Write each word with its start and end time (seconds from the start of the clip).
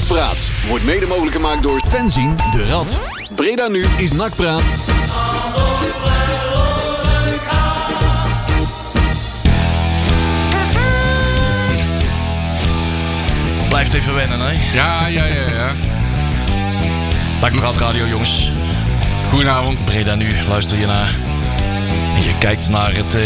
Nakpraat 0.00 0.50
wordt 0.68 0.84
mede 0.84 1.06
mogelijk 1.06 1.34
gemaakt 1.36 1.62
door 1.62 1.80
Fenzin 1.86 2.36
de 2.36 2.66
Rad. 2.66 2.98
Breda 3.34 3.68
nu 3.68 3.86
is 3.96 4.12
Nakpraat. 4.12 4.62
Blijft 13.68 13.94
even 13.94 14.14
wennen, 14.14 14.40
hè? 14.40 14.74
Ja, 14.74 15.06
ja, 15.06 15.24
ja, 15.24 15.50
ja. 15.50 15.72
Nakpraat 17.40 17.76
Radio, 17.76 18.06
jongens. 18.06 18.52
Goedenavond. 19.30 19.84
Breda 19.84 20.14
nu, 20.14 20.26
luister 20.48 20.78
je 20.78 20.86
naar. 20.86 21.14
En 22.16 22.22
je 22.22 22.38
kijkt 22.38 22.68
naar 22.68 22.92
het. 22.94 23.14
eh, 23.14 23.22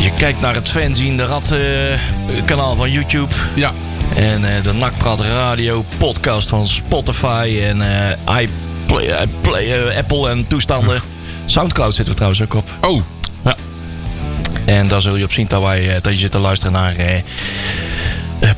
je 0.00 0.10
kijkt 0.16 0.40
naar 0.40 0.54
het 0.54 0.70
fanzine 0.70 1.16
de 1.16 1.24
Rad 1.24 1.50
eh, 1.50 1.98
kanaal 2.44 2.74
van 2.74 2.90
YouTube. 2.90 3.34
Ja, 3.54 3.72
En 4.14 4.56
eh, 4.56 4.62
de 4.62 4.72
Nakpraat 4.72 5.20
Radio 5.20 5.84
podcast 5.98 6.48
van 6.48 6.68
Spotify 6.68 7.58
en 7.62 7.82
eh, 7.82 8.40
iPlay, 8.40 9.08
eh, 9.08 9.96
Apple 9.96 10.28
en 10.28 10.46
toestanden. 10.46 11.02
Soundcloud 11.46 11.94
zitten 11.94 12.14
we 12.14 12.14
trouwens 12.14 12.42
ook 12.42 12.54
op. 12.54 12.70
oh, 12.80 13.02
En 14.64 14.88
daar 14.88 15.00
zul 15.00 15.16
je 15.16 15.24
op 15.24 15.32
zien 15.32 15.46
dat, 15.48 15.62
wij, 15.62 15.98
dat 16.00 16.12
je 16.12 16.18
zit 16.18 16.30
te 16.30 16.38
luisteren 16.38 16.72
naar 16.72 17.22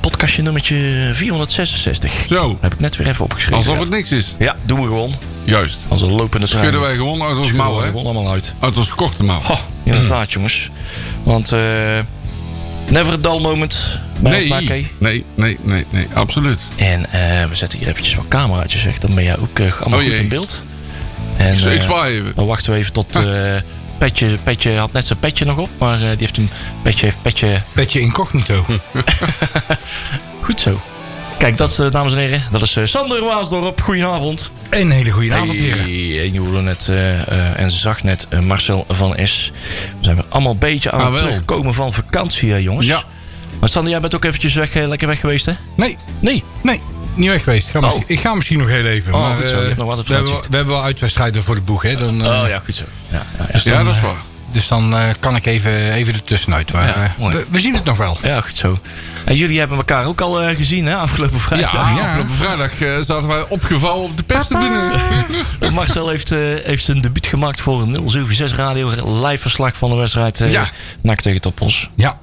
podcastje 0.00 0.42
nummertje 0.42 1.10
466. 1.14 2.12
zo. 2.28 2.58
Heb 2.60 2.72
ik 2.72 2.80
net 2.80 2.96
weer 2.96 3.06
even 3.08 3.24
opgeschreven. 3.24 3.58
Alsof 3.58 3.78
het 3.78 3.90
niks 3.90 4.12
is. 4.12 4.34
Ja, 4.38 4.56
doen 4.62 4.80
we 4.80 4.86
gewoon. 4.86 5.14
Juist. 5.44 5.80
Als 5.88 6.00
een 6.00 6.10
lopende 6.12 6.46
trein. 6.46 6.64
Schudden 6.64 6.80
wij 6.80 6.96
gewoon 6.96 7.22
uit 7.22 7.38
ons 7.38 7.52
mouw, 7.52 7.80
hè? 7.80 7.86
gewoon 7.86 8.04
allemaal 8.04 8.32
uit. 8.32 8.54
Uit 8.58 8.76
ons 8.76 8.94
korte 8.94 9.24
mouw. 9.24 9.40
Ha, 9.40 9.58
inderdaad, 9.82 10.32
jongens. 10.32 10.70
Want 11.22 11.52
eh 11.52 11.60
never 12.92 13.12
a 13.12 13.16
dull 13.16 13.40
moment 13.40 13.98
bij 14.20 14.34
ons 14.34 14.44
Nee, 14.44 14.86
nee, 14.98 15.24
nee, 15.34 15.58
nee, 15.62 15.86
nee, 15.90 16.06
absoluut. 16.14 16.58
En 16.76 17.12
eh, 17.12 17.44
we 17.48 17.56
zetten 17.56 17.78
hier 17.78 17.88
eventjes 17.88 18.14
wat 18.14 18.28
cameraatjes 18.28 18.84
weg. 18.84 18.98
Dan 18.98 19.14
ben 19.14 19.24
jij 19.24 19.38
ook 19.38 19.58
eh, 19.58 19.80
allemaal 19.80 19.98
Oh, 19.98 20.04
goed 20.04 20.14
in 20.18 20.28
beeld. 20.28 20.62
En, 21.36 21.52
Ik, 21.52 21.60
ik 21.60 21.78
eh, 21.78 21.82
zwaai 21.82 22.18
even. 22.18 22.32
Dan 22.34 22.46
wachten 22.46 22.72
we 22.72 22.78
even 22.78 22.92
tot... 22.92 23.16
eh 23.16 23.22
Petje, 23.98 24.38
Petje 24.42 24.76
had 24.76 24.92
net 24.92 25.06
zijn 25.06 25.18
petje 25.18 25.44
nog 25.44 25.56
op. 25.58 25.68
Maar 25.78 25.94
eh, 25.94 26.00
die 26.00 26.16
heeft 26.18 26.36
een 26.36 26.48
petje, 26.82 27.04
heeft 27.04 27.22
petje 27.22 27.62
Beetje 27.72 28.00
incognito. 28.00 28.64
Goed 30.44 30.60
zo. 30.60 30.80
Kijk, 31.42 31.56
dat, 31.56 31.78
eh, 31.78 31.90
dames 31.90 32.12
en 32.12 32.18
heren, 32.18 32.42
dat 32.50 32.62
is 32.62 32.76
eh, 32.76 32.84
Sander 32.84 33.24
Waasdorp. 33.24 33.80
Goedenavond. 33.80 34.50
Een 34.70 34.90
hele 34.90 35.10
goede 35.10 35.34
avond, 35.34 35.50
heren. 35.50 35.82
Hey, 35.82 36.20
en 36.20 36.32
je 36.32 36.40
hoorde 36.40 36.60
net 36.60 36.88
eh, 36.88 37.60
en 37.60 37.70
zag 37.70 38.02
net 38.02 38.26
Marcel 38.42 38.84
van 38.88 39.16
S. 39.24 39.52
We 39.98 40.04
zijn 40.04 40.16
weer 40.16 40.24
allemaal 40.28 40.52
een 40.52 40.58
beetje 40.58 40.90
aan 40.90 41.00
Ah, 41.00 41.08
het 41.12 41.16
terugkomen 41.18 41.74
van 41.74 41.92
vakantie, 41.92 42.62
jongens. 42.62 42.86
Ja. 42.86 43.02
Maar 43.60 43.68
Sander, 43.68 43.90
jij 43.92 44.00
bent 44.00 44.14
ook 44.14 44.24
eventjes 44.24 44.54
weg, 44.54 44.74
lekker 44.74 45.08
weg 45.08 45.20
geweest, 45.20 45.46
hè? 45.46 45.52
Nee, 45.76 45.96
Nee. 46.20 46.44
nee. 46.62 46.80
Niet 47.14 47.28
weg 47.28 47.44
geweest. 47.44 47.66
Ik 47.66 47.72
ga, 47.72 47.78
Oh. 47.78 47.84
misschien, 47.84 48.04
ik 48.06 48.20
ga 48.20 48.34
misschien 48.34 48.58
nog 48.58 48.68
heel 48.68 48.86
even. 48.86 49.14
Oh, 49.14 49.20
maar, 49.20 49.36
goed 49.36 49.48
zo. 49.48 49.60
Je 49.60 49.66
hebt 49.66 49.76
nog 49.76 49.86
wat 49.96 50.06
we, 50.06 50.14
hebben, 50.14 50.32
we 50.34 50.56
hebben 50.56 50.74
wel 50.74 50.82
uitwedstrijden 50.84 51.42
voor 51.42 51.54
de 51.54 51.60
boeg. 51.60 51.82
Hè? 51.82 51.96
Dan, 51.96 52.24
eh, 52.24 52.42
oh 52.42 52.48
ja, 52.48 52.58
goed 52.64 52.74
zo. 52.74 52.84
Ja, 53.08 53.22
ja, 53.38 53.46
ja. 53.52 53.60
Ja, 53.64 53.84
dat 53.84 53.94
is 53.94 54.00
waar. 54.00 54.22
Dus 54.52 54.68
dan 54.68 54.96
eh, 54.96 55.04
kan 55.20 55.36
ik 55.36 55.46
even, 55.46 55.92
even 55.92 56.14
ertussenuit. 56.14 56.72
Maar 56.72 56.86
Ja, 56.86 56.94
eh, 56.94 57.10
mooi. 57.18 57.36
we, 57.36 57.44
we 57.50 57.60
zien 57.60 57.74
het 57.74 57.84
nog 57.84 57.96
wel. 57.96 58.18
Ja, 58.22 58.40
goed 58.40 58.56
zo. 58.56 58.78
En 59.24 59.36
jullie 59.36 59.58
hebben 59.58 59.76
elkaar 59.76 60.04
ook 60.06 60.20
al 60.20 60.42
eh, 60.42 60.56
gezien, 60.56 60.86
hè? 60.86 60.96
Afgelopen 60.96 61.40
vrijdag. 61.40 61.72
Ja, 61.72 61.90
ja. 61.96 62.06
afgelopen 62.06 62.34
vrijdag 62.34 62.80
eh, 62.80 62.94
zaten 63.00 63.28
wij 63.28 63.44
opgevouwen 63.48 64.04
op 64.10 64.16
de 64.16 64.22
perstribune. 64.22 64.92
Marcel 65.72 66.08
heeft, 66.08 66.32
eh, 66.32 66.38
heeft 66.64 66.84
zijn 66.84 67.00
debuut 67.00 67.26
gemaakt 67.26 67.60
voor 67.60 67.82
een 67.82 68.10
076 68.10 68.56
Radio. 68.56 68.88
Live 69.26 69.38
verslag 69.42 69.76
van 69.76 69.90
de 69.90 69.96
wedstrijd 69.96 70.40
eh 70.40 70.52
Ja. 70.52 70.70
NAC 71.00 71.20
tegen 71.20 71.40
Toppos. 71.40 71.90
Ja. 71.94 72.18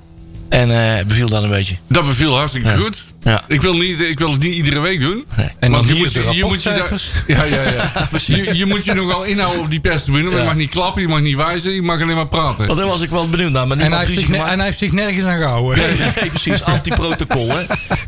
En 0.50 0.98
eh, 0.98 1.06
beviel 1.06 1.28
dat 1.30 1.44
een 1.44 1.50
beetje. 1.50 1.76
Dat 1.88 2.06
beviel 2.06 2.38
hartstikke 2.38 2.76
goed. 2.78 3.04
Ja. 3.24 3.44
Ik 3.48 3.62
wil, 3.62 3.74
niet, 3.74 4.00
ik 4.02 4.20
wil 4.20 4.32
het 4.32 4.42
niet 4.42 4.54
iedere 4.54 4.80
week 4.80 5.00
doen. 5.00 5.26
Nee. 5.38 5.48
En 5.60 5.72
Want 5.72 5.88
dan 5.88 5.88
je 5.88 5.94
hier 5.94 6.04
moet 6.04 6.14
je, 6.14 6.36
je 6.38 6.44
moet 6.46 6.64
je 6.64 6.70
daar, 6.70 7.02
ja, 7.28 7.44
ja, 7.44 7.72
ja. 7.72 8.08
Je, 8.26 8.56
je 8.58 8.66
moet 8.66 8.86
je 8.86 8.94
nogal 8.94 9.24
inhouden 9.24 9.62
op 9.62 9.70
die 9.70 9.80
perstribune. 9.80 10.30
maar 10.30 10.40
Je 10.40 10.46
mag 10.46 10.56
niet 10.56 10.70
klappen, 10.70 11.02
je 11.02 11.08
mag 11.08 11.20
niet 11.20 11.36
wijzen, 11.36 11.72
je 11.74 11.82
mag 11.82 12.02
alleen 12.02 12.16
maar 12.16 12.28
praten. 12.28 12.66
Want 12.66 12.80
daar 12.80 12.88
was 12.88 13.02
ik 13.02 13.10
wel 13.10 13.30
benieuwd 13.30 13.52
naar. 13.52 13.68
Maar 13.68 13.78
En 13.78 13.82
niemand 13.84 14.02
hij, 14.02 14.12
heeft 14.12 14.20
ruzie 14.28 14.36
zich, 14.42 14.48
en 14.52 14.56
hij 14.58 14.66
heeft 14.66 14.78
zich 14.78 14.92
nergens 14.92 15.26
aan 15.26 15.38
gehouden. 15.38 15.84
Nee, 16.22 16.30
precies. 16.30 16.64
Anti-protocol, 16.64 17.50
hè? 17.58 17.64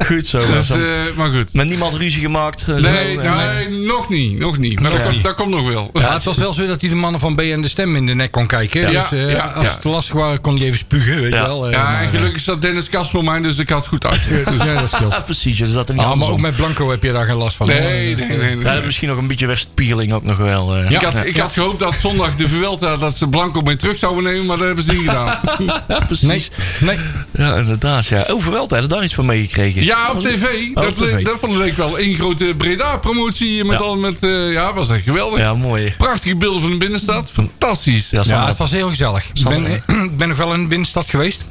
Goed 0.05 0.27
zo. 0.27 0.37
Dus, 0.51 0.69
eh, 0.69 0.77
maar 1.15 1.29
goed. 1.29 1.53
Met 1.53 1.67
niemand 1.67 1.93
ruzie 1.93 2.21
gemaakt. 2.21 2.67
en 2.67 2.81
zo. 2.81 2.89
Nee, 2.89 3.17
nee, 3.17 3.69
nog 3.69 4.09
niet. 4.09 4.39
Nog 4.39 4.57
niet. 4.57 4.79
Maar 4.79 4.83
Nog 4.83 4.93
dat, 4.93 5.01
komt- 5.01 5.15
niet. 5.15 5.23
dat 5.25 5.35
komt 5.35 5.49
nog 5.49 5.67
wel. 5.67 5.89
Ja, 5.93 6.13
het 6.13 6.23
was 6.23 6.37
wel 6.37 6.53
zo 6.53 6.67
dat 6.67 6.81
hij 6.81 6.89
de 6.89 6.95
mannen 6.95 7.19
van 7.19 7.35
BN 7.35 7.61
de 7.61 7.67
Stem 7.67 7.95
in 7.95 8.05
de 8.05 8.13
nek 8.13 8.31
kon 8.31 8.47
kijken. 8.47 8.91
Ja, 8.91 9.01
dus 9.09 9.19
eh, 9.19 9.31
ja, 9.31 9.39
als 9.55 9.65
ja. 9.65 9.71
het 9.71 9.81
te 9.81 9.89
lastig 9.89 10.13
was, 10.15 10.37
kon 10.41 10.55
hij 10.57 10.65
even 10.65 10.77
spugen. 10.77 11.21
Weet 11.21 11.31
Ja. 11.31 11.37
je 11.41 11.45
wel. 11.45 11.65
eh, 11.65 11.71
Ja, 11.71 11.83
maar, 11.83 11.99
en 12.01 12.05
eh, 12.07 12.09
gelukkig 12.15 12.41
zat 12.41 12.61
Dennis 12.61 12.89
Kast 12.89 13.09
voor 13.11 13.23
mij, 13.23 13.41
dus 13.41 13.57
ik 13.57 13.69
had 13.69 13.79
het 13.79 13.87
goed 13.87 14.05
uit. 14.05 14.19
Dus, 14.51 14.63
ja, 14.63 14.73
dat 14.79 14.89
Ja, 15.09 15.19
precies. 15.21 15.57
Dus 15.57 15.71
dat 15.73 15.89
er 15.89 15.95
niet 15.95 16.03
Ah, 16.03 16.15
maar 16.15 16.29
ook 16.29 16.39
met 16.41 16.55
Blanco 16.55 16.89
heb 16.89 17.03
je 17.03 17.11
daar 17.11 17.25
geen 17.25 17.35
last 17.35 17.55
van. 17.57 17.67
nee, 17.67 18.15
nee, 18.15 18.27
nee. 18.27 18.37
nee. 18.37 18.57
Ja, 18.57 18.73
dat 18.75 18.85
misschien 18.85 19.07
nog 19.09 19.17
een 19.17 19.27
beetje 19.27 19.47
wegspiegeling 19.47 20.13
ook 20.13 20.23
nog 20.23 20.37
wel. 20.37 20.75
eh. 20.75 20.91
ik, 20.91 21.01
had, 21.01 21.25
ik 21.25 21.37
had 21.37 21.53
gehoopt 21.53 21.79
dat 21.79 21.93
zondag 21.95 22.35
de 22.35 22.47
Vuelta 22.49 22.97
dat 22.97 23.17
ze 23.17 23.27
Blanco 23.27 23.61
mee 23.61 23.75
terug 23.75 23.97
zouden 23.97 24.23
nemen, 24.23 24.45
maar 24.45 24.57
dat 24.57 24.65
hebben 24.65 24.83
ze 24.85 24.91
niet 24.91 25.01
gedaan. 25.01 25.39
Ja, 25.87 25.99
precies. 26.07 26.27
Nee, 26.27 26.47
nee. 26.79 26.97
Ja, 27.37 27.55
inderdaad. 27.55 28.05
Ja. 28.07 28.25
Overal 28.29 28.67
hebben 28.67 28.89
daar 28.89 29.03
iets 29.03 29.13
van 29.13 29.25
meegekregen. 29.25 29.83
Ja, 29.83 30.11
op 30.11 30.19
tv. 30.19 30.43
Oh, 30.43 30.75
dat, 30.83 30.91
op 30.91 30.97
tv. 30.97 31.23
dat 31.23 31.37
vond 31.39 31.65
ik 31.65 31.73
wel 31.73 31.97
één 31.97 32.15
grote 32.15 32.53
Breda-promotie. 32.57 33.63
Met 33.65 33.79
Ja. 33.79 33.85
al 33.85 33.95
met, 33.97 34.17
eh, 34.19 34.51
ja, 34.51 34.73
was 34.73 34.89
echt 34.89 35.03
geweldig. 35.03 35.39
Ja, 35.39 35.53
mooi. 35.53 35.93
Prachtige 35.97 36.35
beelden 36.35 36.61
van 36.61 36.69
de 36.71 36.77
binnenstad. 36.77 37.29
Fantastisch. 37.33 38.09
Ja, 38.09 38.47
het 38.47 38.57
was 38.57 38.71
heel 38.71 38.89
gezellig. 38.89 39.25
Ik 39.33 39.43
ben, 39.47 39.65
ik 40.05 40.17
ben 40.17 40.27
nog 40.27 40.37
wel 40.37 40.53
in 40.53 40.61
de 40.61 40.67
binnenstad 40.67 41.09
geweest. 41.09 41.45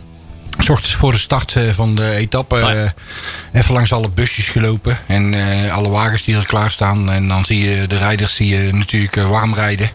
S 0.58 0.68
ochtends 0.68 0.94
voor 0.94 1.12
de 1.12 1.18
start 1.18 1.56
eh, 1.56 1.62
van 1.72 1.94
de 1.94 2.10
etappe. 2.10 2.56
Ja. 2.56 2.74
eh, 2.74 2.90
even 3.52 3.74
langs 3.74 3.92
alle 3.92 4.08
busjes 4.10 4.48
gelopen. 4.48 4.98
En 5.06 5.34
eh, 5.34 5.72
alle 5.72 5.90
wagens 5.90 6.22
die 6.22 6.36
er 6.36 6.46
klaar 6.46 6.70
staan. 6.70 7.10
En 7.10 7.28
dan 7.28 7.44
zie 7.44 7.68
je 7.70 7.86
de 7.86 7.98
rijders 7.98 8.34
zie 8.34 8.48
je 8.48 8.72
natuurlijk 8.72 9.14
warm 9.14 9.54
rijden. 9.54 9.86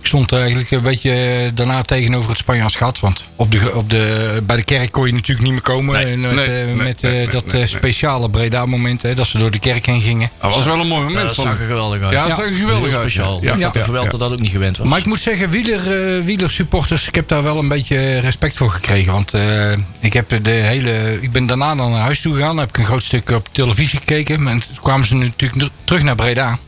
Ik 0.00 0.06
stond 0.06 0.32
eigenlijk 0.32 0.70
een 0.70 0.82
beetje 0.82 1.50
daarna 1.54 1.82
tegenover 1.82 2.30
het 2.30 2.38
Spanjaans 2.38 2.76
gat. 2.76 3.00
Want 3.00 3.22
op 3.36 3.50
de, 3.50 3.74
op 3.74 3.90
de, 3.90 4.42
bij 4.46 4.56
de 4.56 4.62
kerk 4.64 4.92
kon 4.92 5.06
je 5.06 5.12
natuurlijk 5.12 5.42
niet 5.42 5.52
meer 5.52 5.62
komen. 5.62 5.94
Nee, 6.04 6.16
met 6.16 6.34
nee, 6.34 6.44
eh, 6.44 6.64
nee, 6.66 6.74
met 6.74 7.02
nee, 7.02 7.12
eh, 7.26 7.32
nee, 7.32 7.42
dat 7.58 7.68
speciale 7.68 8.30
Breda-moment. 8.30 9.02
hè, 9.02 9.14
Dat 9.14 9.26
ze 9.26 9.38
door 9.38 9.50
de 9.50 9.58
kerk 9.58 9.86
heen 9.86 10.00
gingen. 10.00 10.30
Dat 10.40 10.54
was 10.54 10.64
wel 10.64 10.80
een 10.80 10.86
mooi 10.86 11.00
Ja, 11.00 11.06
moment. 11.08 11.26
dat 11.26 11.34
vond 11.34 11.46
zag 11.46 11.56
ik. 11.56 11.60
er 11.62 11.66
geweldig 11.66 12.02
uit. 12.02 12.12
Ja, 12.12 12.26
dat 12.26 12.36
zag 12.36 12.46
er 12.46 12.52
geweldig 12.52 12.86
uit. 12.86 12.94
speciaal. 13.10 13.38
Ja, 13.42 13.52
Ja, 13.54 13.58
dat 13.58 13.72
de 13.72 13.78
ja, 13.78 13.84
Vuelta 13.84 14.10
ja. 14.12 14.18
dat 14.18 14.32
ook 14.32 14.40
niet 14.40 14.50
gewend 14.50 14.76
was. 14.76 14.86
Maar 14.88 14.98
ik 14.98 15.04
moet 15.04 15.20
zeggen, 15.20 15.50
wieler, 15.50 16.16
eh, 16.18 16.24
wielersupporters, 16.24 17.08
ik 17.08 17.14
heb 17.14 17.28
daar 17.28 17.42
wel 17.42 17.58
een 17.58 17.68
beetje 17.68 18.18
respect 18.18 18.56
voor 18.56 18.70
gekregen. 18.70 19.12
Want 19.12 19.34
eh, 19.34 19.72
ik, 20.08 20.28
heb 20.28 20.44
de 20.44 20.50
hele, 20.50 21.18
ik 21.22 21.32
ben 21.32 21.46
daarna 21.46 21.74
dan 21.74 21.90
naar 21.90 22.00
huis 22.00 22.20
toe 22.20 22.34
gegaan. 22.34 22.56
Heb 22.56 22.68
ik 22.68 22.78
een 22.78 22.84
groot 22.84 23.02
stuk 23.02 23.30
op 23.30 23.48
televisie 23.52 23.98
gekeken. 23.98 24.48
En 24.48 24.62
toen 24.66 24.76
kwamen 24.82 25.06
ze 25.06 25.14
natuurlijk 25.16 25.58
ter- 25.60 25.70
terug 25.84 26.02
naar 26.02 26.14
Breda. 26.14 26.58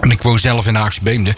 En 0.00 0.10
ik 0.10 0.22
woon 0.22 0.38
zelf 0.38 0.66
in 0.66 0.74
Haagse 0.74 1.00
Beemde. 1.02 1.34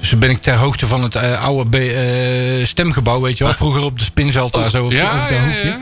Dus 0.00 0.10
dan 0.10 0.18
ben 0.18 0.30
ik 0.30 0.38
ter 0.38 0.56
hoogte 0.56 0.86
van 0.86 1.02
het 1.02 1.14
eh, 1.14 1.42
oude 1.44 1.78
eh, 1.92 2.66
stemgebouw, 2.66 3.20
weet 3.20 3.38
je 3.38 3.44
wel. 3.44 3.52
Vroeger 3.62 3.82
op 3.82 3.98
de 3.98 4.04
spinveld 4.04 4.52
daar 4.54 4.70
zo 4.70 4.84
op, 4.84 4.92
Ja, 4.92 5.04
op 5.22 5.28
dat 5.28 5.38
ja, 5.38 5.44
hoekje. 5.44 5.68
ja. 5.68 5.80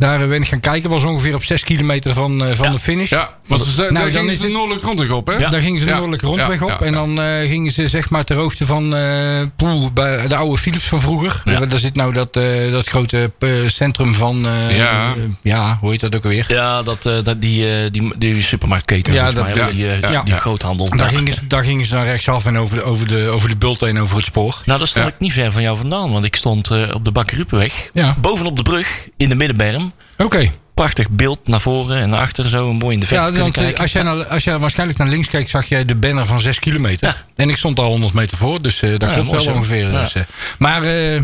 Daar 0.00 0.20
eh, 0.22 0.28
ben 0.28 0.42
ik 0.42 0.48
gaan 0.48 0.60
kijken. 0.60 0.90
was 0.90 1.04
ongeveer 1.04 1.34
op 1.34 1.44
6 1.44 1.64
kilometer 1.64 2.14
van, 2.14 2.44
eh, 2.44 2.54
van 2.56 2.66
Ja. 2.66 2.72
de 2.72 2.78
finish. 2.78 3.10
Ja, 3.10 3.30
want 3.46 3.62
ze 3.62 3.80
Nou, 3.80 3.92
daar 3.94 4.02
dan 4.02 4.12
gingen 4.12 4.30
is 4.30 4.36
ze 4.38 4.42
het- 4.44 4.52
noordelijk 4.52 4.84
rondweg 4.84 5.10
op, 5.10 5.26
hè? 5.26 5.32
Ja. 5.32 5.48
Daar 5.50 5.60
gingen 5.60 5.80
ze 5.80 5.86
Ja. 5.86 5.92
noordelijk 5.92 6.22
rondweg 6.22 6.58
Ja, 6.58 6.64
op. 6.64 6.70
ja, 6.80 6.86
En 6.86 6.92
dan 6.92 7.20
eh, 7.20 7.48
gingen 7.48 7.72
ze 7.72 7.88
zeg 7.88 8.10
maar 8.10 8.24
ter 8.24 8.36
hoogte 8.36 8.66
van 8.66 8.94
eh, 8.96 9.40
Poel, 9.56 9.90
bij 9.92 10.28
de 10.28 10.36
oude 10.36 10.56
Philips 10.60 10.84
van 10.84 11.00
vroeger. 11.00 11.42
Ja. 11.44 11.58
Daar 11.66 11.78
zit 11.78 11.94
nou 11.94 12.12
dat, 12.12 12.36
eh, 12.36 12.70
dat 12.70 12.86
grote 12.86 13.30
centrum 13.66 14.14
van... 14.14 14.46
eh, 14.46 14.76
Ja. 14.76 15.14
ja, 15.42 15.76
hoe 15.80 15.90
heet 15.90 16.00
dat 16.00 16.14
ook 16.16 16.22
alweer? 16.24 16.44
Ja, 16.48 16.82
dat, 16.82 17.06
eh, 17.06 17.14
dat, 17.22 17.40
die, 17.40 17.74
eh, 17.76 17.90
die, 17.90 18.12
die 18.18 18.42
supermarktketen. 18.42 19.12
Ja, 19.14 19.30
dat- 19.30 19.54
mij, 19.54 19.70
die, 19.72 19.86
ja. 20.10 20.22
die 20.22 20.34
groothandel. 20.34 20.88
Daar, 20.96 21.08
gingen 21.08 21.32
ze, 21.32 21.46
daar 21.46 21.64
gingen 21.64 21.84
ze 21.86 21.94
dan 21.94 22.04
rechtsaf 22.04 22.46
en 22.46 22.58
over 22.58 22.74
de, 22.76 22.82
over 22.82 23.08
de, 23.08 23.28
over 23.28 23.48
de 23.48 23.56
bult 23.56 23.80
heen 23.80 24.00
over 24.00 24.16
het 24.16 24.24
spoor. 24.26 24.62
Nou, 24.64 24.78
dat 24.78 24.88
stond 24.88 25.04
Ja. 25.06 25.10
ik 25.12 25.18
niet 25.18 25.32
ver 25.32 25.52
van 25.52 25.62
jou 25.62 25.76
vandaan. 25.76 26.12
Want 26.12 26.24
ik 26.24 26.36
stond 26.36 26.70
eh, 26.70 26.82
op 26.94 27.04
de 27.04 27.10
Bakkerupenweg. 27.12 27.88
Ja. 27.92 28.14
Bovenop 28.20 28.56
de 28.56 28.62
brug, 28.62 29.08
in 29.16 29.28
de 29.28 29.34
middenberm. 29.34 29.89
Oké. 30.18 30.50
Prachtig 30.74 31.10
beeld 31.10 31.48
naar 31.48 31.60
voren 31.60 31.96
en 32.00 32.08
naar 32.10 32.20
achter. 32.20 32.48
Zo 32.48 32.72
mooi 32.72 32.94
in 32.94 33.00
de 33.00 33.06
verte 33.06 33.32
Ja, 33.32 33.38
want 33.40 33.56
eh, 33.56 33.62
kijken. 33.62 33.80
als 33.80 33.92
jij, 33.92 34.02
naar, 34.02 34.26
als 34.26 34.44
jij 34.44 34.58
waarschijnlijk 34.58 34.98
naar 34.98 35.08
links 35.08 35.28
kijkt, 35.28 35.50
zag 35.50 35.66
jij 35.68 35.84
de 35.84 35.94
banner 35.94 36.26
van 36.26 36.40
6 36.40 36.58
kilometer. 36.58 37.08
Ja. 37.08 37.16
En 37.36 37.48
ik 37.48 37.56
stond 37.56 37.78
al 37.78 37.90
100 37.90 38.12
meter 38.12 38.36
voor, 38.36 38.62
dus 38.62 38.82
eh 38.82 38.90
dat 38.90 39.00
Ja, 39.00 39.06
klopt 39.14 39.30
mooi 39.30 39.44
wel 39.44 39.52
zo. 39.54 39.58
ongeveer. 39.58 39.90
Ja. 39.92 40.00
Dus, 40.00 40.14
eh, 40.14 40.22
maar 40.58 40.82
eh, 40.82 41.20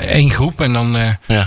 één 0.00 0.30
groep 0.30 0.60
en 0.60 0.72
dan... 0.72 0.96
eh, 0.96 1.02
Ja. 1.26 1.44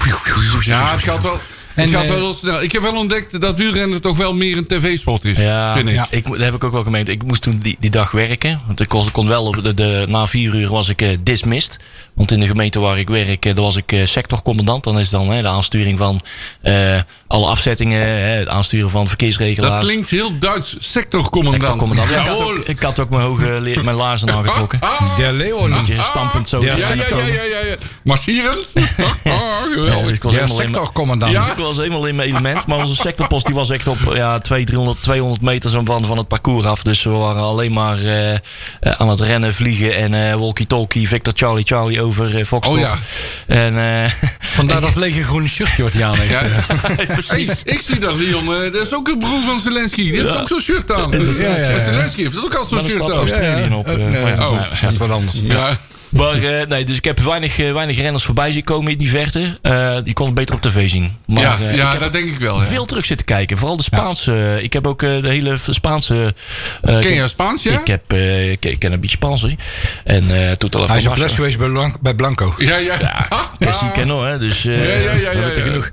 Ja, 0.63 0.91
het 0.91 1.03
gaat 1.03 1.21
wel... 1.21 1.39
En, 1.75 1.83
het 1.83 1.91
gaat 1.91 2.07
wel 2.07 2.15
heel 2.15 2.33
snel. 2.33 2.61
Ik 2.61 2.71
heb 2.71 2.81
wel 2.81 2.95
ontdekt 2.97 3.41
dat 3.41 3.57
wielrennen 3.57 4.01
toch 4.01 4.17
wel 4.17 4.33
meer 4.33 4.57
een 4.57 4.67
tv-sport 4.67 5.25
is. 5.25 5.37
Ja, 5.37 5.73
vind 5.73 5.87
ik. 5.89 5.93
ja. 5.95 6.07
Ik, 6.09 6.25
dat 6.27 6.37
heb 6.37 6.53
ik 6.53 6.63
ook 6.63 6.71
wel 6.71 6.83
gemeend. 6.83 7.09
Ik 7.09 7.23
moest 7.23 7.41
toen 7.41 7.57
die, 7.57 7.77
die 7.79 7.89
dag 7.89 8.11
werken. 8.11 8.61
Want 8.67 8.79
ik 8.79 8.87
kon, 8.87 9.11
kon 9.11 9.27
wel, 9.27 9.45
op 9.45 9.63
de, 9.63 9.73
de, 9.73 10.05
na 10.07 10.27
vier 10.27 10.55
uur 10.55 10.69
was 10.69 10.89
ik 10.89 11.01
eh, 11.01 11.17
dismissed. 11.23 11.77
Want 12.17 12.31
in 12.31 12.39
de 12.39 12.47
gemeente 12.47 12.79
waar 12.79 12.99
ik 12.99 13.09
werk, 13.09 13.45
eh, 13.45 13.55
daar 13.55 13.63
was 13.63 13.75
ik 13.75 13.91
eh, 13.91 14.05
sectorcommandant. 14.05 14.83
Dan 14.83 14.99
is 14.99 15.09
dan 15.09 15.29
hè, 15.29 15.41
de 15.41 15.47
aansturing 15.47 15.97
van 15.97 16.21
eh, 16.61 16.99
alle 17.27 17.47
afzettingen, 17.47 17.99
hè, 18.01 18.07
het 18.15 18.47
aansturen 18.47 18.89
van 18.89 19.07
verkeersregelaars. 19.07 19.73
Dat 19.81 19.83
klinkt 19.89 20.09
heel 20.09 20.39
Duits. 20.39 20.75
Sectorcommandant. 20.79 21.61
Sectorcommandant. 21.63 22.09
Ja, 22.09 22.21
ik, 22.21 22.27
had 22.27 22.41
ook, 22.41 22.57
ik 22.65 22.81
had 22.81 22.99
ook 22.99 23.09
mijn, 23.09 23.21
hoge, 23.21 23.79
mijn 23.83 23.95
laarzen 23.95 24.31
aangetrokken. 24.35 24.79
Ah, 24.81 25.15
De 25.17 25.31
Leon. 25.31 25.71
Beetje 25.73 25.95
stampend 26.03 26.49
zo. 26.49 26.61
Ja, 26.61 26.75
ja, 26.77 26.87
ja, 26.87 26.93
ja, 26.93 27.03
komen. 27.03 27.25
ja, 27.33 27.43
ja, 27.43 27.59
ja. 27.59 27.75
Marcherend. 28.03 28.67
Ah, 29.23 29.33
Ja, 29.87 30.01
dus 30.01 30.11
ik 30.11 30.23
was 30.23 30.33
helemaal 30.33 30.55
in 30.55 30.57
mijn- 30.57 30.69
sectorcommandant. 30.69 31.31
Ja. 31.31 31.51
ik 31.51 31.57
was 31.57 31.77
helemaal 31.77 32.05
in 32.05 32.15
mijn 32.15 32.29
element. 32.29 32.67
Maar 32.67 32.77
onze 32.77 32.95
sectorpost 32.95 33.45
die 33.45 33.55
was 33.55 33.69
echt 33.69 33.87
op 33.87 33.97
ja, 34.13 34.39
200, 34.39 34.67
300, 34.67 35.03
200 35.03 35.41
meter 35.41 35.69
zo 35.69 35.81
van, 35.85 36.05
van 36.05 36.17
het 36.17 36.27
parcours 36.27 36.65
af. 36.65 36.83
Dus 36.83 37.03
we 37.03 37.09
waren 37.09 37.41
alleen 37.41 37.73
maar 37.73 37.97
aan 38.81 39.09
het 39.09 39.19
rennen, 39.19 39.53
vliegen 39.53 39.95
en 39.95 40.13
eh 40.29 40.35
walkie-talkie, 40.35 41.07
Victor 41.07 41.33
Charlie 41.35 41.65
Charlie 41.65 42.01
over 42.07 42.37
eh, 42.37 42.45
Foxtrot. 42.45 42.77
Oh 42.77 42.83
ja. 42.83 42.97
En 43.47 43.77
eh, 44.03 44.11
Vandaar 44.39 44.81
dat 44.87 44.95
lege 44.95 45.23
groene 45.23 45.47
shirtje 45.47 45.83
wat 45.83 45.93
hij 45.93 46.05
aan 46.05 46.17
heeft. 46.17 46.31
Ja. 46.31 46.65
Precies. 47.13 47.61
ik 47.63 47.81
zie 47.81 47.99
dat, 47.99 48.15
Leon. 48.15 48.45
dat 48.45 48.75
is 48.87 48.93
ook 48.93 49.07
een 49.07 49.19
broer 49.19 49.43
van 49.43 49.59
Zelensky. 49.59 50.11
Die 50.11 50.21
heeft 50.21 50.35
ook 50.37 50.47
zo'n 50.47 50.61
shirt 50.61 50.91
aan. 50.91 51.11
Dus, 51.11 51.37
Ja, 51.37 51.47
ja, 51.47 51.55
ja. 51.57 51.69
Maar 51.71 51.79
Zelensky 51.79 52.21
heeft 52.23 52.37
ook 52.37 52.53
altijd 52.55 52.71
Maar 52.71 52.81
zo'n 52.81 52.89
shirt 52.89 53.03
aan. 53.03 53.11
Australië 53.17 53.73
op. 53.73 53.87
eh, 53.87 54.39
oh. 54.51 54.81
Dat 54.81 54.91
is 54.91 54.97
wat 54.97 55.11
anders. 55.11 55.35
Ja. 55.43 55.77
Maar 56.17 56.43
eh, 56.43 56.67
nee, 56.67 56.83
dus 56.85 56.97
ik 56.97 57.03
heb 57.05 57.19
weinig, 57.19 57.59
eh, 57.59 57.73
weinig 57.73 57.97
renners 57.97 58.23
voorbij 58.23 58.51
zien 58.51 58.63
komen 58.63 58.91
in 58.91 58.97
die 58.97 59.09
verte. 59.09 59.57
Eh, 59.61 59.95
die 60.03 60.13
kon 60.13 60.25
het 60.25 60.35
beter 60.35 60.55
op 60.55 60.61
tv 60.61 60.89
zien. 60.89 61.17
Maar 61.25 61.41
ja, 61.43 61.59
eh, 61.59 61.75
ja 61.75 61.95
dat 61.97 62.11
denk 62.11 62.25
ik 62.29 62.39
wel. 62.39 62.59
Ja. 62.59 62.65
veel 62.65 62.85
terug 62.85 63.05
zitten 63.05 63.25
kijken. 63.25 63.57
Vooral 63.57 63.77
de 63.77 63.83
Spaanse. 63.83 64.59
Ik 64.61 64.73
heb 64.73 64.87
ook 64.87 65.03
eh, 65.03 65.21
de 65.21 65.27
hele 65.27 65.57
Spaanse. 65.69 66.33
eh, 66.81 66.99
Ken 66.99 67.11
ik- 67.11 67.15
je 67.15 67.27
Spaans, 67.27 67.63
ja? 67.63 67.79
Ik, 67.79 67.87
heb, 67.87 68.01
eh, 68.13 68.51
ik, 68.51 68.65
ik 68.65 68.79
ken 68.79 68.91
een 68.93 68.99
beetje 68.99 69.15
Spaans. 69.17 69.41
hè. 69.41 69.49
En 70.03 70.23
eh 70.49 70.51
toen 70.51 70.85
Hij 70.87 70.97
is 70.97 71.07
op 71.07 71.15
les 71.15 71.31
geweest 71.31 71.57
bij, 71.57 71.67
Blan- 71.67 71.95
bij 72.01 72.13
Blanco. 72.13 72.53
Ja, 72.57 72.75
ja. 72.75 72.97
Ja, 73.59 74.03
no, 74.05 74.23
hè. 74.23 74.37
Dus 74.37 74.65
eh 74.65 75.03
Ja, 75.03 75.11
ja, 75.13 75.31
ja, 75.33 75.41
dat 75.41 75.55
ja, 75.55 75.61
genoeg. 75.63 75.89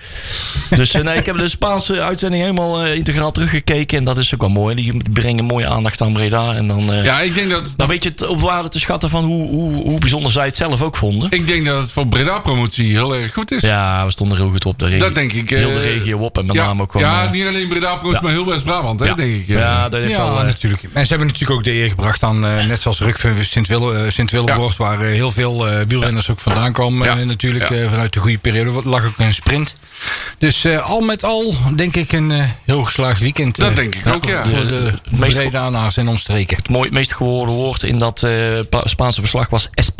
Dus 0.71 0.93
nee, 0.93 1.17
ik 1.17 1.26
heb 1.26 1.37
de 1.38 1.49
Spaanse 1.49 2.00
uitzending 2.03 2.43
helemaal 2.43 2.85
integraal 2.87 3.31
teruggekeken. 3.31 3.99
En 3.99 4.05
dat 4.05 4.19
is 4.19 4.35
ook 4.35 4.41
wel 4.41 4.50
mooi. 4.50 4.75
Die 4.75 4.97
brengen 5.12 5.44
mooie 5.44 5.67
aandacht 5.67 6.00
aan 6.03 6.12
Breda. 6.12 6.55
En 6.55 6.67
dan, 6.67 6.93
eh, 6.93 7.05
Ja, 7.05 7.21
ik 7.21 7.35
denk 7.35 7.50
dat... 7.50 7.62
dan 7.76 7.88
weet 7.88 8.03
je 8.03 8.09
het 8.09 8.26
op 8.26 8.41
waarde 8.41 8.69
te 8.69 8.79
schatten 8.81 9.11
van 9.11 9.25
hoe, 9.25 9.49
hoe, 9.49 9.73
hoe 9.82 9.99
bijzonder 10.14 10.32
zij 10.32 10.46
het 10.46 10.56
zelf 10.56 10.82
ook 10.82 10.96
vonden. 10.96 11.31
Ik 11.31 11.46
denk 11.46 11.64
dat 11.64 11.82
het 11.82 11.90
voor 11.93 12.06
Breda-promotie 12.06 12.88
heel 12.90 13.14
erg 13.14 13.32
goed 13.32 13.50
is. 13.52 13.62
Ja, 13.62 14.05
we 14.05 14.11
stonden 14.11 14.37
er 14.37 14.43
heel 14.43 14.52
goed 14.52 14.64
op. 14.66 14.78
De 14.78 14.84
regio, 14.84 14.99
Dat 15.06 15.14
denk 15.14 15.32
ik. 15.32 15.50
eh, 15.50 15.58
Heel 15.58 15.72
de 15.72 15.81
regio 15.81 16.19
op. 16.19 16.38
En 16.38 16.46
met 16.46 16.56
ja, 16.56 16.66
name 16.66 16.82
ook 16.82 16.93
gewoon... 16.93 17.06
Ja, 17.06 17.25
eh, 17.25 17.31
niet 17.31 17.46
alleen 17.46 17.69
Breda-promotie, 17.69 18.22
maar 18.22 18.32
heel 18.32 18.46
West-Brabant, 18.46 19.00
hè, 19.00 19.06
ja. 19.06 19.14
denk 19.14 19.34
ik. 19.34 19.49
eh. 19.49 19.55
Ja, 19.56 19.88
dat 19.88 20.00
heeft 20.00 20.12
Ja, 20.12 20.19
wel... 20.26 20.38
eh, 20.38 20.44
natuurlijk. 20.44 20.82
En 20.93 21.02
ze 21.02 21.08
hebben 21.08 21.26
natuurlijk 21.26 21.58
ook 21.58 21.64
de 21.64 21.72
eer 21.72 21.88
gebracht 21.88 22.22
aan, 22.22 22.46
eh, 22.46 22.64
net 22.66 22.81
zoals 22.81 23.00
Ruk 23.00 23.19
van 23.19 23.44
Sint-Willeborst, 23.44 24.14
Sint 24.14 24.31
Sint 24.31 24.76
waar 24.76 25.00
eh, 25.00 25.06
heel 25.06 25.31
veel 25.31 25.69
eh 25.69 25.81
wielrenners 25.88 26.31
ook 26.31 26.40
vandaan 26.40 26.72
eh, 26.75 27.14
natuurlijk, 27.26 27.69
Ja. 27.70 27.76
eh, 27.76 27.90
vanuit 27.90 28.12
de 28.12 28.20
goede 28.20 28.38
periode. 28.38 28.70
Er 28.81 28.88
lag 28.88 29.05
ook 29.05 29.19
een 29.19 29.34
sprint. 29.34 29.75
Dus 30.38 30.64
eh, 30.64 30.88
al 30.88 31.00
met 31.00 31.25
al, 31.25 31.55
denk 31.75 31.96
ik, 31.96 32.12
een 32.12 32.31
eh, 32.31 32.44
heel 32.64 32.82
geslaagd 32.82 33.20
weekend. 33.20 33.56
Dat 33.56 33.69
eh, 33.70 33.76
denk 33.76 33.94
ik 33.94 34.06
ook, 34.06 34.25
ja. 34.25 34.44
Voor 34.44 34.66
de 34.66 34.93
Het 35.11 35.19
meest- 35.19 35.37
Bredaanaars 35.37 35.96
en 35.96 36.08
omstreken. 36.08 36.56
het 36.56 36.69
mooi, 36.69 36.90
meest 36.90 37.14
gehoorde 37.14 37.52
woord 37.52 37.82
in 37.82 37.99
dat 37.99 38.22
eh, 38.22 38.32
Pa- 38.70 38.82
Spaanse 38.87 39.20
verslag 39.20 39.49
was 39.50 39.69
espectacular. 39.75 39.94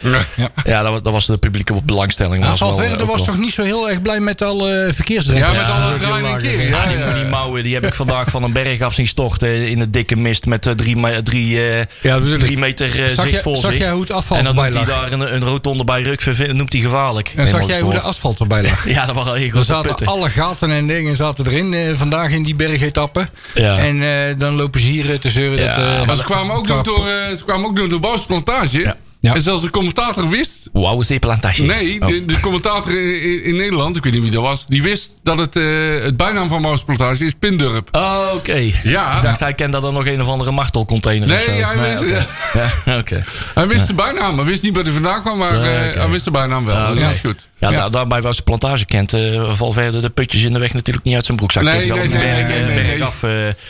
Ja. 0.00 0.20
Ja. 0.34 0.48
Ja, 0.64 0.82
dat, 0.82 0.92
was- 0.92 1.02
dat 1.02 1.12
was 1.12 1.26
de 1.26 1.36
publieke 1.38 1.74
belangstelling. 1.84 2.42
Nou, 2.44 2.50
was 2.50 2.60
eh, 2.60 2.66
Valverde 2.68 3.04
was 3.04 3.16
wel- 3.16 3.24
toch 3.24 3.38
niet 3.38 3.52
zo 3.52 3.62
heel 3.62 3.90
erg 3.90 4.02
blij 4.02 4.20
met 4.20 4.42
alle 4.42 4.90
verkeersdrempels? 4.94 5.52
Ja, 5.52 5.58
met 5.58 5.66
Ja, 5.66 5.82
alle 5.86 5.94
treinen 5.98 6.30
en 6.32 6.38
keren. 6.38 6.64
Ja, 6.66 6.82
Ja, 6.82 6.88
die, 6.88 6.98
ja, 6.98 7.12
die 7.14 7.22
ja. 7.22 7.28
mouwen 7.28 7.62
die 7.62 7.74
heb 7.74 7.86
ik 7.86 7.94
vandaag 7.94 8.30
van 8.30 8.42
een 8.42 8.52
berg 8.52 8.80
af 8.80 8.94
zien 8.94 9.06
storten 9.06 9.68
in 9.68 9.78
de 9.78 9.90
dikke 9.90 10.16
mist 10.16 10.46
met 10.46 10.66
eh, 10.66 10.72
drie, 10.72 11.22
drie, 11.22 11.70
eh, 11.70 11.84
Ja, 12.00 12.18
drie 12.38 12.58
meter 12.58 13.02
eh, 13.04 13.08
Zag, 13.10 13.24
zicht 13.24 13.36
je, 13.36 13.42
voor 13.42 13.56
zag 13.56 13.76
jij 13.76 13.90
hoe 13.90 14.00
het 14.00 14.10
asfalt 14.10 14.38
en 14.38 14.44
dan 14.44 14.56
erbij 14.56 14.70
noemt 14.70 14.86
hij 14.86 14.96
lag? 15.00 15.10
daar 15.10 15.20
een, 15.20 15.34
een 15.34 15.44
rotonde 15.44 15.84
bij 15.84 16.02
Ruk, 16.02 16.24
noemt 16.52 16.72
hij 16.72 16.82
gevaarlijk. 16.82 17.32
En 17.36 17.48
zag 17.48 17.66
jij 17.66 17.80
hoe 17.80 17.92
de 17.92 18.00
asfalt 18.00 18.40
erbij 18.40 18.62
lag? 18.62 18.86
Ja, 18.92 19.06
dat 19.06 19.14
waren 19.14 19.34
heel 19.34 19.44
Er 19.44 19.50
grote 19.50 19.66
zaten 19.66 19.88
putten. 19.88 20.06
alle 20.06 20.30
gaten 20.30 20.70
en 20.70 20.86
dingen 20.86 21.16
zaten 21.16 21.46
erin 21.46 21.74
eh, 21.74 21.80
vandaag 21.94 22.30
in 22.30 22.42
die 22.42 22.54
bergetappen. 22.54 23.28
Ja. 23.54 23.76
En 23.78 24.02
eh, 24.02 24.34
dan 24.38 24.54
lopen 24.54 24.80
ze 24.80 24.86
hier 24.86 25.10
eh, 25.12 25.18
te 25.18 25.30
zeuren. 25.30 25.64
Ja, 25.64 25.76
dat, 25.76 26.00
eh, 26.00 26.06
Maar 26.06 26.16
ze 26.16 26.24
kwamen 26.24 26.56
ook 26.56 26.84
door, 26.84 27.08
eh, 27.08 27.36
ze 27.36 27.42
kwamen 27.46 27.66
ook 27.66 27.90
door 27.90 28.00
Bouwse 28.00 28.26
Plantage. 28.26 28.91
Ja. 29.22 29.34
En 29.34 29.42
zelfs 29.42 29.62
de 29.62 29.70
commentator 29.70 30.28
wist... 30.28 30.58
Wauw, 30.72 31.02
plantage. 31.20 31.62
Nee, 31.62 32.00
Oh. 32.00 32.06
de, 32.06 32.24
de 32.24 32.40
commentator 32.40 32.92
in, 32.92 33.22
in- 33.22 33.44
in 33.44 33.56
Nederland, 33.56 33.96
ik 33.96 34.04
weet 34.04 34.12
niet 34.12 34.22
wie 34.22 34.30
dat 34.30 34.42
was... 34.42 34.66
die 34.68 34.82
wist 34.82 35.10
dat 35.22 35.38
het, 35.38 35.56
eh, 35.56 35.64
het 36.02 36.16
bijnaam 36.16 36.48
van 36.48 36.62
Bouwse 36.62 36.84
Plantage 36.84 37.24
is 37.24 37.32
Pindurp. 37.38 37.88
Oh, 37.96 38.18
oké. 38.34 38.70
Ja. 38.82 39.16
Ik 39.16 39.22
dacht, 39.22 39.40
hij 39.40 39.54
kende 39.54 39.80
dan 39.80 39.94
nog 39.94 40.06
een 40.06 40.20
of 40.20 40.26
andere 40.28 40.50
martelcontainer 40.50 41.28
Nee, 41.28 41.36
of 41.36 41.42
zo. 41.42 41.50
hij 41.50 41.98
wist-. 41.98 42.26
Ja, 42.84 42.98
oké. 42.98 43.24
Hij 43.54 43.66
wist 43.66 43.86
de 43.86 43.94
bijnaam, 43.94 44.36
hij 44.36 44.46
wist 44.46 44.62
niet 44.62 44.74
waar 44.74 44.84
hij 44.84 44.92
vandaan 44.92 45.22
kwam... 45.22 45.38
maar 45.38 45.54
Ja, 45.54 45.90
eh, 45.90 45.94
hij 46.00 46.08
wist 46.08 46.24
de 46.24 46.30
bijnaam 46.30 46.64
wel. 46.64 46.76
Ja, 46.76 46.90
oké. 46.90 47.00
dat 47.00 47.10
is 47.14 47.20
goed. 47.20 47.46
Ja, 47.58 47.70
Ja. 47.70 47.76
daar- 47.76 47.90
daarbij 47.90 48.20
was 48.22 48.36
de 48.36 48.42
plantage 48.42 48.84
kent. 48.86 49.12
eh 49.12 49.54
Valverde 49.54 50.00
de 50.00 50.10
putjes 50.10 50.42
in 50.42 50.52
de 50.52 50.58
weg 50.58 50.72
natuurlijk 50.74 51.04
niet 51.06 51.14
uit 51.14 51.24
zijn 51.24 51.36
broekzak. 51.36 51.62
Nee, 51.62 51.74
nee, 51.74 51.98
nee, 51.98 52.08
berg, 52.08 52.48
nee, 52.48 52.62
nee, 52.64 52.74
berg 52.98 53.00
af 53.00 53.22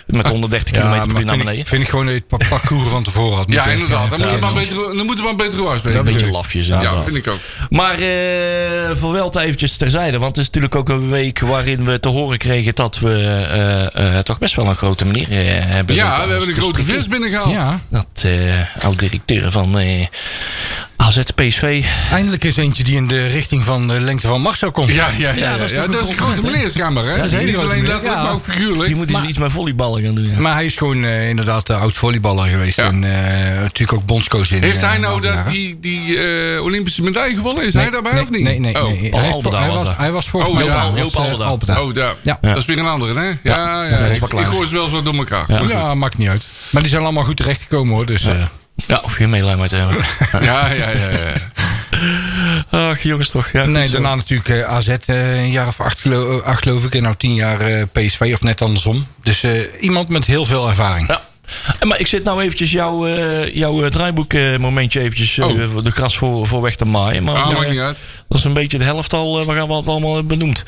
met 0.06 0.28
130 0.28 0.75
ja, 0.76 0.81
km 0.81 0.88
per 0.88 0.99
uur 0.99 1.06
naar 1.06 1.16
vind 1.16 1.31
ik, 1.32 1.38
beneden. 1.44 1.66
vind 1.66 1.82
ik 1.82 1.88
gewoon 1.88 2.04
dat 2.06 2.14
je 2.14 2.20
het 2.28 2.38
pa- 2.38 2.49
parcours 2.49 2.88
van 2.90 3.02
tevoren 3.02 3.37
had 3.37 3.46
Ja, 3.49 3.54
moeten 3.54 3.72
inderdaad. 3.72 4.10
Dan, 4.10 4.19
moet 4.20 4.31
het 4.31 4.38
ja, 4.40 4.46
maar 4.46 4.54
beter, 4.54 4.76
dan 4.96 5.06
moet 5.06 5.16
het 5.16 5.25
maar 5.25 5.37
Een 5.84 6.04
beetje 6.04 6.30
lafjes 6.30 6.66
Ja, 6.66 6.74
inderdaad. 6.76 7.02
vind 7.04 7.16
ik 7.16 7.26
ook. 7.28 7.38
Maar 7.70 7.98
eh 7.98 8.90
voor 8.96 9.12
wel 9.12 9.40
eventjes 9.40 9.76
terzijde. 9.76 10.18
Want 10.18 10.36
het 10.36 10.38
is 10.38 10.46
natuurlijk 10.46 10.74
ook 10.74 10.88
een 10.88 11.10
week 11.10 11.38
waarin 11.40 11.84
we 11.84 12.00
te 12.00 12.08
horen 12.08 12.38
kregen 12.38 12.74
dat 12.74 12.98
we 12.98 13.22
eh, 13.92 14.18
toch 14.18 14.38
best 14.38 14.54
wel 14.54 14.66
een 14.66 14.76
grote 14.76 15.04
manier 15.04 15.26
hebben. 15.30 15.94
Ja, 15.94 16.24
we 16.24 16.30
hebben 16.30 16.48
een 16.48 16.54
te 16.54 16.60
grote 16.60 16.84
vis 16.84 17.08
binnengehaald. 17.08 17.50
Ja, 17.52 17.80
Dat 17.88 18.24
oud-directeur 18.82 19.50
van 19.50 19.70
AZ 21.02 21.19
PSV. 21.34 21.84
eindelijk 22.12 22.44
is 22.44 22.56
eentje 22.56 22.84
die 22.84 22.96
in 22.96 23.06
de 23.08 23.26
richting 23.26 23.64
van 23.64 23.88
de 23.88 24.00
lengte 24.00 24.26
van 24.26 24.40
Marcel 24.40 24.70
komt. 24.70 24.88
Ja, 24.88 24.94
ja, 24.94 25.08
ja. 25.19 25.32
Ja, 25.32 25.50
ja, 25.50 25.56
dat 25.56 25.66
is 25.66 25.70
ja, 25.70 25.76
toch 25.76 25.87
dat 25.87 25.94
een 25.94 26.00
is 26.04 26.10
een 26.10 26.16
grote 26.16 26.40
compliment, 26.40 26.75
hè? 26.75 27.44
Niet 27.44 27.56
alleen 27.56 27.87
letterlijk, 27.87 28.02
ja. 28.02 28.22
maar 28.22 28.32
ook 28.32 28.44
figuurlijk. 28.44 28.87
Die 28.87 28.96
moet 28.96 29.10
iets, 29.10 29.22
iets 29.22 29.38
met 29.38 29.52
volleyballen 29.52 30.02
gaan 30.02 30.14
doen. 30.14 30.31
Ja. 30.31 30.40
Maar 30.40 30.54
hij 30.54 30.64
is 30.64 30.76
gewoon 30.76 31.04
eh, 31.04 31.28
inderdaad 31.28 31.66
de 31.66 31.75
oud 31.75 31.93
volleyballer 31.93 32.46
geweest. 32.46 32.76
Ja. 32.76 32.84
En 32.84 33.04
eh, 33.04 33.60
natuurlijk 33.60 33.93
ook 34.00 34.06
bondscoach 34.06 34.52
in. 34.52 34.62
Heeft 34.62 34.82
eh, 34.82 34.88
hij 34.88 34.99
nou 34.99 35.20
dat, 35.20 35.46
die, 35.49 35.78
die 35.81 36.19
eh, 36.19 36.62
Olympische 36.62 37.02
medaille 37.02 37.37
gewonnen? 37.37 37.64
Is 37.64 37.72
Nee, 37.72 37.82
hij 37.82 37.93
daarbij 37.93 38.12
nee, 38.12 38.22
of 38.22 38.31
niet? 38.31 38.43
Nee, 38.43 38.58
nee, 38.58 38.75
oh. 38.75 38.82
nee. 38.82 39.08
Paul 39.10 39.22
Hij, 39.22 39.32
heeft- 39.32 39.50
hij 39.50 39.69
was 39.70 39.96
hij 39.96 40.12
was 40.12 40.26
Oh, 40.32 40.43
was, 40.43 40.52
Joop 40.52 40.69
eh, 40.69 41.20
Alberda. 41.20 41.44
Alberda. 41.44 41.82
Oh, 41.82 41.94
daar. 41.94 42.14
Ja. 42.22 42.38
Dat 42.40 42.56
is 42.56 42.64
weer 42.64 42.78
een 42.78 42.87
andere, 42.87 43.20
hè? 43.20 43.26
Ja, 43.26 43.84
ja. 43.84 43.99
dat 43.99 44.00
is 44.00 44.14
ik, 44.14 44.20
wel 44.20 44.28
klaar. 44.28 44.43
ik 44.43 44.49
gooi 44.49 44.69
ze 44.69 44.75
wel 44.75 44.88
zo 44.88 45.02
door 45.02 45.14
elkaar. 45.14 45.69
Ja. 45.69 45.94
Maakt 45.94 46.19
niet 46.19 46.28
uit. 46.28 46.44
Maar 46.70 46.82
die 46.82 46.90
zijn 46.90 47.02
allemaal 47.02 47.25
goed 47.25 47.37
terechtgekomen 47.37 47.94
hoor. 47.94 48.06
Dus, 48.06 48.25
eh, 48.25 48.43
Ja, 48.74 49.00
of 49.04 49.14
geen 49.14 49.30
meelijn 49.30 49.58
met 49.58 49.70
hem. 49.70 49.88
Ja, 50.40 50.72
ja, 50.72 50.88
ja. 50.90 51.08
ja. 51.08 51.34
Ach, 52.70 53.00
jongens 53.02 53.30
toch. 53.30 53.48
Ja, 53.52 53.64
nee, 53.64 53.88
daarna 53.90 54.14
natuurlijk 54.14 54.48
eh, 54.48 54.62
AZ 54.64 54.88
eh, 54.88 55.36
een 55.40 55.50
jaar 55.50 55.66
of 55.66 55.80
acht, 55.80 56.00
gelo- 56.00 56.38
eh, 56.40 56.46
acht 56.46 56.62
geloof 56.62 56.84
ik. 56.84 56.94
En 56.94 57.02
nou 57.02 57.14
tien 57.16 57.34
jaar 57.34 57.60
eh, 57.60 57.82
PSV 57.92 58.30
of 58.34 58.42
net 58.42 58.62
andersom. 58.62 59.06
Dus 59.22 59.42
eh, 59.42 59.50
iemand 59.80 60.08
met 60.08 60.24
heel 60.24 60.44
veel 60.44 60.69
ervaring. 60.69 61.08
Ja. 61.08 61.20
En 61.78 61.88
Maar 61.88 62.00
ik 62.00 62.06
zit 62.06 62.24
nou 62.24 62.42
eventjes 62.42 62.70
jouw, 62.72 63.06
eh, 63.06 63.54
jouw 63.54 63.84
eh, 63.84 63.90
draaiboek 63.90 64.32
eh, 64.32 64.56
momentje 64.56 65.00
eventjes 65.00 65.38
Oh. 65.38 65.82
de 65.82 65.90
gras 65.90 66.16
voor, 66.16 66.46
voor 66.46 66.62
weg 66.62 66.75
te 66.76 66.84
maaien. 66.84 67.22
Maar 67.22 67.34
Ah, 67.36 67.50
maakt 67.52 67.70
niet 67.70 67.80
uit. 67.80 67.98
dat 68.28 68.38
is 68.38 68.44
een 68.44 68.52
beetje 68.52 68.78
de 68.78 68.84
helft 68.84 69.12
al. 69.12 69.40
eh, 69.40 69.46
we 69.46 69.54
gaan 69.54 69.68
wat 69.68 69.86
allemaal 69.86 70.25
benoemd. 70.25 70.64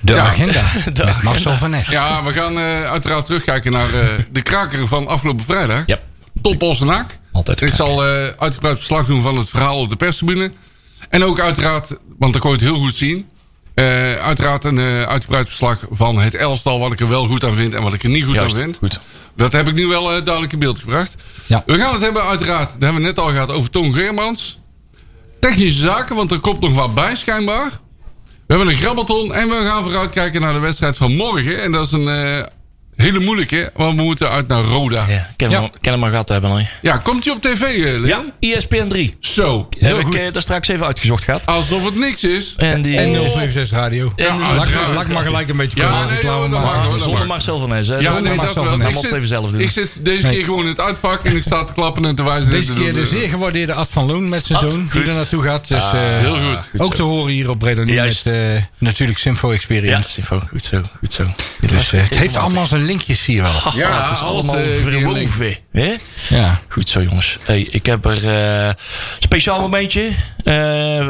De 0.00 0.12
Ja. 0.14 0.22
agenda. 0.26 0.62
De 0.92 1.04
met 1.04 1.22
Marcel 1.22 1.52
van 1.56 1.70
Nes. 1.70 1.88
Ja, 1.88 2.22
we 2.22 2.32
gaan 2.32 2.58
eh, 2.58 2.84
uiteraard 2.90 3.26
terugkijken 3.26 3.72
naar 3.72 3.94
eh, 3.94 4.08
de 4.30 4.42
kraker 4.42 4.88
van 4.88 5.06
afgelopen 5.06 5.44
vrijdag. 5.44 5.82
Ja. 5.86 5.98
Top 6.42 6.62
Olsenaak. 6.62 7.18
Altijd 7.32 7.60
Ik 7.60 7.74
zal 7.74 8.04
eh, 8.06 8.26
uitgebreid 8.38 8.76
verslag 8.76 9.06
doen 9.06 9.22
van 9.22 9.36
het 9.36 9.48
verhaal 9.48 9.78
op 9.78 9.90
de 9.90 9.96
perstribune. 9.96 10.52
En 11.08 11.24
ook 11.24 11.40
uiteraard, 11.40 11.88
want 12.18 12.32
dan 12.32 12.40
kon 12.40 12.50
je 12.50 12.56
het 12.56 12.66
heel 12.66 12.78
goed 12.78 12.96
zien. 12.96 13.28
eh, 13.74 14.14
uiteraard 14.14 14.64
een 14.64 14.78
eh, 14.78 15.02
uitgebreid 15.02 15.46
verslag 15.46 15.78
van 15.90 16.18
het 16.18 16.34
elftal. 16.34 16.78
Wat 16.78 16.92
ik 16.92 17.00
er 17.00 17.08
wel 17.08 17.26
goed 17.26 17.44
aan 17.44 17.54
vind 17.54 17.74
en 17.74 17.82
wat 17.82 17.92
ik 17.94 18.02
er 18.02 18.08
niet 18.10 18.24
goed 18.24 18.34
Juist, 18.34 18.54
aan 18.56 18.60
vind. 18.62 18.76
goed. 18.78 19.00
Dat 19.36 19.52
heb 19.52 19.68
ik 19.68 19.74
nu 19.74 19.86
wel 19.86 20.04
duidelijk 20.04 20.52
in 20.52 20.58
beeld 20.58 20.78
gebracht. 20.78 21.14
Ja. 21.46 21.62
We 21.66 21.78
gaan 21.78 21.92
het 21.92 22.02
hebben 22.02 22.22
uiteraard, 22.22 22.68
daar 22.68 22.78
hebben 22.80 23.00
we 23.00 23.06
net 23.08 23.18
al 23.18 23.28
gehad, 23.28 23.50
over 23.50 23.70
Toon 23.70 23.92
Geermans. 23.94 24.58
Technische 25.40 25.80
zaken, 25.80 26.16
want 26.16 26.30
er 26.32 26.40
komt 26.40 26.60
nog 26.60 26.74
wat 26.74 26.94
bij 26.94 27.14
schijnbaar. 27.16 27.70
We 28.46 28.56
hebben 28.56 28.68
een 28.74 28.80
grabbelton 28.80 29.34
en 29.34 29.48
we 29.48 29.54
gaan 29.62 29.82
vooruitkijken 29.82 30.40
naar 30.40 30.52
de 30.52 30.58
wedstrijd 30.58 30.96
van 30.96 31.16
morgen. 31.16 31.62
En 31.62 31.72
dat 31.72 31.86
is 31.86 31.92
een 31.92 32.48
hele 33.00 33.18
moeilijke, 33.18 33.70
want 33.74 33.96
we 33.98 34.02
moeten 34.04 34.30
uit 34.30 34.48
naar 34.48 34.62
Roda. 34.62 35.04
Ja, 35.08 35.14
Ja, 35.14 35.28
ken, 35.36 35.50
Ja. 35.50 35.60
Hem, 35.60 35.70
ken 35.80 35.90
hem 35.92 36.00
maar 36.00 36.10
gehad 36.10 36.28
hebben. 36.28 36.50
hè. 36.82 36.98
komt 36.98 37.24
hij 37.24 37.32
op 37.34 37.42
tv, 37.42 37.60
eh, 37.62 38.00
Leon? 38.00 38.32
Ja, 38.40 38.54
ESPN 38.56 38.86
3. 38.88 39.16
Zo. 39.20 39.68
Heb 39.78 40.02
goed. 40.02 40.14
ik 40.14 40.20
eh, 40.20 40.32
daar 40.32 40.42
straks 40.42 40.68
even 40.68 40.86
uitgezocht 40.86 41.24
gehad. 41.24 41.46
Alsof 41.46 41.84
het 41.84 41.94
niks 41.94 42.24
is. 42.24 42.54
En 42.56 42.82
die... 42.82 42.96
En 42.98 43.12
076 43.12 43.70
Radio. 43.78 44.12
En- 44.16 44.24
Ja, 44.24 44.54
laat 44.94 45.08
maar 45.08 45.22
gelijk 45.22 45.48
een 45.48 45.56
beetje 45.56 45.80
Ja, 45.80 45.88
komen 45.90 46.06
nee, 46.06 46.14
reclame 46.14 46.48
maken. 46.48 46.98
zonder 47.00 47.18
mag. 47.18 47.26
Marcel 47.26 47.58
van 47.58 47.68
Nes. 47.68 47.88
Hè? 47.88 47.96
Ja, 47.98 48.18
nee, 48.20 48.36
dat 48.36 48.54
wel. 48.54 48.80
Ik 48.80 48.96
zit- 48.98 49.12
even 49.12 49.28
zelf 49.28 49.50
doen. 49.50 49.60
Ik 49.60 49.70
zit 49.70 49.90
deze 50.00 50.26
Nee. 50.26 50.34
keer 50.36 50.44
gewoon 50.44 50.62
in 50.62 50.66
het 50.70 50.80
uitpak 50.80 51.24
en 51.24 51.36
ik 51.36 51.42
sta 51.42 51.64
te 51.64 51.72
klappen 51.72 52.04
en 52.04 52.14
te 52.14 52.22
wijzen. 52.24 52.50
Deze 52.50 52.72
keer 52.72 52.94
de 52.94 53.04
zeer 53.04 53.28
gewaardeerde 53.28 53.72
Ad 53.72 53.88
van 53.90 54.06
Loon 54.06 54.28
met 54.28 54.46
zijn 54.46 54.68
zoon. 54.68 54.88
Die 54.92 55.02
er 55.02 55.14
naartoe 55.14 55.42
gaat. 55.42 55.68
Dus, 55.68 55.82
Ah, 55.82 55.92
eh, 56.14 56.18
Heel 56.20 56.36
goed. 56.70 56.80
ook 56.80 56.94
te 56.94 57.02
horen 57.02 57.32
hier 57.32 57.50
op 57.50 57.58
Breda 57.58 57.84
met 57.84 58.22
eh, 58.26 58.62
natuurlijk 58.78 59.18
Simfo 59.18 59.48
Ja, 59.48 59.54
Experience. 59.54 60.22
Goed 60.50 60.62
zo. 60.62 60.80
Goed 60.98 61.12
zo. 61.12 61.24
Dus 61.60 61.92
eh, 61.92 62.02
het 62.02 62.18
heeft 62.18 62.36
allemaal 62.36 62.66
zijn 62.66 62.82
linkjes 62.90 63.24
hier 63.26 63.42
wel. 63.42 63.50
Ja, 63.52 63.72
Ja, 63.74 64.02
het 64.02 64.10
is 64.12 64.18
alles, 64.22 64.48
allemaal 64.48 64.56
eh, 64.64 64.82
verwoven. 64.82 65.56
hè? 65.72 65.96
Ja. 66.28 66.60
Goed 66.68 66.88
zo, 66.88 67.02
jongens. 67.02 67.38
Hey, 67.42 67.60
ik 67.70 67.86
heb 67.86 68.04
er 68.04 68.28
eh 68.68 68.70
speciaal 69.18 69.60
momentje. 69.60 70.10
Eh, 70.44 70.54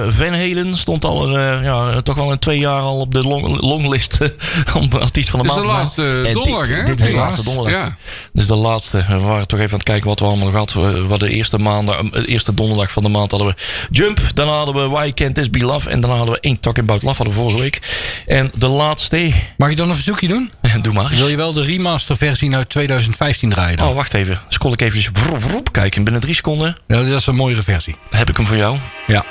Van 0.09 0.35
Halen 0.35 0.77
stond 0.77 1.05
al 1.05 1.39
eh, 1.39 1.63
ja, 1.63 2.01
toch 2.01 2.17
wel 2.17 2.33
in 2.33 2.39
twee 2.39 2.59
jaar 2.59 2.81
al 2.81 3.01
op 3.01 3.13
de 3.13 3.23
long, 3.23 3.61
longlist 3.61 4.19
om 4.81 4.89
artiest 4.93 5.31
van 5.31 5.41
de 5.43 5.45
Is 5.49 5.51
maand 5.55 5.65
de 5.65 5.71
te 5.71 5.77
laatste 5.77 6.03
zijn. 6.03 6.27
En 6.27 6.33
donderdag, 6.33 6.67
dit, 6.67 6.77
hè? 6.77 6.85
Dit 6.85 7.01
is 7.01 7.07
de 7.07 7.15
laatste 7.15 7.43
donderdag. 7.45 7.73
Ja. 7.73 7.97
Dus 8.33 8.47
de 8.47 8.55
laatste. 8.55 9.05
We 9.09 9.19
waren 9.19 9.47
toch 9.47 9.59
even 9.59 9.71
aan 9.73 9.79
het 9.79 9.89
kijken 9.89 10.09
wat 10.09 10.21
we 10.21 10.27
allemaal 10.27 10.51
gehad. 10.51 10.73
We- 10.73 11.07
Wat 11.07 11.21
de 11.21 11.31
eerste 11.31 11.59
maandag, 11.59 12.01
de 12.11 12.27
eerste 12.27 12.55
donderdag 12.55 12.91
van 12.93 13.03
de 13.03 13.09
maand 13.09 13.31
hadden 13.31 13.49
we 13.49 13.55
Jump. 13.91 14.21
Daarna 14.35 14.53
hadden 14.53 14.75
we 14.75 14.89
Why 14.89 15.13
Can't 15.13 15.35
This 15.35 15.51
Be 15.51 15.59
Love. 15.59 15.91
En 15.91 16.01
daarna 16.01 16.17
hadden 16.17 16.35
we 16.35 16.41
één 16.41 16.61
Talking 16.61 16.89
About 16.89 17.03
Love 17.03 17.17
hadden 17.17 17.35
we 17.35 17.41
vorige 17.43 17.63
week. 17.63 17.81
En 18.27 18.51
de 18.55 18.67
laatste, 18.69 19.33
Mag 19.57 19.71
ik 19.71 19.77
dan 19.77 19.89
een 19.89 19.95
verzoekje 19.95 20.29
doen? 20.29 20.51
doe 20.83 20.93
maar. 20.93 21.09
Wil 21.17 21.29
je 21.29 21.37
wel 21.37 21.53
de 21.53 21.63
remaster 21.71 22.17
versie 22.17 22.55
uit 22.55 22.69
2015 22.69 23.51
draaien 23.51 23.77
dan? 23.77 23.89
Oh, 23.89 23.95
wacht 23.95 24.15
even. 24.15 24.39
Scroll 24.49 24.73
ik 24.73 24.81
even 24.81 25.11
vroep, 25.13 25.43
vroep, 25.43 25.73
kijken. 25.73 26.05
Binnen 26.05 26.23
drie 26.23 26.35
seconden 26.35 26.77
Ja, 26.87 26.97
dat 26.97 27.07
is 27.21 27.27
een 27.27 27.35
mooiere 27.35 27.63
versie. 27.63 27.97
heb 28.11 28.29
ik 28.31 28.37
hem 28.37 28.47
voor 28.47 28.57
jou. 28.57 28.77
Ja, 29.07 29.25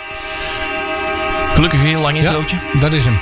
Gelukkig 1.54 1.80
een 1.80 1.86
heel 1.88 2.02
lang 2.02 2.16
ja 2.18 2.22
introotje. 2.24 2.58
dat 2.80 2.94
is 2.94 3.04
hem. 3.04 3.18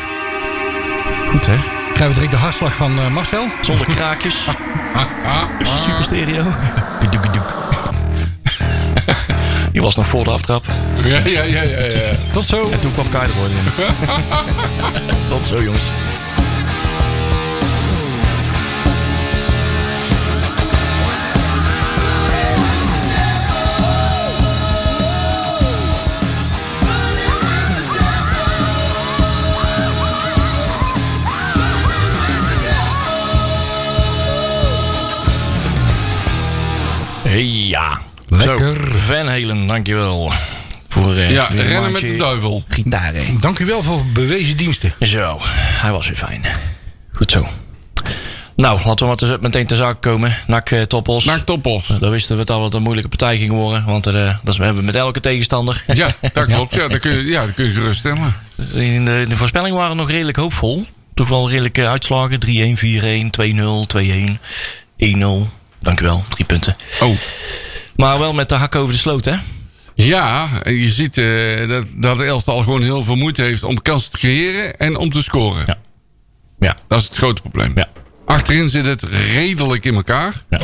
Goed 1.30 1.46
hè? 1.46 1.56
Krijgen 1.94 2.08
we 2.08 2.14
direct 2.14 2.32
de 2.32 2.38
hartslag 2.38 2.76
van 2.76 3.00
eh, 3.00 3.08
Marcel? 3.08 3.46
Zonder 3.62 3.86
kraakjes. 3.86 4.36
Super 5.86 6.04
stereo. 6.04 6.44
Die 9.72 9.82
was 9.82 9.96
nog 9.96 10.08
voor 10.08 10.24
de 10.24 10.30
aftrap. 10.30 10.66
Ja, 11.06 11.18
ja, 11.18 11.42
ja, 11.42 11.62
ja. 11.62 11.80
ja. 11.80 12.02
Tot 12.34 12.48
zo. 12.48 12.70
En 12.72 12.80
toen 12.80 12.92
kwam 12.92 13.10
Kai 13.10 13.24
er 13.24 13.30
gewoon 13.30 13.50
in. 13.50 13.66
Tot 15.30 15.48
zo 15.48 15.64
jongens. 15.64 15.84
Ja. 37.46 38.02
Lekker. 38.28 38.76
Zo, 38.76 38.98
Van 39.06 39.28
Halen, 39.28 39.68
dankjewel. 39.68 40.32
Voor 40.90 41.16
eh, 41.16 41.32
Ja, 41.32 41.48
rennen 41.56 41.92
met 41.92 42.02
de 42.02 42.16
duivel. 42.16 42.64
Gitaar, 42.70 43.14
hè. 43.14 43.24
Dank 43.40 43.60
u 43.60 43.66
wel 43.66 43.84
voor 43.84 44.06
bewezen 44.06 44.58
diensten. 44.58 44.94
Zo, 45.00 45.38
hij 45.82 45.92
was 45.92 46.08
weer 46.08 46.18
fijn. 46.18 46.42
Goed 47.14 47.32
zo. 47.32 47.48
Nou, 48.56 48.80
laten 48.86 48.98
we 49.00 49.06
maar 49.06 49.16
te- 49.16 49.38
meteen 49.42 49.66
ter 49.68 49.78
zaak 49.78 50.02
komen. 50.02 50.36
Nak 50.48 50.70
eh, 50.70 50.82
Toppos. 50.82 51.26
Naar 51.26 51.44
Toppos. 51.44 51.88
Dan 52.00 52.10
wisten 52.12 52.38
we 52.38 52.44
dat 52.46 52.64
het 52.64 52.74
een 52.74 52.82
moeilijke 52.82 53.10
partij 53.10 53.38
ging 53.38 53.50
worden. 53.52 53.86
Want 53.86 54.08
eh, 54.08 54.14
dat 54.14 54.54
is, 54.54 54.58
we 54.58 54.64
hebben 54.66 54.86
met 54.86 54.96
elke 54.96 55.20
tegenstander. 55.20 55.84
Ja, 55.94 56.16
dat 56.34 56.46
klopt. 56.54 56.76
Ja, 56.76 56.88
dat 56.88 57.00
kun 57.00 57.12
je, 57.12 57.24
ja, 57.24 57.46
dat 57.46 57.54
kun 57.56 57.66
je 57.66 57.72
geruststellen. 57.74 58.36
In 58.74 59.06
de, 59.06 59.26
de 59.30 59.38
voorspellingen 59.38 59.78
waren 59.78 59.98
nog 59.98 60.10
redelijk 60.12 60.38
hoopvol. 60.38 60.86
Toch 61.14 61.28
wel 61.28 61.50
redelijke 61.50 61.88
uitslagen. 61.88 62.40
3-1, 62.46 62.50
4-1, 62.80 63.30
2-1, 63.98 64.38
1-0. 64.98 65.48
Dank 65.80 66.00
u 66.00 66.04
wel, 66.06 66.26
drie 66.30 66.46
punten. 66.46 66.76
Oh. 67.02 67.16
Maar 67.96 68.20
wel 68.20 68.34
met 68.34 68.50
de 68.50 68.56
hak 68.56 68.76
over 68.76 68.94
de 68.94 69.00
sloot, 69.00 69.26
hè? 69.26 69.36
Ja, 69.96 70.50
je 70.66 70.90
ziet 70.90 71.18
eh, 71.18 71.68
dat, 71.68 71.86
dat 71.96 72.22
elftal 72.22 72.58
gewoon 72.58 72.82
heel 72.82 73.04
veel 73.04 73.16
moeite 73.16 73.44
heeft 73.44 73.64
om 73.64 73.82
kansen 73.82 74.12
te 74.12 74.18
creëren 74.18 74.78
en 74.80 74.98
om 74.98 75.10
te 75.12 75.24
scoren. 75.24 75.64
Ja. 75.68 75.78
Ja, 76.60 76.76
Dat 76.88 77.02
is 77.02 77.08
het 77.08 77.18
grote 77.18 77.42
probleem. 77.42 77.72
ja, 77.76 77.88
Achterin 78.26 78.70
zit 78.70 78.86
het 78.86 79.04
redelijk 79.34 79.86
in 79.86 79.96
elkaar. 79.96 80.34
ja. 80.50 80.60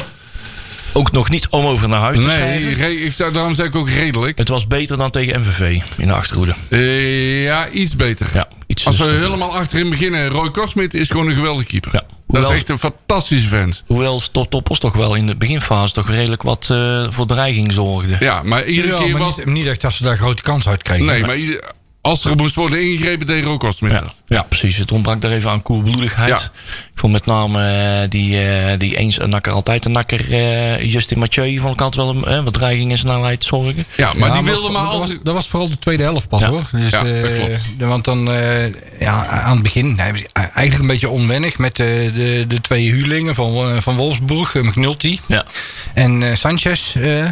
Ook 0.96 1.12
nog 1.12 1.29
niet 1.29 1.48
om 1.50 1.65
over 1.65 1.89
naar 1.89 2.00
huis 2.00 2.20
te 2.20 2.25
Nee, 2.25 2.36
schrijven. 2.74 3.05
ik 3.05 3.13
zou, 3.13 3.34
daarom 3.34 3.55
zeg 3.55 3.65
ik 3.65 3.75
ook 3.75 3.89
redelijk. 3.89 4.38
Het 4.38 4.48
was 4.48 4.67
beter 4.67 4.98
dan 4.98 5.12
tegen 5.12 5.39
MVV 5.41 5.82
in 5.98 6.08
de 6.08 6.13
achterhoede. 6.13 6.53
Eh, 6.70 7.43
ja, 7.43 7.70
iets 7.70 7.96
beter. 7.96 8.27
Ja, 8.34 8.48
iets 8.67 8.86
Als 8.86 8.98
we 8.98 9.12
helemaal 9.12 9.55
achterin 9.55 9.89
beginnen, 9.89 10.27
Roy 10.27 10.51
Korsmit 10.51 10.93
is 10.93 11.10
gewoon 11.10 11.27
een 11.27 11.36
geweldige 11.36 11.65
keeper. 11.67 11.89
Ja. 11.93 12.03
Dat 12.34 12.42
Hoewel- 12.42 12.52
is 12.52 12.58
echt 12.58 12.70
een 12.70 12.92
fantastische 12.92 13.48
vent. 13.48 13.84
Hoewel 13.88 14.22
Toppos 14.50 14.80
toch 14.80 14.94
wel 14.94 15.16
in 15.16 15.28
de 15.28 15.36
beginfase 15.36 15.94
toch 15.94 16.10
redelijk 16.10 16.42
wat 16.42 16.70
eh, 16.72 17.06
voor 17.10 17.25
dreiging 17.25 17.74
zorgde. 17.74 18.16
Ja, 18.20 18.44
maar 18.44 18.66
iedere 18.66 18.94
Ja, 18.94 19.02
keer 19.02 19.12
maar 19.12 19.22
was... 19.22 19.38
niet, 19.38 19.46
niet 19.46 19.68
echt 19.68 19.82
dat 19.82 19.94
ze 19.94 20.04
daar 20.04 20.18
grote 20.18 20.42
kans 20.42 20.68
uit 20.68 20.84
kregen. 20.84 21.06
Nee, 21.06 21.22
maar 21.25 21.38
ieder- 21.38 21.72
als 22.02 22.25
er 22.25 22.36
moest 22.36 22.56
worden 22.56 22.82
ingegrepen, 22.82 23.28
deed 23.28 23.44
Roy 23.44 23.58
Korsmit 23.58 23.92
Ja, 23.92 24.00
dat. 24.02 24.16
ja, 24.25 24.42
precies. 24.42 24.78
Het 24.78 24.92
ontbrak 24.92 25.22
daar 25.22 25.32
even 25.32 25.50
aan 25.50 25.62
koelbloedigheid. 25.62 26.30
Ja. 26.30 26.52
Ik 26.93 27.00
vond 27.00 27.12
met 27.13 27.25
name 27.25 27.67
eh, 28.03 28.09
die, 28.09 28.39
eh, 28.47 28.79
die 28.79 28.95
eens 28.97 29.19
een 29.21 29.29
nakker, 29.29 29.51
altijd 29.51 29.85
een 29.85 29.91
nakker. 29.91 30.33
eh, 30.33 30.91
Justin 30.91 31.19
Mathieu 31.19 31.57
vond 31.59 31.73
ik 31.73 31.81
altijd 31.81 32.05
wel 32.05 32.15
een, 32.15 32.25
eh, 32.38 32.43
wat 32.43 32.53
dreiging 32.53 32.91
en 32.91 32.97
snelheid 32.97 33.43
zorgen. 33.43 33.85
Ja, 33.97 34.13
maar 34.15 34.27
Ja, 34.29 34.33
die 34.35 34.43
dat 34.43 34.53
wilde 34.53 34.73
maar 34.73 34.81
dat 34.83 34.91
altijd... 34.91 35.09
Was, 35.12 35.19
dat 35.23 35.33
was 35.33 35.47
vooral 35.47 35.69
de 35.69 35.79
tweede 35.79 36.03
helft 36.03 36.27
pas 36.27 36.41
Ja. 36.41 36.47
hoor. 36.47 36.62
Dus, 36.71 36.89
Ja, 36.91 37.03
dat 37.03 37.13
eh, 37.13 37.33
klopt. 37.33 37.62
de- 37.77 37.85
want 37.85 38.05
dan, 38.05 38.31
eh, 38.31 38.65
ja, 39.00 39.25
aan 39.27 39.53
het 39.53 39.63
begin, 39.63 40.00
eigenlijk 40.33 40.79
een 40.79 40.88
beetje 40.88 41.09
onwennig 41.09 41.57
met 41.57 41.79
eh, 41.79 41.85
de, 41.88 42.45
de 42.47 42.62
twee 42.62 42.91
huurlingen 42.91 43.35
van, 43.35 43.55
eh, 43.55 43.77
van 43.81 43.95
Wolfsburg, 43.95 44.53
McNulty 44.53 45.19
Ja. 45.27 45.45
en 45.93 46.23
eh, 46.23 46.35
Sanchez. 46.35 46.95
eh, 46.95 47.25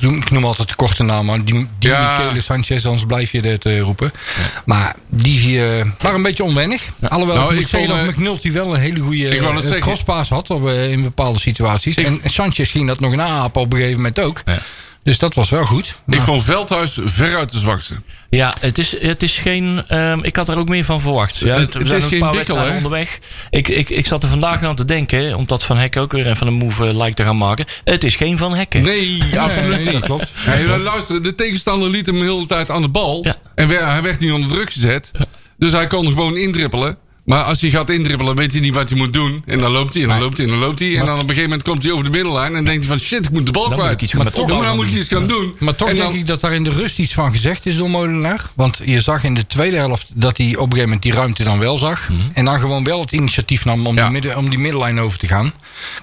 ik 0.00 0.30
noem- 0.30 0.44
altijd 0.44 0.68
de 0.68 0.74
korte 0.74 1.02
naam, 1.02 1.24
maar 1.26 1.44
die, 1.44 1.68
die 1.78 1.90
Ja. 1.90 2.18
Michele 2.22 2.40
Sanchez, 2.40 2.84
anders 2.84 3.04
blijf 3.06 3.32
je 3.32 3.40
het 3.40 3.66
eh, 3.66 3.80
roepen. 3.80 4.12
Maar 4.64 4.94
die 5.08 5.64
eh, 5.68 5.84
waren 5.98 6.16
een 6.16 6.22
beetje 6.22 6.44
onwennig. 6.44 6.82
Alhoewel, 7.08 7.36
Nou, 7.36 7.56
ik 7.56 7.68
vond, 7.68 7.88
dat 7.88 7.98
eh, 7.98 8.04
McNulty 8.06 8.52
wel 8.52 8.74
een 8.74 8.80
hele 8.80 9.00
goede 9.06 9.60
zeggen. 9.60 9.80
crosspaas 9.80 10.28
had 10.28 10.50
op, 10.50 10.68
eh, 10.68 10.90
in 10.90 11.02
bepaalde 11.02 11.38
situaties. 11.38 11.96
Ik- 11.96 12.06
en 12.06 12.20
Sanchez 12.24 12.70
ging 12.70 12.86
dat 12.86 13.00
nog 13.00 13.14
naapen 13.14 13.60
op 13.60 13.72
een 13.72 13.78
gegeven 13.78 13.96
moment 14.00 14.18
ook. 14.20 14.42
Ja. 14.44 14.58
Dus 15.02 15.18
dat 15.18 15.34
was 15.34 15.50
wel 15.50 15.64
goed. 15.64 16.00
Ik 16.08 16.22
vond 16.22 16.42
Veldhuis 16.44 16.98
veruit 17.04 17.52
de 17.52 17.58
zwakste. 17.58 17.94
Ja, 18.30 18.52
het 18.60 18.78
is, 18.78 19.00
het 19.00 19.22
is 19.22 19.38
geen. 19.38 19.82
ehm, 19.88 20.18
ik 20.22 20.36
had 20.36 20.48
er 20.48 20.58
ook 20.58 20.68
meer 20.68 20.84
van 20.84 21.00
verwacht. 21.00 21.36
Ja, 21.38 21.58
Het- 21.58 21.72
we 21.72 21.78
het 21.78 21.86
zijn 21.88 21.98
is 21.98 22.04
ook 22.04 22.10
geen 22.10 22.20
paar 22.20 22.34
wedstrijden 22.34 22.70
hè? 22.70 22.76
onderweg. 22.76 23.18
Ik, 23.50 23.68
ik, 23.68 23.90
ik 23.90 24.06
zat 24.06 24.22
er 24.22 24.28
vandaag 24.28 24.62
aan 24.62 24.76
te 24.76 24.84
denken, 24.84 25.34
omdat 25.34 25.64
Van 25.64 25.76
Hekken 25.78 26.00
ook 26.00 26.12
weer 26.12 26.26
even 26.26 26.46
een 26.46 26.52
move 26.54 26.86
eh, 26.88 26.94
lijkt 26.96 27.16
te 27.16 27.22
gaan 27.22 27.38
maken. 27.38 27.64
Het 27.84 28.04
is 28.04 28.16
geen 28.16 28.38
Van 28.38 28.54
Hekken. 28.54 28.82
Nee, 28.82 29.18
absoluut 29.38 29.68
Nee, 29.76 29.84
niet. 29.84 29.92
dat 29.92 30.02
klopt. 30.02 30.30
Maar 30.46 30.78
luister, 30.78 31.22
de 31.22 31.34
tegenstander 31.34 31.88
liet 31.90 32.06
hem 32.06 32.18
de 32.18 32.24
hele 32.24 32.46
tijd 32.46 32.70
aan 32.70 32.82
de 32.82 32.88
bal. 32.88 33.20
Ja. 33.24 33.36
En 33.54 33.68
hij 33.68 34.02
werd 34.02 34.20
niet 34.20 34.32
onder 34.32 34.48
druk 34.50 34.72
gezet. 34.72 35.10
Dus 35.58 35.72
hij 35.72 35.86
kon 35.86 36.06
gewoon 36.06 36.36
indrippelen. 36.36 36.98
Maar 37.26 37.42
als 37.42 37.60
hij 37.60 37.70
gaat 37.70 37.90
indrippelen, 37.90 38.36
weet 38.36 38.52
hij 38.52 38.60
niet 38.60 38.74
wat 38.74 38.88
hij 38.88 38.98
moet 38.98 39.12
doen. 39.12 39.42
En 39.46 39.60
dan 39.60 39.70
loopt 39.70 39.94
hij, 39.94 40.02
en 40.02 40.08
dan 40.08 40.18
loopt 40.20 40.36
hij, 40.36 40.46
en 40.46 40.52
dan 40.52 40.60
loopt 40.60 40.78
hij. 40.78 40.96
En 40.98 41.04
dan 41.06 41.14
op 41.14 41.20
een 41.20 41.28
gegeven 41.28 41.42
moment 41.42 41.62
komt 41.68 41.82
hij 41.82 41.92
over 41.92 42.04
de 42.04 42.10
middenlijn. 42.10 42.54
En 42.56 42.64
denkt 42.64 42.86
hij 42.86 42.96
van, 42.98 43.06
shit, 43.06 43.24
ik 43.26 43.30
moet 43.32 43.46
de 43.46 43.52
bal 43.52 43.68
Dan 43.68 43.78
kwijt. 43.78 44.12
Dan 44.12 44.26
opbouwen 44.34 44.76
moet 44.76 44.86
doen. 44.90 44.96
iets 44.98 45.08
gaan 45.08 45.26
doen. 45.26 45.54
Maar 45.58 45.76
toch 45.76 45.88
En 45.88 45.96
denk 45.96 46.14
ik 46.14 46.26
dat 46.26 46.40
daar 46.40 46.52
in 46.54 46.64
de 46.64 46.70
rust 46.70 46.98
iets 46.98 47.14
van 47.14 47.30
gezegd 47.30 47.66
is 47.66 47.76
door 47.76 47.90
Molenaar. 47.90 48.40
Want 48.54 48.80
je 48.84 49.00
zag 49.00 49.24
in 49.24 49.34
de 49.34 49.46
tweede 49.46 49.76
helft 49.76 50.10
dat 50.14 50.36
hij 50.36 50.46
op 50.46 50.52
een 50.54 50.62
gegeven 50.62 50.82
moment 50.84 51.02
die 51.02 51.12
ruimte 51.12 51.44
dan 51.44 51.58
wel 51.58 51.76
zag. 51.76 52.08
En 52.34 52.44
dan 52.44 52.60
gewoon 52.60 52.84
wel 52.84 53.00
het 53.00 53.12
initiatief 53.12 53.64
nam 53.64 53.86
om, 53.86 53.94
Mhm. 53.94 53.96
Ja. 53.96 54.02
die, 54.02 54.12
midden, 54.12 54.36
om 54.36 54.48
die 54.50 54.58
middenlijn 54.58 55.00
over 55.00 55.18
te 55.18 55.26
gaan. 55.26 55.52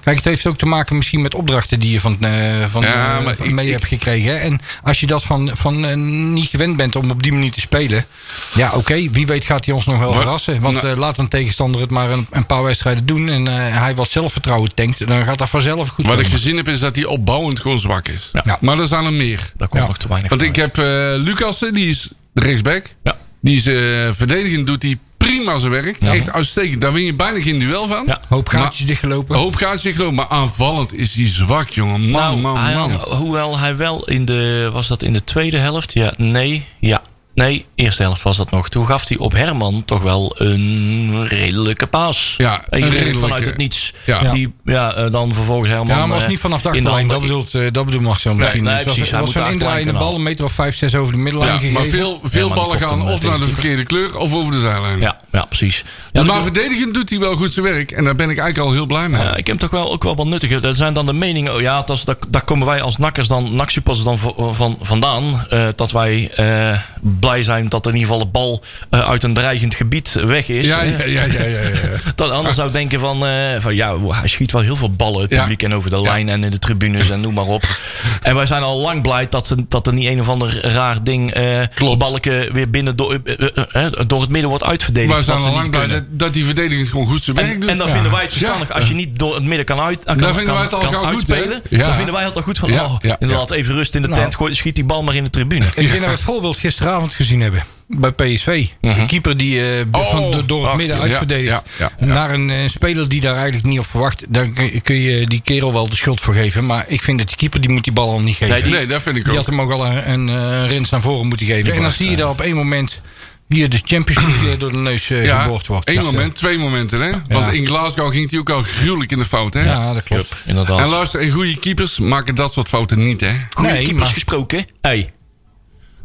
Kijk, 0.02 0.16
het 0.16 0.24
heeft 0.24 0.46
ook 0.46 0.58
te 0.58 0.66
maken 0.66 0.96
misschien 0.96 1.22
met 1.22 1.34
opdrachten 1.34 1.80
die 1.80 1.90
je 1.90 2.00
van, 2.00 2.16
eh, 2.20 2.64
van, 2.68 2.82
Ja, 2.82 3.18
eh, 3.18 3.24
maar 3.24 3.36
van 3.36 3.46
ik- 3.46 3.52
mee 3.52 3.66
ik- 3.66 3.72
hebt 3.72 3.86
gekregen. 3.86 4.30
hè. 4.32 4.36
En 4.38 4.60
als 4.82 5.00
je 5.00 5.06
dat 5.06 5.24
van, 5.24 5.50
van 5.52 5.84
eh, 5.84 5.96
niet 5.96 6.48
gewend 6.48 6.76
bent 6.76 6.96
om 6.96 7.10
op 7.10 7.22
die 7.22 7.32
manier 7.32 7.52
te 7.52 7.60
spelen. 7.60 8.06
Ja, 8.54 8.72
oké, 8.74 9.10
wie 9.10 9.26
weet 9.26 9.44
gaat 9.44 9.64
hij 9.64 9.74
ons 9.74 9.86
nog 9.86 9.98
wel 9.98 10.08
Maar- 10.10 10.20
verrassen. 10.20 10.60
Want 10.60 10.74
Nou- 10.82 10.88
eh, 10.88 10.96
laat 11.16 11.24
een 11.24 11.38
tegenstander 11.38 11.80
het 11.80 11.90
maar 11.90 12.10
een, 12.10 12.26
een 12.30 12.46
paar 12.46 12.62
wedstrijden 12.62 13.06
doen. 13.06 13.28
En 13.28 13.48
eh, 13.48 13.78
hij 13.78 13.94
wat 13.94 14.10
zelfvertrouwen 14.10 14.74
tankt. 14.74 15.06
Dan 15.08 15.24
gaat 15.24 15.38
dat 15.38 15.50
vanzelf 15.50 15.88
goed 15.88 16.06
Wat 16.06 16.18
ik 16.20 16.26
gezien 16.26 16.56
heb, 16.56 16.68
is 16.68 16.80
dat 16.80 16.96
hij 16.96 17.04
opbouwend 17.04 17.60
gewoon 17.60 17.78
zwak 17.78 18.08
is. 18.08 18.30
Ja. 18.44 18.58
Maar 18.60 18.78
er 18.78 18.86
zijn 18.86 19.04
er 19.04 19.12
meer. 19.12 19.52
Daar 19.56 19.68
komt 19.68 19.82
Ja. 19.82 19.88
nog 19.88 19.98
te 19.98 20.08
weinig 20.08 20.30
Want 20.30 20.42
ik 20.42 20.56
heb 20.56 20.78
eh 20.78 20.84
Lucassen, 21.16 21.74
die 21.74 21.88
is 21.88 22.08
de 22.32 22.40
rechtsback. 22.40 22.94
Ja. 23.02 23.16
Die 23.40 23.56
is 23.56 23.66
eh, 23.66 23.74
verdedigend, 24.12 24.66
doet 24.66 24.82
hij 24.82 24.98
prima 25.16 25.58
zijn 25.58 25.72
werk. 25.72 25.96
Echt 26.00 26.32
uitstekend. 26.32 26.80
Daar 26.80 26.92
win 26.92 27.04
je 27.04 27.14
bijna 27.14 27.40
geen 27.40 27.58
duel 27.58 27.86
van. 27.88 28.02
Ja. 28.06 28.20
Hoop 28.28 28.48
gaatjes 28.48 28.86
dichtgelopen. 28.86 29.36
Hoop 29.36 29.56
gaat 29.56 29.80
zich 29.80 29.96
geloof, 29.96 30.12
maar 30.12 30.28
aanvallend 30.28 30.94
is 30.94 31.14
hij 31.14 31.26
zwak, 31.26 31.68
jongen. 31.70 32.00
Man, 32.10 32.10
nou, 32.22 32.36
man, 32.40 32.58
hij 32.58 32.74
man. 32.74 32.90
had, 32.92 33.08
hoewel 33.08 33.58
hij 33.58 33.76
wel 33.76 34.04
in 34.04 34.24
de. 34.24 34.70
Was 34.72 34.88
dat 34.88 35.02
in 35.02 35.12
de 35.12 35.24
tweede 35.24 35.58
helft? 35.58 35.92
Ja, 35.92 36.14
nee. 36.16 36.64
Ja. 36.80 37.02
Nee, 37.34 37.66
eerste 37.74 38.02
helft 38.02 38.22
was 38.22 38.36
dat 38.36 38.50
nog. 38.50 38.68
Toen 38.68 38.86
gaf 38.86 39.08
hij 39.08 39.16
op 39.18 39.32
Herman 39.32 39.82
toch 39.84 40.02
wel 40.02 40.32
een 40.38 41.26
redelijke 41.28 41.86
paas. 41.86 42.34
Ja, 42.36 42.64
een 42.70 42.90
redelijke. 42.90 43.18
vanuit 43.18 43.46
het 43.46 43.56
niets. 43.56 43.92
Ja. 44.06 44.30
Die, 44.32 44.54
ja, 44.64 44.94
eh, 44.94 45.10
dan 45.10 45.34
vervolgens 45.34 45.68
Herman. 45.70 45.86
Ja, 45.96 45.96
maar 45.96 46.08
was 46.08 46.22
eh, 46.22 46.28
niet 46.28 46.38
vanaf 46.40 46.62
de 46.62 46.70
de 46.70 46.76
achterlijn. 46.76 47.08
Dat 47.08 47.20
bedoelt, 47.20 47.54
eh, 47.54 47.62
dat 47.72 47.84
bedoelt 47.84 48.02
Marcel 48.04 48.34
misschien 48.34 48.62
nee, 48.62 48.74
was, 48.74 48.82
precies. 48.82 49.10
Hij 49.10 49.18
het 49.18 49.26
was 49.26 49.34
moet 49.34 49.44
zo'n 49.44 49.52
indraaiende 49.52 49.92
bal, 49.92 50.14
een 50.14 50.22
meter 50.22 50.44
of 50.44 50.52
vijf, 50.52 50.76
zes 50.76 50.94
over 50.94 51.12
de 51.14 51.20
middenlijn 51.20 51.52
Ja, 51.52 51.58
gegeven. 51.58 51.80
maar 51.80 51.90
veel, 51.90 52.20
veel 52.22 52.48
Ja, 52.48 52.54
maar 52.54 52.56
die 52.64 52.66
ballen 52.78 52.88
gaan 52.88 53.02
of 53.12 53.22
naar 53.22 53.38
de 53.38 53.46
verkeerde 53.46 53.84
kleur 53.84 54.16
of 54.18 54.32
over 54.34 54.52
de 54.52 54.60
zijlijn. 54.60 55.00
Ja, 55.00 55.16
ja, 55.32 55.44
precies. 55.44 55.84
Ja, 56.12 56.22
maar 56.22 56.36
de- 56.36 56.42
verdedigend 56.42 56.94
doet 56.94 57.10
hij 57.10 57.18
wel 57.18 57.36
goed 57.36 57.52
zijn 57.52 57.64
werk. 57.66 57.90
En 57.92 58.04
daar 58.04 58.14
ben 58.14 58.30
ik 58.30 58.38
eigenlijk 58.38 58.68
al 58.68 58.74
heel 58.74 58.86
blij 58.86 59.08
mee. 59.08 59.22
Ja, 59.22 59.30
ik 59.30 59.36
heb 59.36 59.46
hem 59.46 59.58
toch 59.58 59.70
wel 59.70 59.92
ook 59.92 60.02
wel 60.02 60.16
wat 60.16 60.26
nuttig. 60.26 60.60
Dat 60.60 60.76
zijn 60.76 60.92
dan 60.92 61.06
de 61.06 61.12
meningen. 61.12 61.54
Oh 61.54 61.60
ja, 61.60 61.82
dat 61.82 61.96
is, 61.96 62.04
daar 62.28 62.44
komen 62.44 62.66
wij 62.66 62.82
als 62.82 62.96
nakkers 62.96 63.28
dan, 63.28 63.54
naksupporters 63.56 64.04
dan 64.04 64.18
van, 64.18 64.54
van, 64.54 64.78
vandaan. 64.80 65.46
eh, 65.50 65.66
dat 65.74 65.90
wij 65.92 66.30
eh, 66.34 66.78
blij 67.24 67.42
zijn 67.42 67.68
dat 67.68 67.86
in 67.86 67.92
ieder 67.94 68.08
geval 68.08 68.24
de 68.24 68.30
bal 68.30 68.62
eh, 68.90 69.08
uit 69.08 69.22
een 69.22 69.34
dreigend 69.34 69.74
gebied 69.74 70.12
weg 70.12 70.48
is. 70.48 70.66
Ja, 70.66 70.82
Eh, 70.82 70.98
ja, 70.98 71.04
ja, 71.04 71.24
ja, 71.24 71.44
ja, 71.44 71.60
ja. 71.60 71.68
Dat 72.14 72.30
anders 72.30 72.56
zou 72.56 72.66
ik 72.68 72.72
denken 72.74 73.00
van, 73.00 73.26
eh, 73.26 73.60
van 73.60 73.74
ja, 73.74 73.96
hij 74.08 74.28
schiet 74.28 74.52
wel 74.52 74.62
heel 74.62 74.76
veel 74.76 74.90
ballen 74.90 75.22
het 75.22 75.30
Ja. 75.30 75.40
publiek 75.40 75.62
en 75.62 75.74
over 75.74 75.90
de 75.90 76.00
lijn 76.00 76.28
en 76.28 76.44
in 76.44 76.50
de 76.50 76.58
tribunes 76.58 77.10
en 77.10 77.20
noem 77.20 77.34
maar 77.34 77.44
op. 77.44 77.62
En 78.22 78.34
wij 78.34 78.46
zijn 78.46 78.62
al 78.62 78.78
lang 78.80 79.02
blij 79.02 79.28
dat, 79.28 79.46
ze, 79.46 79.64
dat 79.68 79.86
er 79.86 79.92
niet 79.92 80.08
een 80.08 80.20
of 80.20 80.28
ander 80.28 80.60
raar 80.72 81.02
ding 81.04 81.32
eh 81.32 81.60
Klopt. 81.74 81.98
balken 81.98 82.52
weer 82.52 82.70
binnen 82.70 82.96
door, 82.96 83.18
eh, 83.24 83.34
eh, 83.54 83.84
eh, 83.86 83.92
door 84.06 84.20
het 84.20 84.30
midden 84.30 84.48
wordt 84.50 84.64
uitverdedigd. 84.64 85.16
We 85.16 85.22
zijn 85.22 85.38
al 85.40 85.46
niet 85.46 85.54
lang 85.56 85.70
blij 85.70 85.80
kunnen. 85.86 86.06
dat, 86.10 86.18
dat 86.18 86.34
die 86.34 86.44
verdediging 86.44 86.90
gewoon 86.90 87.06
goed 87.06 87.24
zijn 87.24 87.36
werk 87.36 87.48
En, 87.52 87.60
doet. 87.60 87.70
en 87.70 87.78
dan 87.78 87.86
Ja. 87.86 87.92
vinden 87.92 88.12
wij 88.12 88.22
het 88.22 88.30
verstandig 88.30 88.68
Ja. 88.68 88.74
als 88.74 88.88
je 88.88 88.94
niet 88.94 89.18
door 89.18 89.34
het 89.34 89.44
midden 89.44 89.64
kan, 89.64 89.80
uit, 89.80 90.04
kan, 90.04 90.16
kan, 90.16 90.34
vinden 90.34 90.54
wij 90.54 90.62
het 90.62 90.74
al 90.74 90.80
kan 90.80 90.88
gauw 90.92 91.02
goed, 91.02 91.12
uitspelen. 91.12 91.62
Ja. 91.70 91.86
Dan 91.86 91.94
vinden 91.94 92.14
wij 92.14 92.24
het 92.24 92.36
al 92.36 92.42
goed 92.42 92.58
van, 92.58 92.72
Ja, 92.72 92.84
oh, 92.84 92.94
ja, 93.00 93.16
inderdaad, 93.18 93.50
even 93.50 93.74
rust 93.74 93.94
in 93.94 94.02
de 94.02 94.08
Nou. 94.08 94.20
tent, 94.20 94.34
gooi, 94.34 94.54
schiet 94.54 94.74
die 94.74 94.84
bal 94.84 95.02
maar 95.02 95.14
in 95.14 95.24
de 95.24 95.30
tribune. 95.30 95.64
Ik 95.74 95.88
denk 95.90 96.00
dat 96.00 96.10
het 96.10 96.20
voorbeeld 96.20 96.58
gisteravond 96.58 97.13
gezien 97.14 97.40
hebben. 97.40 97.64
Bij 97.88 98.10
PSV. 98.12 98.66
De 98.80 99.04
keeper 99.06 99.36
die 99.36 99.70
eh, 99.70 99.84
Oh, 99.92 100.10
van, 100.10 100.30
door- 100.30 100.46
door 100.46 100.60
het 100.62 100.70
ach, 100.70 100.76
midden 100.76 101.00
uitverdedigt. 101.00 101.48
ja, 101.50 101.62
ja, 101.78 101.90
ja. 101.98 102.04
Naar 102.06 102.30
een 102.30 102.50
eh, 102.50 102.68
speler 102.68 103.08
die 103.08 103.20
daar 103.20 103.34
eigenlijk 103.34 103.64
niet 103.66 103.78
op 103.78 103.86
verwacht. 103.86 104.24
Dan 104.28 104.54
kun 104.82 104.96
je 105.00 105.26
die 105.26 105.40
kerel 105.44 105.72
wel 105.72 105.88
de 105.88 105.96
schuld 105.96 106.20
voor 106.20 106.34
geven. 106.34 106.66
Maar 106.66 106.84
ik 106.88 107.02
vind 107.02 107.18
dat 107.18 107.28
die 107.28 107.36
keeper 107.36 107.60
die 107.60 107.70
moet 107.70 107.84
die 107.84 107.92
bal 107.92 108.08
al 108.10 108.20
niet 108.20 108.36
geven. 108.36 108.54
Nee, 108.54 108.62
die- 108.62 108.72
Nee, 108.72 108.86
dat 108.86 109.02
vind 109.02 109.16
ik 109.16 109.22
Die 109.24 109.32
ook. 109.32 109.38
had 109.38 109.46
hem 109.46 109.60
ook 109.60 109.70
al 109.70 109.86
een, 109.86 110.10
een, 110.10 110.28
eh, 110.28 110.68
rens 110.70 110.90
naar 110.90 111.00
voren 111.00 111.26
moeten 111.26 111.46
geven. 111.46 111.72
En 111.74 111.82
dan 111.82 111.90
zie 111.90 112.10
je 112.10 112.16
daar 112.16 112.28
op 112.28 112.40
één 112.40 112.54
moment 112.56 113.00
hier 113.48 113.68
de 113.70 113.80
Champions 113.84 114.26
League 114.26 114.52
eh, 114.52 114.58
door 114.58 114.72
de 114.72 114.78
neus 114.78 115.10
eh, 115.10 115.24
Ja, 115.24 115.42
geboord 115.42 115.66
wordt. 115.66 115.86
Dus, 115.86 116.02
moment, 116.02 116.34
twee 116.34 116.58
momenten. 116.58 117.00
Hè? 117.00 117.10
Want 117.28 117.52
in 117.52 117.66
Glasgow 117.66 118.10
ging 118.12 118.30
hij 118.30 118.38
ook 118.38 118.50
al 118.50 118.62
gruwelijk 118.62 119.10
in 119.12 119.18
de 119.18 119.24
fout. 119.24 119.54
Hè? 119.54 119.60
eh, 119.60 119.66
Ja, 119.66 119.94
dat 119.94 120.02
klopt. 120.02 120.34
Inderdaad. 120.46 120.80
En 120.80 120.88
luister, 120.88 121.20
en 121.20 121.30
goede 121.30 121.58
keepers 121.58 121.98
maken 121.98 122.34
dat 122.34 122.52
soort 122.52 122.68
fouten 122.68 123.06
niet. 123.06 123.20
Hè? 123.20 123.32
Goeie 123.56 123.72
Nee, 123.72 123.82
keepers 123.84 124.02
maar- 124.04 124.12
gesproken. 124.12 124.66
Hey. 124.80 125.10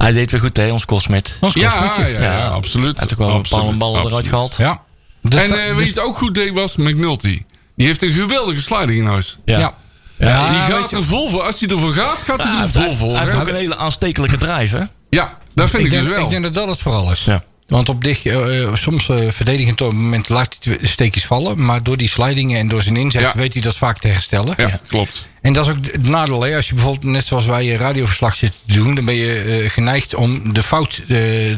Hij 0.04 0.12
deed 0.12 0.32
weer 0.32 0.40
goed, 0.40 0.58
hè, 0.58 0.72
ons 0.72 0.86
Kosmet. 0.86 1.38
Ons 1.42 1.54
Ja, 1.54 1.94
ja, 1.98 2.08
ja, 2.08 2.48
absoluut. 2.48 2.98
Hij 3.00 3.08
had 3.10 3.12
ook 3.12 3.28
wel 3.28 3.36
een 3.36 3.68
paar 3.68 3.78
ballen 3.78 4.06
eruit 4.06 4.28
gehaald. 4.28 4.56
Ja. 4.58 4.82
Dus 5.22 5.44
En 5.44 5.50
dus- 5.50 5.58
weet 5.76 5.88
je 5.88 5.94
het 5.94 6.00
ook 6.00 6.18
goed 6.18 6.34
deed 6.36 6.54
was? 6.54 6.76
McNulty. 6.76 7.44
Die 7.76 7.88
heeft 7.88 8.04
een 8.04 8.12
geweldige 8.12 8.62
sliding 8.62 9.00
in 9.00 9.06
huis. 9.06 9.38
Ja. 9.46 9.60
ja. 9.60 9.74
Ja, 10.16 10.28
Ja, 10.30 10.50
die 10.68 10.76
gaat 10.76 10.92
er 10.92 11.04
vol 11.04 11.30
voor. 11.30 11.42
Als 11.42 11.60
hij 11.60 11.70
ervoor 11.70 11.94
gaat, 11.94 12.18
gaat 12.18 12.38
hij 12.38 12.46
hij 12.46 12.56
er 12.56 12.62
heeft, 12.62 12.74
vol 12.74 12.84
hij 12.84 12.96
voor. 12.96 13.18
heeft 13.18 13.32
hè? 13.32 13.40
ook 13.42 13.48
een 13.48 13.56
hele 13.56 13.76
aanstekelijke 13.76 14.38
drive, 14.38 14.78
hè? 14.78 14.84
Ja, 15.10 15.38
dat 15.54 15.70
vind 15.70 15.82
ik, 15.84 15.88
ik, 15.88 15.92
denk, 15.92 16.04
dus 16.04 16.14
wel. 16.14 16.24
ik 16.24 16.30
denk 16.30 16.44
dat 16.44 16.54
dat 16.54 16.68
het 16.68 16.80
vooral 16.80 17.12
is. 17.12 17.24
Ja. 17.24 17.44
Want 17.70 17.90
op 17.90 18.04
dicht, 18.04 18.26
eh, 18.26 18.64
eh, 18.64 18.76
soms 18.76 19.10
eh, 19.10 19.18
verdedigend 19.30 19.82
op 19.82 19.88
het 19.88 19.98
moment 19.98 20.30
laat 20.30 20.58
hij 20.62 20.78
steekjes 20.82 21.26
vallen. 21.26 21.66
Maar 21.66 21.84
door 21.84 21.98
die 21.98 22.10
slidingen 22.10 22.60
en 22.60 22.68
door 22.68 22.82
zijn 22.82 22.98
inzet 22.98 23.22
Ja. 23.22 23.32
weet 23.36 23.54
hij 23.54 23.62
dat 23.62 23.78
vaak 23.78 24.00
te 24.00 24.08
herstellen. 24.08 24.54
ja, 24.58 24.80
klopt. 24.88 25.28
En 25.42 25.54
dat 25.54 25.66
is 25.66 25.72
ook 25.72 25.78
het 25.86 26.08
nadeel. 26.08 26.42
Hè? 26.42 26.56
Als 26.56 26.68
je 26.68 26.74
bijvoorbeeld, 26.74 27.14
net 27.14 27.26
zoals 27.26 27.46
wij 27.46 27.64
je 27.64 27.78
radioverslag 27.78 28.36
zit 28.36 28.54
te 28.66 28.74
doen, 28.74 28.96
dan 28.96 29.06
ben 29.06 29.16
je 29.16 29.66
geneigd 29.68 30.16
om 30.16 30.54
de 30.54 30.64
fout 30.64 31.02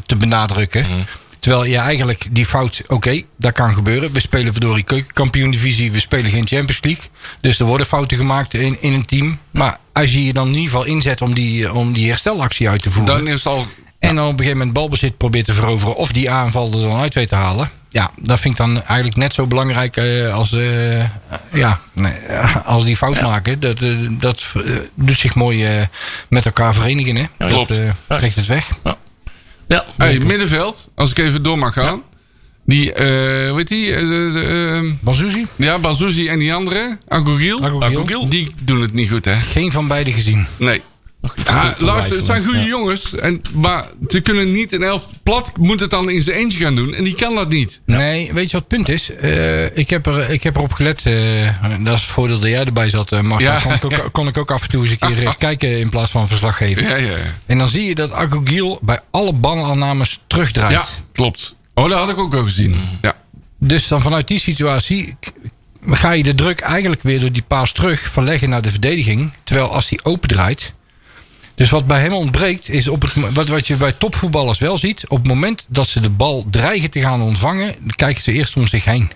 te 0.06 0.16
benadrukken. 0.18 0.82
Mhm. 0.82 1.02
Terwijl 1.40 1.66
je 1.66 1.78
eigenlijk 1.78 2.28
die 2.32 2.46
fout, 2.46 2.82
oké, 2.88 3.22
dat 3.38 3.54
kan 3.54 3.74
gebeuren. 3.74 4.14
We 4.14 4.20
spelen 4.20 4.52
verdorie 4.52 4.84
keukenkampioen 4.84 5.52
divisie, 5.52 5.92
we 5.92 6.00
spelen 6.00 6.32
geen 6.32 6.48
Champions 6.48 6.80
League. 6.82 7.04
Dus 7.42 7.60
er 7.60 7.66
worden 7.66 7.88
fouten 7.88 8.18
gemaakt 8.18 8.54
in, 8.54 8.78
in 8.82 8.94
een 8.94 9.06
team. 9.06 9.40
Maar 9.52 9.78
als 9.94 10.12
je 10.12 10.26
je 10.26 10.34
dan 10.34 10.48
in 10.48 10.54
ieder 10.54 10.70
geval 10.70 10.86
inzet 10.86 11.22
om 11.22 11.34
die, 11.34 11.74
om 11.74 11.94
die 11.94 12.08
herstelactie 12.08 12.70
uit 12.70 12.82
te 12.82 12.92
voeren. 12.92 13.16
Dan 13.16 13.28
is 13.28 13.44
het 13.44 13.46
al... 13.46 13.68
En 14.02 14.16
dan 14.16 14.26
op 14.26 14.32
een 14.32 14.38
gegeven 14.38 14.58
moment 14.58 14.74
balbezit 14.76 15.18
probeert 15.18 15.46
te 15.46 15.54
veroveren. 15.54 15.96
Of 15.96 16.12
die 16.12 16.32
aanval 16.32 16.72
er 16.74 16.80
dan 16.82 16.96
uit 17.00 17.14
weet 17.14 17.28
te 17.30 17.36
halen. 17.36 17.70
Ja, 17.90 18.12
dat 18.22 18.40
vind 18.40 18.60
ik 18.60 18.66
dan 18.66 18.84
eigenlijk 18.84 19.16
net 19.18 19.34
zo 19.34 19.48
belangrijk 19.48 19.98
eh, 19.98 20.34
als, 20.34 20.52
eh, 20.54 21.00
ja, 21.54 21.80
nee, 21.94 22.12
eh, 22.14 22.56
als 22.66 22.86
die 22.86 22.96
fout 22.98 23.22
maken. 23.22 23.60
Dat, 23.60 23.78
dat 24.10 24.46
doet 24.96 25.18
zich 25.18 25.36
mooi 25.36 25.68
met 26.30 26.46
elkaar 26.46 26.74
verenigen. 26.74 27.16
Hè? 27.16 27.26
dat 27.38 27.50
klopt. 27.50 27.70
eh, 27.72 27.78
brengt 28.08 28.36
het 28.36 28.46
weg. 28.48 28.70
Ja. 29.68 29.86
Hey, 29.98 30.20
middenveld, 30.20 30.88
als 30.96 31.10
ik 31.12 31.18
even 31.18 31.44
door 31.44 31.58
mag 31.58 31.74
gaan. 31.74 32.02
Die, 32.66 32.94
eh 32.94 33.50
hoe 33.50 33.58
heet 33.58 33.68
die? 33.68 34.98
Banzuzi? 35.02 35.46
ja, 35.56 35.78
Bazouzi 35.80 36.28
en 36.28 36.40
die 36.40 36.54
andere. 36.54 36.98
Agogil. 37.08 38.30
Die 38.30 38.54
doen 38.60 38.82
het 38.82 38.94
niet 38.94 39.10
goed, 39.10 39.26
hè? 39.26 39.40
Geen 39.40 39.72
van 39.72 39.88
beide 39.88 40.12
gezien. 40.14 40.46
Nee. 40.58 40.82
Ja, 41.46 41.76
luister, 41.78 42.16
het 42.16 42.26
zijn 42.26 42.44
goede 42.46 42.64
jongens. 42.64 43.16
En, 43.16 43.42
maar 43.54 43.86
ze 44.08 44.22
kunnen 44.22 44.52
niet 44.52 44.74
een 44.74 44.84
elf... 44.84 45.08
Plat 45.24 45.52
moet 45.58 45.80
het 45.80 45.90
dan 45.90 46.10
in 46.10 46.22
zijn 46.22 46.38
eentje 46.38 46.60
gaan 46.60 46.76
doen. 46.76 46.94
En 46.94 47.04
die 47.04 47.16
kan 47.16 47.36
dat 47.36 47.50
niet. 47.50 47.80
Nee, 47.86 48.34
weet 48.34 48.52
je 48.52 48.58
wat 48.58 48.66
het 48.68 48.68
punt 48.68 48.90
is? 48.90 49.16
Eh, 49.16 49.78
ik, 49.78 49.90
heb 49.90 50.06
er, 50.06 50.30
ik 50.30 50.44
heb 50.44 50.56
erop 50.56 50.74
gelet. 50.74 51.06
eh, 51.06 51.64
dat 51.84 51.94
is 51.94 52.02
het 52.02 52.12
voordeel 52.12 52.40
dat 52.40 52.50
jij 52.50 52.66
erbij 52.66 52.90
zat, 52.90 53.12
eh, 53.12 53.22
Marcel. 53.22 53.52
Ja. 53.52 53.60
Kon, 53.60 53.74
ik 53.74 53.84
ook, 53.84 54.10
kon 54.14 54.28
ik 54.28 54.38
ook 54.38 54.52
af 54.52 54.64
en 54.64 54.70
toe 54.70 54.82
eens 54.82 54.92
een 55.00 55.16
keer 55.16 55.36
kijken 55.48 55.80
in 55.80 55.90
plaats 55.90 56.12
van 56.12 56.28
verslag 56.28 56.58
geven. 56.58 56.84
Ja, 56.84 56.96
ja, 56.96 57.10
ja. 57.10 57.16
En 57.46 57.58
dan 57.58 57.68
zie 57.68 57.84
je 57.86 57.96
dat 57.96 58.12
Agogil 58.12 58.80
bij 58.82 59.00
alle 59.12 59.34
balaannames 59.34 60.20
terugdraait. 60.28 60.72
Ja, 60.74 60.86
klopt. 61.14 61.56
Oh, 61.74 61.90
dat 61.90 62.00
had 62.00 62.10
ik 62.10 62.18
ook 62.18 62.32
wel 62.32 62.44
gezien. 62.44 62.76
Ja. 63.02 63.16
Dus 63.60 63.88
dan 63.88 64.00
vanuit 64.00 64.28
die 64.28 64.40
situatie 64.40 65.16
ga 65.88 66.12
je 66.12 66.24
de 66.24 66.36
druk 66.36 66.60
eigenlijk 66.60 67.02
weer 67.02 67.20
door 67.20 67.32
die 67.32 67.44
paas 67.48 67.72
terug 67.72 68.00
verleggen 68.00 68.50
naar 68.50 68.62
de 68.62 68.70
verdediging. 68.72 69.34
Terwijl 69.44 69.74
als 69.74 69.90
die 69.90 70.00
open 70.04 70.30
draait. 70.30 70.74
Dus 71.56 71.70
wat 71.70 71.88
bij 71.88 72.02
hem 72.02 72.14
ontbreekt 72.14 72.70
is 72.70 72.88
op 72.88 73.02
het, 73.02 73.34
wat, 73.34 73.48
wat 73.48 73.68
je 73.68 73.76
bij 73.76 73.92
topvoetballers 73.92 74.60
wel 74.60 74.78
ziet. 74.78 75.08
Op 75.08 75.18
het 75.18 75.28
moment 75.28 75.66
dat 75.70 75.88
ze 75.88 76.00
de 76.00 76.10
bal 76.10 76.46
dreigen 76.50 76.90
te 76.90 77.00
gaan 77.00 77.22
ontvangen, 77.22 77.76
kijken 77.96 78.24
ze 78.24 78.32
eerst 78.32 78.56
om 78.56 78.68
zich 78.68 78.86
heen. 78.86 79.12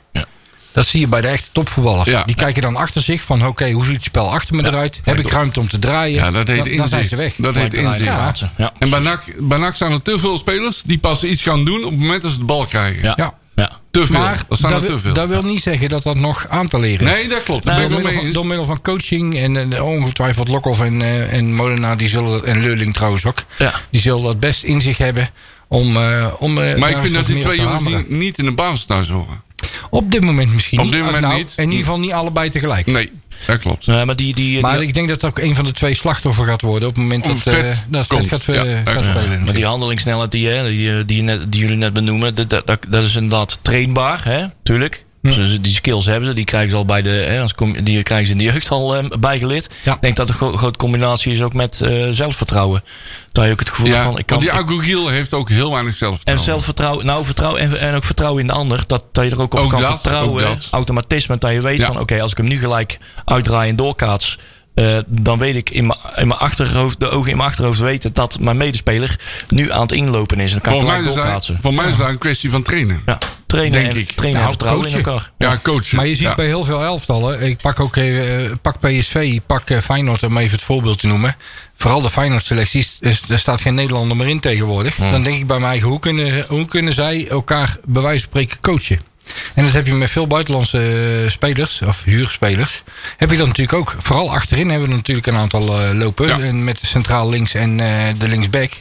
Dat 0.71 0.86
zie 0.86 1.00
je 1.00 1.08
bij 1.08 1.21
de 1.21 1.28
echte 1.28 1.50
topvoetballers. 1.52 2.10
Ja. 2.10 2.24
Die 2.24 2.36
kijken 2.36 2.62
dan 2.62 2.76
achter 2.76 3.02
zich 3.02 3.24
van 3.24 3.45
oké, 3.45 3.71
hoe 3.71 3.86
ziet 3.86 3.95
het 3.95 4.04
spel 4.04 4.32
achter 4.32 4.56
me 4.56 4.65
eruit? 4.65 5.00
Heb 5.04 5.19
ik 5.19 5.30
ruimte 5.30 5.60
om 5.60 5.67
te 5.67 5.80
draaien? 5.80 6.15
Ja, 6.15 6.32
dat 6.32 6.48
heet 6.48 6.65
dan, 6.65 6.78
dan 6.78 6.88
zijn 6.88 7.02
inzicht. 7.02 7.10
ze 7.10 7.15
weg. 7.15 7.34
Dat 7.38 7.56
heet 7.56 7.74
inzicht. 7.74 8.04
Ja. 8.04 8.34
Ja. 8.58 8.74
En 8.80 8.89
bij 8.89 9.00
NAC, 9.00 9.21
bij 9.39 9.58
NAC 9.58 9.76
zijn 9.76 9.91
er 9.91 10.02
te 10.02 10.19
veel 10.19 10.38
spelers 10.38 10.82
die 10.86 10.98
pas 10.98 11.24
iets 11.24 11.43
gaan 11.43 11.65
doen 11.65 11.84
op 11.84 11.91
het 11.91 12.00
moment 12.00 12.21
dat 12.21 12.32
ze 12.32 12.38
de 12.38 12.43
bal 12.43 12.65
krijgen. 12.65 13.13
Ja. 13.15 13.34
Ja. 13.56 13.72
Te 13.91 14.06
veel. 14.06 14.20
Maar 14.20 14.46
dat 14.48 14.60
te 14.60 14.88
wil, 14.88 15.00
veel. 15.00 15.13
dat 15.13 15.30
wil 15.30 15.41
niet 15.41 15.62
zeggen 15.62 15.89
dat 15.89 16.04
dat 16.04 16.15
nog 16.15 16.46
aan 16.50 16.68
te 16.68 16.80
leren 16.80 17.08
is. 17.08 17.13
nee, 17.13 17.28
dat 17.28 17.44
klopt. 17.44 17.65
Daar 17.65 17.80
door, 17.80 17.89
middel 17.89 18.12
van, 18.12 18.24
eens. 18.24 18.34
door 18.34 18.46
middel 18.46 18.65
van 18.65 18.82
coaching 18.82 19.38
en, 19.38 19.58
en 19.58 19.82
ongetwijfeld 19.82 20.48
Lokhoff 20.48 20.82
en, 20.82 21.02
eh, 21.02 21.34
en 21.34 21.56
Molenaar 21.56 21.98
die 21.98 22.08
zullen, 22.08 22.46
en 22.46 22.62
Leurling 22.62 22.94
trouwens 22.94 23.26
ook, 23.26 23.44
Ja. 23.58 23.74
die 23.89 24.02
zullen 24.02 24.24
dat 24.24 24.39
best 24.39 24.63
in 24.63 24.82
zich 24.82 24.98
hebben 24.98 25.30
om, 25.68 25.98
eh, 25.98 26.28
om 26.39 26.58
eh, 26.58 26.78
Maar 26.78 26.89
ik 26.89 26.98
vind 26.98 27.13
dat 27.13 27.28
die 27.28 27.41
twee 27.41 27.58
jongens 27.60 27.84
niet, 27.84 28.10
niet 28.10 28.38
in 28.38 28.46
de 28.46 28.52
basis 28.52 28.86
thuis 28.86 29.10
horen. 29.10 29.44
Op 29.89 30.12
dit 30.12 30.21
moment 30.23 30.54
misschien 30.54 30.80
Op 30.80 30.86
niet. 30.86 30.93
dit 30.93 31.04
moment 31.04 31.21
Nou, 31.21 31.36
niet. 31.38 31.54
In 31.56 31.63
ieder 31.63 31.84
geval 31.84 31.99
niet 31.99 32.12
allebei 32.12 32.49
tegelijk. 32.49 32.86
Nee, 32.86 33.12
dat 33.47 33.60
klopt. 33.60 33.88
Nee, 33.88 34.06
maar 34.06 34.15
die, 34.15 34.36
die, 34.36 34.62
Maar 34.62 34.78
die, 34.78 34.88
ik 34.88 34.93
denk 34.93 35.08
dat 35.08 35.23
ook 35.25 35.39
een 35.39 35.56
van 35.56 35.65
de 35.65 35.71
twee 35.71 35.93
slachtoffer 35.95 36.45
gaat 36.45 36.62
worden 36.62 36.88
op 36.88 36.95
het 36.95 37.04
moment 37.04 37.25
Om 37.25 37.32
dat, 37.43 37.54
eh, 37.54 37.63
dat 37.89 38.10
het 38.12 38.28
gaat, 38.28 38.47
eh, 38.47 38.56
Ja, 38.56 38.82
gaat 38.93 39.04
ja. 39.06 39.12
spelen. 39.21 39.43
maar 39.43 39.54
die 39.54 39.65
handelingssnelheid 39.65 40.32
die, 40.32 40.47
hè, 40.47 40.67
die, 40.69 40.97
eh, 40.97 41.04
die, 41.06 41.49
die 41.49 41.62
jullie 41.62 41.78
net 41.78 41.93
benoemen, 41.93 42.36
dat, 42.36 42.49
dat, 42.49 42.80
dat 42.88 43.04
is 43.04 43.15
inderdaad 43.15 43.60
trainbaar, 43.62 44.23
hè? 44.23 44.45
tuurlijk. 44.63 45.05
Dus 45.34 45.62
die 45.62 45.74
skills 45.74 46.06
hebben 46.06 46.30
ze, 46.30 46.36
die 46.36 46.46
krijgen 46.46 46.70
ze 46.70 46.76
al 46.76 46.86
bij 46.86 47.02
de, 47.02 47.10
hè, 47.10 47.42
als 47.42 47.54
die 47.84 48.04
krijgen 48.04 48.26
ze 48.26 48.32
in 48.32 48.38
de 48.38 48.44
jeugd 48.44 48.70
al 48.70 48.96
eh, 48.96 49.06
bijgeleerd. 49.20 49.70
Ja. 49.84 49.94
Ik 49.94 50.02
denk 50.02 50.16
dat 50.16 50.30
een 50.30 50.36
gro- 50.36 50.56
grote 50.58 50.78
combinatie 50.78 51.32
is 51.32 51.42
ook 51.42 51.54
met 51.54 51.82
eh, 51.82 52.08
zelfvertrouwen. 52.12 52.84
Dat 53.32 53.46
je 53.46 53.52
ook 53.52 53.60
het 53.60 53.70
gevoel 53.70 53.88
Ja, 53.88 54.04
van, 54.04 54.18
ik 54.18 54.26
kan, 54.26 54.38
want 54.40 54.50
die 54.52 54.60
ik- 54.62 54.68
Agogil 54.70 55.08
heeft 55.08 55.34
ook 55.34 55.50
heel 55.50 55.72
weinig 55.72 55.92
en 55.92 55.98
zelfvertrouwen. 55.98 56.46
zelfvertrouwen, 56.46 57.06
nou 57.06 57.26
vertrouwen 57.26 57.62
en, 57.62 57.80
en 57.80 57.96
ook 57.96 58.04
vertrouwen 58.04 58.42
in 58.42 58.48
de 58.48 58.54
ander. 58.54 58.84
Dat, 58.88 59.04
dat 59.12 59.24
je 59.26 59.30
er 59.32 59.42
ook 59.42 59.54
op 59.54 59.60
Ook 59.60 59.70
kan 59.70 59.82
dat, 59.82 59.92
vertrouwen. 59.92 60.44
ook 60.48 60.54
dat. 60.56 60.68
Automatisme, 60.72 61.38
dat 61.38 61.52
je 61.52 61.62
weet 61.62 61.80
Ja. 61.80 61.86
van 61.88 62.00
oké, 62.00 62.22
als 62.22 62.32
ik 62.32 62.38
hem 62.38 62.48
nu 62.48 62.58
gelijk 62.60 62.98
uitdraai 63.26 63.70
en 63.70 63.76
doorkaats. 63.76 64.38
eh, 64.76 64.98
dan 65.08 65.40
weet 65.40 65.56
ik 65.56 65.70
in 65.70 65.86
mijn- 65.88 66.00
in 66.16 66.28
mijn 66.28 66.40
achterhoofd, 66.40 67.00
de 67.00 67.10
ogen 67.10 67.32
in 67.32 67.38
mijn 67.38 67.50
achterhoofd 67.50 67.80
weten 67.80 68.14
dat 68.14 68.40
mijn 68.40 68.58
medespeler 68.58 69.20
nu 69.50 69.72
aan 69.72 69.82
het 69.82 69.92
inlopen 69.92 70.40
is. 70.40 70.54
En 70.54 70.60
dan 70.62 70.62
kan 70.62 70.74
ik 70.74 70.80
Voor 70.80 70.90
mij, 70.90 71.00
is 71.00 71.06
dat, 71.06 71.16
doorkaatsen. 71.16 71.58
voor 71.62 71.74
mij 71.74 71.88
is 71.90 71.98
dat 71.98 72.08
een 72.10 72.18
kwestie 72.18 72.50
van 72.52 72.64
trainen. 72.64 73.02
Ja, 73.06 73.18
trainen, 73.56 73.80
Denk 73.80 73.91
en, 73.94 74.00
ik. 74.00 74.12
trainen 74.12 74.39
Nou, 74.41 74.52
en 74.52 74.58
vertrouwen 74.58 74.88
in 74.88 74.94
coachen. 75.04 75.12
elkaar. 75.12 75.32
Ja, 75.38 75.60
coachen. 75.63 75.96
Maar 75.96 76.08
je 76.08 76.15
ziet 76.15 76.24
Ja. 76.24 76.36
bij 76.36 76.46
heel 76.46 76.63
veel 76.65 76.84
elftallen. 76.84 77.41
Ik 77.41 77.58
pak 77.58 77.80
ook 77.80 77.96
eh, 77.98 78.34
pak 78.62 78.80
PSV, 78.80 79.39
pak 79.46 79.70
eh, 79.70 79.78
Feyenoord 79.82 80.24
om 80.24 80.38
even 80.38 80.52
het 80.56 80.65
voorbeeld 80.65 81.00
te 81.00 81.08
noemen. 81.08 81.36
Vooral 81.78 82.02
de 82.02 82.10
Feyenoord-selecties, 82.10 82.98
er 83.02 83.20
er 83.30 83.39
staat 83.39 83.62
geen 83.62 83.74
Nederlander 83.76 84.18
meer 84.18 84.28
in 84.30 84.39
tegenwoordig. 84.39 84.96
Dan 84.96 85.24
denk 85.24 85.38
ik 85.38 85.48
bij 85.48 85.60
mij, 85.60 85.80
hoe 85.80 86.00
kunnen, 86.00 86.46
hoe 86.48 86.65
kunnen 86.65 86.94
zij 86.94 87.28
elkaar 87.30 87.78
bij 87.86 88.02
wijze 88.02 88.20
van 88.20 88.30
spreken 88.30 88.58
coachen? 88.62 89.00
En 89.56 89.63
dat 89.65 89.74
heb 89.74 89.88
je 89.88 89.94
met 89.94 90.10
veel 90.10 90.28
buitenlandse 90.28 90.78
eh, 91.24 91.30
spelers, 91.32 91.82
of 91.82 92.04
huurspelers. 92.04 92.84
Heb 93.18 93.32
je 93.32 93.38
dat 93.38 93.48
natuurlijk 93.48 93.78
ook. 93.78 93.96
Vooral 94.00 94.32
achterin 94.32 94.70
hebben 94.70 94.89
we 94.89 94.96
natuurlijk 94.96 95.28
een 95.28 95.36
aantal 95.36 95.82
eh, 95.82 95.89
lopen. 95.94 96.28
Ja. 96.28 96.39
En 96.39 96.63
met 96.63 96.80
de 96.80 96.86
centraal 96.88 97.30
links 97.30 97.54
en 97.54 97.80
eh, 97.80 98.13
de 98.20 98.28
linksback. 98.28 98.72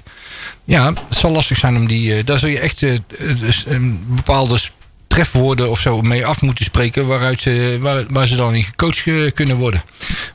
Ja, 0.65 0.87
het 1.09 1.19
zal 1.19 1.31
lastig 1.31 1.59
zijn 1.59 1.77
om 1.77 1.87
die... 1.87 2.15
eh, 2.15 2.27
daar 2.27 2.39
zul 2.39 2.49
je 2.49 2.59
echt 2.59 2.83
eh, 2.83 2.99
dus, 3.39 3.65
een 3.69 4.05
bepaalde 4.09 4.59
trefwoorden 5.07 5.71
of 5.71 5.81
zo 5.81 6.01
mee 6.03 6.27
af 6.27 6.41
moeten 6.43 6.65
spreken. 6.65 7.07
Waaruit 7.07 7.41
ze, 7.41 7.79
waar, 7.81 8.05
waar 8.09 8.27
ze 8.27 8.37
dan 8.37 8.55
in 8.55 8.63
gecoacht 8.63 9.07
eh, 9.07 9.33
kunnen 9.35 9.57
worden. 9.57 9.83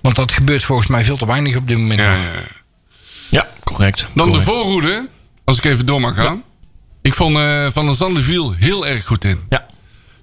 Want 0.02 0.15
dat 0.15 0.32
gebeurt 0.32 0.63
volgens 0.63 0.88
mij 0.88 1.04
veel 1.04 1.18
te 1.18 1.26
weinig 1.26 1.56
op 1.56 1.68
dit 1.68 1.78
moment. 1.78 2.00
Ja, 2.00 2.15
nog. 2.15 2.24
ja, 2.24 2.32
ja. 2.32 2.58
Ja, 3.30 3.48
correct. 3.63 4.08
Dan 4.13 4.32
de 4.32 4.39
voorhoede, 4.42 5.10
als 5.44 5.58
ik 5.58 5.63
even 5.63 5.86
door 5.86 6.00
mag 6.02 6.15
gaan. 6.15 6.44
Ik 7.02 7.13
vond 7.13 7.38
eh, 7.38 7.68
Van 7.74 7.86
der 7.86 7.96
Zanden 7.96 8.24
viel 8.24 8.54
heel 8.54 8.88
erg 8.88 9.06
goed 9.06 9.24
in. 9.24 9.39
Ja. 9.48 9.65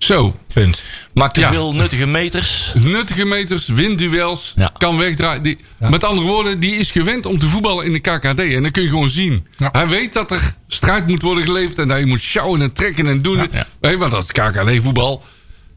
Zo. 0.07 0.37
Punt. 0.53 0.83
Maakte 1.15 1.41
Ja. 1.41 1.49
veel 1.51 1.75
nuttige 1.75 2.07
meters. 2.07 2.73
Nuttige 2.75 3.25
meters, 3.25 3.67
windduels, 3.67 4.53
Ja. 4.57 4.73
kan 4.79 4.97
wegdraaien. 4.97 5.43
Die, 5.43 5.59
Met 5.79 6.05
andere 6.05 6.27
woorden, 6.27 6.61
die 6.61 6.75
is 6.75 6.91
gewend 6.91 7.27
om 7.27 7.39
te 7.39 7.49
voetballen 7.49 7.85
in 7.85 7.93
de 7.93 7.99
KKD. 7.99 8.39
En 8.41 8.63
dat 8.63 8.71
kun 8.73 8.83
je 8.83 8.89
gewoon 8.89 9.09
zien. 9.09 9.47
Ja. 9.57 9.69
Hij 9.73 9.87
weet 9.89 10.13
dat 10.13 10.31
er 10.31 10.55
strijd 10.69 11.07
moet 11.07 11.23
worden 11.23 11.45
geleverd. 11.45 11.79
En 11.79 11.89
dat 11.89 11.99
je 11.99 12.07
moet 12.07 12.21
sjouwen 12.21 12.63
en 12.63 12.73
trekken 12.73 13.07
en 13.07 13.23
doen. 13.23 13.49
Want 13.81 14.11
dat 14.11 14.23
is 14.25 14.33
KKD-voetbal. 14.33 15.25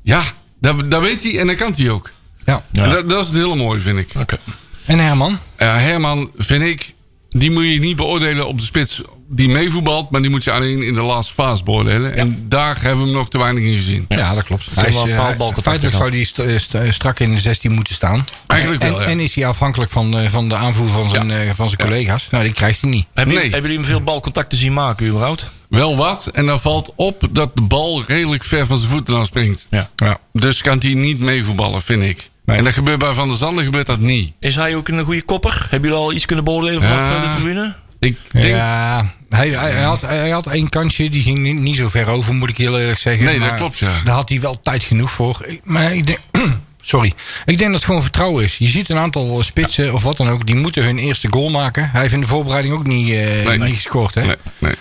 Ja, 0.03 0.23
dat, 0.61 0.91
dat 0.91 1.01
weet 1.01 1.23
hij 1.23 1.39
en 1.39 1.47
dat 1.47 1.55
kan 1.55 1.73
hij 1.77 1.89
ook. 1.89 2.09
Ja. 2.45 2.63
Dat, 2.71 3.09
dat 3.09 3.21
is 3.23 3.27
het 3.29 3.37
hele 3.37 3.55
mooie, 3.55 3.79
vind 3.79 3.97
ik. 3.97 4.09
Oké. 4.17 4.37
En 4.85 4.99
Herman? 4.99 5.37
Ja, 5.57 5.77
Herman, 5.77 6.31
vind 6.37 6.63
ik, 6.63 6.93
die 7.29 7.51
moet 7.51 7.63
je 7.63 7.79
niet 7.79 7.95
beoordelen 7.95 8.47
op 8.47 8.57
de 8.57 8.63
spits 8.65 9.01
die 9.29 9.47
meevoetbalt. 9.49 10.09
Maar 10.09 10.21
die 10.21 10.29
moet 10.29 10.43
je 10.43 10.51
alleen 10.51 10.83
in 10.83 10.93
de 10.93 11.01
laatste 11.01 11.33
fase 11.33 11.63
beoordelen. 11.63 12.15
En 12.15 12.45
daar 12.47 12.81
hebben 12.81 12.99
we 12.99 13.09
hem 13.09 13.17
nog 13.17 13.29
te 13.29 13.37
weinig 13.37 13.63
in 13.63 13.73
gezien. 13.73 14.05
Ja, 14.09 14.33
dat 14.33 14.43
klopt. 14.43 14.65
Hij 14.73 14.87
is, 14.87 14.95
een 14.95 15.09
eh, 15.09 15.51
feitelijk 15.61 15.95
zou 15.97 16.09
hij 16.09 16.23
st- 16.23 16.41
st- 16.57 16.75
strak 16.93 17.19
in 17.19 17.29
de 17.35 17.39
16 17.39 17.71
moeten 17.71 17.93
staan. 17.95 18.25
Eigenlijk 18.47 18.83
en, 18.83 18.91
wel, 18.91 19.01
ja. 19.01 19.07
En 19.07 19.19
is 19.19 19.35
hij 19.35 19.45
afhankelijk 19.47 19.91
van, 19.91 20.17
eh, 20.17 20.29
van 20.29 20.49
de 20.49 20.55
aanvoer 20.55 20.89
van 20.89 21.09
zijn, 21.09 21.31
eh, 21.31 21.49
van 21.53 21.67
zijn 21.69 21.79
collega's? 21.81 22.27
Nou, 22.31 22.43
die 22.43 22.53
krijgt 22.53 22.81
hij 22.81 22.89
niet. 22.89 23.05
Hebben, 23.05 23.23
Nee. 23.25 23.33
jullie- 23.35 23.51
hebben 23.51 23.71
jullie 23.71 23.85
hem 23.85 23.95
veel 23.95 24.03
balcontacten 24.05 24.57
zien 24.57 24.73
maken, 24.73 25.07
überhaupt? 25.07 25.49
Wel 25.69 25.95
wat. 25.97 26.29
En 26.33 26.45
dan 26.45 26.59
valt 26.59 26.93
op 26.95 27.27
dat 27.31 27.51
de 27.55 27.61
bal 27.61 28.03
redelijk 28.07 28.43
ver 28.43 28.65
van 28.67 28.77
zijn 28.77 28.91
voeten 28.91 29.15
afspringt. 29.17 29.67
Ja. 29.69 29.89
Ja. 29.95 30.17
Dus 30.33 30.61
kan 30.61 30.77
hij 30.79 30.93
niet 30.93 31.19
meevoetballen, 31.19 31.81
vind 31.81 32.03
ik. 32.03 32.29
Nee. 32.45 32.57
En 32.57 32.63
dat 32.63 32.73
gebeurt 32.73 32.99
bij 32.99 33.13
Van 33.13 33.27
der 33.27 33.37
Zanden 33.37 33.63
gebeurt 33.63 33.85
dat 33.85 33.99
niet. 33.99 34.31
Is 34.39 34.55
hij 34.55 34.75
ook 34.75 34.87
een 34.87 35.01
goede 35.03 35.21
kopper? 35.21 35.67
Hebben 35.69 35.89
jullie 35.89 36.03
al 36.05 36.13
iets 36.13 36.25
kunnen 36.25 36.45
beoordelen 36.45 36.81
vanaf 36.81 36.97
Ja. 36.97 37.15
eh, 37.15 37.29
de 37.31 37.35
tribune? 37.35 37.75
Ik 37.99 38.17
denk, 38.31 38.45
Ja, 38.45 39.05
hij, 39.29 39.49
hij, 39.49 39.71
hij 39.71 39.83
had, 39.83 40.01
hij 40.01 40.29
had 40.29 40.47
één 40.47 40.69
kansje, 40.69 41.09
die 41.09 41.21
ging 41.21 41.37
niet, 41.37 41.59
niet 41.59 41.75
zo 41.75 41.89
ver 41.89 42.07
over, 42.07 42.33
moet 42.33 42.49
ik 42.49 42.57
heel 42.57 42.79
eerlijk 42.79 42.99
zeggen. 42.99 43.25
Nee, 43.25 43.39
dat 43.39 43.55
klopt, 43.55 43.77
ja. 43.77 44.01
Daar 44.03 44.15
had 44.15 44.29
hij 44.29 44.39
wel 44.39 44.59
tijd 44.59 44.83
genoeg 44.83 45.11
voor. 45.11 45.45
Maar 45.63 45.93
ik 45.95 46.07
denk, 46.07 46.19
sorry, 46.81 47.13
ik 47.45 47.57
denk 47.57 47.59
dat 47.71 47.73
het 47.73 47.83
gewoon 47.83 48.01
vertrouwen 48.01 48.43
is. 48.43 48.57
Je 48.57 48.67
ziet 48.67 48.89
een 48.89 48.97
aantal 48.97 49.43
spitsen 49.43 49.93
of 49.93 50.03
wat 50.03 50.17
dan 50.17 50.29
ook, 50.29 50.45
die 50.45 50.55
moeten 50.55 50.83
hun 50.83 50.97
eerste 50.97 51.27
goal 51.31 51.49
maken. 51.49 51.89
Hij 51.91 52.01
heeft 52.01 52.13
in 52.13 52.21
de 52.21 52.27
voorbereiding 52.27 52.73
ook 52.73 52.87
niet, 52.87 53.07
eh, 53.13 53.45
Nee. 53.45 53.57
niet 53.57 53.75
gescoord. 53.75 54.15
Hè? 54.15 54.21
nee, 54.25 54.35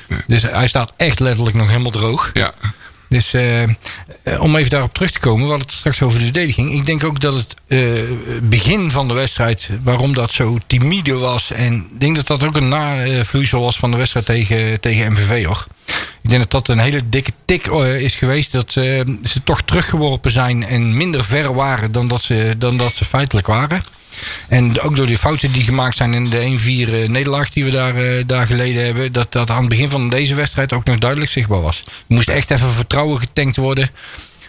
nee. 0.08 0.20
Dus 0.26 0.42
hij 0.42 0.68
staat 0.68 0.92
echt 0.96 1.20
letterlijk 1.20 1.56
nog 1.56 1.66
helemaal 1.68 1.90
droog. 1.90 2.30
Ja. 2.32 2.52
Dus 3.08 3.32
eh, 3.32 3.62
eh, 3.62 3.68
om 4.38 4.56
even 4.56 4.70
daarop 4.70 4.94
terug 4.94 5.10
te 5.10 5.18
komen, 5.18 5.42
we 5.42 5.48
hadden 5.48 5.66
het 5.66 5.76
straks 5.76 6.02
over 6.02 6.18
de 6.18 6.24
verdediging. 6.24 6.72
Ik 6.72 6.86
denk 6.86 7.04
ook 7.04 7.20
dat 7.20 7.34
het 7.34 7.54
eh, 7.66 8.02
begin 8.42 8.90
van 8.90 9.08
de 9.08 9.14
wedstrijd, 9.14 9.70
waarom 9.82 10.14
dat 10.14 10.32
zo 10.32 10.58
timide 10.66 11.14
was. 11.14 11.50
En 11.50 11.74
ik 11.74 12.00
denk 12.00 12.16
dat 12.16 12.26
dat 12.26 12.44
ook 12.44 12.56
een 12.56 12.68
navloeisel 12.68 13.60
was 13.60 13.78
van 13.78 13.90
de 13.90 13.96
wedstrijd 13.96 14.26
tegen, 14.26 14.80
tegen 14.80 15.12
MVV 15.12 15.44
hoor. 15.44 15.66
Ik 16.22 16.30
denk 16.30 16.50
dat 16.50 16.50
dat 16.50 16.76
een 16.76 16.82
hele 16.82 17.08
dikke 17.08 17.32
tik 17.44 17.66
is 17.66 18.14
geweest. 18.14 18.52
Dat 18.52 18.76
eh, 18.76 19.00
ze 19.24 19.42
toch 19.44 19.62
teruggeworpen 19.62 20.30
zijn 20.30 20.64
en 20.64 20.96
minder 20.96 21.24
ver 21.24 21.54
waren 21.54 21.92
dan 21.92 22.08
dat 22.08 22.22
ze, 22.22 22.54
dan 22.58 22.76
dat 22.76 22.92
ze 22.94 23.04
feitelijk 23.04 23.46
waren. 23.46 23.84
En 24.48 24.80
ook 24.80 24.96
door 24.96 25.06
de 25.06 25.18
fouten 25.18 25.52
die 25.52 25.62
gemaakt 25.62 25.96
zijn 25.96 26.14
in 26.14 26.30
de 26.30 26.40
1-4 26.40 26.92
eh, 26.92 27.08
nederlaag 27.08 27.50
die 27.50 27.64
we 27.64 27.70
daar, 27.70 27.96
eh, 27.96 28.24
daar 28.26 28.46
geleden 28.46 28.84
hebben. 28.84 29.12
Dat 29.12 29.32
dat 29.32 29.50
aan 29.50 29.60
het 29.60 29.68
begin 29.68 29.90
van 29.90 30.08
deze 30.08 30.34
wedstrijd 30.34 30.72
ook 30.72 30.84
nog 30.84 30.98
duidelijk 30.98 31.30
zichtbaar 31.30 31.60
was. 31.60 31.82
Er 31.86 32.14
moest 32.14 32.28
echt 32.28 32.50
even 32.50 32.70
vertrouwen 32.70 33.18
getankt 33.18 33.56
worden. 33.56 33.90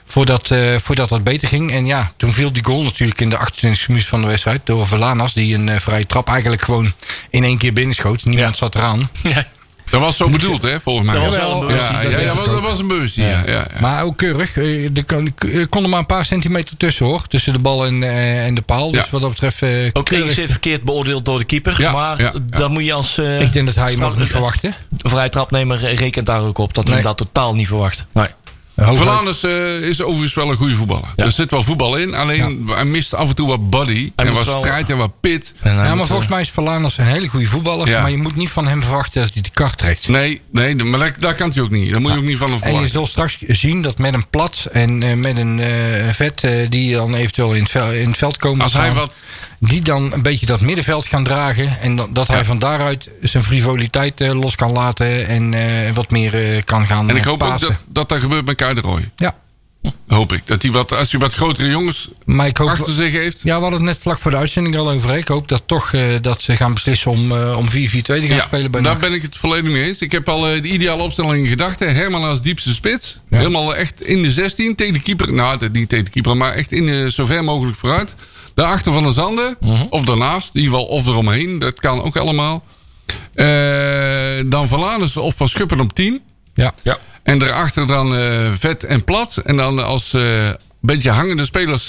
Voordat, 0.05 0.51
eh, 0.51 0.75
voordat 0.77 1.09
dat 1.09 1.23
beter 1.23 1.47
ging. 1.47 1.71
En 1.71 1.85
ja, 1.85 2.11
toen 2.17 2.31
viel 2.31 2.51
die 2.51 2.63
goal 2.63 2.83
natuurlijk 2.83 3.21
in 3.21 3.29
de 3.29 3.37
28e 3.37 3.85
minuut 3.87 4.05
van 4.05 4.21
de 4.21 4.27
wedstrijd. 4.27 4.61
Door 4.63 4.87
Verlanas. 4.87 5.33
Die 5.33 5.55
een 5.55 5.81
vrije 5.81 6.05
trap 6.05 6.27
eigenlijk 6.27 6.61
gewoon 6.61 6.93
in 7.29 7.43
één 7.43 7.57
keer 7.57 7.73
binnenschoot. 7.73 8.25
Niemand 8.25 8.57
zat 8.57 8.75
eraan. 8.75 9.09
Ja. 9.23 9.45
Dat 9.91 10.01
was 10.01 10.17
zo 10.17 10.29
bedoeld, 10.29 10.61
hè, 10.61 10.79
volgens 10.79 11.05
mij. 11.05 11.15
Dat 11.15 11.25
was 11.25 11.35
ja, 11.35 11.41
wel 11.41 11.51
een 11.51 11.59
ja, 11.59 11.65
bewustie, 11.67 11.95
ja, 11.95 12.01
dat 12.01 12.11
ja, 12.11 12.25
dat, 12.27 12.35
was, 12.35 12.47
ook. 12.47 12.53
dat 12.53 12.61
was 12.61 12.79
een 12.79 12.87
bewustie, 12.87 13.23
ja. 13.23 13.29
ja, 13.45 13.51
ja. 13.51 13.67
Maar 13.81 14.03
ook 14.03 14.17
keurig. 14.17 14.57
Eh, 14.57 14.97
Er 14.97 15.03
kon, 15.05 15.33
er 15.53 15.67
kon 15.67 15.83
er 15.83 15.89
maar 15.89 15.99
een 15.99 16.05
paar 16.05 16.25
centimeter 16.25 16.77
tussen 16.77 17.05
hoor. 17.05 17.27
Tussen 17.27 17.53
de 17.53 17.59
bal 17.59 17.85
en, 17.85 18.03
eh, 18.03 18.45
en 18.45 18.55
de 18.55 18.61
paal. 18.61 18.91
Dus 18.91 19.03
Ja. 19.03 19.07
wat 19.11 19.21
dat 19.21 19.29
betreft. 19.29 19.61
eh, 19.61 19.69
Ook 19.93 20.05
keurig. 20.05 20.37
eens 20.37 20.51
verkeerd 20.51 20.83
beoordeeld 20.83 21.25
door 21.25 21.37
de 21.39 21.45
keeper. 21.45 21.81
Ja, 21.81 21.91
maar 21.91 22.21
ja, 22.21 22.31
ja. 22.33 22.57
dan 22.57 22.71
moet 22.71 22.83
je 22.85 22.93
als 22.93 23.17
eh 23.17 23.41
Ik 23.41 23.53
denk 23.53 23.65
dat 23.65 23.75
hij 23.75 23.93
hem 23.93 24.17
niet 24.17 24.27
verwachtte. 24.29 24.73
vrij 24.97 25.29
trapnemer 25.29 25.77
rekent 25.95 26.25
daar 26.25 26.41
ook 26.43 26.57
op 26.57 26.73
dat 26.73 26.83
hij 26.83 26.93
Nee. 26.93 27.03
dat 27.03 27.17
totaal 27.17 27.55
niet 27.55 27.67
verwacht. 27.67 28.07
Nee. 28.13 28.27
Verlaners 28.81 29.43
eh, 29.43 29.81
is 29.81 30.01
overigens 30.01 30.33
wel 30.33 30.49
een 30.51 30.57
goede 30.57 30.75
voetballer. 30.75 31.11
Ja. 31.15 31.23
Er 31.23 31.31
zit 31.31 31.51
wel 31.51 31.63
voetbal 31.63 31.95
in, 31.97 32.15
alleen 32.15 32.69
hij 32.73 32.85
mist 32.85 33.13
af 33.15 33.29
en 33.29 33.35
toe 33.35 33.47
wat 33.47 33.69
body. 33.69 34.11
en 34.15 34.33
wat 34.33 34.45
wel- 34.45 34.59
strijd 34.59 34.89
en 34.89 34.97
wat 34.97 35.19
pit. 35.19 35.53
En 35.59 35.75
hij 35.75 35.85
Ja, 35.87 35.95
maar 35.95 36.05
volgens 36.05 36.27
eh, 36.27 36.31
mij 36.33 36.41
is 36.41 36.49
Verlanas 36.49 36.97
een 36.97 37.05
hele 37.05 37.27
goede 37.27 37.45
voetballer. 37.45 37.87
Ja. 37.87 38.01
Maar 38.01 38.11
je 38.11 38.17
moet 38.17 38.35
niet 38.35 38.49
van 38.49 38.67
hem 38.67 38.81
verwachten 38.83 39.21
dat 39.21 39.33
hij 39.33 39.41
de 39.41 39.49
kar 39.49 39.75
trekt. 39.75 40.07
Nee, 40.07 40.41
nee 40.51 40.75
maar 40.75 41.13
dat 41.19 41.35
kan 41.35 41.51
hij 41.53 41.63
ook 41.63 41.69
niet. 41.69 41.91
Dat 41.91 41.99
moet 42.01 42.11
je 42.11 42.17
ook 42.17 42.23
niet 42.23 42.37
van 42.37 42.51
hem 42.51 42.61
En 42.61 42.61
je 42.61 42.63
verwachten. 42.71 42.89
zult 42.91 43.09
straks 43.09 43.37
zien 43.47 43.81
dat 43.81 43.97
met 43.97 44.13
een 44.13 44.27
plat 44.29 44.67
en 44.71 45.03
eh, 45.03 45.13
met 45.15 45.37
een 45.37 45.61
vet 46.13 46.47
die 46.69 46.93
dan 46.95 47.13
eventueel 47.15 47.53
in 47.53 47.63
het, 47.71 47.93
in 47.93 48.07
het 48.07 48.17
veld 48.17 48.37
komen 48.37 48.61
Als 48.61 48.73
hij 48.73 48.83
staan, 48.83 48.95
wat... 48.95 49.13
die 49.59 49.81
dan 49.81 50.13
een 50.13 50.21
beetje 50.21 50.45
dat 50.45 50.61
middenveld 50.61 51.05
gaan 51.05 51.23
dragen. 51.23 51.79
En 51.79 51.95
dat, 51.95 52.15
dat 52.15 52.27
hij 52.27 52.45
van 52.45 52.59
daaruit 52.59 53.09
zijn 53.21 53.43
frivoliteit 53.43 54.21
eh, 54.21 54.39
los 54.39 54.55
kan 54.55 54.71
laten 54.71 55.27
en 55.27 55.53
eh, 55.53 55.93
wat 55.93 56.09
meer 56.09 56.55
eh, 56.55 56.63
kan 56.63 56.85
gaan 56.85 57.09
En 57.09 57.15
ik 57.15 57.23
hoop 57.23 57.43
ook 57.43 57.59
dat, 57.59 57.75
dat 57.87 58.09
dat 58.09 58.19
gebeurt 58.19 58.45
met 58.45 58.55
Kai 58.55 58.73
de 58.73 58.81
Roy. 58.81 59.11
Ja, 59.15 59.35
Hoop 60.07 60.33
ik. 60.33 60.41
Dat 60.47 60.61
hij 60.61 60.71
wat, 60.71 60.93
als 60.93 61.11
hij 61.11 61.19
wat 61.19 61.33
grotere 61.33 61.69
jongens 61.69 62.09
maar 62.25 62.47
ik 62.47 62.57
hoop... 62.57 62.69
achter 62.69 62.93
zich 62.93 63.11
heeft. 63.11 63.41
Ja, 63.43 63.55
we 63.55 63.61
hadden 63.61 63.79
het 63.79 63.89
net 63.89 63.97
vlak 63.99 64.19
voor 64.19 64.31
de 64.31 64.37
uitzending 64.37 64.77
al 64.77 64.89
over. 64.89 65.17
Ik 65.17 65.27
hoop 65.27 65.47
dat 65.47 65.63
toch 65.65 65.91
dat 66.21 66.41
ze 66.41 66.55
gaan 66.55 66.73
beslissen 66.73 67.11
om, 67.11 67.31
om 67.31 67.65
4-4-2 67.69 67.71
te 67.71 68.27
gaan 68.27 68.39
spelen 68.39 68.71
bij 68.71 68.81
daar 68.81 68.97
ben 68.97 69.13
ik 69.13 69.21
het 69.21 69.37
volledig 69.37 69.71
mee 69.71 69.83
eens. 69.83 69.99
Ik 69.99 70.11
heb 70.11 70.29
al 70.29 70.41
de 70.41 70.61
ideale 70.61 71.03
opstelling 71.03 71.43
in 71.43 71.49
gedachten. 71.49 71.95
Herman 71.95 72.23
als 72.23 72.41
diepste 72.41 72.73
spits. 72.73 73.19
Ja. 73.29 73.37
Helemaal 73.37 73.75
echt 73.75 74.01
in 74.01 74.21
de 74.21 74.31
16 74.31 74.75
tegen 74.75 74.93
de 74.93 75.01
keeper. 75.01 75.33
Nou, 75.33 75.69
niet 75.71 75.89
tegen 75.89 76.05
de 76.05 76.11
keeper, 76.11 76.37
maar 76.37 76.53
echt 76.53 76.71
in 76.71 76.85
de, 76.85 77.11
zo 77.11 77.25
ver 77.25 77.43
mogelijk 77.43 77.77
vooruit. 77.77 78.15
Daarachter 78.59 78.93
van 78.93 79.03
de 79.03 79.11
Zanden. 79.11 79.57
Mhm. 79.59 79.85
Of 79.89 80.05
daarnaast. 80.05 80.55
In 80.55 80.61
ieder 80.61 80.77
geval 80.77 80.93
of 80.95 81.07
eromheen. 81.07 81.59
Dat 81.59 81.79
kan 81.79 82.03
ook 82.03 82.17
allemaal. 82.17 82.63
Eh, 83.33 83.45
dan 84.45 84.67
Verlanus 84.67 85.17
of 85.17 85.35
Van 85.35 85.47
Schuppen 85.47 85.79
op 85.79 85.93
10. 85.93 86.21
Ja. 86.53 86.73
Ja. 86.81 86.97
En 87.23 87.39
daarachter 87.39 87.87
dan 87.87 88.15
eh, 88.15 88.51
vet 88.59 88.83
en 88.83 89.03
plat. 89.03 89.37
En 89.37 89.55
dan 89.55 89.85
als 89.85 90.13
eh 90.13 90.49
beetje 90.81 91.09
hangende 91.09 91.45
spelers 91.45 91.87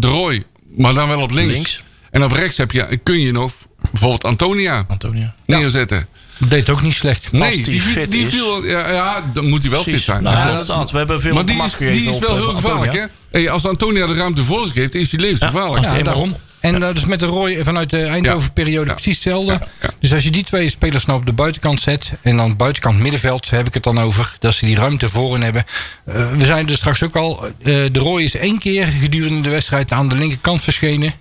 Roy. 0.00 0.44
Maar 0.76 0.94
dan 0.94 1.08
wel 1.08 1.20
op 1.20 1.30
links. 1.30 1.52
Links. 1.52 1.82
En 2.10 2.24
op 2.24 2.32
rechts 2.32 2.56
heb 2.56 2.72
je, 2.72 3.00
kun 3.02 3.20
je 3.20 3.32
nog 3.32 3.52
bijvoorbeeld 3.90 4.24
Antonia 4.24 4.84
Antonia. 4.88 5.34
neerzetten. 5.46 6.06
Deed 6.48 6.70
ook 6.70 6.82
niet 6.82 6.94
slecht. 6.94 7.32
Nee, 7.32 7.54
die 7.54 7.64
die, 7.64 7.80
fit 7.80 8.12
die 8.12 8.26
is. 8.26 8.34
viel, 8.34 8.64
ja, 8.66 8.92
ja, 8.92 9.30
dan 9.34 9.48
moet 9.48 9.62
hij 9.62 9.70
wel 9.70 9.82
Precies. 9.82 10.04
fit 10.04 10.10
zijn. 10.12 10.22
Nou, 10.22 10.36
Ja, 10.36 10.48
inderdaad. 10.48 10.90
We 10.90 10.98
hebben 10.98 11.20
veel 11.20 11.34
maar 11.34 11.46
die 11.46 11.62
is, 11.62 11.76
die 11.76 12.08
is 12.08 12.18
wel 12.18 12.30
eh, 12.30 12.36
heel 12.36 12.54
gevaarlijk. 12.54 12.92
Hè? 12.92 13.04
Hey, 13.30 13.50
als 13.50 13.66
Antonia 13.66 14.06
de 14.06 14.14
ruimte 14.14 14.44
voor 14.44 14.66
zich 14.66 14.74
heeft, 14.74 14.94
is 14.94 15.10
hij 15.12 15.20
levensgevaarlijk. 15.20 15.84
Ja, 15.84 15.96
Ja, 15.96 16.02
daarom. 16.02 16.36
En 16.60 16.80
dat 16.80 16.96
is 16.96 17.04
met 17.04 17.20
de 17.20 17.26
Roy 17.26 17.64
vanuit 17.64 17.90
de 17.90 18.02
Eindhoven-periode 18.02 18.86
Ja. 18.86 18.92
precies 18.92 19.14
hetzelfde. 19.14 19.52
Ja, 19.52 19.66
ja. 19.80 19.90
Dus 20.00 20.12
als 20.14 20.22
je 20.24 20.30
die 20.30 20.44
twee 20.44 20.70
spelers 20.70 21.06
nou 21.06 21.18
op 21.20 21.26
de 21.26 21.32
buitenkant 21.32 21.80
zet... 21.80 22.12
en 22.20 22.36
dan 22.36 22.56
buitenkant 22.56 22.98
middenveld 22.98 23.50
heb 23.50 23.66
ik 23.66 23.74
het 23.74 23.82
dan 23.82 23.98
over... 23.98 24.36
dat 24.40 24.54
ze 24.54 24.66
die 24.66 24.76
ruimte 24.76 25.08
voor 25.08 25.32
hen 25.32 25.42
hebben. 25.42 25.64
Eh, 26.06 26.14
we 26.38 26.46
zijn 26.46 26.68
er 26.68 26.76
straks 26.76 27.02
ook 27.02 27.16
al... 27.16 27.44
eh, 27.44 27.52
de 27.64 27.98
Roy 27.98 28.22
is 28.22 28.36
één 28.36 28.58
keer 28.58 28.86
gedurende 28.86 29.40
de 29.40 29.50
wedstrijd 29.50 29.92
aan 29.92 30.08
de 30.08 30.14
linkerkant 30.14 30.62
verschenen. 30.62 31.12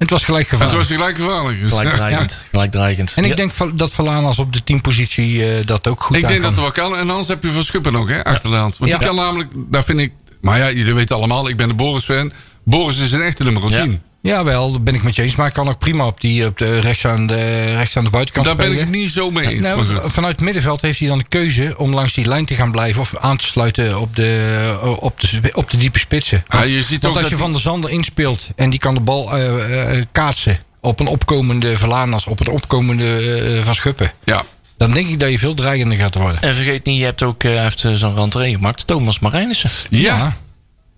Het 0.00 0.10
was 0.10 0.24
gelijk 0.24 0.50
Het 0.50 0.58
gevaarlijk. 0.60 0.88
was 0.88 0.96
gelijk 0.96 1.16
gevaarlijk. 1.16 1.60
Dus, 1.60 1.68
Gelijk 1.68 1.88
ja. 1.90 1.96
dreigend. 1.96 2.44
Gelijk 2.50 2.70
dreigend. 2.70 3.12
En 3.16 3.22
ik 3.24 3.30
Ja. 3.30 3.36
denk 3.36 3.78
dat 3.78 3.92
Verlanas 3.92 4.38
op 4.38 4.52
de 4.52 4.64
teampositie 4.64 5.44
eh, 5.54 5.66
dat 5.66 5.88
ook 5.88 6.02
goed 6.02 6.16
Ik 6.16 6.28
denk 6.28 6.40
dat 6.42 6.50
het 6.50 6.60
wel 6.60 6.70
kan. 6.72 6.96
En 6.96 7.10
anders 7.10 7.28
heb 7.28 7.42
je 7.42 7.50
Van 7.50 7.64
Schuppen 7.64 7.92
nog, 7.92 8.08
hè, 8.08 8.24
achter 8.24 8.50
de 8.50 8.56
hand. 8.56 8.78
Want 8.78 8.90
Ja. 8.90 8.98
die 8.98 9.06
kan 9.06 9.16
namelijk, 9.16 9.50
daar 9.54 9.84
vind 9.84 9.98
ik... 9.98 10.12
Maar 10.40 10.58
ja, 10.58 10.70
jullie 10.70 10.94
weten 10.94 11.16
allemaal, 11.16 11.48
ik 11.48 11.56
ben 11.56 11.70
een 11.70 11.76
Boris-fan. 11.76 12.32
Boris 12.64 12.98
is 12.98 13.12
een 13.12 13.22
echte 13.22 13.44
nummer 13.44 13.62
10. 13.68 14.02
Jawel, 14.22 14.72
dat 14.72 14.84
ben 14.84 14.94
ik 14.94 15.02
met 15.02 15.16
je 15.16 15.22
eens. 15.22 15.34
Maar 15.34 15.46
ik 15.46 15.52
kan 15.52 15.68
ook 15.68 15.78
prima 15.78 16.06
op, 16.06 16.20
die, 16.20 16.46
op 16.46 16.58
de, 16.58 16.78
rechts, 16.78 17.06
aan 17.06 17.26
de, 17.26 17.72
rechts 17.76 17.96
aan 17.96 18.04
de 18.04 18.10
buitenkant 18.10 18.46
Daar 18.46 18.56
ben 18.56 18.66
ik 18.66 18.72
spelen. 18.72 18.92
het 18.92 19.00
niet 19.00 19.10
zo 19.10 19.30
mee 19.30 19.46
eens. 19.48 19.60
Nou, 19.60 20.10
vanuit 20.10 20.32
het 20.34 20.44
middenveld 20.44 20.80
heeft 20.80 20.98
hij 20.98 21.08
dan 21.08 21.18
de 21.18 21.24
keuze 21.28 21.74
om 21.76 21.94
langs 21.94 22.12
die 22.14 22.26
lijn 22.26 22.44
te 22.44 22.54
gaan 22.54 22.70
blijven 22.70 23.00
of 23.00 23.16
aan 23.16 23.36
te 23.36 23.44
sluiten 23.46 24.00
op 24.00 24.16
de, 24.16 24.78
op 25.00 25.20
de, 25.20 25.50
op 25.54 25.70
de 25.70 25.76
diepe 25.76 25.98
spitsen. 25.98 26.44
Ja, 26.48 26.62
je 26.62 26.82
ziet 26.82 27.02
Want 27.02 27.16
als 27.16 27.28
je 27.28 27.36
Van 27.36 27.52
der 27.52 27.60
Zander 27.60 27.90
inspeelt 27.90 28.48
en 28.56 28.70
die 28.70 28.78
kan 28.78 28.94
de 28.94 29.00
bal 29.00 29.36
eh, 29.36 29.98
eh, 29.98 30.04
kaatsen 30.12 30.58
op 30.80 31.00
een 31.00 31.06
opkomende 31.06 31.76
Verlanas, 31.76 32.26
op 32.26 32.40
een 32.40 32.48
opkomende 32.48 33.16
eh, 33.58 33.64
Van 33.64 33.74
Schuppen, 33.74 34.12
Ja. 34.24 34.42
dan 34.76 34.92
denk 34.92 35.08
ik 35.08 35.20
dat 35.20 35.30
je 35.30 35.38
veel 35.38 35.54
dreigender 35.54 35.98
gaat 35.98 36.14
worden. 36.14 36.40
En 36.42 36.54
vergeet 36.54 36.84
niet, 36.84 36.98
je 36.98 37.04
hebt 37.04 37.22
ook, 37.22 37.42
hij 37.42 37.62
heeft 37.62 37.80
zo'n 37.92 38.14
rentree 38.16 38.54
gemaakt. 38.54 38.86
Thomas 38.86 39.18
Marijnissen. 39.18 39.70
Ja. 39.90 40.36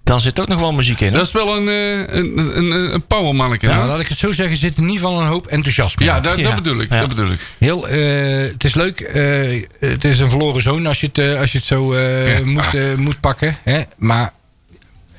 Daar 0.05 0.21
zit 0.21 0.41
ook 0.41 0.49
nog 0.49 0.61
wel 0.61 0.73
muziek 0.73 1.01
in. 1.01 1.07
hè? 1.07 1.13
dat 1.19 1.27
is 1.27 1.33
wel 1.33 1.57
een, 1.57 1.69
eh, 1.69 2.17
een, 2.17 2.39
een, 2.57 2.95
een, 2.95 3.07
powermanneke. 3.07 3.67
Nou, 3.67 3.87
laat 3.89 4.01
ik 4.01 4.09
het 4.09 4.19
zo 4.19 4.33
zeggen, 4.33 4.57
zit 4.57 4.77
in 4.77 4.83
ieder 4.83 4.97
geval 4.99 5.21
een 5.21 5.27
hoop 5.27 5.47
enthousiasme. 5.47 6.05
ja, 6.05 6.17
in. 6.17 6.23
dat, 6.23 6.39
Ja. 6.39 6.43
dat 6.45 6.55
bedoel 6.55 6.81
ik. 6.81 6.89
Ja. 6.91 7.01
Dat 7.01 7.09
bedoel 7.09 7.31
ik. 7.31 7.41
Heel, 7.59 7.89
eh, 7.89 8.53
het 8.53 8.65
is 8.65 8.75
leuk. 8.75 9.01
eh, 9.01 9.63
het 9.81 10.05
is 10.05 10.21
een 10.21 10.31
verloren 10.31 10.63
zoon 10.63 10.87
als 10.87 11.01
je 11.01 11.09
het, 11.13 11.37
als 11.39 11.53
je 11.53 11.59
het 11.59 11.67
zo 11.67 11.93
eh, 11.93 12.39
Ja. 12.39 12.45
moet, 12.45 12.97
moet 12.97 13.21
pakken. 13.21 13.57
Hè? 13.65 13.83
Maar 13.97 14.33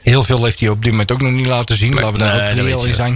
heel 0.04 0.24
veel 0.24 0.44
heeft 0.44 0.60
hij 0.60 0.70
op 0.70 0.84
dit 0.84 0.92
moment 0.92 1.12
ook 1.12 1.22
nog 1.22 1.32
niet 1.32 1.46
laten 1.46 1.78
zien. 1.78 1.94
Laten 1.94 2.12
we 2.12 2.18
daar 2.18 2.36
Nee, 2.36 2.50
ook 2.52 2.68
reëel 2.68 2.86
in 2.86 2.96
zijn. 2.96 3.14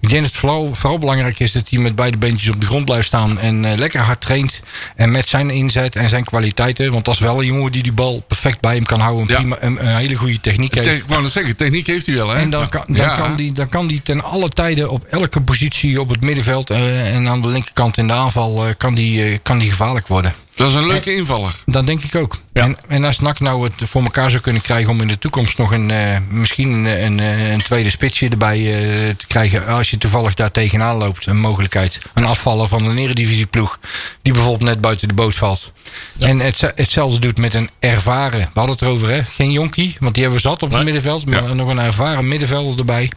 Ik 0.00 0.08
denk 0.08 0.22
dat 0.22 0.30
het 0.30 0.40
vooral, 0.40 0.74
vooral 0.74 0.98
belangrijk 0.98 1.38
is 1.38 1.52
dat 1.52 1.68
hij 1.70 1.78
met 1.78 1.94
beide 1.94 2.18
beentjes 2.18 2.48
op 2.50 2.60
de 2.60 2.66
grond 2.66 2.84
blijft 2.84 3.06
staan. 3.06 3.38
En 3.38 3.64
eh, 3.64 3.78
lekker 3.78 4.00
hard 4.00 4.20
traint. 4.20 4.60
En 4.96 5.10
met 5.10 5.28
zijn 5.28 5.50
inzet 5.50 5.96
en 5.96 6.08
zijn 6.08 6.24
kwaliteiten. 6.24 6.92
Want 6.92 7.04
dat 7.04 7.14
is 7.14 7.20
wel 7.20 7.38
een 7.40 7.46
jongen 7.46 7.72
die 7.72 7.82
die 7.82 7.92
bal 7.92 8.20
perfect 8.26 8.60
bij 8.60 8.74
hem 8.74 8.84
kan 8.84 9.00
houden. 9.00 9.22
Een, 9.22 9.28
Ja. 9.28 9.36
prima, 9.36 9.56
een, 9.60 9.86
een 9.88 9.96
hele 9.96 10.14
goede 10.14 10.40
techniek 10.40 10.74
heeft. 10.74 10.88
Ik 10.88 11.04
wou 11.06 11.28
zeggen, 11.28 11.56
techniek 11.56 11.86
heeft 11.86 12.06
hij 12.06 12.14
wel, 12.14 12.28
hè? 12.28 12.36
En 12.40 12.50
dan 12.50 12.68
kan, 12.68 12.84
dan, 12.86 12.96
Ja. 12.96 13.16
kan 13.16 13.36
die, 13.36 13.52
dan 13.52 13.68
kan 13.68 13.86
die 13.86 14.02
ten 14.02 14.22
alle 14.24 14.48
tijden 14.48 14.90
op 14.90 15.04
elke 15.04 15.40
positie 15.40 16.00
op 16.00 16.08
het 16.08 16.20
middenveld 16.20 16.70
eh, 16.70 17.14
en 17.14 17.28
aan 17.28 17.42
de 17.42 17.48
linkerkant 17.48 17.96
in 17.98 18.06
de 18.06 18.12
aanval 18.12 18.66
eh, 18.66 18.72
kan, 18.78 18.94
die, 18.94 19.38
kan 19.38 19.58
die 19.58 19.70
gevaarlijk 19.70 20.06
worden. 20.06 20.34
Dat 20.56 20.68
is 20.68 20.74
een 20.74 20.86
leuke 20.86 21.14
invaller. 21.14 21.62
Dat 21.66 21.86
denk 21.86 22.02
ik 22.02 22.14
ook. 22.14 22.36
Ja. 22.52 22.62
En, 22.62 22.76
en 22.88 23.04
als 23.04 23.18
NAC 23.18 23.40
nou 23.40 23.64
het 23.64 23.88
voor 23.88 24.02
elkaar 24.02 24.30
zou 24.30 24.42
kunnen 24.42 24.62
krijgen 24.62 24.90
om 24.90 25.00
in 25.00 25.08
de 25.08 25.18
toekomst 25.18 25.58
nog 25.58 25.72
een, 25.72 25.90
eh, 25.90 26.18
misschien 26.30 26.70
een, 26.72 26.84
een, 27.04 27.20
eh, 27.20 27.50
een 27.52 27.62
tweede 27.62 27.90
spitsje 27.90 28.28
erbij 28.28 28.56
eh, 28.58 28.98
te 29.16 29.26
krijgen. 29.26 29.66
Als 29.66 29.90
je 29.90 29.98
toevallig 29.98 30.34
daar 30.34 30.50
tegenaan 30.50 30.96
loopt, 30.96 31.26
een 31.26 31.40
mogelijkheid. 31.40 32.00
Een 32.14 32.24
afvaller 32.24 32.68
van 32.68 32.84
een 32.84 32.98
eredivisieploeg 32.98 33.78
die 34.22 34.32
bijvoorbeeld 34.32 34.70
net 34.70 34.80
buiten 34.80 35.08
de 35.08 35.14
boot 35.14 35.34
valt. 35.34 35.72
En 36.18 36.38
het, 36.38 36.72
hetzelfde 36.74 37.18
doet 37.18 37.38
met 37.38 37.54
een 37.54 37.70
ervaren, 37.78 38.40
we 38.40 38.46
hadden 38.54 38.74
het 38.76 38.82
erover 38.82 39.08
hè, 39.08 39.22
geen 39.24 39.52
jonkie, 39.52 39.96
want 40.00 40.14
die 40.14 40.22
hebben 40.22 40.42
we 40.42 40.48
zat 40.48 40.62
op 40.62 40.72
het 40.72 40.84
middenveld. 40.84 41.26
Maar 41.26 41.48
Ja. 41.48 41.52
nog 41.54 41.68
een 41.68 41.78
ervaren 41.78 42.28
middenvelder 42.28 42.78
erbij. 42.78 43.10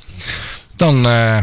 Dan 0.76 1.08
eh, 1.08 1.38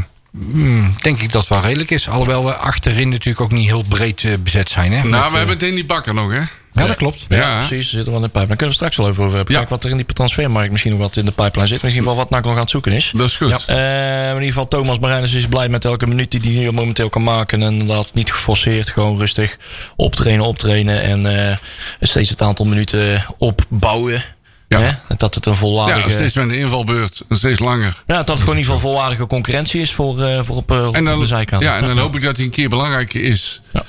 denk 1.01 1.20
ik 1.20 1.33
dat 1.33 1.40
het 1.40 1.51
wel 1.51 1.61
redelijk 1.61 1.90
is. 1.90 2.09
Alhoewel 2.09 2.44
we 2.44 2.55
achterin 2.55 3.09
natuurlijk 3.09 3.40
ook 3.40 3.53
niet 3.53 3.66
heel 3.66 3.85
breed 3.88 4.25
eh, 4.25 4.33
bezet 4.42 4.70
zijn. 4.70 4.92
Hè, 4.92 4.99
Nou, 4.99 5.11
Met, 5.11 5.20
we 5.20 5.27
eh, 5.27 5.33
hebben 5.33 5.55
het 5.55 5.62
in 5.62 5.75
die 5.75 5.87
bakker 5.87 6.14
nog, 6.14 6.31
hè? 6.33 6.40
ja, 6.72 6.87
dat 6.87 6.96
klopt. 6.96 7.25
Ja, 7.29 7.37
Ja. 7.37 7.59
precies. 7.59 7.87
Er 7.87 7.96
zit 7.96 8.07
er 8.07 8.12
wel 8.12 8.22
in 8.22 8.27
de. 8.33 8.38
Daar 8.38 8.46
kunnen 8.46 8.66
we 8.68 8.72
straks 8.75 8.96
wel 8.96 9.09
even 9.09 9.25
over 9.25 9.37
hebben. 9.37 9.55
Ja. 9.55 9.61
Kijk 9.61 9.70
wat 9.70 9.85
er 9.85 9.90
in 9.90 9.96
die 9.96 10.07
transfermarkt 10.07 10.70
misschien 10.70 10.92
nog 10.92 11.01
wat 11.01 11.16
in 11.16 11.25
de 11.25 11.31
pijplijn 11.31 11.68
zit. 11.68 11.83
Misschien 11.83 12.05
wel 12.05 12.16
wat 12.16 12.31
NAC 12.31 12.44
nog 12.44 12.53
aan 12.53 12.59
het 12.59 12.70
zoeken 12.70 12.92
is. 12.92 13.12
Dat 13.16 13.29
is 13.29 13.37
goed. 13.37 13.64
Eh, 13.66 14.29
in 14.29 14.35
ieder 14.35 14.46
geval, 14.49 14.68
Thomas 14.68 14.99
Marijnis 14.99 15.33
is 15.33 15.46
blij 15.46 15.68
met 15.68 15.85
elke 15.85 16.07
minuut 16.07 16.31
die 16.31 16.40
hij 16.40 16.51
hier 16.51 16.75
momenteel 16.75 17.09
kan 17.09 17.22
maken. 17.22 17.62
En 17.62 17.72
inderdaad 17.72 18.14
niet 18.14 18.33
geforceerd, 18.33 18.88
gewoon 18.90 19.18
rustig 19.18 19.57
optrainen, 19.96 20.44
optrainen. 20.46 21.03
En 21.03 21.49
eh, 21.51 21.57
steeds 22.01 22.31
het 22.31 22.42
aantal 22.42 22.64
minuten 22.64 23.25
opbouwen. 23.38 24.25
Ja. 24.68 24.81
Hè? 24.81 25.16
Dat 25.16 25.35
het 25.35 25.46
een 25.46 25.55
volwaardige... 25.55 26.09
Ja, 26.09 26.14
steeds 26.14 26.35
met 26.35 26.48
een 26.48 26.59
invalbeurt. 26.59 27.22
Steeds 27.31 27.59
langer. 27.59 28.02
Ja, 28.07 28.16
dat 28.16 28.29
het 28.29 28.38
gewoon 28.38 28.55
in 28.55 28.61
ieder 28.61 28.74
geval 28.74 28.90
volwaardige 28.90 29.26
concurrentie 29.26 29.81
is 29.81 29.92
voor, 29.92 30.22
eh, 30.22 30.40
voor 30.42 30.57
op, 30.57 30.70
eh, 30.70 30.88
En 30.92 31.05
dan, 31.05 31.20
de 31.20 31.26
zijkant. 31.26 31.62
ja, 31.62 31.76
en 31.76 31.87
dan 31.87 31.98
hoop 31.98 32.16
ik 32.16 32.22
dat 32.22 32.37
hij 32.37 32.44
een 32.44 32.50
keer 32.50 32.68
belangrijker 32.68 33.22
is. 33.22 33.61
Ja. 33.72 33.85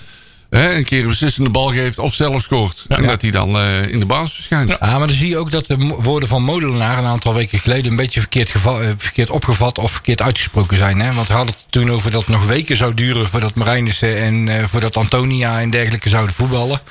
Hè, 0.50 0.76
een 0.76 0.84
keer 0.84 1.02
een 1.02 1.08
beslissende 1.08 1.50
bal 1.50 1.72
geeft 1.72 2.00
of 2.00 2.14
zelf 2.14 2.42
scoort. 2.42 2.86
Ja. 2.88 2.98
en 2.98 3.06
dat 3.06 3.22
hij 3.22 3.32
dan 3.32 3.58
eh, 3.58 3.88
in 3.92 4.00
de 4.00 4.06
basis 4.06 4.36
verschijnt. 4.36 4.70
Ja. 4.70 4.76
Ah, 4.76 4.98
maar 4.98 5.08
dan 5.08 5.16
zie 5.16 5.30
je 5.30 5.38
ook 5.38 5.52
dat 5.52 5.66
de 5.66 5.78
woorden 5.78 6.30
van 6.30 6.44
Molenaar 6.44 6.98
een 6.98 7.06
aantal 7.06 7.34
weken 7.34 7.60
geleden 7.60 7.92
een 7.92 7.98
beetje 7.98 8.20
verkeerd, 8.20 8.52
eh, 8.52 8.78
verkeerd 8.98 9.30
opgevat 9.30 9.78
of 9.78 9.92
verkeerd 9.92 10.22
uitgesproken 10.22 10.78
zijn. 10.78 11.00
Hè? 11.00 11.14
Want 11.14 11.28
we 11.28 11.34
hadden 11.34 11.54
het 11.54 11.66
toen 11.70 11.92
over 11.92 12.12
dat 12.12 12.22
het 12.22 12.30
nog 12.30 12.46
weken 12.46 12.78
zou 12.78 12.94
duren 12.94 13.28
voordat 13.28 13.56
Marijnissen 13.56 14.18
en 14.18 14.50
eh, 14.50 14.64
voordat 14.66 14.98
Antonia 14.98 15.62
en 15.62 15.70
dergelijke 15.70 16.10
zouden 16.10 16.36
voetballen. 16.36 16.82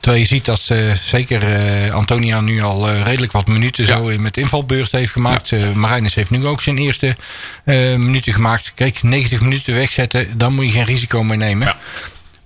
Terwijl 0.00 0.22
je 0.22 0.28
ziet 0.28 0.44
dat 0.44 0.72
zeker 1.02 1.44
Antonia 1.92 2.40
nu 2.40 2.62
al 2.62 2.90
redelijk 2.90 3.32
wat 3.32 3.46
minuten 3.46 3.86
zo 3.86 4.04
met 4.18 4.36
invalbeurt 4.36 4.92
heeft 4.92 5.12
gemaakt. 5.12 5.74
Marijnissen 5.74 6.20
heeft 6.20 6.42
nu 6.42 6.46
ook 6.46 6.62
zijn 6.62 6.78
eerste 6.78 7.16
minuten 7.96 8.32
gemaakt. 8.32 8.72
Kijk, 8.74 9.02
90 9.02 9.40
minuten 9.40 9.74
wegzetten, 9.74 10.38
dan 10.38 10.54
moet 10.54 10.64
je 10.64 10.70
geen 10.70 10.84
risico 10.84 11.22
meer 11.22 11.36
nemen. 11.36 11.76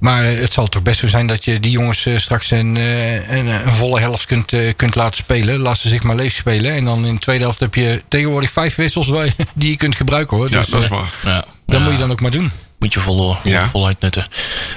Maar 0.00 0.24
het 0.24 0.52
zal 0.52 0.66
toch 0.66 0.82
best 0.82 1.00
zo 1.00 1.08
zijn 1.08 1.26
dat 1.26 1.44
je 1.44 1.60
die 1.60 1.70
jongens 1.70 2.06
eh, 2.06 2.16
straks 2.16 2.50
een, 2.50 2.76
eh, 2.76 3.30
een, 3.36 3.46
een 3.46 3.72
volle 3.72 4.00
helft 4.00 4.26
kunt, 4.26 4.52
eh, 4.52 4.72
kunt 4.76 4.94
laten 4.94 5.16
spelen. 5.16 5.58
Laat 5.58 5.78
ze 5.78 5.88
zich 5.88 6.02
maar 6.02 6.16
leeg 6.16 6.32
spelen. 6.32 6.72
En 6.72 6.84
dan 6.84 7.06
in 7.06 7.14
de 7.14 7.20
tweede 7.20 7.42
helft 7.42 7.60
heb 7.60 7.74
je 7.74 8.02
tegenwoordig 8.08 8.50
vijf 8.50 8.74
wissels 8.74 9.12
die 9.54 9.70
je 9.70 9.76
kunt 9.76 9.96
gebruiken 9.96 10.36
hoor. 10.36 10.50
Ja, 10.50 10.58
Dus, 10.58 10.66
dat 10.66 10.82
is 10.82 10.88
waar. 10.88 11.12
Ja. 11.24 11.44
dat 11.66 11.78
Ja. 11.78 11.84
moet 11.84 11.92
je 11.92 11.98
dan 11.98 12.10
ook 12.10 12.20
maar 12.20 12.30
doen. 12.30 12.50
Moet 12.78 12.92
je 12.94 13.00
vol, 13.00 13.36
Ja. 13.44 13.68
voluit 13.68 14.00
nutten. 14.00 14.26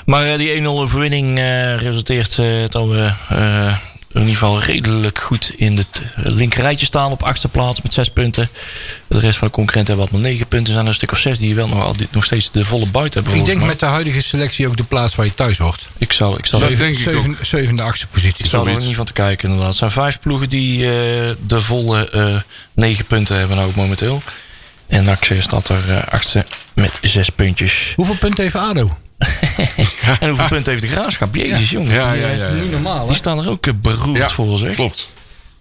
Maar 0.05 0.25
eh, 0.31 0.38
die 0.38 0.49
1-0 0.62 0.65
overwinning 0.81 1.38
eh, 1.39 1.75
resulteert 1.77 2.38
eh, 2.38 2.47
dat 2.67 2.88
we 2.88 3.12
eh, 3.29 3.77
in 4.13 4.19
ieder 4.19 4.34
geval 4.38 4.60
redelijk 4.62 5.19
goed 5.19 5.52
in 5.56 5.78
het 5.78 6.02
linkerrijtje 6.15 6.86
staan 6.86 7.12
op 7.12 7.23
achtste 7.23 7.47
plaats 7.47 7.82
met 7.82 7.93
zes 7.93 8.10
punten. 8.10 8.49
De 9.08 9.19
rest 9.19 9.38
van 9.38 9.47
de 9.47 9.54
concurrenten 9.54 9.93
hebben 9.95 10.12
wat 10.13 10.21
maar 10.21 10.32
negen 10.32 10.47
punten. 10.47 10.67
Er 10.67 10.73
zijn 10.73 10.84
er 10.84 10.88
een 10.89 10.93
stuk 10.97 11.12
of 11.12 11.17
zes 11.19 11.38
die 11.39 11.56
wel 11.56 11.67
nog, 11.67 11.95
nog 12.12 12.23
steeds 12.23 12.52
de 12.52 12.65
volle 12.65 12.88
buit 12.88 13.13
hebben. 13.13 13.34
Ik 13.34 13.45
denk 13.45 13.63
met 13.63 13.80
de 13.80 13.86
huidige 13.86 14.21
selectie 14.21 14.67
ook 14.67 14.78
de 14.78 14.84
plaats 14.84 15.15
waar 15.15 15.26
je 15.26 15.36
thuis 15.36 15.58
hoort. 15.58 15.88
Ik 15.97 16.12
zal, 16.13 16.38
ik 16.38 16.45
zal 16.45 16.60
Dat 16.60 16.69
even, 16.69 16.84
denk 16.84 16.95
ik 16.97 17.02
Zeven- 17.04 17.38
Zevende, 17.41 17.82
achtste 17.82 18.08
positie. 18.08 18.43
ik 18.43 18.49
zal 18.49 18.67
er 18.67 18.78
niet 18.80 18.95
van 18.95 19.06
te 19.06 19.13
kijken 19.13 19.43
inderdaad. 19.43 19.69
Het 19.69 19.78
zijn 19.78 19.91
vijf 19.91 20.19
ploegen 20.19 20.49
die 20.49 20.86
eh, 20.86 20.91
de 21.45 21.62
volle 21.62 22.10
eh, 22.10 22.36
negen 22.73 23.06
punten 23.06 23.38
hebben 23.38 23.56
nou 23.56 23.67
ook 23.69 23.76
momenteel. 23.76 24.21
En 24.88 25.04
NAC 25.04 25.36
staat 25.39 25.67
er 25.69 25.84
eh, 25.89 26.08
achtste 26.13 26.45
met 26.76 26.91
zes 27.02 27.30
puntjes. 27.30 27.93
Hoeveel 27.95 28.15
punten 28.17 28.43
heeft 28.43 28.56
ADO? 28.56 28.97
En 30.19 30.27
hoeveel 30.27 30.47
punten 30.47 30.71
heeft 30.71 30.83
de 30.83 30.89
Graafschap? 30.89 31.36
Jezus 31.36 31.69
jongen. 31.69 31.93
Ja, 31.93 32.12
die, 32.12 32.21
ja, 32.21 32.27
eh, 32.27 32.38
ja. 32.38 32.47
ja. 32.47 32.53
Niet 32.53 32.71
normaal 32.71 33.07
Die 33.07 33.15
staan 33.15 33.39
er 33.39 33.49
ook 33.49 33.65
eh, 33.65 33.73
beroerd 33.81 34.31
voor, 34.31 34.57
zeg. 34.57 34.75
Klopt. 34.75 35.12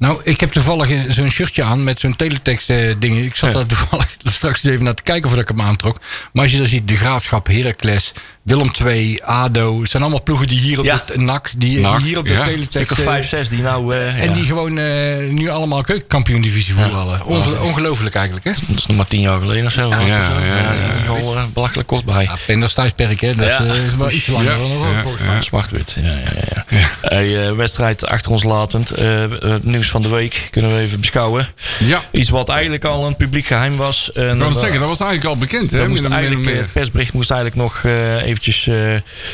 Nou, 0.02 0.20
ik 0.24 0.40
heb 0.40 0.50
toevallig 0.52 0.90
eh, 0.90 1.00
zo'n 1.08 1.30
shirtje 1.30 1.62
aan 1.62 1.84
met 1.84 2.00
zo'n 2.00 2.16
teletext 2.16 2.70
eh, 2.70 2.94
ding. 2.98 3.18
Ik 3.24 3.34
zat 3.36 3.48
Ja. 3.52 3.54
daar 3.54 3.66
toevallig 3.66 4.06
straks 4.38 4.64
even 4.64 4.84
naar 4.84 4.94
te 4.94 5.02
kijken 5.02 5.28
voordat 5.28 5.50
ik 5.50 5.56
hem 5.56 5.66
aantrok. 5.66 6.00
Maar 6.32 6.42
als 6.42 6.52
je 6.52 6.58
dan 6.58 6.66
ziet, 6.66 6.88
de 6.88 6.96
Graafschap, 6.96 7.46
Heracles, 7.46 8.12
Willem 8.42 8.70
II, 8.86 9.20
ADO. 9.24 9.80
Het 9.80 9.90
zijn 9.90 10.02
allemaal 10.02 10.22
ploegen 10.22 10.46
die 10.46 10.60
hier 10.60 10.78
op 10.78 10.84
Ja. 10.84 11.04
de 11.06 11.18
NAC, 11.18 11.50
die, 11.56 11.80
NAC, 11.80 11.96
die 11.98 12.06
hier 12.06 12.18
op 12.18 12.24
de 12.24 12.32
ja. 12.32 12.44
teletext... 12.44 12.72
Stuk 12.74 12.90
of 12.90 12.98
eh, 12.98 13.04
5, 13.04 13.28
6 13.28 13.48
die 13.48 13.62
nou... 13.62 13.94
eh, 13.94 14.18
En 14.22 14.28
ja, 14.28 14.34
die 14.34 14.44
gewoon 14.44 14.78
eh, 14.78 15.28
nu 15.30 15.48
allemaal 15.48 15.82
keukenkampioen-divisie 15.82 16.74
voetballen. 16.74 17.24
Onge- 17.26 17.60
ongelooflijk 17.60 18.14
eigenlijk, 18.14 18.44
hè? 18.44 18.52
Dat 18.68 18.78
is 18.78 18.86
nog 18.86 18.96
maar 18.96 19.06
tien 19.06 19.20
jaar 19.20 19.38
geleden 19.38 19.66
of 19.66 19.72
zo. 19.72 19.88
ja, 19.88 20.00
of 20.00 20.08
ja, 20.08 21.34
eh, 21.36 21.44
belachelijk 21.52 21.88
kort 21.88 22.04
bij. 22.04 22.22
Ja, 22.22 22.36
Penders 22.46 22.72
thuisperk, 22.72 23.20
hè? 23.20 23.34
Dat 23.34 23.48
is, 23.48 23.56
eh, 23.56 23.98
wel 23.98 24.10
iets 24.10 24.26
langer 24.26 24.52
Ja, 24.52 24.58
dan 24.58 24.70
nog. 25.04 25.44
Zwart-wit. 25.44 25.96
Ja, 26.02 26.10
ja, 26.10 26.64
ja. 26.68 26.88
Hey, 27.00 27.46
eh, 27.48 27.52
wedstrijd 27.54 28.06
achter 28.06 28.30
ons 28.32 28.42
latend. 28.42 28.90
Eh, 28.90 29.24
eh, 29.24 29.30
nieuws 29.62 29.90
van 29.92 30.02
de 30.02 30.08
week 30.08 30.48
kunnen 30.50 30.74
we 30.74 30.80
even 30.80 31.00
beschouwen. 31.00 31.48
Ja. 31.84 32.00
Iets 32.10 32.28
wat 32.30 32.48
eigenlijk 32.48 32.84
al 32.84 33.06
een 33.06 33.16
publiek 33.16 33.46
geheim 33.46 33.76
was. 33.76 34.10
En 34.12 34.38
dat- 34.38 34.48
het 34.48 34.58
zeggen, 34.58 34.78
dat 34.80 34.88
was 34.88 35.00
eigenlijk 35.00 35.30
al 35.30 35.36
bekend, 35.38 35.70
hè? 35.70 35.88
moest 35.88 36.04
eigenlijk, 36.04 36.40
eh, 36.46 36.52
meer. 36.52 36.60
het 36.62 36.72
persbericht 36.72 37.12
moest 37.12 37.30
eigenlijk 37.30 37.60
nog 37.62 37.80
eh, 37.84 38.22
eventjes 38.22 38.66
eh, 38.66 38.76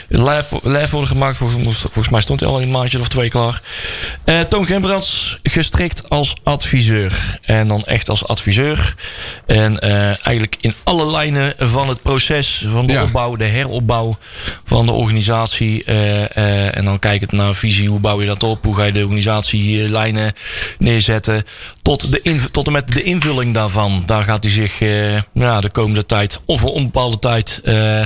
live, 0.09 0.61
live 0.63 0.89
worden 0.91 1.09
gemaakt. 1.09 1.37
Volgens, 1.37 1.65
moest- 1.65 1.81
volgens 1.81 2.09
mij 2.09 2.21
stond 2.21 2.41
hij 2.41 2.49
al 2.49 2.63
een 2.63 2.71
maandje 2.71 2.99
of 3.01 3.09
twee 3.09 3.29
klaar. 3.29 3.61
Eh 4.25 4.41
Toon 4.41 4.67
Gembrands 4.67 5.39
gestrikt 5.43 6.09
als 6.09 6.35
adviseur. 6.43 7.39
En 7.43 7.69
dan 7.69 7.83
echt 7.85 8.09
als 8.09 8.27
adviseur. 8.27 8.95
En 9.47 9.79
eh, 9.79 10.05
eigenlijk 10.07 10.57
in 10.61 10.75
alle 10.85 11.11
lijnen 11.11 11.55
van 11.59 11.89
het 11.89 12.03
proces 12.03 12.67
van 12.73 12.87
de 12.87 12.93
Ja. 12.93 13.03
opbouw, 13.03 13.37
de 13.37 13.45
heropbouw 13.45 14.19
van 14.67 14.87
de 14.87 14.93
organisatie. 14.93 15.85
eh, 15.85 16.37
eh, 16.37 16.77
en 16.77 16.85
dan 16.85 16.99
kijkend 16.99 17.33
naar 17.33 17.55
visie, 17.55 17.89
hoe 17.89 18.01
bouw 18.01 18.21
je 18.21 18.27
dat 18.27 18.43
op? 18.43 18.65
Hoe 18.65 18.75
ga 18.77 18.85
je 18.85 18.93
de 18.93 19.01
organisatielijnen 19.01 20.33
neerzetten? 20.79 21.45
Tot, 21.83 22.13
de 22.13 22.41
tot 22.51 22.67
en 22.67 22.73
met 22.73 22.93
de 22.93 23.03
invulling 23.03 23.55
daarvan. 23.55 24.03
Daar 24.07 24.23
gaat 24.23 24.43
hij 24.43 24.53
zich 24.53 24.81
eh, 24.81 25.21
ja, 25.33 25.61
de 25.61 25.71
komende 25.71 26.07
tijd, 26.07 26.41
of 26.45 26.61
voor 26.61 26.73
onbepaalde 26.73 27.19
tijd, 27.19 27.61
eh, 27.65 28.01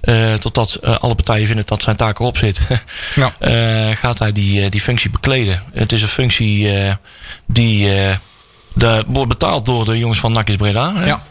eh, 0.00 0.38
totdat 0.38 0.82
alle 0.82 1.14
partijen 1.14 1.46
vinden 1.46 1.66
dat 1.66 1.82
zijn 1.82 1.96
taak 1.96 2.18
erop 2.18 2.36
zit, 2.36 2.60
Ja. 3.14 3.94
gaat 3.94 4.18
hij 4.18 4.32
die, 4.32 4.70
die 4.70 4.80
functie 4.80 5.10
bekleden. 5.10 5.62
Het 5.72 5.92
is 5.92 6.02
een 6.02 6.08
functie 6.08 6.72
die 7.46 7.88
de, 8.74 9.04
wordt 9.06 9.28
betaald 9.28 9.66
door 9.66 9.84
de 9.84 9.98
jongens 9.98 10.18
van 10.20 10.32
Nakis 10.32 10.56
Breda. 10.56 10.94
hè? 10.94 11.06
Ja. 11.06 11.24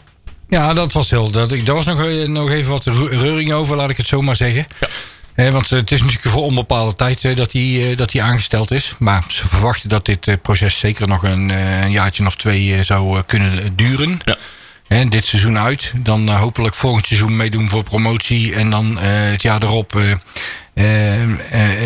Ja, 0.48 0.72
dat 0.74 0.92
was 0.92 1.10
heel. 1.10 1.30
Dat, 1.30 1.50
daar 1.50 1.74
was 1.74 1.84
nog, 1.84 1.98
nog 2.26 2.50
even 2.50 2.70
wat 2.70 2.84
reuring 3.10 3.52
over, 3.52 3.76
laat 3.76 3.90
ik 3.90 3.96
het 3.96 4.06
zo 4.06 4.22
maar 4.22 4.36
zeggen. 4.36 4.66
Ja. 4.80 4.88
Eh, 5.36 5.52
want 5.52 5.72
eh, 5.72 5.78
het 5.78 5.92
is 5.92 6.00
natuurlijk 6.00 6.28
voor 6.28 6.42
onbepaalde 6.42 6.96
tijd 6.96 7.24
eh, 7.24 7.36
dat 7.36 7.52
hij 7.52 7.90
eh, 7.90 7.96
dat 7.96 8.12
hij 8.12 8.22
aangesteld 8.22 8.70
is. 8.70 8.94
Maar 8.98 9.24
ze 9.28 9.48
verwachten 9.48 9.88
dat 9.88 10.04
dit 10.04 10.42
proces 10.42 10.78
zeker 10.78 11.08
nog 11.08 11.22
een, 11.22 11.48
een 11.48 11.90
jaartje 11.90 12.26
of 12.26 12.36
twee 12.36 12.82
zou 12.82 13.22
kunnen 13.22 13.76
duren. 13.76 14.18
Ja. 14.24 15.04
Dit 15.04 15.26
seizoen 15.26 15.58
uit. 15.58 15.92
Dan 15.96 16.28
hopelijk 16.28 16.74
volgend 16.74 17.06
seizoen 17.06 17.36
meedoen 17.36 17.68
voor 17.68 17.82
promotie. 17.82 18.54
En 18.54 18.70
dan 18.70 18.96
het 18.98 19.42
jaar 19.42 19.62
erop 19.62 19.92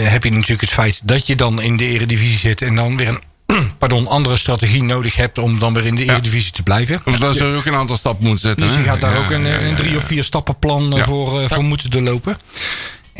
heb 0.08 0.24
je 0.24 0.30
natuurlijk 0.30 0.60
het 0.60 0.70
feit 0.70 1.00
dat 1.02 1.26
je 1.26 1.36
dan 1.36 1.62
in 1.62 1.76
de 1.76 1.86
eredivisie 1.86 2.38
zit. 2.38 2.62
En 2.62 2.74
dan 2.74 2.96
weer 2.96 3.08
een 3.08 3.20
pardon, 3.78 4.06
andere 4.06 4.36
strategie 4.36 4.82
nodig 4.82 5.16
hebt 5.16 5.38
om 5.38 5.58
dan 5.58 5.74
weer 5.74 5.86
in 5.86 5.94
de 5.94 6.04
eredivisie 6.04 6.52
te 6.52 6.62
blijven. 6.62 7.00
Of 7.04 7.18
daar 7.18 7.34
zou 7.34 7.50
je 7.50 7.56
ook 7.56 7.64
een 7.64 7.74
aantal 7.74 7.96
stappen 7.96 8.26
moeten 8.26 8.48
zetten. 8.48 8.66
Dus 8.66 8.76
je 8.76 8.82
gaat 8.82 9.00
daar 9.00 9.14
Ja, 9.14 9.18
ook 9.24 9.30
een, 9.30 9.46
ja, 9.46 9.60
een 9.60 9.76
drie 9.76 9.96
of 9.96 10.04
vier 10.04 10.24
stappenplan 10.24 10.92
eh, 10.92 10.98
Ja. 10.98 11.04
voor, 11.04 11.48
voor 11.48 11.64
moeten 11.64 11.90
doorlopen. 11.90 12.38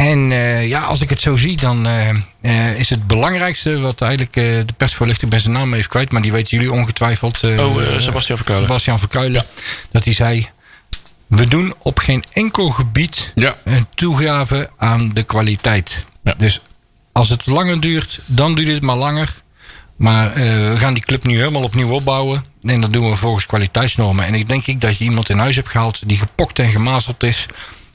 En 0.01 0.33
eh, 0.33 0.69
ja, 0.69 0.81
als 0.81 1.01
ik 1.01 1.11
het 1.11 1.21
zo 1.21 1.37
zie, 1.37 1.57
dan 1.57 1.87
eh, 1.87 2.09
eh, 2.41 2.79
is 2.79 2.91
het 2.91 3.07
belangrijkste 3.07 3.81
wat 3.81 4.01
eigenlijk 4.01 4.37
eh, 4.37 4.45
de 4.45 4.73
persvoorlichter 4.77 5.29
bij 5.29 5.39
zijn 5.39 5.53
naam 5.53 5.73
heeft 5.73 5.89
kwijt, 5.89 6.11
maar 6.13 6.23
die 6.23 6.33
weten 6.33 6.57
jullie 6.57 6.73
ongetwijfeld. 6.73 7.45
Oh, 7.45 7.77
Sebastian 7.99 8.37
Verkuilen. 8.37 8.67
Sebastian 8.67 8.99
Verkuilen. 8.99 9.47
Dat 9.91 10.05
hij 10.05 10.13
zei: 10.13 10.49
We 11.27 11.47
doen 11.49 11.75
op 11.79 11.99
geen 11.99 12.25
enkel 12.33 12.71
gebied 12.71 13.33
Ja. 13.35 13.55
een 13.65 13.87
toegave 13.95 14.71
aan 14.77 15.11
de 15.15 15.23
kwaliteit. 15.23 16.05
Ja. 16.25 16.35
Dus 16.39 16.61
als 17.13 17.29
het 17.29 17.47
langer 17.47 17.81
duurt, 17.81 18.21
dan 18.27 18.55
duurt 18.55 18.69
het 18.69 18.83
maar 18.83 18.97
langer. 18.97 19.43
Maar 19.97 20.35
we 20.35 20.75
gaan 20.79 20.95
die 20.95 21.05
club 21.05 21.25
nu 21.25 21.37
helemaal 21.37 21.63
opnieuw 21.63 21.91
opbouwen. 21.91 22.45
En 22.63 22.81
dat 22.81 22.93
doen 22.93 23.11
we 23.11 23.17
volgens 23.17 23.47
kwaliteitsnormen. 23.47 24.25
En 24.25 24.35
ik 24.35 24.49
denk 24.49 24.67
ik 24.67 24.81
dat 24.81 24.97
je 24.97 25.05
iemand 25.05 25.29
in 25.29 25.39
huis 25.39 25.57
hebt 25.57 25.69
gehaald 25.69 26.09
die 26.09 26.19
gepokt 26.19 26.59
en 26.59 26.69
gemazeld 26.71 27.23
is. 27.23 27.47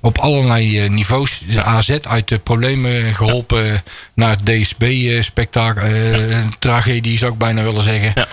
Op 0.06 0.18
allerlei 0.18 0.80
eh, 0.80 0.90
niveaus. 0.90 1.42
De 1.48 1.64
AZ 1.64 1.98
uit 2.02 2.28
de 2.28 2.38
problemen 2.38 3.14
geholpen 3.14 3.84
naar 4.14 4.30
het 4.30 4.46
DSB-spektakel. 4.46 5.84
Tragedie 6.60 7.18
zou 7.18 7.32
ik 7.32 7.38
bijna 7.38 7.64
willen 7.64 7.84
zeggen. 7.84 8.12
Ja. 8.16 8.28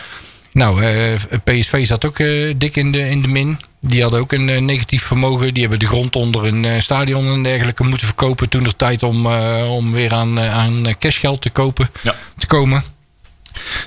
Nou, 0.52 0.82
eh, 0.82 1.14
PSV 1.44 1.86
zat 1.86 2.06
ook 2.06 2.18
eh, 2.18 2.54
dik 2.56 2.76
in 2.76 2.92
de, 2.92 3.08
in 3.08 3.22
de 3.22 3.28
min. 3.28 3.58
Die 3.80 4.02
hadden 4.02 4.20
ook 4.20 4.32
een 4.32 4.48
eh, 4.48 4.60
negatief 4.60 5.02
vermogen. 5.02 5.52
Die 5.54 5.62
hebben 5.62 5.78
de 5.78 5.86
grond 5.86 6.16
onder 6.16 6.46
een 6.46 6.64
eh, 6.64 6.80
stadion 6.80 7.26
en 7.26 7.42
dergelijke 7.42 7.84
moeten 7.84 8.06
verkopen. 8.06 8.48
Toen 8.48 8.64
er 8.64 8.76
tijd 8.76 9.02
om, 9.02 9.26
eh, 9.26 9.72
om 9.74 9.92
weer 9.92 10.12
aan, 10.12 10.38
eh, 10.38 10.54
aan 10.54 10.86
eh, 10.86 10.94
cashgeld 10.98 11.40
te 11.40 11.50
kopen, 11.50 11.90
te 12.36 12.46
komen. 12.46 12.82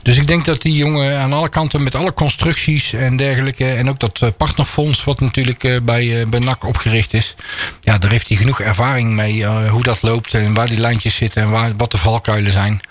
Dus 0.01 0.17
ik 0.17 0.28
denk 0.28 0.45
dat 0.45 0.62
die 0.62 0.75
jongen 0.75 1.19
aan 1.19 1.34
alle 1.34 1.49
kanten 1.49 1.84
met 1.84 1.95
alle 1.95 2.13
constructies 2.13 2.93
en 2.93 3.17
dergelijke. 3.17 3.65
En 3.65 3.89
ook 3.89 3.99
dat 3.99 4.21
eh, 4.21 4.30
partnerfonds, 4.38 5.04
wat 5.04 5.19
natuurlijk 5.19 5.63
eh, 5.63 5.82
bij, 5.82 6.21
eh, 6.21 6.28
bij 6.28 6.39
NAC 6.39 6.63
opgericht 6.63 7.13
is. 7.13 7.36
Ja, 7.82 7.97
daar 7.97 8.12
heeft 8.12 8.28
hij 8.28 8.38
genoeg 8.38 8.62
ervaring 8.62 9.10
mee. 9.10 9.45
hoe 9.45 9.84
dat 9.84 10.01
loopt 10.01 10.34
en 10.34 10.54
waar 10.54 10.67
die 10.67 10.80
lijntjes 10.80 11.15
zitten 11.15 11.41
en 11.41 11.49
waar, 11.49 11.75
wat 11.78 11.91
de 11.91 11.97
valkuilen 11.97 12.51
zijn. 12.51 12.82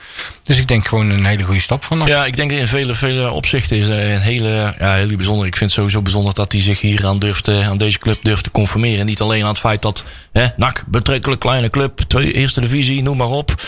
Dus 0.45 0.59
ik 0.59 0.69
denk 0.69 0.89
gewoon 0.89 1.11
een 1.11 1.25
hele 1.25 1.43
goede 1.43 1.61
stap 1.61 1.85
van 1.85 1.99
NAC. 1.99 2.09
Ja, 2.09 2.25
ik 2.25 2.37
denk 2.37 2.51
in 2.51 2.67
vele, 2.69 2.95
vele 2.95 3.31
opzichten 3.31 3.77
is 3.77 3.89
eh, 3.89 4.13
een 4.13 4.21
hele, 4.21 4.75
ja, 4.79 4.95
heel 4.95 5.17
bijzonder. 5.17 5.47
Ik 5.47 5.57
vind 5.57 5.71
het 5.71 5.79
sowieso 5.79 6.03
bijzonder 6.03 6.35
dat 6.35 6.53
hij 6.53 6.61
zich 6.61 6.81
hier 6.81 7.07
aan, 7.07 7.19
durft, 7.19 7.49
eh, 7.49 7.69
aan 7.69 7.79
deze 7.79 7.99
club 7.99 8.19
durft 8.23 8.45
te 8.45 8.51
conformeren. 8.51 9.07
Niet 9.07 9.21
alleen 9.21 9.43
aan 9.43 9.49
het 9.49 9.59
feit 9.59 9.83
dat 9.83 10.05
hè, 10.33 10.47
NAC, 10.57 10.85
betrekkelijk 10.87 11.41
kleine 11.41 11.71
club, 11.71 12.01
twee, 12.09 12.33
eerste 12.33 12.61
divisie, 12.61 13.03
noem 13.03 13.17
maar 13.17 13.31
op. 13.31 13.63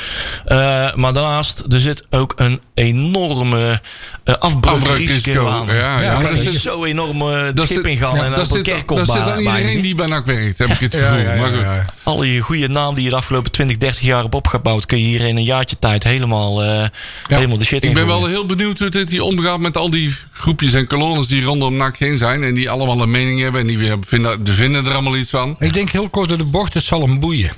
Eh, 0.45 0.95
maar 0.95 1.13
daarnaast, 1.13 1.65
er 1.73 1.81
zit 1.81 2.07
ook 2.11 2.33
een 2.37 2.61
enorme 2.75 3.81
uh, 4.25 4.35
afbreukrisico 4.39 5.47
aan. 5.47 5.67
Ja, 5.67 5.75
ja, 5.75 6.01
Ja, 6.01 6.13
maar 6.13 6.23
dat 6.31 6.39
Er 6.39 6.55
is 6.55 6.63
zo 6.63 6.85
enorm 6.85 7.23
uh, 7.23 7.45
het 7.47 7.57
dat 7.57 7.67
schip 7.67 7.87
ingaan 7.87 8.15
ja, 8.15 8.25
en 8.25 8.31
dat 8.31 8.51
op 8.51 8.57
een 8.57 8.63
kerkop 8.63 8.97
dat 8.97 9.07
zit 9.07 9.17
aan 9.17 9.39
iedereen 9.39 9.81
die 9.81 9.95
bij 9.95 10.07
NAC 10.07 10.27
werkt, 10.27 10.59
heb 10.59 10.69
ik 10.69 10.79
het 10.79 10.93
Ja, 10.95 11.01
gevoel. 11.01 11.19
ja, 11.19 11.33
ja, 11.35 11.41
maar 11.41 11.51
goed. 11.51 11.93
Al 12.03 12.17
die 12.17 12.41
goede 12.41 12.69
naam 12.69 12.95
die 12.95 13.05
je 13.05 13.11
de 13.11 13.17
afgelopen 13.17 13.51
20, 13.51 13.77
30 13.77 14.01
jaar 14.01 14.23
hebt 14.23 14.35
opgebouwd, 14.35 14.87
kun 14.87 14.99
je 14.99 15.05
hier 15.05 15.21
in 15.21 15.37
een 15.37 15.45
jaartje 15.45 15.79
tijd 15.79 16.05
helemaal, 16.05 16.63
eh, 16.71 16.89
helemaal 17.27 17.59
de 17.59 17.65
shit 17.65 17.85
Ik 17.85 17.95
ben 17.95 18.07
wel 18.07 18.27
heel 18.27 18.47
benieuwd 18.47 18.79
hoe 18.79 18.89
dit 18.89 19.11
hier 19.11 19.23
omgaat 19.23 19.61
met 19.61 19.77
al 19.77 19.91
die 19.91 20.15
groepjes 20.33 20.73
en 20.73 20.87
kolonnes 20.87 21.27
die 21.27 21.43
rondom 21.43 21.77
NAC 21.77 21.97
heen 21.97 22.19
zijn. 22.19 22.43
En 22.43 22.55
die 22.55 22.71
allemaal 22.71 23.03
een 23.03 23.11
mening 23.11 23.41
hebben 23.41 23.61
en 23.61 23.67
die 23.67 23.79
weer 23.79 23.97
vinden, 24.07 24.45
die 24.45 24.55
vinden 24.55 24.87
er 24.87 24.93
allemaal 24.93 25.17
iets 25.17 25.31
van. 25.31 25.57
Ik 25.59 25.73
denk 25.73 25.91
heel 25.91 26.09
kort 26.09 26.29
door 26.29 26.39
de 26.39 26.45
bocht, 26.45 26.75
het 26.75 26.85
zal 26.85 27.01
hem 27.01 27.21
boeien. 27.21 27.53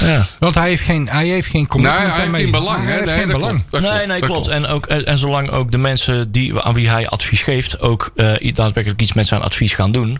Ja. 0.00 0.26
Want 0.38 0.54
hij 0.54 0.68
heeft 0.68 0.82
geen, 0.82 1.08
hij 1.08 1.26
heeft 1.26 1.46
geen 1.46 1.66
Nee, 1.76 1.86
hij 1.86 2.20
heeft 2.20 2.34
geen 2.34 2.50
belang. 2.50 2.84
Hij 2.84 2.86
hè? 2.86 2.92
heeft 2.92 3.06
Nee, 3.06 3.18
geen 3.18 3.28
belang. 3.28 3.64
klopt, 3.70 3.84
nee, 3.84 3.92
klopt, 3.92 4.06
nee, 4.06 4.20
klopt. 4.20 4.46
En, 4.46 4.66
ook, 4.66 4.86
en, 4.86 5.06
en 5.06 5.18
zolang 5.18 5.50
ook 5.50 5.70
de 5.70 5.78
mensen 5.78 6.32
die, 6.32 6.60
aan 6.60 6.74
wie 6.74 6.88
hij 6.88 7.08
advies 7.08 7.42
geeft, 7.42 7.80
ook 7.80 8.10
eh, 8.16 8.52
daadwerkelijk 8.52 9.00
iets 9.00 9.12
met 9.12 9.26
zijn 9.26 9.42
advies 9.42 9.74
gaan 9.74 9.92
doen, 9.92 10.18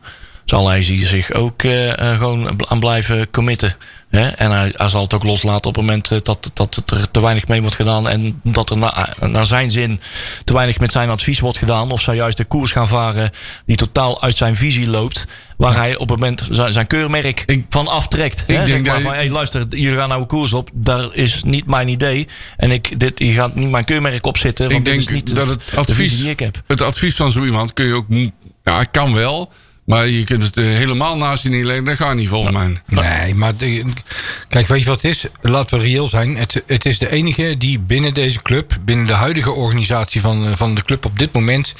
zal 0.48 0.68
hij 0.68 0.82
zich 0.82 1.32
ook 1.32 1.62
eh, 1.62 2.12
eh, 2.12 2.16
gewoon 2.18 2.64
aan 2.68 2.80
blijven 2.80 3.30
committen. 3.30 3.76
Hè? 4.10 4.28
En 4.28 4.50
hij, 4.50 4.72
hij 4.76 4.88
zal 4.88 5.02
het 5.02 5.14
ook 5.14 5.22
loslaten 5.24 5.68
op 5.70 5.76
het 5.76 5.84
moment 5.84 6.10
eh, 6.10 6.18
dat, 6.22 6.50
dat 6.54 6.74
het 6.74 6.90
er 6.90 7.10
te 7.10 7.20
weinig 7.20 7.48
mee 7.48 7.60
wordt 7.60 7.76
gedaan. 7.76 8.08
En 8.08 8.40
dat 8.44 8.70
er 8.70 8.76
na, 8.78 9.14
naar 9.20 9.46
zijn 9.46 9.70
zin 9.70 10.00
te 10.44 10.52
weinig 10.52 10.78
met 10.78 10.92
zijn 10.92 11.10
advies 11.10 11.40
wordt 11.40 11.58
gedaan. 11.58 11.90
Of 11.90 12.00
zou 12.00 12.16
juist 12.16 12.36
de 12.36 12.44
koers 12.44 12.72
gaan 12.72 12.88
varen 12.88 13.30
die 13.66 13.76
totaal 13.76 14.22
uit 14.22 14.36
zijn 14.36 14.56
visie 14.56 14.90
loopt. 14.90 15.26
Waar 15.56 15.74
hij 15.74 15.96
op 15.96 16.08
het 16.08 16.18
moment 16.18 16.46
zijn, 16.50 16.72
zijn 16.72 16.86
keurmerk 16.86 17.42
Ik- 17.46 17.64
van 17.68 17.88
aftrekt. 17.88 18.44
ik 18.46 18.46
hè? 18.46 18.64
denk 18.64 18.68
Zeg 18.68 18.82
maar 18.82 18.92
dat 18.94 19.02
van, 19.02 19.12
hey, 19.14 19.30
luister, 19.30 19.66
jullie 19.70 19.98
gaan 19.98 20.08
nou 20.08 20.20
een 20.20 20.26
koers 20.26 20.52
op. 20.52 20.70
Daar 20.72 21.08
is 21.14 21.42
niet 21.44 21.66
mijn 21.66 21.88
idee. 21.88 22.28
En 22.56 22.70
ik, 22.70 23.00
dit, 23.00 23.18
je 23.18 23.32
gaat 23.32 23.54
niet 23.54 23.70
mijn 23.70 23.84
keurmerk 23.84 24.26
op 24.26 24.36
zitten. 24.38 24.66
Want 24.66 24.78
Ik 24.78 24.84
dit 24.84 24.98
is 24.98 25.04
denk 25.04 25.16
niet 25.16 25.34
dat 25.34 25.48
het 25.48 25.62
advies, 25.74 26.16
die 26.18 26.30
ik 26.30 26.38
heb. 26.38 26.62
het 26.66 26.80
advies 26.82 27.16
van 27.16 27.32
zo 27.32 27.44
iemand 27.44 27.72
kun 27.72 27.86
je 27.86 27.94
ook... 27.94 28.06
Ja, 28.64 28.84
kan 28.84 29.14
wel. 29.14 29.52
Maar 29.88 30.08
je 30.08 30.24
kunt 30.24 30.42
het 30.42 30.56
eh, 30.56 30.64
helemaal 30.64 31.16
naast 31.16 31.42
je 31.42 31.48
neerleggen. 31.48 31.84
Dat 31.84 31.96
gaat 31.96 32.14
niet 32.14 32.28
volgens 32.28 32.52
mij. 32.52 32.80
Nee, 32.86 33.34
maar 33.34 33.56
de- 33.56 33.84
kijk, 34.48 34.66
weet 34.66 34.80
je 34.82 34.88
wat 34.88 35.02
het 35.02 35.10
is? 35.10 35.26
Laten 35.40 35.78
we 35.78 35.84
reëel 35.84 36.06
zijn. 36.06 36.36
Het, 36.36 36.62
het 36.66 36.84
is 36.84 36.98
de 36.98 37.10
enige 37.10 37.54
die 37.58 37.78
binnen 37.78 38.14
deze 38.14 38.42
club, 38.42 38.76
binnen 38.84 39.06
de 39.06 39.12
huidige 39.12 39.50
organisatie 39.50 40.20
van, 40.20 40.46
eh, 40.46 40.52
van 40.54 40.74
de 40.74 40.82
club 40.82 41.04
op 41.04 41.18
dit 41.18 41.32
moment, 41.32 41.74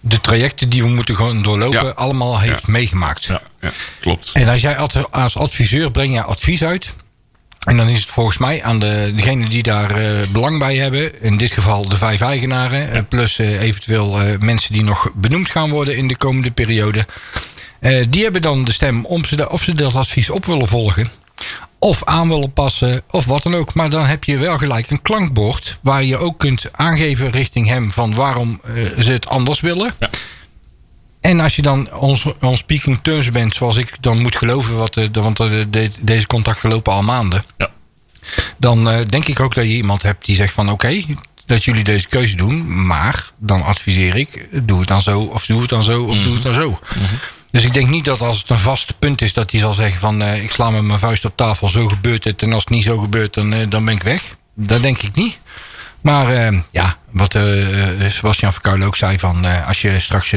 de 0.00 0.20
trajecten 0.20 0.68
die 0.68 0.82
we 0.82 0.88
moeten 0.88 1.16
gewoon 1.16 1.42
doorlopen, 1.42 1.84
Ja. 1.84 1.90
allemaal 1.90 2.40
heeft 2.40 2.62
Ja. 2.66 2.72
meegemaakt. 2.72 3.24
Ja, 3.24 3.42
ja 3.60 3.70
klopt. 4.00 4.30
En 4.32 4.48
als 4.48 4.60
jij 4.60 4.76
als 5.10 5.36
adviseur 5.36 5.90
breng 5.90 6.12
je 6.14 6.22
advies 6.22 6.62
uit. 6.64 6.94
En 7.64 7.76
dan 7.76 7.88
is 7.88 8.00
het 8.00 8.10
volgens 8.10 8.38
mij 8.38 8.62
aan 8.62 8.78
de, 8.78 9.12
degene 9.16 9.48
die 9.48 9.62
daar 9.62 9.90
eh, 9.90 10.28
belang 10.32 10.58
bij 10.58 10.76
hebben. 10.76 11.22
In 11.22 11.36
dit 11.36 11.52
geval 11.52 11.88
de 11.88 11.96
vijf 11.96 12.20
eigenaren. 12.20 12.92
eh, 12.92 13.02
plus 13.08 13.38
eh, 13.38 13.60
eventueel 13.62 14.18
mensen 14.40 14.72
die 14.72 14.82
nog 14.82 15.10
benoemd 15.14 15.50
gaan 15.50 15.70
worden 15.70 15.96
in 15.96 16.08
de 16.08 16.16
komende 16.16 16.50
periode. 16.50 17.06
Die 18.08 18.22
hebben 18.22 18.42
dan 18.42 18.64
de 18.64 18.72
stem 18.72 19.04
om 19.06 19.24
ze, 19.24 19.36
da- 19.36 19.44
of 19.44 19.62
ze 19.62 19.74
dat 19.74 19.94
advies 19.94 20.30
op 20.30 20.44
willen 20.46 20.68
volgen. 20.68 21.10
Of 21.78 22.04
aan 22.04 22.28
willen 22.28 22.52
passen, 22.52 23.02
of 23.10 23.24
wat 23.24 23.42
dan 23.42 23.54
ook. 23.54 23.74
Maar 23.74 23.90
dan 23.90 24.04
heb 24.06 24.24
je 24.24 24.36
wel 24.36 24.58
gelijk 24.58 24.90
een 24.90 25.02
klankbord. 25.02 25.78
Waar 25.82 26.04
je 26.04 26.16
ook 26.16 26.38
kunt 26.38 26.64
aangeven 26.72 27.30
richting 27.30 27.68
hem 27.68 27.90
van 27.90 28.14
waarom 28.14 28.60
ze 28.98 29.12
het 29.12 29.28
anders 29.28 29.60
willen. 29.60 29.94
Ja. 29.98 30.10
En 31.24 31.40
als 31.40 31.56
je 31.56 31.62
dan 31.62 31.92
ons, 31.92 32.26
speaking 32.52 32.98
terms 33.02 33.28
bent, 33.30 33.54
zoals 33.54 33.76
ik 33.76 33.92
dan 34.00 34.22
moet 34.22 34.36
geloven, 34.36 34.76
wat 34.76 34.94
de, 34.94 35.10
de- 35.10 35.20
want 35.22 35.36
de, 35.36 35.66
de- 35.70 35.90
deze 36.00 36.26
contacten 36.26 36.68
lopen 36.70 36.92
al 36.92 37.02
maanden. 37.02 37.44
Ja. 37.58 37.70
Dan 38.56 38.88
eh, 38.90 39.06
denk 39.08 39.26
ik 39.28 39.40
ook 39.40 39.54
dat 39.54 39.64
je 39.64 39.70
iemand 39.70 40.02
hebt 40.02 40.24
die 40.24 40.36
zegt 40.36 40.52
van 40.52 40.70
oké, 40.70 41.02
dat 41.46 41.64
jullie 41.64 41.84
deze 41.84 42.08
keuze 42.08 42.36
doen. 42.36 42.86
Maar 42.86 43.30
dan 43.38 43.62
adviseer 43.62 44.16
ik, 44.16 44.48
doe 44.52 44.78
het 44.78 44.88
dan 44.88 45.02
zo, 45.02 45.20
of 45.20 45.46
doe 45.46 45.60
het 45.60 45.70
dan 45.70 45.82
zo, 45.82 46.02
of 46.02 46.16
doe 46.22 46.34
het 46.34 46.42
dan 46.42 46.54
zo. 46.54 46.78
Dus 47.50 47.64
ik 47.64 47.72
denk 47.72 47.88
niet 47.88 48.04
dat 48.04 48.20
als 48.20 48.38
het 48.38 48.50
een 48.50 48.58
vast 48.58 48.98
punt 48.98 49.22
is, 49.22 49.32
dat 49.32 49.50
hij 49.50 49.60
zal 49.60 49.72
zeggen 49.72 50.00
van 50.00 50.22
eh, 50.22 50.42
ik 50.42 50.50
sla 50.52 50.70
met 50.70 50.82
mijn 50.82 50.98
vuist 50.98 51.24
op 51.24 51.36
tafel, 51.36 51.68
zo 51.68 51.88
gebeurt 51.88 52.24
het. 52.24 52.42
En 52.42 52.52
als 52.52 52.62
het 52.64 52.72
niet 52.72 52.84
zo 52.84 52.98
gebeurt, 52.98 53.34
dan, 53.34 53.52
eh, 53.52 53.66
dan 53.68 53.84
ben 53.84 53.94
ik 53.94 54.02
weg. 54.02 54.36
Dat 54.54 54.82
denk 54.82 55.02
ik 55.02 55.14
niet. 55.14 55.38
Maar 56.00 56.52
ja, 56.70 56.96
wat 57.10 57.32
Sebastian 58.08 58.52
Verkuilen 58.52 58.86
ook 58.86 58.96
zei 58.96 59.18
van 59.18 59.64
als 59.66 59.80
je 59.80 60.00
straks 60.00 60.32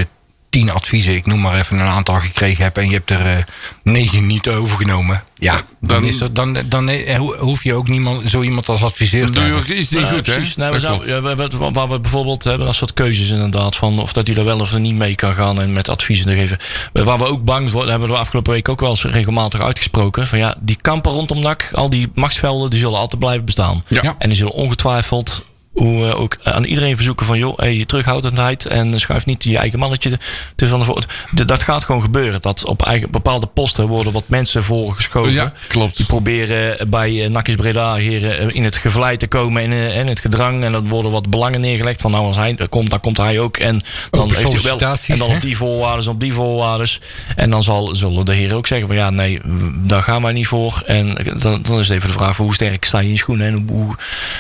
tien 0.58 0.72
adviezen, 0.72 1.16
ik 1.16 1.26
noem 1.26 1.42
maar 1.42 1.58
even 1.60 1.80
een 1.80 1.88
aantal 1.88 2.16
gekregen 2.16 2.64
hebt 2.64 2.78
en 2.78 2.88
je 2.88 2.94
hebt 2.94 3.10
er 3.10 3.26
eh, 3.38 3.44
negen 3.84 4.26
niet 4.26 4.48
overgenomen. 4.50 5.24
Ja, 5.40 5.54
dan, 5.54 5.64
dan- 5.80 6.04
is 6.04 6.22
er, 6.22 6.34
dan, 6.34 6.58
dan 6.66 6.90
eh, 6.90 7.18
ho- 7.18 7.38
hoef 7.38 7.64
je 7.64 7.74
ook 7.74 7.88
niemand, 7.88 8.30
zo 8.32 8.42
iemand 8.42 8.70
als 8.70 8.84
adviseur 8.84 9.26
te 9.26 9.32
doe 9.32 9.44
je 9.44 9.50
hebben. 9.54 9.72
ook 9.72 9.78
iets 9.78 9.90
niet 9.90 10.04
goed, 10.04 10.26
hè? 10.28 10.34
precies. 10.34 10.56
Nou, 10.56 10.74
we 10.74 10.80
zou, 10.80 10.94
klopt. 10.96 11.10
ja, 11.10 11.22
we, 11.22 11.36
we- 11.58 11.72
waar 11.72 11.90
we 11.90 12.00
bijvoorbeeld 12.00 12.44
hebben 12.44 12.66
dat 12.68 12.76
soort 12.76 12.94
keuzes 12.94 13.30
inderdaad. 13.30 13.76
Van 13.76 14.00
of 14.00 14.14
dat 14.14 14.28
hij 14.28 14.36
er 14.36 14.44
wel 14.46 14.60
of 14.60 14.74
er 14.74 14.80
niet 14.80 14.96
mee 14.96 15.16
kan 15.16 15.34
gaan 15.34 15.62
en 15.62 15.74
met 15.74 15.90
adviezen 15.90 16.26
te 16.26 16.36
geven. 16.36 16.58
Waar 16.94 17.18
we 17.18 17.26
ook 17.26 17.44
bang 17.44 17.70
voor, 17.72 17.88
hebben 17.90 18.08
we 18.08 18.14
de 18.14 18.20
afgelopen 18.20 18.54
week 18.54 18.70
ook 18.70 18.80
wel 18.80 18.90
eens 18.90 19.04
regelmatig 19.04 19.62
uitgesproken. 19.62 20.28
Van 20.28 20.38
ja, 20.40 20.56
die 20.62 20.78
kampen 20.82 21.12
rondom 21.12 21.40
NAC, 21.40 21.70
al 21.74 21.90
die 21.90 22.08
machtsvelden, 22.14 22.70
die 22.70 22.80
zullen 22.80 23.00
altijd 23.00 23.20
blijven 23.20 23.46
bestaan. 23.46 23.84
Ja. 23.88 24.00
Ja. 24.04 24.16
En 24.20 24.28
die 24.30 24.38
zullen 24.38 24.54
ongetwijfeld 24.54 25.46
hoe, 25.78 26.08
eh, 26.08 26.20
ook 26.20 26.38
aan 26.44 26.64
iedereen 26.64 26.96
verzoeken 26.96 27.26
van 27.26 27.38
joh, 27.38 27.58
hey, 27.58 27.84
terughoudendheid 27.86 28.66
en 28.66 29.00
schuif 29.00 29.26
niet 29.26 29.44
je 29.44 29.58
eigen 29.58 29.80
mannetje 29.80 30.20
te, 30.56 30.68
van 30.68 31.04
de 31.32 31.46
Dat 31.46 31.64
gaat 31.64 31.84
gewoon 31.84 32.02
gebeuren. 32.02 32.42
Dat 32.42 32.66
op 32.66 32.86
eigen, 32.86 33.12
bepaalde 33.12 33.46
posten 33.46 33.88
worden 33.88 34.14
wat 34.14 34.24
mensen 34.28 34.64
voorgeschoven. 34.64 35.34
Ja, 35.34 35.54
klopt. 35.68 35.98
Die 35.98 36.06
proberen 36.06 36.90
bij 36.90 37.12
uh, 37.12 37.30
Nakis 37.30 37.56
Breda 37.56 37.96
hier 37.96 38.32
eh, 38.32 38.48
in 38.50 38.64
het 38.64 38.76
gevlei 38.76 39.18
te 39.18 39.28
komen 39.28 39.64
en 39.64 39.72
eh, 39.72 40.00
in 40.00 40.08
het 40.08 40.20
gedrang. 40.20 40.64
En 40.64 40.72
dan 40.72 40.88
worden 40.88 41.12
wat 41.12 41.30
belangen 41.30 41.62
neergelegd. 41.62 42.02
Van 42.02 42.12
nou, 42.12 42.26
als 42.26 42.36
hij 42.36 42.58
komt, 42.70 42.90
dan 42.90 43.00
komt 43.00 43.18
hij 43.18 43.40
ook. 43.40 43.58
En 43.58 43.82
dan 44.10 44.22
Open 44.22 44.36
heeft 44.38 44.52
hij 44.52 44.78
wel. 44.78 44.98
En 45.08 45.18
dan 45.18 45.36
op 45.36 45.42
die 45.42 45.58
voorwaarden, 45.58 46.12
op 46.12 46.20
die 46.20 46.34
voorwaarden. 46.34 46.90
En 47.36 47.50
dan 47.50 47.64
zal, 47.64 47.96
zullen 47.96 48.26
de 48.26 48.34
heren 48.34 48.58
ook 48.58 48.68
zeggen 48.68 48.88
van 48.88 48.96
ja, 48.96 49.10
nee, 49.10 49.42
daar 49.74 50.04
gaan 50.04 50.22
wij 50.22 50.34
niet 50.34 50.48
voor. 50.48 50.84
En 50.86 51.14
dan, 51.38 51.62
dan 51.62 51.80
is 51.80 51.88
het 51.88 51.98
even 51.98 52.08
de 52.10 52.18
vraag 52.18 52.36
van 52.36 52.46
hoe 52.46 52.54
sterk 52.54 52.86
sta 52.86 53.00
je 53.00 53.06
in 53.06 53.12
je 53.12 53.18
schoenen. 53.18 53.48
En 53.48 53.54
hoe, 53.54 53.78
hoe, 53.78 53.96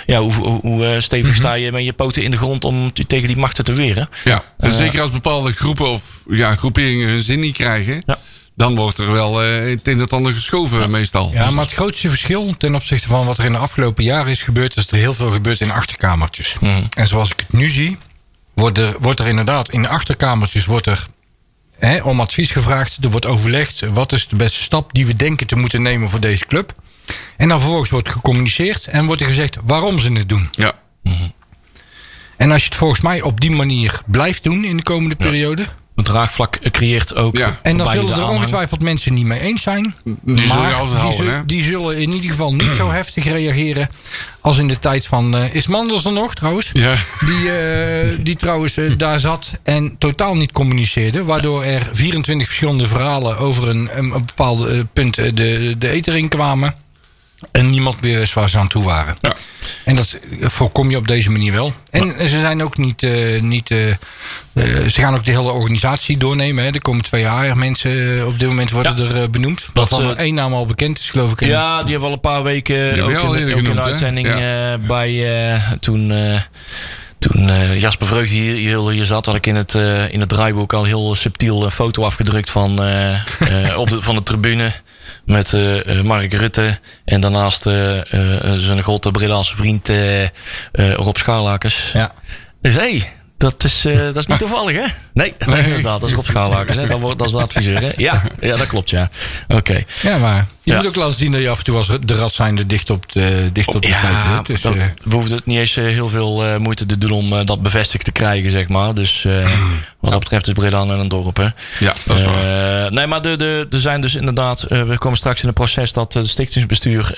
ja, 0.06 0.19
hoe, 0.19 0.34
hoe, 0.34 0.60
hoe, 0.62 0.86
eh, 0.86 1.00
stevig 1.27 1.41
Mhm. 1.43 1.47
sta 1.47 1.53
je 1.65 1.71
met 1.71 1.85
je 1.85 1.93
poten 1.93 2.23
in 2.23 2.31
de 2.31 2.37
grond 2.37 2.63
om 2.65 2.93
tegen 3.07 3.27
die 3.27 3.37
machten 3.37 3.63
te 3.63 3.73
weren. 3.73 4.09
Ja, 4.23 4.43
en 4.57 4.69
Eh, 4.69 4.75
zeker 4.77 5.01
als 5.01 5.11
bepaalde 5.11 5.53
groepen 5.53 5.89
of 5.89 6.23
ja, 6.29 6.55
groeperingen 6.55 7.07
hun 7.09 7.21
zin 7.21 7.39
niet 7.39 7.53
krijgen, 7.55 8.03
Ja. 8.05 8.17
dan 8.55 8.75
wordt 8.75 8.97
er 8.97 9.11
wel 9.11 9.43
eh, 9.43 9.69
het 9.69 9.87
een 9.87 9.99
en 9.99 10.09
ander 10.09 10.33
geschoven 10.33 10.89
meestal. 10.91 11.29
Ja, 11.33 11.51
maar 11.51 11.63
het 11.65 11.73
grootste 11.73 12.09
verschil 12.09 12.55
ten 12.57 12.75
opzichte 12.75 13.07
van 13.07 13.25
wat 13.25 13.37
er 13.37 13.45
in 13.45 13.51
de 13.51 13.57
afgelopen 13.57 14.03
jaren 14.03 14.31
is 14.31 14.41
gebeurd, 14.41 14.75
is 14.75 14.83
dat 14.83 14.91
er 14.91 14.97
heel 14.97 15.13
veel 15.13 15.31
gebeurt 15.31 15.61
in 15.61 15.71
achterkamertjes. 15.71 16.55
En 16.97 17.07
zoals 17.07 17.29
ik 17.31 17.39
het 17.39 17.53
nu 17.53 17.67
zie, 17.67 17.97
wordt 18.53 18.77
er, 18.77 18.95
wordt 18.99 19.19
er 19.19 19.27
inderdaad 19.27 19.69
in 19.69 19.81
de 19.81 19.87
achterkamertjes 19.87 20.65
wordt 20.65 20.85
er, 20.87 21.07
hè, 21.79 22.01
om 22.01 22.19
advies 22.19 22.51
gevraagd. 22.51 22.97
Er 23.01 23.09
wordt 23.09 23.25
overlegd 23.25 23.79
wat 23.93 24.11
is 24.13 24.27
de 24.27 24.35
beste 24.35 24.61
stap 24.63 24.93
die 24.93 25.05
we 25.05 25.15
denken 25.15 25.47
te 25.47 25.55
moeten 25.55 25.81
nemen 25.81 26.09
voor 26.09 26.19
deze 26.19 26.45
club. 26.45 26.73
En 27.37 27.47
dan 27.47 27.59
vervolgens 27.59 27.89
wordt 27.89 28.09
gecommuniceerd 28.09 28.85
en 28.87 29.05
wordt 29.05 29.21
er 29.21 29.27
gezegd 29.27 29.57
waarom 29.63 29.99
ze 29.99 30.11
het 30.11 30.29
doen. 30.29 30.49
Ja, 30.51 30.73
En 32.37 32.51
als 32.51 32.61
je 32.61 32.67
het 32.67 32.77
volgens 32.77 33.01
mij 33.01 33.21
op 33.21 33.41
die 33.41 33.51
manier 33.51 34.01
blijft 34.05 34.43
doen 34.43 34.63
in 34.65 34.77
de 34.77 34.83
komende 34.83 35.15
periode, 35.15 35.65
een 35.95 36.03
draagvlak 36.03 36.59
creëert 36.71 37.15
ook. 37.15 37.37
Ja. 37.37 37.57
En 37.61 37.77
dan 37.77 37.87
zullen 37.87 38.07
er 38.07 38.13
aanhang. 38.13 38.37
ongetwijfeld 38.37 38.81
mensen 38.81 39.13
niet 39.13 39.25
mee 39.25 39.39
eens 39.39 39.61
zijn. 39.61 39.95
Die 40.03 40.37
zul 40.37 40.45
je 40.45 40.47
maar 40.47 40.73
altijd 40.73 40.91
die, 40.91 40.99
houden, 40.99 41.25
zul- 41.25 41.35
hè? 41.35 41.45
die 41.45 41.63
zullen 41.63 41.97
in 41.97 42.11
ieder 42.11 42.29
geval 42.29 42.53
niet 42.55 42.75
zo 42.75 42.89
heftig 42.99 43.23
reageren 43.23 43.89
als 44.41 44.57
in 44.57 44.67
de 44.67 44.79
tijd 44.79 45.05
van... 45.07 45.35
eh, 45.35 45.53
is 45.55 45.67
Mandels 45.67 46.05
er 46.05 46.11
nog 46.11 46.35
trouwens? 46.35 46.69
Ja. 46.73 46.95
Die, 47.25 47.51
eh, 47.51 48.09
die 48.19 48.35
trouwens 48.35 48.77
eh, 48.77 48.91
daar 48.97 49.19
zat 49.19 49.51
en 49.63 49.95
totaal 49.97 50.35
niet 50.35 50.51
communiceerde. 50.51 51.23
Waardoor 51.23 51.63
er 51.63 51.89
24 51.91 52.47
verschillende 52.47 52.87
verhalen 52.87 53.37
over 53.37 53.67
een, 53.67 53.89
een 53.93 54.09
bepaald 54.09 54.93
punt 54.93 55.15
de, 55.15 55.75
de 55.77 55.89
eter 55.89 56.17
in 56.17 56.27
kwamen. 56.29 56.75
En 57.51 57.69
niemand 57.69 58.01
meer 58.01 58.17
wist 58.19 58.33
waar 58.33 58.49
ze 58.49 58.57
aan 58.57 58.67
toe 58.67 58.83
waren. 58.83 59.17
Ja. 59.21 59.33
En 59.86 59.95
dat 59.95 60.17
voorkom 60.41 60.89
je 60.89 60.98
op 60.98 61.08
deze 61.08 61.31
manier 61.31 61.52
wel. 61.54 61.73
En 61.91 62.29
ze 62.29 62.39
zijn 62.39 62.63
ook 62.63 62.77
niet. 62.77 63.04
eh, 63.04 63.41
niet 63.41 63.71
eh, 63.71 63.89
eh, 63.89 63.96
ze 64.87 65.02
gaan 65.02 65.15
ook 65.15 65.25
de 65.25 65.31
hele 65.31 65.52
organisatie 65.52 66.17
doornemen. 66.17 66.63
Hè. 66.63 66.71
Er 66.71 66.81
komen 66.81 67.04
twee 67.04 67.27
HR-mensen 67.29 68.25
op 68.27 68.39
dit 68.39 68.48
moment 68.48 68.71
worden 68.71 69.08
Ja. 69.08 69.13
er 69.15 69.29
benoemd. 69.29 69.65
Dat, 69.73 70.00
er 70.00 70.15
één 70.15 70.33
naam 70.33 70.54
al 70.54 70.65
bekend 70.65 71.00
is, 71.00 71.10
geloof 71.10 71.31
ik. 71.31 71.39
Ja, 71.39 71.81
die 71.81 71.89
hebben 71.91 72.08
al 72.08 72.13
een 72.13 72.19
paar 72.19 72.44
weken 72.44 72.94
Die 72.94 73.04
ook, 73.04 73.10
in, 73.10 73.17
ook 73.17 73.35
in 73.35 73.52
genoemd, 73.56 73.79
uitzending 73.79 74.27
Ja. 74.27 74.71
eh, 74.73 74.79
bij 74.87 75.50
eh, 75.54 75.71
toen. 75.79 76.12
Toen 77.19 77.49
eh, 77.49 77.79
Jasper 77.79 78.07
Vreugde 78.07 78.35
hier, 78.35 78.55
hier, 78.55 78.89
hier 78.89 79.05
zat, 79.05 79.25
had 79.25 79.35
ik 79.35 79.45
in 79.45 79.55
het, 79.55 79.75
eh, 79.75 80.13
in 80.13 80.19
het 80.19 80.29
draaiboek 80.29 80.73
al 80.73 80.83
heel 80.83 81.15
subtiel 81.15 81.63
een 81.63 81.71
foto 81.71 82.03
afgedrukt 82.03 82.49
van, 82.49 82.83
eh, 82.83 83.77
op 83.79 83.89
de, 83.89 84.01
van 84.01 84.15
de 84.15 84.23
tribune. 84.23 84.71
Met 85.25 85.57
Mark 86.03 86.33
Rutte 86.33 86.79
en 87.05 87.21
daarnaast 87.21 87.61
zijn 88.57 88.83
grote 88.83 89.11
Bredaanse 89.11 89.55
vriend 89.55 89.91
Rob 90.73 91.15
Scharlakers. 91.15 91.91
Ja. 91.91 92.11
Dus 92.61 92.75
hé, 92.75 92.79
hey, 92.79 93.11
dat, 93.37 93.63
is, 93.63 93.81
dat 93.81 94.15
is 94.15 94.27
niet 94.27 94.39
toevallig 94.47 94.75
hè? 94.75 94.85
Nee, 95.13 95.33
nee. 95.45 95.63
inderdaad, 95.67 96.01
dat 96.01 96.09
is 96.09 96.15
Rob 96.15 96.25
Scharlakers. 96.25 96.77
Hè? 96.77 96.87
Dat, 96.87 96.99
wordt, 96.99 97.17
dat 97.17 97.27
is 97.27 97.33
de 97.33 97.41
adviseur 97.41 97.81
hè? 97.81 97.91
Ja, 97.97 98.23
ja, 98.39 98.55
dat 98.55 98.67
klopt 98.67 98.89
ja. 98.89 99.09
Oké. 99.47 99.83
Ja, 100.01 100.17
maar 100.17 100.47
je 100.67 100.73
Ja. 100.73 100.77
moet 100.79 100.87
ook 100.87 100.95
laten 100.95 101.19
zien 101.19 101.31
dat 101.31 101.41
je 101.41 101.49
af 101.49 101.57
en 101.57 101.63
toe 101.63 101.75
als 101.77 101.87
de 102.05 102.15
rat 102.15 102.33
zijnde 102.33 102.65
dicht 102.65 102.89
op 102.89 103.11
de, 103.11 103.49
dicht 103.53 103.75
op 103.75 103.81
de 103.81 103.87
Ja, 103.87 104.35
zit. 104.37 104.45
Dus, 104.45 104.61
dat- 104.61 104.75
eh, 104.75 104.85
we 105.03 105.15
hoefden 105.15 105.37
het 105.37 105.45
niet 105.45 105.57
eens 105.57 105.77
eh, 105.77 105.83
heel 105.83 106.07
veel 106.09 106.45
eh, 106.45 106.57
moeite 106.57 106.85
te 106.85 106.97
doen 106.97 107.11
om 107.11 107.45
dat 107.45 107.61
bevestigd 107.61 108.03
te 108.05 108.11
krijgen, 108.11 108.49
zeg 108.51 108.67
maar. 108.67 108.93
Dus 108.93 109.25
eh, 109.25 109.49
wat 109.99 110.11
dat 110.11 110.19
betreft 110.19 110.47
is 110.47 110.53
Breda 110.53 110.81
en 110.81 110.89
een 110.89 111.07
dorp, 111.07 111.37
hè. 111.37 111.47
Ja, 111.79 111.93
dat 112.05 112.17
is 112.17 112.23
waar. 112.23 112.91
Nee, 112.91 113.07
maar 113.07 113.21
de, 113.21 113.35
de, 113.35 113.67
er 113.71 113.79
zijn 113.79 114.01
dus 114.01 114.15
inderdaad... 114.15 114.65
we 114.69 114.95
komen 114.97 115.17
straks 115.17 115.41
in 115.41 115.47
een 115.47 115.53
proces 115.53 115.93
dat 115.93 116.13
het 116.13 116.27
stichtingsbestuur 116.27 117.15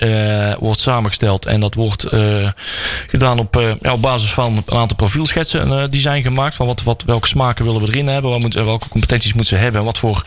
wordt 0.60 0.82
samengesteld. 0.82 1.46
En 1.46 1.60
dat 1.60 1.74
wordt 1.74 2.08
gedaan 3.08 3.40
op, 3.40 3.76
ja, 3.82 3.94
op 3.94 4.02
basis 4.02 4.32
van 4.32 4.64
een 4.66 4.78
aantal 4.78 4.96
profielschetsen 4.98 5.92
die 5.92 6.02
zijn 6.02 6.22
gemaakt. 6.22 6.56
Van 6.56 6.68
wat, 6.68 6.84
wat, 6.84 7.04
welke 7.06 7.28
smaken 7.28 7.66
willen 7.66 7.82
we 7.82 7.88
erin 7.88 8.08
hebben? 8.08 8.32
Wat 8.32 8.40
moet, 8.40 8.54
welke 8.54 8.90
competenties 8.90 9.34
moeten 9.34 9.58
ze 9.58 9.64
hebben? 9.64 9.80
En 9.80 9.86
wat 9.86 9.98
voor 9.98 10.24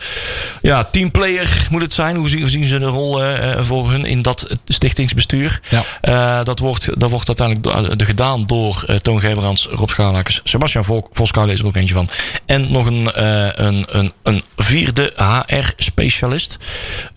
ja, 0.61 0.83
teamplayer 0.83 1.67
moet 1.69 1.81
het 1.81 1.93
zijn? 1.93 2.15
Hoe 2.15 2.29
zien, 2.29 2.39
hoe 2.41 2.49
zien 2.49 2.63
ze 2.65 2.79
de 2.79 2.85
rol 2.85 3.12
eh, 3.21 3.51
eh, 3.53 3.63
voor 3.63 3.91
hun 3.91 4.05
in 4.05 4.21
dat 4.21 4.47
stichtingsbestuur? 4.65 5.59
Ja. 5.69 5.83
Eh, 6.01 6.43
dat, 6.45 6.59
wordt, 6.59 6.99
dat 6.99 7.09
wordt 7.09 7.27
uiteindelijk 7.27 7.87
do- 7.89 7.95
de 7.95 8.05
gedaan 8.05 8.45
door 8.45 8.83
eh, 8.87 8.95
Toon 8.95 9.19
Geberans, 9.19 9.67
Rob 9.71 9.89
Schalakers, 9.89 10.41
Sebastian 10.43 10.83
Vol- 10.85 11.07
Volskouwen 11.11 11.53
is 11.53 11.59
er 11.59 11.65
ook 11.65 11.75
eentje 11.75 11.93
van. 11.93 12.09
En 12.45 12.71
nog 12.71 12.85
een, 12.85 13.11
eh, 13.11 13.49
een, 13.53 13.85
een, 13.89 14.11
een 14.23 14.43
vierde 14.57 15.13
HR-specialist, 15.17 16.57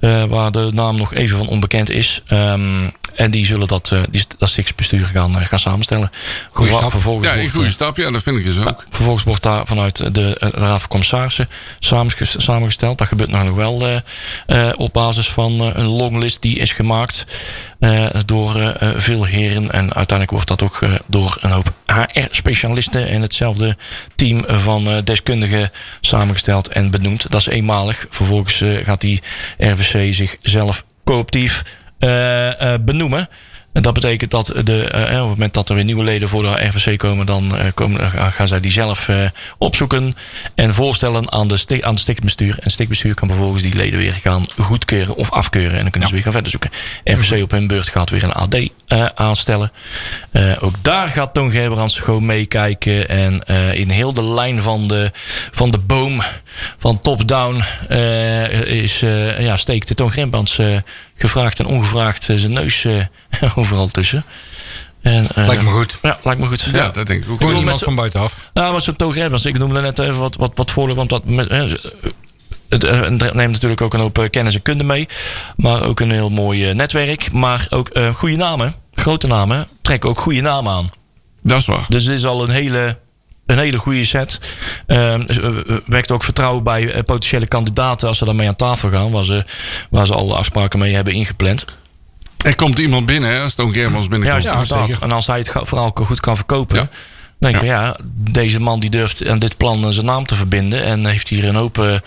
eh, 0.00 0.24
waar 0.24 0.50
de 0.50 0.68
naam 0.72 0.96
nog 0.96 1.14
even 1.14 1.38
van 1.38 1.48
onbekend 1.48 1.90
is. 1.90 2.22
Ehm, 2.26 2.88
en 3.14 3.30
die 3.30 3.46
zullen 3.46 3.66
dat, 3.68 3.90
eh, 3.92 4.00
die, 4.10 4.24
dat 4.38 4.48
stichtingsbestuur 4.48 5.06
gaan, 5.06 5.34
gaan 5.46 5.58
samenstellen. 5.58 6.10
Goeie 6.52 6.72
stap. 6.72 6.90
Vervolgens 6.90 7.28
Ja, 7.28 7.36
een 7.36 7.50
goede 7.50 7.70
stap. 7.70 7.96
Ja, 7.96 8.10
dat 8.10 8.22
vind 8.22 8.36
ik 8.36 8.44
dus 8.44 8.58
ook. 8.58 8.84
Vervolgens 8.90 9.24
wordt 9.24 9.42
daar 9.42 9.66
vanuit 9.66 9.96
de, 9.96 10.10
de 10.12 10.36
Raad 10.40 10.78
van 10.80 10.88
Commissarissen 10.88 11.48
samenges- 11.78 12.34
samengesteld. 12.44 12.98
Dat 12.98 13.06
gebeurt 13.08 13.30
nog 13.30 13.50
wel 13.54 13.86
eh, 14.46 14.68
eh, 14.68 14.72
op 14.76 14.92
basis 14.92 15.28
van 15.28 15.60
eh, 15.74 15.85
een 15.86 15.92
longlist 15.92 16.42
die 16.42 16.58
is 16.58 16.72
gemaakt 16.72 17.26
eh, 17.78 18.06
door 18.26 18.56
eh, 18.56 18.82
eh, 18.82 18.94
veel 18.96 19.24
heren. 19.24 19.70
En 19.70 19.94
uiteindelijk 19.94 20.30
wordt 20.30 20.48
dat 20.48 20.62
ook 20.62 20.78
door 21.06 21.38
een 21.40 21.50
hoop 21.50 21.72
HR-specialisten 21.86 23.08
en 23.08 23.22
hetzelfde 23.22 23.76
team 24.14 24.44
van 24.46 25.00
deskundigen 25.04 25.70
samengesteld 26.00 26.68
en 26.68 26.90
benoemd. 26.90 27.30
Dat 27.30 27.40
is 27.40 27.46
eenmalig. 27.46 28.06
Vervolgens 28.10 28.62
gaat 28.84 29.00
die 29.00 29.22
RVC 29.58 30.14
zichzelf 30.14 30.84
cooptief 31.04 31.62
eh, 31.98 32.74
benoemen. 32.80 33.28
En 33.76 33.82
dat 33.82 33.94
betekent 33.94 34.30
dat 34.30 34.52
de, 34.64 34.84
eh, 34.88 35.02
op 35.02 35.10
het 35.10 35.28
moment 35.28 35.54
dat 35.54 35.68
er 35.68 35.74
weer 35.74 35.84
nieuwe 35.84 36.04
leden 36.04 36.28
voor 36.28 36.42
de 36.42 36.66
RVC 36.66 36.98
komen, 36.98 37.26
dan 37.26 37.56
eh, 37.56 37.64
komen, 37.74 38.00
eh, 38.00 38.26
gaan 38.26 38.48
zij 38.48 38.60
die 38.60 38.70
zelf 38.70 39.08
eh, 39.08 39.16
opzoeken 39.58 40.16
en 40.54 40.74
voorstellen 40.74 41.32
aan 41.32 41.48
de, 41.48 41.56
sti- 41.56 41.82
aan 41.82 41.94
de 41.94 42.00
stichtbestuur. 42.00 42.50
En 42.50 42.62
het 42.62 42.72
stichtbestuur 42.72 43.14
kan 43.14 43.28
vervolgens 43.28 43.62
die 43.62 43.74
leden 43.74 43.98
weer 43.98 44.12
gaan 44.22 44.44
goedkeuren 44.58 45.16
of 45.16 45.30
afkeuren. 45.30 45.72
En 45.76 45.80
dan 45.82 45.90
kunnen 45.90 46.08
ze 46.08 46.14
weer 46.14 46.24
gaan 46.24 46.32
verder 46.32 46.50
zoeken. 46.50 46.70
RVC 47.04 47.42
op 47.42 47.50
hun 47.50 47.66
beurt 47.66 47.88
gaat 47.88 48.10
weer 48.10 48.24
een 48.24 48.32
AD 48.32 48.54
eh, 48.86 49.04
aanstellen. 49.14 49.72
Eh, 50.30 50.52
ook 50.60 50.74
daar 50.82 51.08
gaat 51.08 51.34
Toon 51.34 51.50
Gerbrands 51.50 51.98
gewoon 51.98 52.26
meekijken. 52.26 53.08
En 53.08 53.44
eh, 53.46 53.74
in 53.78 53.90
heel 53.90 54.12
de 54.12 54.24
lijn 54.24 54.60
van 54.62 54.88
de, 54.88 55.10
van 55.50 55.70
de 55.70 55.78
boom, 55.78 56.22
van 56.78 57.00
top-down, 57.00 57.62
eh, 57.88 58.60
is, 58.60 59.02
eh, 59.02 59.40
ja, 59.40 59.56
steekt 59.56 59.88
de 59.88 59.94
Toon 59.94 60.12
Gerbrands 60.12 60.58
eh, 60.58 60.66
gevraagd 61.16 61.58
en 61.58 61.66
ongevraagd 61.66 62.28
eh, 62.28 62.36
zijn 62.36 62.52
neus 62.52 62.84
eh, 62.84 63.02
overal 63.58 63.86
tussen. 63.86 64.24
En, 65.02 65.26
eh, 65.34 65.46
lijkt 65.46 65.62
me 65.62 65.68
goed. 65.70 65.98
Ja, 66.02 66.18
lijkt 66.22 66.40
me 66.40 66.46
goed. 66.46 66.60
Ja, 66.62 66.76
Ja. 66.78 66.88
dat 66.88 67.06
denk 67.06 67.24
ik 67.24 67.30
ook. 67.30 67.38
Gewoon 67.38 67.56
iemand 67.56 67.78
van 67.78 67.94
buitenaf. 67.94 68.50
Nou, 68.54 68.72
maar 68.72 68.80
zo'n 68.80 69.12
Gerbrands, 69.12 69.46
ik 69.46 69.58
noemde 69.58 69.80
net 69.80 69.98
even 69.98 70.18
wat, 70.18 70.36
wat, 70.36 70.52
wat 70.54 70.70
voordeel, 70.70 70.94
want 70.94 71.08
dat 71.08 71.24
met, 71.24 71.48
eh, 71.48 71.64
het 72.68 72.82
het 72.82 73.34
neemt 73.34 73.52
natuurlijk 73.52 73.80
ook 73.80 73.94
een 73.94 74.00
hoop 74.00 74.26
kennis 74.30 74.54
en 74.54 74.62
kunde 74.62 74.84
mee. 74.84 75.08
Maar 75.56 75.82
ook 75.82 76.00
een 76.00 76.10
heel 76.10 76.28
mooi 76.30 76.74
netwerk. 76.74 77.32
Maar 77.32 77.66
ook 77.70 77.90
goede 78.14 78.36
namen, 78.36 78.74
grote 78.94 79.26
namen, 79.26 79.66
trekken 79.82 80.10
ook 80.10 80.18
goede 80.20 80.40
namen 80.40 80.72
aan. 80.72 80.90
Dat 81.42 81.60
is 81.60 81.66
waar. 81.66 81.84
Dus 81.88 82.04
dit 82.04 82.16
is 82.16 82.24
al 82.26 82.42
een 82.42 82.50
hele, 82.50 82.98
een 83.46 83.58
hele 83.58 83.78
goede 83.78 84.04
set. 84.04 84.40
Ehm 84.86 85.26
dus, 85.26 85.40
eh, 85.40 85.50
wekt 85.86 86.10
ook 86.10 86.24
vertrouwen 86.24 86.62
bij 86.62 86.92
eh, 86.92 87.02
potentiële 87.02 87.46
kandidaten 87.46 88.08
als 88.08 88.18
ze 88.18 88.24
daarmee 88.24 88.48
aan 88.48 88.56
tafel 88.56 88.90
gaan. 88.90 89.10
Waar 89.10 89.24
ze, 89.24 89.44
waar 89.90 90.06
ze 90.06 90.14
alle 90.14 90.34
afspraken 90.34 90.78
mee 90.78 90.94
hebben 90.94 91.12
ingepland. 91.12 91.64
Er 92.44 92.54
komt 92.54 92.78
iemand 92.78 93.06
binnen, 93.06 93.30
hè, 93.30 93.40
als 93.40 93.54
Toon 93.54 93.72
Germans 93.72 94.08
binnenkomt. 94.08 94.42
Ja, 94.42 94.50
Ja. 94.90 94.96
En 95.00 95.12
als 95.12 95.26
hij 95.26 95.38
het 95.38 95.50
verhaal 95.52 95.90
goed 95.94 96.20
kan 96.20 96.36
verkopen. 96.36 96.76
Ja. 96.76 96.88
Denk 97.38 97.54
ik 97.54 97.60
van 97.60 97.68
ja, 97.68 97.96
deze 98.14 98.60
man 98.60 98.80
die 98.80 98.90
durft 98.90 99.26
aan 99.26 99.38
dit 99.38 99.56
plan 99.56 99.84
eh, 99.84 99.90
zijn 99.90 100.06
naam 100.06 100.26
te 100.26 100.34
verbinden. 100.34 100.82
En 100.84 101.06
heeft 101.06 101.28
hier 101.28 101.44
een 101.44 101.54
hoop, 101.54 102.00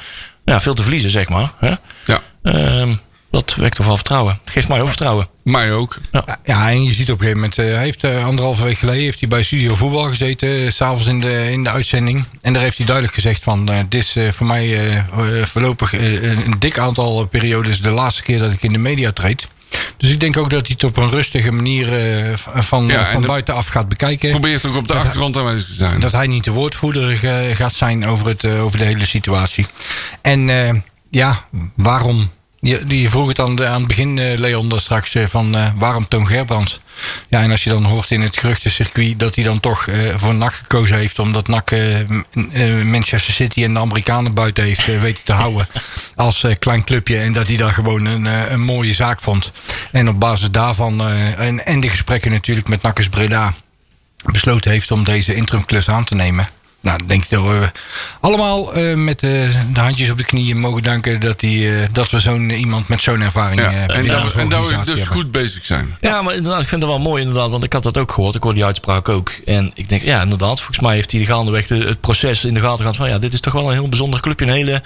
ja, 0.46 0.62
veel 0.62 0.74
te 0.74 0.82
verliezen, 0.82 1.10
zeg 1.10 1.30
maar. 1.30 1.52
Hè? 1.58 1.74
Ja, 2.06 2.20
Ehm, 2.44 2.94
dat 3.32 3.56
wekt 3.56 3.76
toch 3.76 3.86
wel 3.86 3.96
vertrouwen. 3.96 4.40
Geeft 4.46 4.68
mij 4.68 4.82
ook 4.82 4.88
vertrouwen. 4.88 5.28
mij 5.44 5.72
ook. 5.74 5.98
Ja, 6.44 6.70
en 6.70 6.84
je 6.84 6.94
ziet 6.94 7.12
op 7.12 7.20
een 7.20 7.26
gegeven 7.26 7.36
moment, 7.40 7.58
eh, 7.58 7.66
hij 7.66 7.84
heeft 7.84 8.04
eh, 8.04 8.26
anderhalve 8.26 8.64
week 8.64 8.78
geleden 8.78 9.04
heeft 9.04 9.20
hij 9.20 9.30
bij 9.30 9.44
Studio 9.44 9.76
Voetbal 9.76 10.04
gezeten, 10.04 10.50
eh, 10.66 10.70
s 10.72 10.76
s'avonds 10.76 11.06
in 11.06 11.20
de, 11.22 11.52
in 11.52 11.64
de 11.64 11.70
uitzending. 11.70 12.26
En 12.42 12.54
daar 12.54 12.62
heeft 12.62 12.78
hij 12.78 12.86
duidelijk 12.86 13.16
gezegd 13.16 13.44
van, 13.44 13.70
eh, 13.72 13.80
dit 13.90 14.02
is 14.04 14.16
eh, 14.16 14.32
voor 14.32 14.48
mij 14.48 15.04
voorlopig 15.44 15.94
een 15.94 16.56
dik 16.60 16.78
aantal 16.80 17.26
periodes 17.26 17.82
de 17.82 17.90
laatste 17.92 18.24
keer 18.24 18.40
dat 18.40 18.54
ik 18.54 18.64
in 18.64 18.72
de 18.74 18.78
media 18.80 19.12
treed. 19.12 19.48
Dus 19.98 20.10
ik 20.10 20.20
denk 20.20 20.38
ook 20.38 20.50
dat 20.50 20.62
hij 20.68 20.72
het 20.80 20.84
op 20.84 20.98
een 20.98 21.10
rustige 21.10 21.52
manier 21.52 21.94
eh, 21.96 22.34
van, 22.56 22.86
Ja, 22.88 23.06
van 23.06 23.26
buitenaf 23.26 23.68
gaat 23.68 23.90
bekijken. 23.90 24.30
Probeert 24.30 24.66
ook 24.66 24.76
op 24.76 24.88
de 24.88 24.94
achtergrond 24.94 25.38
aanwezig 25.38 25.68
te 25.68 25.74
zijn. 25.74 26.00
Dat 26.00 26.12
hij 26.12 26.28
niet 26.28 26.44
de 26.44 26.52
woordvoerder 26.52 27.16
ga- 27.18 27.56
gaat 27.56 27.74
zijn 27.74 28.06
over, 28.06 28.28
het, 28.28 28.46
over 28.46 28.78
de 28.80 28.86
hele 28.86 29.06
situatie. 29.06 29.66
En 30.22 30.50
eh, 30.50 30.74
ja, 31.10 31.46
waarom? 31.76 32.30
Je, 32.62 32.84
je 32.88 33.10
vroeg 33.10 33.28
het 33.28 33.40
aan, 33.40 33.66
aan 33.66 33.80
het 33.80 33.88
begin, 33.88 34.20
eh, 34.20 34.38
Leon, 34.38 34.70
daar 34.70 34.80
straks 34.80 35.16
eh, 35.16 35.26
van 35.28 35.56
eh, 35.56 35.72
waarom 35.76 36.08
Toon 36.08 36.28
Gerbrands? 36.28 36.80
Ja, 37.30 37.42
en 37.42 37.52
als 37.52 37.64
je 37.64 37.70
dan 37.70 37.84
hoort 37.84 38.12
in 38.12 38.22
het 38.22 38.38
geruchtencircuit 38.38 39.20
dat 39.20 39.36
hij 39.36 39.44
dan 39.44 39.60
toch 39.60 39.88
voor 40.16 40.36
NAC 40.36 40.54
gekozen 40.54 40.98
heeft, 40.98 41.20
omdat 41.20 41.48
NAC 41.48 41.72
Manchester 42.84 43.34
City 43.34 43.64
en 43.64 43.74
de 43.74 43.80
Amerikanen 43.80 44.34
buiten 44.34 44.64
heeft 44.64 45.02
weten 45.02 45.24
te 45.24 45.34
houden 45.34 45.68
als 46.16 46.46
klein 46.60 46.84
clubje. 46.84 47.18
En 47.18 47.34
dat 47.34 47.48
hij 47.48 47.58
daar 47.58 47.74
gewoon 47.74 48.06
een, 48.06 48.26
een 48.26 48.62
mooie 48.62 48.94
zaak 48.94 49.20
vond. 49.20 49.52
En 49.92 50.10
op 50.10 50.20
basis 50.20 50.52
daarvan, 50.52 51.08
en, 51.38 51.66
en 51.66 51.80
de 51.80 51.90
gesprekken 51.90 52.32
natuurlijk 52.32 52.68
met 52.68 52.82
NAC 52.82 53.10
Breda, 53.10 53.54
besloten 54.26 54.72
heeft 54.72 54.92
om 54.92 55.04
deze 55.04 55.36
interimklus 55.36 55.90
aan 55.90 56.04
te 56.04 56.16
nemen. 56.16 56.50
Nou, 56.82 56.98
dan 56.98 57.08
denk 57.08 57.24
ik 57.24 57.30
dat 57.30 57.44
we 57.44 57.72
allemaal 58.20 58.74
eh, 58.74 58.96
met 58.96 59.24
eh, 59.24 59.30
de 59.74 59.80
handjes 59.80 60.10
op 60.10 60.18
de 60.18 60.24
knieën 60.26 60.60
mogen 60.60 60.84
danken 60.84 61.20
dat, 61.20 61.40
die, 61.40 61.76
eh, 61.76 61.88
dat 61.92 62.10
we 62.10 62.20
zo'n 62.20 62.50
iemand 62.50 62.88
met 62.88 63.02
zo'n 63.02 63.22
ervaring 63.22 63.62
Ja, 63.62 63.68
eh, 63.72 63.82
en, 63.82 63.88
dat, 64.08 64.34
en 64.34 64.50
dat 64.50 64.68
we 64.68 64.76
dus 64.78 64.86
hebben. 64.86 65.06
goed 65.08 65.32
bezig 65.32 65.66
zijn. 65.66 65.96
Ja, 66.00 66.22
maar 66.22 66.36
inderdaad, 66.36 66.62
ik 66.62 66.68
vind 66.68 66.82
het 66.82 66.92
wel 66.92 67.00
mooi 67.00 67.22
inderdaad. 67.22 67.50
Want 67.50 67.64
ik 67.64 67.74
had 67.74 67.84
dat 67.84 67.98
ook 67.98 68.12
gehoord. 68.12 68.36
Ik 68.36 68.42
hoorde 68.44 68.58
die 68.58 68.66
uitspraak 68.66 69.10
ook. 69.10 69.32
En 69.46 69.72
ik 69.74 69.90
denk, 69.90 70.02
ja, 70.02 70.22
inderdaad. 70.22 70.58
Volgens 70.58 70.80
mij 70.80 70.96
heeft 70.96 71.12
hij 71.12 71.20
de 71.20 71.26
gaandeweg 71.26 71.68
de, 71.68 71.76
het 71.76 72.00
proces 72.02 72.46
in 72.46 72.54
de 72.54 72.60
gaten 72.60 72.78
gehad. 72.80 72.96
Van 72.96 73.10
ja, 73.10 73.20
dit 73.20 73.34
is 73.34 73.40
toch 73.40 73.54
wel 73.54 73.68
een 73.68 73.74
heel 73.74 73.90
bijzonder 73.90 74.20
clubje. 74.20 74.46
Een 74.46 74.52
hele, 74.52 74.82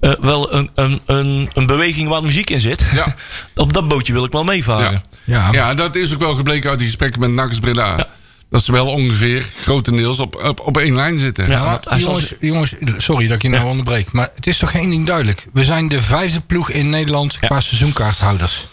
eh, 0.00 0.12
wel 0.20 0.54
een, 0.54 0.70
een, 0.74 1.00
een, 1.06 1.50
een 1.54 1.66
beweging 1.66 2.08
waar 2.08 2.22
muziek 2.22 2.50
in 2.50 2.60
zit. 2.60 2.84
Ja. 2.94 3.14
Op 3.54 3.72
dat 3.72 3.88
bootje 3.88 4.12
wil 4.12 4.24
ik 4.24 4.32
wel 4.32 4.44
meevaren. 4.44 4.90
Ja. 4.92 5.02
Ja, 5.24 5.52
Ja, 5.52 5.74
dat 5.74 5.96
is 5.96 6.14
ook 6.14 6.20
wel 6.20 6.34
gebleken 6.34 6.70
uit 6.70 6.78
die 6.78 6.88
gesprekken 6.88 7.20
met 7.20 7.30
Nakkers 7.30 7.58
Breda. 7.58 8.08
Dat 8.50 8.64
ze 8.64 8.72
wel 8.72 8.86
ongeveer 8.86 9.46
grotendeels 9.62 10.18
op, 10.18 10.42
op, 10.44 10.60
op 10.60 10.76
één 10.78 10.94
lijn 10.94 11.18
zitten. 11.18 11.50
Ja, 11.50 11.80
Maar 11.84 11.98
jongens, 11.98 12.34
jongens, 12.40 12.74
sorry 12.96 13.26
dat 13.26 13.36
ik 13.36 13.42
je 13.42 13.48
nou 13.48 13.66
onderbreek. 13.66 14.12
Maar 14.12 14.30
het 14.34 14.46
is 14.46 14.56
toch 14.58 14.72
één 14.72 14.90
ding 14.90 15.06
duidelijk. 15.06 15.46
We 15.52 15.64
zijn 15.64 15.88
de 15.88 16.00
vijfde 16.00 16.40
ploeg 16.40 16.70
in 16.70 16.90
Nederland 16.90 17.38
Ja. 17.40 17.46
qua 17.48 17.60
seizoenkaarthouders. 17.60 18.66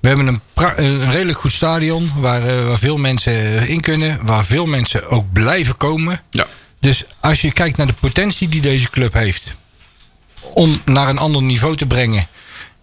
We 0.00 0.08
hebben 0.08 0.26
een, 0.26 0.40
een 0.76 1.10
redelijk 1.10 1.38
goed 1.38 1.52
stadion 1.52 2.10
waar, 2.16 2.46
eh, 2.48 2.66
waar 2.66 2.78
veel 2.78 2.96
mensen 2.96 3.68
in 3.68 3.80
kunnen. 3.80 4.18
Waar 4.26 4.44
veel 4.44 4.66
mensen 4.66 5.08
ook 5.10 5.32
blijven 5.32 5.76
komen. 5.76 6.22
Ja. 6.30 6.46
Dus 6.80 7.04
als 7.20 7.40
je 7.40 7.52
kijkt 7.52 7.76
naar 7.76 7.86
de 7.86 7.92
potentie 8.00 8.48
die 8.48 8.60
deze 8.60 8.90
club 8.90 9.12
heeft. 9.12 9.54
Om 10.54 10.80
naar 10.84 11.08
een 11.08 11.18
ander 11.18 11.42
niveau 11.42 11.76
te 11.76 11.86
brengen. 11.86 12.26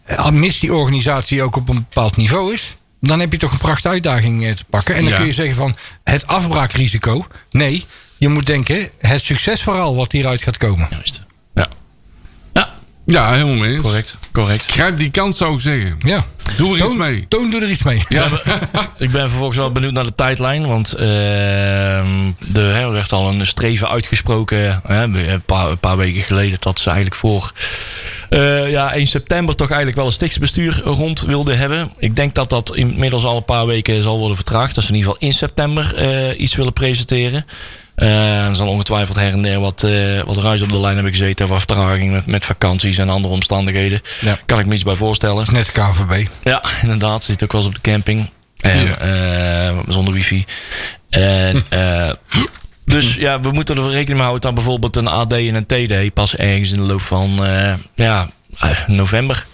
eh, 0.05 0.29
Mits 0.29 0.59
die 0.59 0.73
organisatie 0.73 1.43
ook 1.43 1.55
op 1.55 1.69
een 1.69 1.75
bepaald 1.89 2.17
niveau 2.17 2.53
is. 2.53 2.77
Dan 3.01 3.19
heb 3.19 3.31
je 3.31 3.37
toch 3.37 3.51
een 3.51 3.57
prachtige 3.57 3.87
uitdaging 3.93 4.45
eh, 4.45 4.51
te 4.53 4.63
pakken. 4.69 4.95
En 4.95 5.01
dan 5.01 5.11
Ja. 5.11 5.17
kun 5.17 5.25
je 5.27 5.31
zeggen 5.33 5.55
van 5.55 5.75
het 6.03 6.27
afbraakrisico. 6.27 7.25
Nee, 7.51 7.85
je 8.17 8.29
moet 8.29 8.45
denken 8.45 8.89
het 8.99 9.23
succesverhaal 9.23 9.95
wat 9.95 10.11
hieruit 10.11 10.41
gaat 10.41 10.57
komen. 10.57 10.87
Juist. 10.91 11.23
Ja. 11.55 11.67
Ja, 12.53 12.69
Ja, 13.05 13.31
helemaal 13.31 13.53
mee 13.55 13.73
eens. 13.73 13.81
correct. 13.81 14.17
Correct. 14.31 14.65
Grijp 14.65 14.97
die 14.97 15.11
kans 15.11 15.37
zou 15.37 15.53
ik 15.53 15.61
zeggen. 15.61 15.95
Ja. 15.99 16.25
Doe 16.57 16.77
er 16.77 16.83
iets 16.85 16.95
mee. 16.95 17.25
Toon 17.27 17.49
doe 17.49 17.61
er 17.61 17.69
iets 17.69 17.83
mee. 17.83 18.03
Ja. 18.09 18.27
Ik 18.97 19.11
ben 19.11 19.29
vervolgens 19.29 19.57
wel 19.57 19.71
benieuwd 19.71 19.93
naar 19.93 20.05
de 20.05 20.15
tijdlijn. 20.15 20.67
Want 20.67 20.93
ehm, 20.93 21.07
de, 22.47 22.59
hè, 22.61 22.81
er 22.81 22.91
werd 22.91 23.11
al 23.11 23.29
een 23.29 23.47
streven 23.47 23.89
uitgesproken. 23.89 24.81
Hè, 24.87 25.03
een, 25.03 25.41
paar, 25.45 25.69
een 25.69 25.79
paar 25.79 25.97
weken 25.97 26.23
geleden. 26.23 26.57
Dat 26.59 26.79
ze 26.79 26.85
eigenlijk 26.85 27.19
voor 27.19 27.51
eh, 28.29 28.69
ja, 28.71 28.93
1 28.93 29.07
september 29.07 29.55
toch 29.55 29.67
eigenlijk 29.67 29.97
wel 29.97 30.05
een 30.05 30.11
stichtsbestuur 30.11 30.81
rond 30.83 31.21
wilden 31.21 31.57
hebben. 31.57 31.91
Ik 31.97 32.15
denk 32.15 32.33
dat 32.35 32.49
dat 32.49 32.75
inmiddels 32.75 33.23
al 33.25 33.37
een 33.37 33.43
paar 33.45 33.65
weken 33.65 34.01
zal 34.01 34.17
worden 34.17 34.35
vertraagd. 34.35 34.75
Dat 34.75 34.83
ze 34.83 34.89
in 34.89 34.95
ieder 34.95 35.11
geval 35.11 35.27
in 35.27 35.33
september 35.35 35.95
eh, 35.95 36.39
iets 36.39 36.55
willen 36.55 36.73
presenteren. 36.73 37.45
Eh, 37.95 38.47
er 38.47 38.55
zal 38.55 38.67
ongetwijfeld 38.67 39.17
her 39.17 39.31
en 39.31 39.41
der 39.41 39.59
wat, 39.59 39.81
wat 40.25 40.37
ruis 40.37 40.61
op 40.61 40.69
de 40.69 40.79
lijn 40.79 40.93
hebben 40.93 41.11
gezeten. 41.13 41.47
Wat 41.47 41.57
vertraging 41.57 42.11
met, 42.11 42.25
met 42.25 42.45
vakanties 42.45 42.97
en 42.97 43.09
andere 43.09 43.33
omstandigheden. 43.33 44.01
Ja. 44.21 44.37
Kan 44.45 44.59
ik 44.59 44.65
me 44.65 44.73
iets 44.73 44.83
bij 44.83 44.95
voorstellen. 44.95 45.45
Net 45.51 45.71
KVB. 45.71 46.27
Ja, 46.43 46.61
inderdaad. 46.81 47.23
Zit 47.23 47.43
ook 47.43 47.51
wel 47.51 47.61
eens 47.61 47.69
op 47.69 47.83
de 47.83 47.91
camping. 47.91 48.29
En, 48.59 48.85
Ja. 48.87 49.73
zonder 49.87 50.13
wifi. 50.13 50.45
En, 51.09 51.65
dus 52.89 53.15
ja, 53.15 53.39
we 53.39 53.51
moeten 53.51 53.77
er 53.77 53.83
rekening 53.83 54.09
mee 54.09 54.21
houden 54.21 54.41
dat 54.41 54.53
bijvoorbeeld 54.53 54.95
een 54.95 55.07
AD 55.07 55.31
en 55.31 55.55
een 55.55 55.65
TD 55.65 56.13
pas 56.13 56.35
ergens 56.35 56.71
in 56.71 56.77
de 56.77 56.83
loop 56.83 57.01
van 57.01 57.45
eh, 57.45 57.73
ja, 57.95 58.29
eh, 58.59 58.87
november 58.87 59.45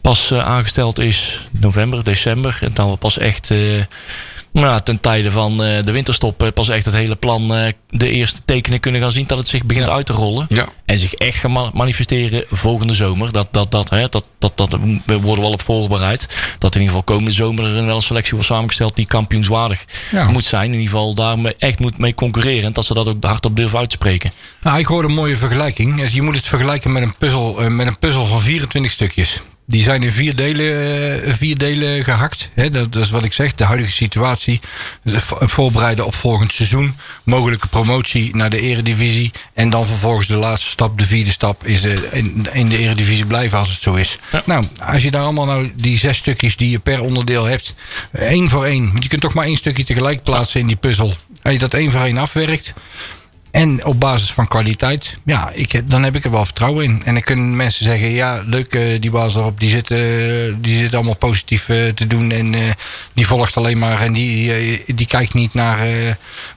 pas 0.00 0.30
eh, 0.30 0.38
aangesteld 0.38 0.98
is. 0.98 1.48
November, 1.50 2.04
december. 2.04 2.58
En 2.60 2.70
dan 2.74 2.90
we 2.90 2.96
pas 2.96 3.18
echt 3.18 3.50
nou, 4.62 4.80
ten 4.80 5.00
tijde 5.00 5.30
van 5.30 5.64
eh, 5.64 5.82
de 5.84 5.92
winterstop 5.92 6.42
eh, 6.42 6.48
pas 6.54 6.68
echt 6.68 6.84
het 6.84 6.94
hele 6.94 7.16
plan, 7.16 7.54
eh, 7.54 7.72
de 7.90 8.08
eerste 8.08 8.40
tekenen 8.44 8.80
kunnen 8.80 9.00
gaan 9.00 9.12
zien 9.12 9.26
dat 9.26 9.38
het 9.38 9.48
zich 9.48 9.64
begint 9.64 9.86
Ja. 9.86 9.92
uit 9.92 10.06
te 10.06 10.12
rollen. 10.12 10.46
Ja. 10.48 10.68
En 10.84 10.98
zich 10.98 11.14
echt 11.14 11.38
gaan 11.38 11.52
ma- 11.52 11.70
manifesteren 11.72 12.44
volgende 12.50 12.92
zomer. 12.94 13.32
Dat, 13.32 13.48
dat, 13.50 13.70
dat, 13.70 13.90
hè, 13.90 14.08
dat, 14.08 14.24
dat, 14.38 14.56
dat 14.56 14.70
we 15.06 15.20
worden 15.20 15.44
wel 15.44 15.52
op 15.52 15.62
voorbereid. 15.62 16.26
Dat 16.58 16.74
in 16.74 16.80
ieder 16.80 16.96
geval 16.96 17.14
komende 17.14 17.30
zomer 17.36 17.64
er 17.76 17.86
wel 17.86 17.96
een 17.96 18.02
selectie 18.02 18.32
wordt 18.32 18.46
samengesteld 18.48 18.96
die 18.96 19.06
kampioenswaardig 19.06 19.84
Ja. 20.10 20.30
moet 20.30 20.44
zijn. 20.44 20.64
In 20.72 20.72
ieder 20.78 20.88
geval 20.90 21.14
daar 21.14 21.38
echt 21.58 21.78
moet 21.78 21.98
mee 21.98 22.14
concurreren. 22.14 22.64
En 22.64 22.72
dat 22.72 22.84
ze 22.86 22.94
dat 22.94 23.08
ook 23.08 23.24
hardop 23.24 23.56
durven 23.56 23.78
uitspreken. 23.78 24.32
Nou, 24.62 24.78
ik 24.78 24.86
hoorde 24.86 25.08
een 25.08 25.14
mooie 25.14 25.36
vergelijking. 25.36 26.10
Je 26.12 26.22
moet 26.22 26.36
het 26.36 26.46
vergelijken 26.46 26.92
met 26.92 27.02
een 27.02 27.16
puzzel, 27.16 27.70
met 27.70 27.86
een 27.86 27.98
puzzel 27.98 28.24
van 28.26 28.40
24 28.40 28.92
stukjes. 28.92 29.40
Die 29.66 29.82
zijn 29.82 30.02
in 30.02 30.12
vier 30.12 30.36
delen, 30.36 31.22
eh, 31.24 31.32
vier 31.34 31.58
delen 31.58 32.04
gehakt. 32.04 32.50
Dat, 32.54 32.72
dat 32.72 32.96
is 32.96 33.10
wat 33.10 33.24
ik 33.24 33.32
zeg. 33.32 33.54
De 33.54 33.64
huidige 33.64 33.90
situatie. 33.92 34.60
de 35.02 35.20
vo- 35.20 35.38
Voorbereiden 35.40 36.06
op 36.06 36.14
volgend 36.14 36.52
seizoen. 36.52 36.96
Mogelijke 37.22 37.66
promotie 37.66 38.36
naar 38.36 38.50
de 38.50 38.60
eredivisie. 38.60 39.32
En 39.54 39.70
dan 39.70 39.86
vervolgens 39.86 40.26
de 40.26 40.36
laatste 40.36 40.70
stap, 40.70 40.98
de 40.98 41.04
vierde 41.06 41.30
stap, 41.30 41.64
is 41.66 41.84
eh, 41.84 41.92
in, 42.12 42.46
in 42.52 42.68
de 42.68 42.78
eredivisie 42.78 43.26
blijven 43.26 43.58
als 43.58 43.72
het 43.72 43.82
zo 43.82 43.94
is. 43.94 44.18
Ja. 44.32 44.42
Nou, 44.46 44.64
als 44.82 45.02
je 45.02 45.10
daar 45.10 45.22
allemaal 45.22 45.46
nou 45.46 45.72
die 45.76 45.98
zes 45.98 46.16
stukjes 46.16 46.56
die 46.56 46.70
je 46.70 46.78
per 46.78 47.00
onderdeel 47.00 47.44
hebt. 47.44 47.74
één 48.12 48.48
voor 48.48 48.64
één. 48.64 48.86
Want 48.90 49.02
je 49.02 49.08
kunt 49.08 49.20
toch 49.20 49.34
maar 49.34 49.46
één 49.46 49.56
stukje 49.56 49.84
tegelijk 49.84 50.22
plaatsen 50.22 50.60
in 50.60 50.66
die 50.66 50.76
puzzel. 50.76 51.14
Als 51.42 51.52
je 51.52 51.58
dat 51.58 51.74
één 51.74 51.90
voor 51.92 52.00
één 52.00 52.18
afwerkt. 52.18 52.72
En 53.54 53.84
op 53.84 54.00
basis 54.00 54.32
van 54.32 54.48
kwaliteit, 54.48 55.18
ja, 55.24 55.50
ik, 55.50 55.90
dan 55.90 56.02
heb 56.02 56.16
ik 56.16 56.24
er 56.24 56.30
wel 56.30 56.44
vertrouwen 56.44 56.84
in. 56.84 57.02
En 57.04 57.12
dan 57.14 57.22
kunnen 57.22 57.56
mensen 57.56 57.84
zeggen, 57.84 58.08
ja, 58.10 58.42
leuk, 58.46 58.74
eh, 58.74 59.00
die 59.00 59.10
baas 59.10 59.34
erop, 59.34 59.60
die 59.60 59.68
zit, 59.70 59.88
die 60.64 60.78
zit 60.78 60.94
allemaal 60.94 61.16
positief 61.16 61.68
eh, 61.68 61.76
te 61.88 62.06
doen. 62.06 62.30
En 62.30 62.54
eh, 62.54 62.60
die 63.12 63.26
volgt 63.26 63.56
alleen 63.56 63.78
maar 63.78 64.00
en 64.00 64.12
die, 64.12 64.84
die 64.94 65.06
kijkt 65.06 65.34
niet 65.34 65.54
naar, 65.54 65.86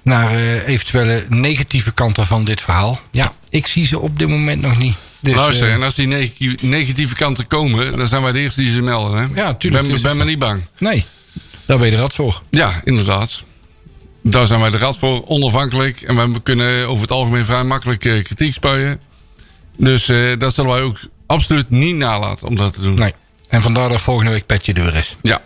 naar 0.02 0.36
eventuele 0.66 1.26
negatieve 1.30 1.92
kanten 1.94 2.26
van 2.26 2.44
dit 2.44 2.62
verhaal. 2.62 3.00
Ja, 3.12 3.32
ik 3.50 3.68
zie 3.68 3.86
ze 3.86 4.00
op 4.00 4.20
dit 4.20 4.28
moment 4.28 4.62
nog 4.62 4.78
niet. 4.78 4.96
Dus, 5.20 5.36
Luister, 5.36 5.70
en 5.72 5.84
als 5.84 5.96
die 5.96 6.08
neg- 6.08 6.62
negatieve 6.62 7.16
kanten 7.16 7.48
komen, 7.48 7.98
dan 7.98 8.08
zijn 8.08 8.22
wij 8.22 8.32
de 8.32 8.40
eerste 8.40 8.62
die 8.62 8.72
ze 8.72 8.82
melden. 8.82 9.20
Hè? 9.20 9.42
Ja, 9.42 9.54
tuurlijk, 9.54 9.88
Ben, 9.88 10.02
ben 10.02 10.10
het 10.10 10.20
me 10.20 10.26
niet 10.26 10.40
bang. 10.40 10.62
nee, 10.78 11.06
daar 11.66 11.78
ben 11.78 11.92
je 11.92 11.98
rat 11.98 12.14
voor. 12.14 12.42
Ja, 12.50 12.82
inderdaad. 12.84 13.44
Daar 14.30 14.48
zijn 14.48 14.60
wij 14.60 14.70
de 14.70 14.78
rad 14.78 14.98
voor, 14.98 15.28
onafhankelijk. 15.28 16.02
En 16.02 16.16
wij 16.16 16.28
kunnen 16.44 16.88
over 16.88 17.02
het 17.02 17.12
algemeen 17.12 17.46
vrij 17.46 17.64
makkelijk 17.64 18.06
eh, 18.06 18.24
kritiek 18.24 18.54
spuien. 18.54 19.00
Dus 19.78 20.10
eh, 20.10 20.40
dat 20.40 20.54
zullen 20.54 20.72
wij 20.72 20.82
ook 20.82 21.00
absoluut 21.26 21.70
niet 21.70 21.96
nalaten 21.96 22.48
om 22.48 22.56
dat 22.56 22.74
te 22.74 22.82
doen. 22.82 22.94
Nee. 22.96 23.14
En 23.50 23.62
vandaar 23.62 23.90
dat 23.90 24.02
volgende 24.02 24.32
week 24.32 24.46
Petje 24.46 24.74
er 24.74 24.84
weer 24.84 24.96
is. 24.96 25.16
Ja. 25.22 25.42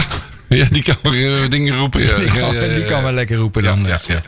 ja, 0.48 0.66
die 0.70 0.82
kan 0.82 0.96
weer 1.02 1.42
eh, 1.42 1.50
dingen 1.50 1.76
roepen. 1.76 2.00
Ja. 2.06 2.18
Die 2.18 2.28
kan, 2.28 2.50
die 2.50 2.84
wel 2.84 3.12
lekker 3.12 3.36
roepen 3.36 3.62
dan. 3.62 3.86
ja. 4.06 4.22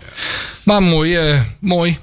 Maar 0.62 0.82
mooi, 0.82 1.16
eh, 1.16 1.40
mooi. 1.58 1.98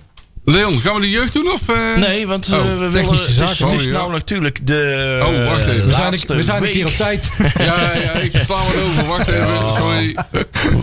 Leon, 0.46 0.80
gaan 0.80 0.96
we 0.96 1.02
de 1.02 1.10
jeugd 1.10 1.34
doen? 1.34 1.52
Of, 1.52 1.70
eh? 1.70 1.96
Nee, 1.96 2.28
want 2.28 2.48
eh, 2.48 2.58
Oh, 2.58 2.64
we 2.64 2.70
willen. 2.78 2.92
technische 2.92 3.26
Het 3.42 3.50
is, 3.52 3.58
zaken. 3.58 3.66
het 3.74 3.82
is 3.82 3.88
Oh, 3.88 3.94
ja. 3.94 3.98
nou 4.00 4.12
natuurlijk 4.12 4.68
de. 4.68 5.20
Oh, 5.24 5.50
wacht 5.50 5.66
even. 5.68 5.86
We 5.86 5.92
zijn, 5.94 6.12
we 6.28 6.44
zijn 6.44 6.64
een 6.64 6.70
keer 6.72 6.86
op 6.86 6.92
tijd. 6.92 7.30
Ja, 7.58 7.96
ja, 7.96 8.12
ik 8.12 8.32
sla 8.46 8.58
het 8.66 8.76
over. 8.84 9.06
Wacht 9.06 9.28
even. 9.28 9.72
Sorry. 9.74 10.18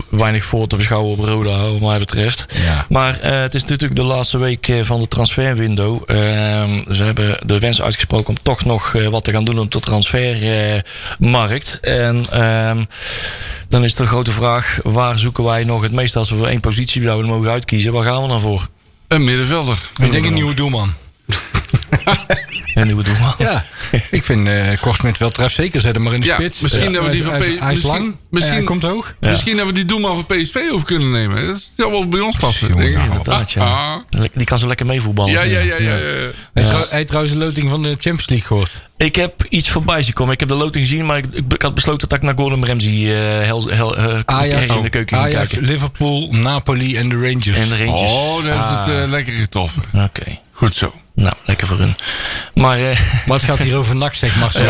weinig 0.09 0.45
voor 0.45 0.67
te 0.67 0.75
beschouwen 0.75 1.11
op 1.11 1.19
Roda, 1.19 1.69
wat 1.71 1.79
mij 1.79 1.99
betreft. 1.99 2.45
Ja. 2.65 2.85
Maar 2.89 3.19
eh, 3.19 3.41
het 3.41 3.55
is 3.55 3.61
natuurlijk 3.63 3.95
de 3.95 4.03
laatste 4.03 4.37
week 4.37 4.67
eh, 4.67 4.83
van 4.83 4.99
de 4.99 5.07
transferwindow. 5.07 6.01
Ehm, 6.05 6.93
ze 6.93 7.03
hebben 7.03 7.37
de 7.45 7.59
wens 7.59 7.81
uitgesproken 7.81 8.27
om 8.27 8.37
toch 8.41 8.65
nog 8.65 8.95
eh, 8.95 9.07
wat 9.07 9.23
te 9.23 9.31
gaan 9.31 9.43
doen 9.43 9.59
op 9.59 9.71
de 9.71 9.79
transfermarkt. 9.79 11.77
en 11.81 12.23
ehm, 12.31 12.83
dan 13.69 13.83
is 13.83 13.95
de 13.95 14.05
grote 14.05 14.31
vraag, 14.31 14.79
waar 14.83 15.19
zoeken 15.19 15.43
wij 15.43 15.63
nog 15.63 15.81
het 15.81 15.91
meest 15.91 16.15
als 16.15 16.29
we 16.29 16.35
voor 16.35 16.47
één 16.47 16.59
positie 16.59 17.01
zouden 17.03 17.29
mogen 17.29 17.51
uitkiezen? 17.51 17.93
Waar 17.93 18.03
gaan 18.03 18.21
we 18.21 18.27
dan 18.27 18.39
voor? 18.41 18.67
Een 19.07 19.23
middenvelder. 19.23 19.77
Ik 20.01 20.11
denk 20.11 20.25
een 20.25 20.33
nieuwe 20.33 20.53
doelman. 20.53 20.93
Een 22.73 22.85
nieuwe 22.85 23.03
doelman. 23.03 23.33
Ja, 23.37 23.65
ik 24.11 24.23
vind 24.23 24.47
eh 24.47 24.81
Korsmit 24.81 25.17
wel 25.17 25.29
trefzeker 25.31 25.81
zetten, 25.81 26.01
maar 26.01 26.13
in 26.13 26.19
de 26.21 26.25
Ja, 26.25 26.35
spits. 26.35 26.59
misschien 26.59 26.83
Ja, 26.83 26.91
hebben 26.91 27.09
we 27.11 27.15
die 27.15 27.23
hij 27.25 27.39
van 27.39 27.49
is- 27.49 27.57
P- 27.57 27.59
Hij 27.59 27.69
is 27.71 27.75
misschien- 27.75 28.01
lang, 28.03 28.15
misschien- 28.29 28.55
hij 28.55 28.63
komt 28.63 28.83
hoog. 28.83 29.15
Ja. 29.19 29.29
Misschien 29.29 29.55
hebben 29.55 29.73
we 29.73 29.79
die 29.79 29.89
doelman 29.89 30.25
van 30.25 30.25
PSV 30.37 30.55
over 30.71 30.85
kunnen 30.85 31.11
nemen. 31.11 31.47
Dat 31.47 31.63
zou 31.77 31.91
wel 31.91 32.07
bij 32.07 32.19
ons 32.19 32.35
passen. 32.37 32.67
Jongen, 32.67 32.83
denk 32.83 32.95
ik. 32.95 33.01
ja, 33.01 33.07
inderdaad, 33.07 33.51
ja. 33.51 33.61
Ah, 33.93 33.95
Le- 34.09 34.29
Die 34.33 34.45
kan 34.45 34.59
zo 34.59 34.67
lekker 34.67 34.85
meevoetballen. 34.85 35.31
Ja, 35.31 35.41
ja, 35.41 35.59
ja. 35.59 35.75
ja, 35.77 35.89
hij 36.53 36.73
heeft 36.89 37.07
trouwens 37.07 37.33
de 37.33 37.39
loting 37.39 37.69
van 37.69 37.81
de 37.83 37.89
Champions 37.89 38.29
League 38.29 38.47
gehoord. 38.47 38.81
Ik 39.03 39.15
heb 39.15 39.45
iets 39.49 39.69
voorbij 39.69 40.01
zien 40.01 40.13
komen. 40.13 40.33
Ik 40.33 40.39
heb 40.39 40.49
de 40.49 40.55
loting 40.55 40.87
gezien, 40.87 41.05
maar 41.05 41.17
ik, 41.17 41.25
ik, 41.31 41.53
ik 41.53 41.61
had 41.61 41.73
besloten 41.73 42.07
dat 42.09 42.17
ik 42.17 42.23
naar 42.23 42.33
Gordon 42.37 42.65
Ramsay 42.65 43.15
eh 43.15 43.45
hel, 43.45 43.67
hel, 43.69 43.97
eh, 43.97 44.19
Ajax, 44.25 44.75
in 44.75 44.81
de 44.81 44.89
keuken 44.89 45.17
ging 45.17 45.33
kijken. 45.33 45.61
Liverpool, 45.61 46.27
Napoli 46.31 46.97
en 46.97 47.09
de 47.09 47.15
Rangers. 47.15 47.57
En 47.57 47.69
de 47.69 47.85
Rangers. 47.85 48.11
Oh, 48.11 48.35
dat 48.35 48.53
heeft 48.53 48.65
het 48.65 48.89
Ah. 48.89 49.03
eh, 49.03 49.09
lekker 49.09 49.33
getroffen. 49.33 49.83
Oké. 49.93 50.23
Goed 50.51 50.75
zo. 50.75 50.93
Nou, 51.15 51.33
lekker 51.45 51.67
voor 51.67 51.77
hun. 51.77 51.95
Maar 52.55 52.77
eh, 52.89 52.99
Maar 53.27 53.37
het 53.37 53.45
gaat 53.45 53.59
hier 53.59 53.77
over 53.77 53.95
NAC, 53.95 54.13
zegt 54.13 54.35
Marcel. 54.35 54.63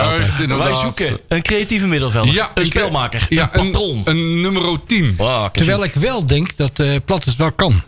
Wij 0.58 0.74
zoeken 0.74 1.20
een 1.28 1.42
creatieve 1.42 1.88
middenvelder. 1.88 2.34
Ja, 2.34 2.52
een 2.54 2.66
spelmaker. 2.66 3.26
Ja, 3.30 3.50
een 3.54 3.72
patroon. 3.72 4.02
Een, 4.04 4.18
een 4.18 4.42
nummer 4.42 4.80
10. 4.88 5.14
Wow, 5.18 5.50
Terwijl 5.52 5.84
ik 5.84 5.94
wel 5.94 6.26
denk 6.26 6.56
dat 6.56 6.80
eh 6.80 6.96
Plat 7.06 7.24
het 7.24 7.36
wel 7.36 7.52
kan. 7.52 7.82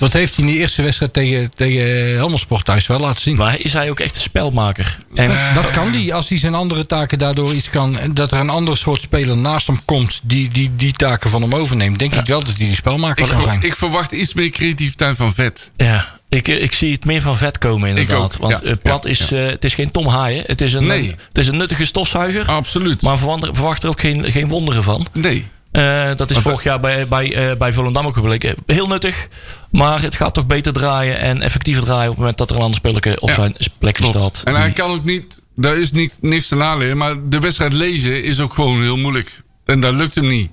Dat 0.00 0.12
heeft 0.12 0.36
hij 0.36 0.44
in 0.44 0.50
die 0.50 0.60
eerste 0.60 0.82
wedstrijd 0.82 1.12
tegen, 1.12 1.50
tegen 1.54 2.14
Helmersport 2.14 2.64
thuis 2.64 2.86
wel 2.86 2.98
laten 2.98 3.20
zien. 3.20 3.36
Maar 3.36 3.60
is 3.60 3.72
hij 3.72 3.90
ook 3.90 4.00
echt 4.00 4.14
een 4.14 4.20
spelmaker? 4.20 4.98
En, 5.14 5.28
Dat, 5.54 5.62
dat 5.62 5.70
kan 5.72 5.90
die, 5.92 6.14
als 6.14 6.28
hij 6.28 6.38
zijn 6.38 6.54
andere 6.54 6.86
taken 6.86 7.18
daardoor 7.18 7.52
iets 7.54 7.70
kan. 7.70 7.98
Dat 8.14 8.32
er 8.32 8.38
een 8.40 8.50
ander 8.50 8.76
soort 8.76 9.00
speler 9.00 9.36
naast 9.36 9.66
hem 9.66 9.80
komt 9.84 10.20
die 10.22 10.48
die, 10.50 10.70
die 10.76 10.92
taken 10.92 11.30
van 11.30 11.42
hem 11.42 11.54
overneemt. 11.54 11.98
Denk 11.98 12.14
ik 12.14 12.26
wel 12.26 12.38
dat 12.40 12.56
hij 12.56 12.66
die 12.66 12.74
spelmaker 12.74 13.24
Ik, 13.24 13.30
kan 13.32 13.42
zijn. 13.42 13.62
ik 13.62 13.76
verwacht 13.76 14.12
iets 14.12 14.34
meer 14.34 14.50
creativiteit 14.50 15.16
van 15.16 15.34
vet. 15.34 15.70
ja, 15.76 16.18
ik, 16.28 16.48
eh, 16.48 16.62
ik 16.62 16.72
zie 16.72 16.92
het 16.92 17.04
meer 17.04 17.20
van 17.22 17.36
vet 17.36 17.58
komen 17.58 17.88
inderdaad. 17.88 18.34
ook, 18.40 18.48
Want 18.48 18.60
ja, 18.64 18.70
eh, 18.70 18.76
Plat 18.82 19.04
ja, 19.04 19.10
is, 19.10 19.32
eh, 19.32 19.46
het 19.46 19.64
is 19.64 19.74
geen 19.74 19.90
Tom 19.90 20.06
Haaien. 20.06 20.44
Het 20.46 20.60
is 20.60 20.72
een, 20.72 20.86
Nee. 20.86 21.14
het 21.28 21.38
is 21.38 21.46
een 21.46 21.56
nuttige 21.56 21.84
stofzuiger. 21.84 22.44
Absoluut. 22.46 23.02
Maar 23.02 23.18
verwacht, 23.18 23.44
verwacht 23.52 23.82
er 23.82 23.88
ook 23.88 24.00
geen, 24.00 24.32
geen 24.32 24.48
wonderen 24.48 24.82
van. 24.82 25.06
nee. 25.12 25.48
Eh, 25.72 26.10
dat 26.16 26.30
is 26.30 26.38
vorig 26.38 26.62
jaar 26.62 26.80
bij, 26.80 27.08
bij, 27.08 27.50
eh, 27.50 27.56
bij 27.56 27.72
Volendam 27.72 28.06
ook 28.06 28.14
gebleken. 28.14 28.54
Heel 28.66 28.86
nuttig. 28.86 29.28
Maar 29.70 30.02
het 30.02 30.14
gaat 30.16 30.34
toch 30.34 30.46
beter 30.46 30.72
draaien 30.72 31.18
en 31.18 31.42
effectiever 31.42 31.82
draaien 31.84 32.04
op 32.04 32.10
het 32.10 32.18
moment 32.18 32.38
dat 32.38 32.50
er 32.50 32.56
een 32.56 32.62
ander 32.62 32.76
speler 32.76 33.20
op 33.20 33.28
Ja, 33.28 33.34
zijn 33.34 33.56
plekje 33.78 34.04
staat. 34.04 34.42
En 34.44 34.54
hij 34.56 34.70
kan 34.70 34.90
ook 34.90 35.04
niet, 35.04 35.40
daar 35.56 35.76
is 35.76 35.92
niet, 35.92 36.14
niks 36.20 36.48
te 36.48 36.56
naleren, 36.56 36.96
maar 36.96 37.14
de 37.28 37.38
wedstrijd 37.38 37.72
lezen 37.72 38.24
is 38.24 38.40
ook 38.40 38.54
gewoon 38.54 38.82
heel 38.82 38.96
moeilijk. 38.96 39.42
En 39.64 39.80
dat 39.80 39.94
lukt 39.94 40.14
hem 40.14 40.28
niet. 40.28 40.50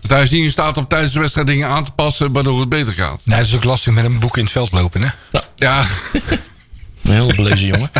Want 0.00 0.12
hij 0.12 0.22
is 0.22 0.30
niet 0.30 0.44
in 0.44 0.50
staat 0.50 0.76
om 0.76 0.86
tijdens 0.86 1.12
de 1.12 1.20
wedstrijd 1.20 1.46
dingen 1.46 1.68
aan 1.68 1.84
te 1.84 1.90
passen... 1.90 2.32
waardoor 2.32 2.60
het 2.60 2.68
beter 2.68 2.92
gaat. 2.92 3.20
Nee, 3.24 3.38
het 3.38 3.46
is 3.46 3.54
ook 3.54 3.64
lastig 3.64 3.92
met 3.92 4.04
een 4.04 4.18
boek 4.18 4.36
in 4.36 4.42
het 4.42 4.52
veld 4.52 4.72
lopen, 4.72 5.02
hè? 5.02 5.38
Ja, 5.56 5.86
Een 7.02 7.10
heel 7.20 7.34
belezen 7.34 7.66
jongen. 7.66 7.90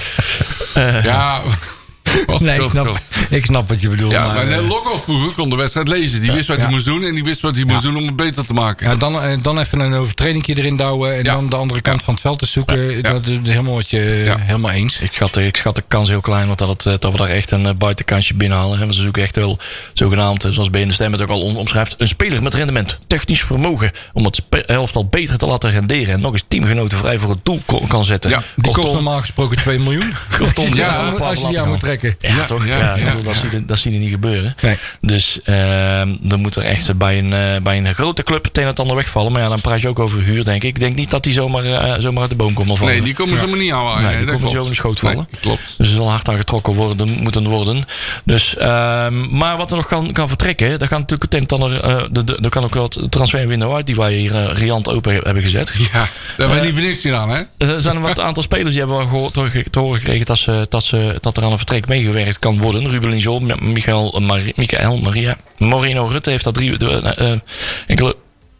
ja. 1.02 1.40
Nee, 2.38 2.60
ik 2.60 2.70
snap, 2.70 2.98
ik 3.30 3.44
snap 3.44 3.68
wat 3.68 3.80
je 3.80 3.88
bedoelt. 3.88 4.12
Ja, 4.12 4.24
maar, 4.26 4.34
maar 4.34 4.42
eh, 4.44 4.50
net 4.50 4.60
Lokhoff 4.68 5.02
vroeger 5.04 5.32
kon 5.32 5.50
de 5.50 5.56
wedstrijd 5.56 5.88
lezen. 5.88 6.22
Die 6.22 6.32
wist 6.32 6.48
wat 6.48 6.56
hij 6.56 6.70
moest 6.70 6.84
doen 6.84 7.04
en 7.04 7.14
die 7.14 7.24
wist 7.24 7.40
wat 7.40 7.54
hij 7.54 7.64
moest 7.64 7.82
doen 7.82 7.96
om 7.96 8.06
het 8.06 8.16
beter 8.16 8.46
te 8.46 8.52
maken. 8.52 8.88
ja, 8.88 8.94
dan, 8.94 9.22
eh, 9.22 9.36
dan 9.42 9.58
even 9.58 9.80
een 9.80 9.94
overtredingje 9.94 10.54
erin 10.58 10.76
douwen... 10.76 11.16
en 11.16 11.24
Ja. 11.24 11.32
dan 11.32 11.48
de 11.48 11.56
andere 11.56 11.80
kant 11.80 11.98
Ja. 11.98 12.04
van 12.04 12.14
het 12.14 12.22
veld 12.22 12.38
te 12.38 12.46
zoeken. 12.46 12.90
Ja. 12.96 13.00
Dat 13.12 13.26
is 13.26 13.38
helemaal 13.42 13.74
wat 13.74 13.90
je 13.90 14.22
Ja. 14.24 14.36
helemaal 14.38 14.70
eens. 14.70 14.98
Ik 14.98 15.12
schat, 15.12 15.36
ik 15.36 15.56
schat 15.56 15.74
de 15.76 15.82
kans 15.88 16.08
heel 16.08 16.20
klein, 16.20 16.46
want 16.46 16.58
dat, 16.58 16.68
het, 16.68 16.86
eh, 16.86 16.94
dat 16.98 17.12
we 17.12 17.18
daar 17.18 17.28
echt 17.28 17.50
een 17.50 17.66
eh, 17.66 17.74
buitenkansje 17.74 18.34
binnenhalen. 18.34 18.78
Want 18.78 18.94
ze 18.94 19.02
zoeken 19.02 19.22
echt 19.22 19.36
wel 19.36 19.58
zogenaamd, 19.92 20.44
eh, 20.44 20.50
zoals 20.50 20.70
Ben 20.70 20.88
de 20.88 20.94
Stem 20.94 21.12
het 21.12 21.22
ook 21.22 21.28
al 21.28 21.40
om- 21.42 21.56
omschrijft, 21.56 21.94
een 21.98 22.08
speler 22.08 22.42
met 22.42 22.54
rendement, 22.54 22.98
technisch 23.06 23.42
vermogen, 23.42 23.90
om 24.12 24.24
het 24.24 24.42
elftal 24.66 25.06
beter 25.06 25.38
te 25.38 25.46
laten 25.46 25.70
renderen 25.70 26.14
en 26.14 26.20
nog 26.20 26.32
eens 26.32 26.44
teamgenoten 26.48 26.98
vrij 26.98 27.18
voor 27.18 27.30
het 27.30 27.44
doel 27.44 27.62
kan 27.88 28.04
zetten. 28.04 28.30
Ja, 28.30 28.42
Die 28.56 28.72
kost 28.72 28.92
normaal 28.92 29.20
gesproken 29.20 29.56
2 29.56 29.78
miljoen. 29.78 30.12
kortom, 30.38 30.74
ja, 30.74 31.08
als 31.08 31.38
je 31.38 31.46
die 31.46 31.60
aan 31.60 31.68
moet 31.68 31.80
trekken. 31.80 32.01
Ja, 32.02 32.34
Ja, 32.34 32.44
toch? 32.44 32.66
ja, 32.66 32.96
dat, 32.96 33.24
ja. 33.24 33.32
Zie 33.32 33.50
je, 33.50 33.64
dat 33.64 33.78
zie 33.78 33.92
je 33.92 33.98
niet 33.98 34.10
gebeuren. 34.10 34.54
Nee. 34.62 34.76
Dus 35.00 35.40
ehm 35.44 36.10
dan 36.20 36.40
moet 36.40 36.56
er 36.56 36.62
echt 36.62 36.96
bij 36.98 37.18
een, 37.18 37.32
eh, 37.32 37.62
bij 37.62 37.76
een 37.76 37.94
grote 37.94 38.22
club 38.22 38.44
het 38.44 38.56
een 38.56 38.62
en 38.62 38.68
het 38.68 38.78
ander 38.80 38.96
wegvallen. 38.96 39.32
Maar 39.32 39.42
ja, 39.42 39.48
dan 39.48 39.60
praat 39.60 39.80
je 39.80 39.88
ook 39.88 39.98
over 39.98 40.22
huur, 40.22 40.44
denk 40.44 40.62
ik. 40.62 40.68
Ik 40.68 40.78
denk 40.80 40.94
niet 40.96 41.10
dat 41.10 41.22
die 41.22 41.32
zomaar, 41.32 41.64
eh, 41.64 41.94
zomaar 41.98 42.20
uit 42.20 42.30
de 42.30 42.36
boom 42.36 42.54
komt 42.54 42.78
vallen. 42.78 42.92
Nee, 42.94 43.02
die 43.02 43.14
komen 43.14 43.38
zomaar 43.38 43.58
niet 43.58 43.72
aan. 43.72 44.02
Nee, 44.02 44.16
die 44.16 44.26
komen 44.26 44.50
zo 44.50 44.62
in 44.62 44.68
de 44.68 44.74
schoot 44.74 44.98
vallen. 44.98 45.16
Nee, 45.30 45.40
klopt. 45.40 45.74
Dus 45.78 45.88
er 45.88 45.94
zal 45.94 46.10
hard 46.10 46.28
aan 46.28 46.36
getrokken 46.36 46.74
worden, 46.74 47.10
moeten 47.22 47.44
worden. 47.48 47.84
Dus, 48.24 48.56
ehm, 48.56 49.36
maar 49.36 49.56
wat 49.56 49.70
er 49.70 49.76
nog 49.76 49.86
kan, 49.86 50.12
kan 50.12 50.28
vertrekken, 50.28 50.78
dat 50.78 50.88
kan 50.88 51.00
natuurlijk 51.00 51.32
het 51.32 51.40
een 51.42 51.46
en 51.58 51.62
ander. 51.62 51.80
eh, 51.80 52.04
de, 52.10 52.24
de, 52.24 52.38
er 52.42 52.48
kan 52.50 52.64
ook 52.64 52.74
wel 52.74 52.82
het 52.82 53.10
transferwindow 53.10 53.74
uit, 53.74 53.86
die 53.86 53.94
wij 53.94 54.14
hier 54.14 54.32
riant 54.52 54.88
open 54.88 55.14
hebben 55.14 55.42
gezet. 55.42 55.72
Ja, 55.78 55.86
daar 55.92 56.08
hebben 56.36 56.58
we 56.58 56.64
niet 56.64 56.74
voor 56.74 56.82
niks 56.82 57.00
gedaan, 57.00 57.28
hè? 57.30 57.42
Er 57.58 57.80
zijn 57.80 57.96
een 57.96 58.02
wat 58.02 58.20
aantal 58.20 58.42
spelers 58.42 58.70
die 58.70 58.78
hebben 58.78 58.96
wel 58.98 59.06
gehoord, 59.06 59.32
te 59.72 59.78
horen 59.78 59.98
gekregen 59.98 60.26
dat, 60.26 60.38
ze, 60.38 60.66
dat, 60.68 60.84
ze, 60.84 61.18
dat 61.20 61.36
er 61.36 61.42
aan 61.44 61.50
een 61.52 61.56
vertrek 61.56 61.86
meegewerkt 61.92 62.38
kan 62.38 62.58
worden. 62.58 62.88
Ruben 62.88 63.10
Linzo, 63.10 63.40
Michael, 63.60 64.20
Michael 64.56 64.98
Maria, 64.98 65.36
Moreno 65.58 66.06
Rutte 66.06 66.30
heeft 66.30 66.44
dat 66.44 66.54
drie, 66.54 66.78
eh, 66.78 67.32
eh, 67.32 67.38
enkele 67.86 68.16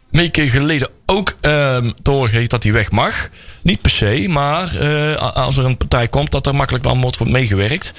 weken 0.09 0.49
geleden 0.49 0.89
ook 1.05 1.35
ehm 1.41 1.91
te 2.01 2.11
horen 2.11 2.25
gekregen 2.25 2.49
dat 2.49 2.63
hij 2.63 2.71
weg 2.71 2.91
mag. 2.91 3.29
Niet 3.61 3.81
per 3.81 3.91
se, 3.91 4.25
maar 4.29 4.75
eh, 4.75 5.35
als 5.35 5.57
er 5.57 5.65
een 5.65 5.77
partij 5.77 6.07
komt 6.07 6.31
dat 6.31 6.47
er 6.47 6.55
makkelijk 6.55 6.85
aan 6.85 7.01
wordt 7.01 7.25
meegewerkt. 7.25 7.93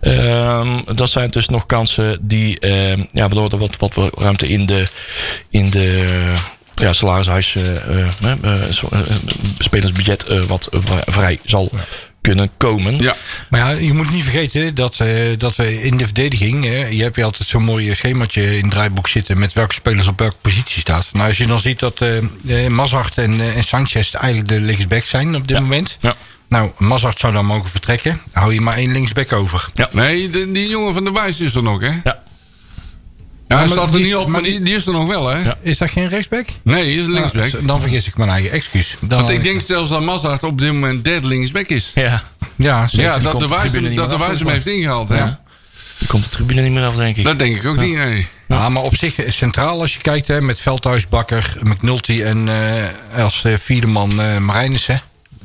Ehm, 0.00 0.68
dat 0.94 1.08
zijn 1.08 1.30
dus 1.30 1.48
nog 1.48 1.66
kansen 1.66 2.18
die, 2.20 2.60
ehm, 2.60 3.04
ja, 3.12 3.28
waardoor 3.28 3.58
wat, 3.58 3.76
wat 3.76 3.94
ruimte 4.16 4.48
in 4.48 4.66
de, 4.66 4.86
in 5.50 5.70
de 5.70 6.06
ja, 6.74 6.92
salarishuis, 6.92 7.56
spelersbudget 9.58 10.46
wat 10.46 10.68
vrij 11.06 11.38
zal 11.44 11.70
kunnen 12.20 12.50
komen. 12.56 12.96
Ja, 12.96 13.16
Maar 13.50 13.60
ja, 13.60 13.70
je 13.70 13.92
moet 13.92 14.10
niet 14.10 14.22
vergeten 14.22 14.74
dat, 14.74 15.00
eh, 15.00 15.38
dat 15.38 15.56
we 15.56 15.82
in 15.82 15.96
de 15.96 16.04
verdediging... 16.04 16.64
je 16.90 17.02
hebt 17.02 17.16
je 17.16 17.24
altijd 17.24 17.48
zo'n 17.48 17.64
mooi 17.64 17.94
schemaatje 17.94 18.56
in 18.56 18.62
het 18.62 18.70
draaiboek 18.70 19.08
zitten... 19.08 19.38
met 19.38 19.52
welke 19.52 19.74
spelers 19.74 20.06
op 20.06 20.18
welke 20.18 20.36
positie 20.40 20.80
staat. 20.80 21.06
Nou, 21.12 21.28
als 21.28 21.36
je 21.38 21.46
dan 21.46 21.58
ziet 21.58 21.78
dat 21.78 22.00
eh, 22.46 22.66
Mazart 22.68 23.18
en, 23.18 23.40
en 23.54 23.62
Sanchez 23.64 24.14
eigenlijk 24.14 24.48
de 24.48 24.60
linksback 24.60 25.04
zijn 25.04 25.34
op 25.34 25.48
dit 25.48 25.60
moment... 25.60 25.96
Ja. 26.00 26.16
Nou, 26.48 26.70
Mazart 26.78 27.18
zou 27.18 27.32
dan 27.32 27.46
mogen 27.46 27.70
vertrekken. 27.70 28.20
Hou 28.32 28.54
je 28.54 28.60
maar 28.60 28.76
één 28.76 28.92
linksback 28.92 29.32
over. 29.32 29.68
nee, 29.92 30.30
de- 30.30 30.52
die 30.52 30.68
jongen 30.68 30.94
van 30.94 31.04
de 31.04 31.12
Wijs 31.12 31.40
is 31.40 31.54
er 31.54 31.62
nog, 31.62 31.80
hè? 31.80 31.90
Ja. 32.04 32.22
Ja, 33.48 33.58
hij 33.58 33.68
staat 33.68 33.84
er 33.84 33.90
die 33.90 33.98
niet 33.98 34.06
is- 34.06 34.14
op, 34.14 34.28
maar 34.28 34.42
die, 34.42 34.62
die 34.62 34.74
is 34.74 34.86
er 34.86 34.92
nog 34.92 35.06
wel, 35.08 35.28
hè? 35.28 35.38
Ja. 35.38 35.56
Is 35.62 35.78
dat 35.78 35.90
geen 35.90 36.08
rechtsback? 36.08 36.46
Nee, 36.62 36.84
die 36.84 36.98
is 37.00 37.06
linksback. 37.06 37.52
Nou, 37.52 37.66
dan 37.66 37.80
vergis 37.80 38.06
ik 38.06 38.16
mijn 38.16 38.30
eigen 38.30 38.50
excuus. 38.50 38.96
Dan, 39.00 39.18
Want 39.18 39.30
ik 39.30 39.42
denk 39.42 39.62
zelfs 39.62 39.90
dat 39.90 40.02
Mazart 40.02 40.42
op 40.42 40.58
dit 40.58 40.72
moment 40.72 41.04
derde 41.04 41.26
linksback 41.26 41.68
is. 41.68 41.90
Ja, 41.94 42.22
Ja, 42.56 42.86
zeker. 42.86 43.06
Ja, 43.06 43.18
dat 43.18 43.40
de 43.40 43.46
hem, 43.72 43.82
niet 43.82 43.96
dat 43.96 44.10
de 44.10 44.18
Wijs 44.18 44.38
hem 44.38 44.48
heeft 44.48 44.66
ingehaald, 44.66 45.08
hè? 45.08 45.24
Komt 46.06 46.24
de 46.24 46.30
tribune 46.30 46.62
niet 46.62 46.72
meer 46.72 46.84
af, 46.84 46.96
denk 46.96 47.16
ik. 47.16 47.24
Dat 47.24 47.38
denk 47.38 47.56
ik 47.56 47.66
ook 47.66 47.76
niet, 47.76 47.94
nee. 47.96 48.26
Ja, 48.48 48.68
maar 48.68 48.82
op 48.82 48.96
zich 48.96 49.16
eh, 49.18 49.30
centraal 49.30 49.80
als 49.80 49.94
je 49.94 50.00
kijkt 50.00 50.28
hè, 50.28 50.40
met 50.40 50.60
Veldhuis, 50.60 51.08
Bakker, 51.08 51.56
McNulty 51.62 52.22
en 52.22 52.48
eh, 52.48 53.22
als 53.24 53.44
eh, 53.44 53.54
vierde 53.56 53.86
man 53.86 54.20
eh 54.20 54.38
Marijnissen. 54.38 55.00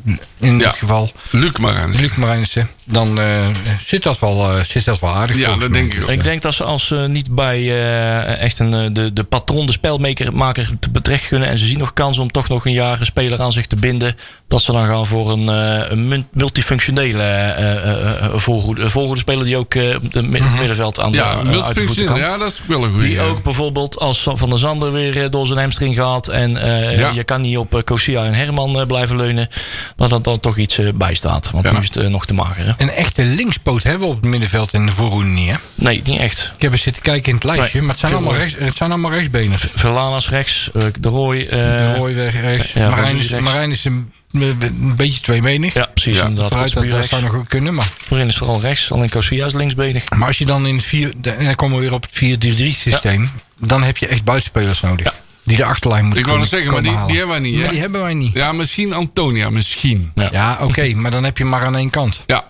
In 0.06 0.20
Ja. 0.40 0.58
dit 0.58 0.76
geval 0.80 1.12
Luc 1.30 1.52
Marens. 1.60 2.00
Luc 2.00 2.14
Marijnissen. 2.16 2.70
Dan 2.86 3.20
eh, 3.20 3.48
zit, 3.86 4.04
dat 4.04 4.20
wel, 4.20 4.58
eh, 4.58 4.64
zit 4.64 4.86
dat 4.86 5.00
wel 5.00 5.10
aardig 5.16 5.38
Ja, 5.38 5.56
dat 5.56 5.74
denk 5.74 5.94
ik 5.94 6.02
ook. 6.04 6.10
Ik 6.10 6.24
denk 6.24 6.42
dat 6.42 6.54
ze 6.54 6.64
als 6.64 6.88
ze 6.88 6.96
niet 6.96 7.36
bij 7.36 7.58
eh, 7.60 8.40
echt 8.42 8.60
een, 8.60 8.74
eh, 8.74 8.86
de, 8.92 9.14
de 9.14 9.24
patron, 9.24 9.66
de 9.66 9.72
spelmaker 9.72 10.34
maker 10.36 10.70
te 10.80 10.90
betrecht 10.90 11.28
kunnen. 11.28 11.48
en 11.50 11.58
ze 11.58 11.68
zien 11.68 11.80
nog 11.80 11.94
kans 11.94 12.18
om 12.18 12.32
toch 12.32 12.48
nog 12.48 12.66
een 12.66 12.72
jaar 12.72 13.00
een 13.00 13.06
speler 13.06 13.42
aan 13.42 13.52
zich 13.52 13.68
te 13.68 13.76
binden. 13.76 14.16
dat 14.48 14.62
ze 14.62 14.72
dan 14.72 14.86
gaan 14.86 15.06
voor 15.06 15.32
een, 15.32 15.50
eh, 15.50 15.82
een 15.90 16.26
multifunctionele 16.34 17.22
eh, 17.24 17.50
eh, 17.72 18.24
eh, 18.24 18.34
voorhoede, 18.36 18.90
voorhoede 18.90 19.20
speler. 19.20 19.46
die 19.46 19.58
ook 19.58 19.76
eh, 19.76 19.90
het 20.12 20.14
mi- 20.30 20.40
middenveld 20.60 21.00
aan 21.00 21.12
de, 21.12 21.18
Ja, 21.18 21.24
eh, 21.32 21.36
uit 21.38 21.44
de 21.46 21.52
voeten 21.52 21.64
multifunctioneel. 21.64 22.12
kan. 22.12 22.20
Ja, 22.20 22.38
dat 22.38 22.52
is 22.52 22.62
wel 22.66 22.84
een 22.84 22.92
goede. 22.92 23.08
Die 23.08 23.22
ook 23.22 23.44
bijvoorbeeld 23.44 24.00
als 24.00 24.28
Van 24.34 24.50
der 24.50 24.60
Zander 24.60 24.92
weer 24.92 25.24
eh, 25.24 25.30
door 25.32 25.48
zijn 25.48 25.60
hamstring 25.60 25.96
gaat. 25.96 26.28
En 26.28 26.58
eh, 26.58 26.98
Ja. 26.98 27.10
je 27.12 27.24
kan 27.24 27.42
niet 27.42 27.58
op 27.58 27.76
uh, 27.76 27.82
Kosia 27.84 28.26
en 28.26 28.34
Herman 28.34 28.80
eh, 28.80 28.86
blijven 28.86 29.16
leunen. 29.16 29.48
Dat 29.96 30.12
er 30.12 30.22
dan 30.22 30.40
toch 30.40 30.58
iets 30.58 30.78
eh, 30.78 30.88
bij 30.96 31.14
staat. 31.16 31.52
Want 31.52 31.66
Ja. 31.66 31.72
nu 31.72 31.78
is 31.80 31.86
het 31.86 31.98
eh, 31.98 32.08
nog 32.08 32.26
te 32.26 32.34
mager. 32.34 32.66
Hè? 32.66 32.72
Een 32.78 32.90
echte 32.90 33.24
linkspoot 33.24 33.84
hebben 33.84 34.02
we 34.08 34.14
op 34.14 34.22
het 34.22 34.30
middenveld 34.30 34.74
in 34.74 34.86
de 34.86 34.92
voorhoede 34.92 35.28
niet. 35.30 35.50
Hè? 35.50 35.56
Nee, 35.76 36.02
niet 36.06 36.20
echt. 36.20 36.52
Ik 36.56 36.62
heb 36.62 36.72
eens 36.72 36.82
zitten 36.82 37.02
kijken 37.04 37.28
in 37.30 37.36
het 37.36 37.44
lijstje, 37.44 37.72
Nee, 37.78 37.82
maar 37.82 37.92
het 37.92 38.00
zijn, 38.00 38.14
allemaal 38.14 38.36
rechts, 38.36 38.56
het 38.60 38.76
zijn 38.76 38.92
allemaal 38.92 39.12
rechtsbeners. 39.12 39.72
Verlanas 39.76 40.30
rechts. 40.30 40.70
eh, 40.74 40.82
de 41.00 41.10
Roy. 41.10 41.38
eh, 41.42 41.50
de 41.78 41.94
Roy 41.96 42.16
weg 42.16 42.42
rechts. 42.42 42.74
ja, 42.74 42.90
Marijn, 42.90 43.16
is 43.16 43.24
is, 43.24 43.30
rechts. 43.30 43.46
Marijn 43.46 43.72
is 43.72 43.86
een, 43.86 44.12
een 44.32 44.94
beetje 44.96 45.22
tweemenig. 45.22 45.74
Ja, 45.74 45.86
precies. 45.94 46.16
Ja, 46.18 46.24
inderdaad. 46.26 46.50
Vooruit 46.72 46.92
dat, 46.92 47.06
zou 47.06 47.22
nog 47.22 47.48
kunnen, 47.48 47.74
maar... 47.74 47.90
Voorin 48.06 48.28
is 48.28 48.38
vooral 48.38 48.62
rechts. 48.62 48.92
Alleen 48.92 49.10
Kosia 49.10 49.46
is 49.46 49.54
linksbenig. 49.54 50.10
Maar 50.10 50.28
als 50.28 50.38
je 50.38 50.46
dan 50.46 50.68
in 50.68 50.76
het 50.76 50.84
4, 50.86 51.14
de- 51.18 51.32
en 51.32 51.46
dan 51.46 51.56
komen 51.56 51.76
we 51.78 51.82
weer 51.84 51.94
op 51.94 52.02
het 52.04 52.14
4-3-3 52.16 52.74
systeem, 52.74 53.30
dan 53.60 53.84
heb 53.84 53.98
je 53.98 54.08
echt 54.08 54.24
buitenspelers 54.24 54.82
nodig. 54.82 55.06
Ja. 55.06 55.14
Die 55.46 55.58
de 55.58 55.66
achterlijn 55.66 56.04
moeten 56.04 56.22
Ik 56.22 56.28
wou 56.28 56.40
net 56.40 56.50
zeggen, 56.50 56.72
maar 56.72 56.82
die, 56.84 56.92
die 57.08 57.18
hebben 57.18 57.28
wij 57.28 57.40
niet, 57.52 57.62
hè? 57.62 57.68
die 57.70 57.80
hebben 57.80 58.02
wij 58.02 58.14
niet. 58.14 58.34
Ja, 58.34 58.52
misschien 58.52 58.94
Antonia, 58.94 59.50
misschien. 59.50 60.12
Ja. 60.16 60.30
Ja, 60.32 60.58
oké, 60.62 60.94
maar 60.94 61.12
dan 61.12 61.24
heb 61.24 61.38
je 61.38 61.46
maar 61.46 61.66
aan 61.66 61.76
één 61.76 61.90
kant. 61.90 62.24
Ja, 62.26 62.44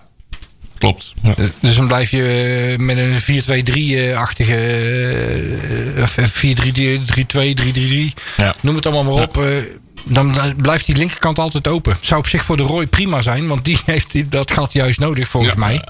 klopt. 0.78 1.14
Dus- 1.36 1.48
Dus 1.60 1.76
dan 1.76 1.86
blijf 1.86 2.10
je 2.10 2.22
eh, 2.22 2.78
met 2.78 2.96
een 2.98 3.20
4-2-3-achtige 3.20 4.56
4-3-3-2-3-3-3. 6.32 8.14
Ja. 8.36 8.54
Noem 8.60 8.74
het 8.76 8.86
allemaal 8.86 9.14
maar 9.14 9.22
op. 9.22 9.36
eh, 9.38 9.46
Dan 10.06 10.38
eh, 10.38 10.44
blijft 10.56 10.86
die 10.86 10.96
linkerkant 10.96 11.38
altijd 11.38 11.68
open. 11.68 11.96
Zou 12.00 12.20
op 12.20 12.26
zich 12.26 12.44
voor 12.44 12.56
de 12.56 12.62
Roy 12.62 12.86
prima 12.86 13.22
zijn, 13.22 13.46
want 13.48 13.64
die 13.64 13.78
heeft 13.86 14.10
die- 14.12 14.28
dat 14.28 14.50
gat 14.50 14.72
juist 14.72 14.98
nodig 14.98 15.28
volgens 15.28 15.52
Ja. 15.54 15.58
mij. 15.58 15.82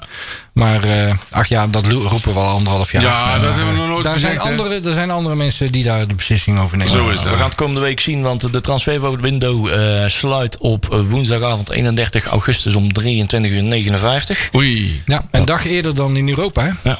Maar 0.53 0.83
eh, 0.83 1.13
ach 1.29 1.47
ja, 1.47 1.67
dat 1.67 1.85
roepen 1.87 2.33
we 2.33 2.39
al 2.39 2.49
anderhalf 2.55 2.91
jaar. 2.91 3.01
Ja, 3.01 3.33
dat 3.33 3.41
Maar, 3.41 3.53
hebben 3.53 3.65
we 3.65 3.71
nog 3.77 3.83
eh, 3.85 3.89
nooit 3.91 4.03
daar 4.03 4.13
gezegd, 4.13 4.35
zijn, 4.41 4.47
andere, 4.59 4.79
er 4.89 4.93
zijn 4.93 5.11
andere 5.11 5.35
mensen 5.35 5.71
die 5.71 5.83
daar 5.83 6.07
de 6.07 6.15
beslissing 6.15 6.59
over 6.59 6.77
nemen. 6.77 6.93
Zo 6.93 7.09
is 7.09 7.17
We 7.23 7.29
dat. 7.29 7.33
gaan 7.35 7.45
het 7.45 7.55
komende 7.55 7.81
week 7.81 7.99
zien, 7.99 8.21
want 8.21 8.53
de 8.53 8.59
transferwindow 8.61 9.67
eh 9.67 10.07
sluit 10.07 10.57
op 10.57 10.93
eh, 10.93 10.99
woensdagavond 11.09 11.71
31 11.71 12.25
augustus 12.25 12.75
om 12.75 12.93
23 12.93 13.51
uur 13.51 13.63
59. 13.63 14.49
Oei. 14.55 15.01
Ja, 15.05 15.25
een 15.31 15.45
dag 15.45 15.65
eerder 15.65 15.95
dan 15.95 16.17
in 16.17 16.29
Europa. 16.29 16.63
Hè? 16.63 16.89
Ja. 16.89 16.97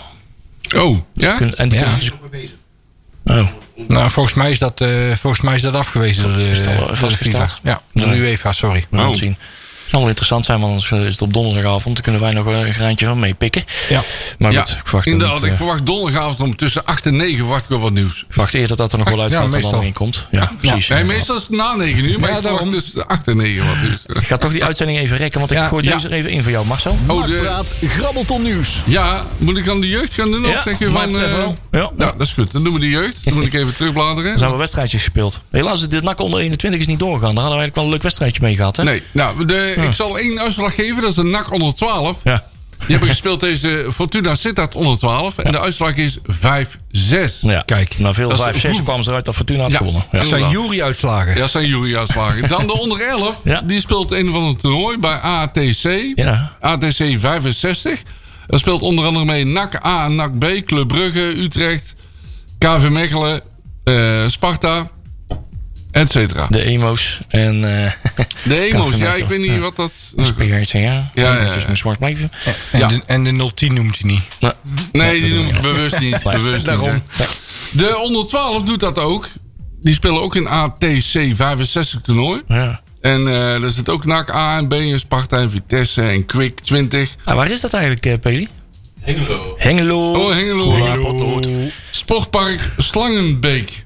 Oh, 0.81 0.97
ja? 1.13 1.31
Kun- 1.35 1.55
En 1.55 1.69
die 1.69 1.79
Ja. 1.79 1.97
kunnen- 1.97 2.63
Oh, 3.25 3.47
Nou, 3.87 4.09
volgens 4.09 4.35
mij 4.35 4.51
is 4.51 4.59
dat, 4.59 4.81
eh, 4.81 5.11
volgens 5.11 5.41
mij 5.41 5.53
is 5.53 5.61
dat 5.61 5.75
afgewezen 5.75 6.23
door 6.23 6.37
de, 6.37 6.49
eh, 6.49 6.99
door 6.99 7.09
de? 7.09 7.17
FIFA. 7.17 7.47
Ja, 7.63 7.81
door 7.93 8.09
de 8.09 8.15
UEFA, 8.15 8.51
sorry. 8.51 8.85
Oh. 8.91 9.13
zien. 9.13 9.37
Het 9.85 9.93
zal 9.93 9.99
wel 9.99 10.09
interessant 10.09 10.45
zijn, 10.45 10.59
want 10.59 10.71
anders 10.71 10.91
eh, 10.91 11.01
is 11.01 11.11
het 11.11 11.21
op 11.21 11.33
donderdagavond. 11.33 11.93
Dan 11.95 12.03
kunnen 12.03 12.21
wij 12.21 12.31
nog 12.31 12.45
een 12.45 12.73
graantje 12.73 13.05
van 13.05 13.19
meepikken. 13.19 13.63
Ja. 13.89 14.01
Maar 14.39 14.51
Ja, 14.51 14.59
goed, 14.61 14.69
ik 14.69 14.77
verwacht, 14.83 15.05
er 15.05 15.11
inderdaad. 15.11 15.35
niet, 15.35 15.45
Ik 15.45 15.51
eh, 15.51 15.57
verwacht 15.57 15.85
donderdagavond 15.85 16.39
om 16.39 16.55
tussen 16.55 16.85
8 16.85 17.05
en 17.05 17.15
9 17.15 17.37
verwacht 17.37 17.63
ik 17.63 17.69
wel 17.69 17.79
wat 17.79 17.91
nieuws. 17.93 18.19
ik 18.19 18.25
verwacht 18.29 18.53
eerder 18.53 18.77
dat 18.77 18.91
er 18.91 18.97
nog 18.97 19.07
wel 19.07 19.17
Ja, 19.17 19.23
uitgaat 19.23 19.61
dan 19.71 19.83
in 19.83 19.93
komt. 19.93 20.27
Ja, 20.31 20.51
precies. 20.59 20.87
Nee, 20.87 21.03
meestal 21.03 21.35
is 21.35 21.41
het 21.41 21.51
na 21.51 21.75
9 21.75 22.03
uur, 22.03 22.19
maar 22.19 22.29
Ja, 22.29 22.35
ik 22.35 22.41
verwacht 22.41 22.63
daarom. 22.63 22.79
tussen 22.79 23.07
8 23.07 23.27
en 23.27 23.37
9 23.37 23.67
wat 23.67 23.81
nieuws. 23.81 24.01
Ik 24.05 24.25
ga 24.27 24.37
toch 24.37 24.51
die 24.51 24.63
uitzending 24.63 24.99
even 24.99 25.17
rekken, 25.17 25.39
want 25.39 25.51
ik 25.51 25.57
Ja, 25.57 25.67
gooi 25.67 25.85
ja. 25.85 25.93
deze 25.93 26.07
er 26.07 26.13
even 26.13 26.29
in 26.31 26.41
voor 26.41 26.51
jou, 26.51 26.65
Marcel. 26.65 26.97
Oh, 27.07 27.25
de, 27.25 27.31
Nakpraat, 27.33 27.73
grabbelton 27.87 28.41
nieuws. 28.41 28.81
ja, 28.85 29.23
moet 29.37 29.57
ik 29.57 29.65
dan 29.65 29.81
de 29.81 29.87
jeugd 29.89 30.13
gaan 30.13 30.31
doen? 30.31 30.45
Of 30.45 30.51
Ja, 30.51 30.61
zeg 30.63 30.79
je 30.79 30.89
van... 30.91 31.19
eh, 31.19 31.33
wel. 31.33 31.57
Ja. 31.71 31.79
Ja, 31.97 32.13
dat 32.17 32.27
is 32.27 32.33
goed. 32.33 32.51
Dan 32.51 32.63
doen 32.63 32.73
we 32.73 32.79
de 32.79 32.89
jeugd. 32.89 33.23
Dan 33.23 33.33
moet 33.33 33.45
ik 33.45 33.53
even 33.53 33.75
terugbladeren. 33.75 34.31
Er 34.31 34.37
zijn 34.37 34.49
wel 34.49 34.59
wedstrijdjes 34.59 35.01
gespeeld. 35.03 35.41
Helaas, 35.51 35.87
de 35.87 36.01
NAC 36.01 36.19
onder 36.21 36.39
21 36.39 36.79
is 36.81 36.87
niet 36.87 36.99
doorgegaan. 36.99 37.33
Daar 37.35 37.43
hadden 37.43 37.59
we 37.59 37.63
eigenlijk 37.63 37.75
wel 37.75 37.83
een 37.85 37.91
leuk 37.91 38.03
wedstrijdje 38.03 38.41
mee 38.41 38.55
gehad. 38.55 38.75
Hè? 38.77 38.83
Nee, 38.83 39.03
nou, 39.11 39.45
de, 39.45 39.73
ik 39.83 39.93
zal 39.95 40.17
één 40.19 40.39
uitslag 40.39 40.75
geven. 40.75 41.01
Dat 41.01 41.09
is 41.09 41.15
de 41.15 41.23
NAC 41.23 41.51
onder 41.51 41.75
12. 41.75 42.17
Ja. 42.23 42.43
Die 42.77 42.85
hebben 42.87 43.09
gespeeld 43.09 43.39
deze 43.39 43.87
Fortuna 43.93 44.35
Sittard 44.35 44.75
onder 44.75 44.97
12. 44.97 45.37
En 45.37 45.51
de 45.51 45.59
uitslag 45.59 45.95
is 45.95 46.17
5-6. 46.27 47.41
ja. 47.41 47.61
Kijk, 47.65 47.99
Na 47.99 48.13
veel 48.13 48.29
dat 48.29 48.37
is 48.37 48.43
5 48.43 48.59
6 48.59 48.71
goed. 48.75 48.83
kwamen 48.83 49.03
ze 49.03 49.09
eruit 49.09 49.25
dat 49.25 49.35
Fortuna 49.35 49.61
had 49.61 49.71
Ja. 49.71 49.77
gewonnen. 49.77 50.03
Ja. 50.11 50.17
Dat 50.19 50.27
zijn 50.27 50.49
jury-uitslagen. 50.49 51.33
Ja, 51.33 51.39
dat 51.39 51.49
zijn 51.49 51.67
jury-uitslagen. 51.67 52.49
Dan 52.55 52.67
de 52.67 52.79
onder 52.79 53.01
11. 53.01 53.35
Ja. 53.43 53.61
Die 53.61 53.79
speelt 53.79 54.11
een 54.11 54.31
van 54.31 54.43
het 54.47 54.59
toernooi 54.59 54.97
bij 54.97 55.15
ATC. 55.15 56.11
Ja. 56.15 56.55
ATC 56.59 57.15
65. 57.19 58.01
Daar 58.47 58.59
speelt 58.59 58.81
onder 58.81 59.05
andere 59.05 59.25
mee 59.25 59.45
NAC 59.45 59.85
A 59.85 60.05
en 60.05 60.15
NAC 60.15 60.39
B. 60.39 60.45
Club 60.65 60.87
Brugge, 60.87 61.19
Utrecht, 61.41 61.93
KV 62.59 62.89
Mechelen, 62.89 63.41
eh, 63.83 64.27
Sparta, 64.27 64.89
et 65.91 66.11
cetera. 66.11 66.47
De 66.49 66.63
emo's 66.63 67.19
en... 67.27 67.83
eh 67.83 67.91
De 68.43 68.59
emo's, 68.59 68.97
ja, 68.97 69.13
ik 69.13 69.27
weet 69.27 69.39
niet 69.39 69.59
wat 69.59 69.75
dat... 69.75 69.91
Spiegels, 70.17 70.71
ja. 70.71 70.81
Ja, 70.81 71.09
ja, 71.13 71.33
Het 71.33 71.55
is 71.55 71.65
een 71.65 71.77
zwart 71.77 71.99
blijven. 71.99 72.31
En, 72.71 73.03
en 73.07 73.23
de 73.23 73.51
010 73.53 73.73
noemt 73.73 73.99
hij 73.99 74.09
niet. 74.11 74.53
Nee, 74.91 75.21
die 75.21 75.29
dat 75.29 75.39
noem 75.39 75.55
ik 75.55 75.61
bewust 75.61 75.99
niet. 75.99 76.23
Bewust 76.23 76.67
niet, 76.67 76.79
hè. 76.81 77.25
De 77.71 77.97
onder 77.97 78.27
12 78.27 78.63
doet 78.63 78.79
dat 78.79 78.99
ook. 78.99 79.27
Die 79.81 79.93
spelen 79.93 80.21
ook 80.21 80.35
in 80.35 80.47
ATC 80.47 81.35
65 81.35 82.01
toernooi. 82.01 82.41
Ja. 82.47 82.81
En 83.01 83.27
eh 83.27 83.63
er 83.63 83.69
zit 83.69 83.89
ook 83.89 84.05
NAC 84.05 84.33
A 84.33 84.57
en 84.57 84.67
B 84.67 84.73
en 84.73 84.99
Sparta 84.99 85.37
en 85.37 85.49
Vitesse 85.49 86.01
en 86.01 86.25
Quick 86.25 86.59
20. 86.59 87.15
Ah, 87.23 87.35
waar 87.35 87.51
is 87.51 87.61
dat 87.61 87.73
eigenlijk, 87.73 88.05
eh, 88.05 88.19
Peli? 88.19 88.47
Hengelo. 89.01 89.55
Hengelo. 89.57 90.13
Oh, 90.13 90.33
Hengelo. 90.33 91.01
Potlood. 91.01 91.47
Sportpark 91.91 92.59
Slangenbeek. 92.77 93.84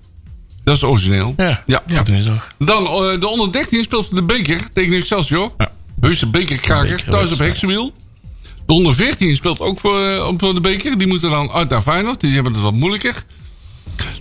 Dat 0.69 0.77
is 0.77 0.83
origineel. 0.83 1.33
Ja. 1.37 1.63
Ja. 1.65 1.83
Dat 1.87 2.07
is 2.07 2.23
toch. 2.23 2.53
Dan 2.57 2.85
eh, 2.85 3.19
de 3.19 3.27
onder 3.27 3.51
13 3.51 3.83
speelt 3.83 4.05
voor 4.05 4.15
de 4.15 4.23
beker 4.23 4.69
tegen 4.73 4.97
Excelsior. 4.97 5.51
Ja. 5.57 5.71
Heuse 5.99 6.27
bekerkraker, 6.27 6.95
Beker, 6.95 7.09
thuis 7.09 7.31
op. 7.31 7.39
Heksenwiel. 7.39 7.93
De 8.65 8.73
onder 8.73 8.95
14 8.95 9.35
speelt 9.35 9.59
ook 9.59 9.79
voor, 9.79 10.07
eh, 10.07 10.27
op 10.27 10.39
voor 10.39 10.53
de 10.53 10.61
beker. 10.61 10.97
Die 10.97 11.07
moeten 11.07 11.29
dan 11.29 11.51
uit 11.51 11.69
naar 11.69 11.81
Feyenoord. 11.81 12.21
Die 12.21 12.31
hebben 12.31 12.53
het 12.53 12.61
wat 12.61 12.73
moeilijker. 12.73 13.23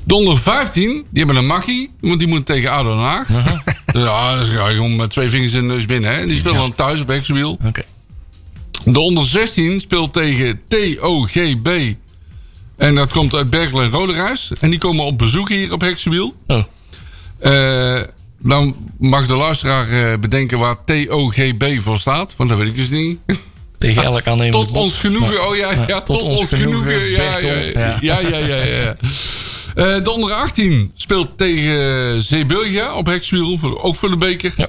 De 0.05 0.15
onder 0.15 0.39
15, 0.39 0.93
die 1.11 1.25
hebben 1.25 1.37
een 1.37 1.47
makkie. 1.47 1.91
Want 2.01 2.19
die 2.19 2.29
moet 2.29 2.47
tegen 2.47 2.71
ADO 2.71 2.89
Den 2.89 2.99
Haag. 2.99 3.29
Ja, 3.93 4.35
dat 4.37 4.47
is 4.47 4.53
ja, 4.53 4.69
gewoon 4.69 4.97
met 4.97 5.11
twee 5.11 5.29
vingers 5.29 5.55
in 5.55 5.69
de 5.69 5.75
neus 5.75 5.87
binnen. 5.87 6.11
Hè. 6.11 6.21
En 6.21 6.29
die 6.29 6.37
spelen 6.37 6.57
dan 6.57 6.73
thuis 6.73 7.01
op 7.01 7.09
Heksenwiel. 7.09 7.59
Oké. 7.65 7.83
De 8.85 9.01
onder 9.01 9.27
16 9.27 9.81
speelt 9.81 10.13
tegen 10.13 10.61
TOGB. 10.69 11.95
En 12.79 12.95
dat 12.95 13.13
komt 13.13 13.35
uit 13.35 13.51
Berkel 13.51 13.83
en 13.83 13.91
Roderijs. 13.91 14.53
En 14.61 14.71
die 14.71 14.79
komen 14.79 15.05
op 15.05 15.19
bezoek 15.19 15.49
hier 15.49 15.73
op 15.73 15.81
Heksenwiel. 15.81 16.35
Oh. 16.47 16.63
Eh, 17.39 18.03
dan 18.39 18.77
mag 18.99 19.27
de 19.27 19.35
luisteraar 19.35 19.91
eh, 19.91 20.19
bedenken 20.19 20.59
waar 20.59 20.85
TOGB 20.85 21.81
voor 21.81 21.99
staat. 21.99 22.33
Want 22.37 22.49
dat 22.51 22.59
weet 22.59 22.69
ik 22.69 22.77
dus 22.77 22.91
niet. 22.91 23.19
Tegen 23.79 24.03
elk 24.03 24.27
aannemend 24.27 24.55
Tot 24.55 24.67
bot. 24.73 24.83
ons 24.83 24.99
genoegen. 24.99 25.49
Oh 25.49 25.57
ja, 25.57 25.85
ja, 25.87 26.01
tot, 26.01 26.23
ons 26.23 26.49
genoegen. 26.49 27.11
Ja, 27.11 27.39
ja, 27.39 28.19
ja. 28.19 28.39
ja. 28.39 28.97
Eh, 29.75 30.05
de 30.05 30.11
onder 30.11 30.33
18 30.33 30.93
speelt 30.97 31.39
tegen 31.39 32.23
Zeeburgia 32.23 32.95
op 32.95 33.07
Heksenwiel. 33.07 33.83
Ook 33.83 33.97
voor 33.97 34.11
de 34.11 34.17
beker. 34.17 34.53
Ja. 34.57 34.69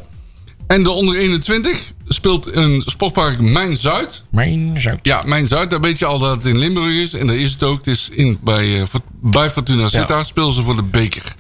En 0.70 0.84
de 0.84 0.90
onder 0.90 1.16
21 1.16 1.80
speelt 2.08 2.56
een 2.56 2.84
sportpark 2.86 3.42
Mijn 3.42 3.76
Zuid. 3.76 4.24
Mijn 4.30 4.82
zout. 4.82 5.00
Ja, 5.02 5.22
Mijn 5.26 5.48
Zuid, 5.48 5.70
daar 5.70 5.82
weet 5.82 6.00
je 6.00 6.06
al 6.06 6.20
dat 6.20 6.38
het 6.38 6.46
in 6.46 6.58
Limburg 6.58 6.94
is. 6.94 7.14
En 7.14 7.28
daar 7.28 7.36
is 7.36 7.52
het 7.52 7.64
ook. 7.64 7.78
Het 7.78 7.88
is 7.88 8.10
in, 8.12 8.40
bij, 8.44 8.82
eh, 8.82 8.88
bij 9.22 9.50
Fortuna 9.50 9.88
Sittard 9.88 10.28
spelen 10.28 10.52
ze 10.52 10.62
voor 10.62 10.76
de 10.76 10.84
beker. 10.84 11.36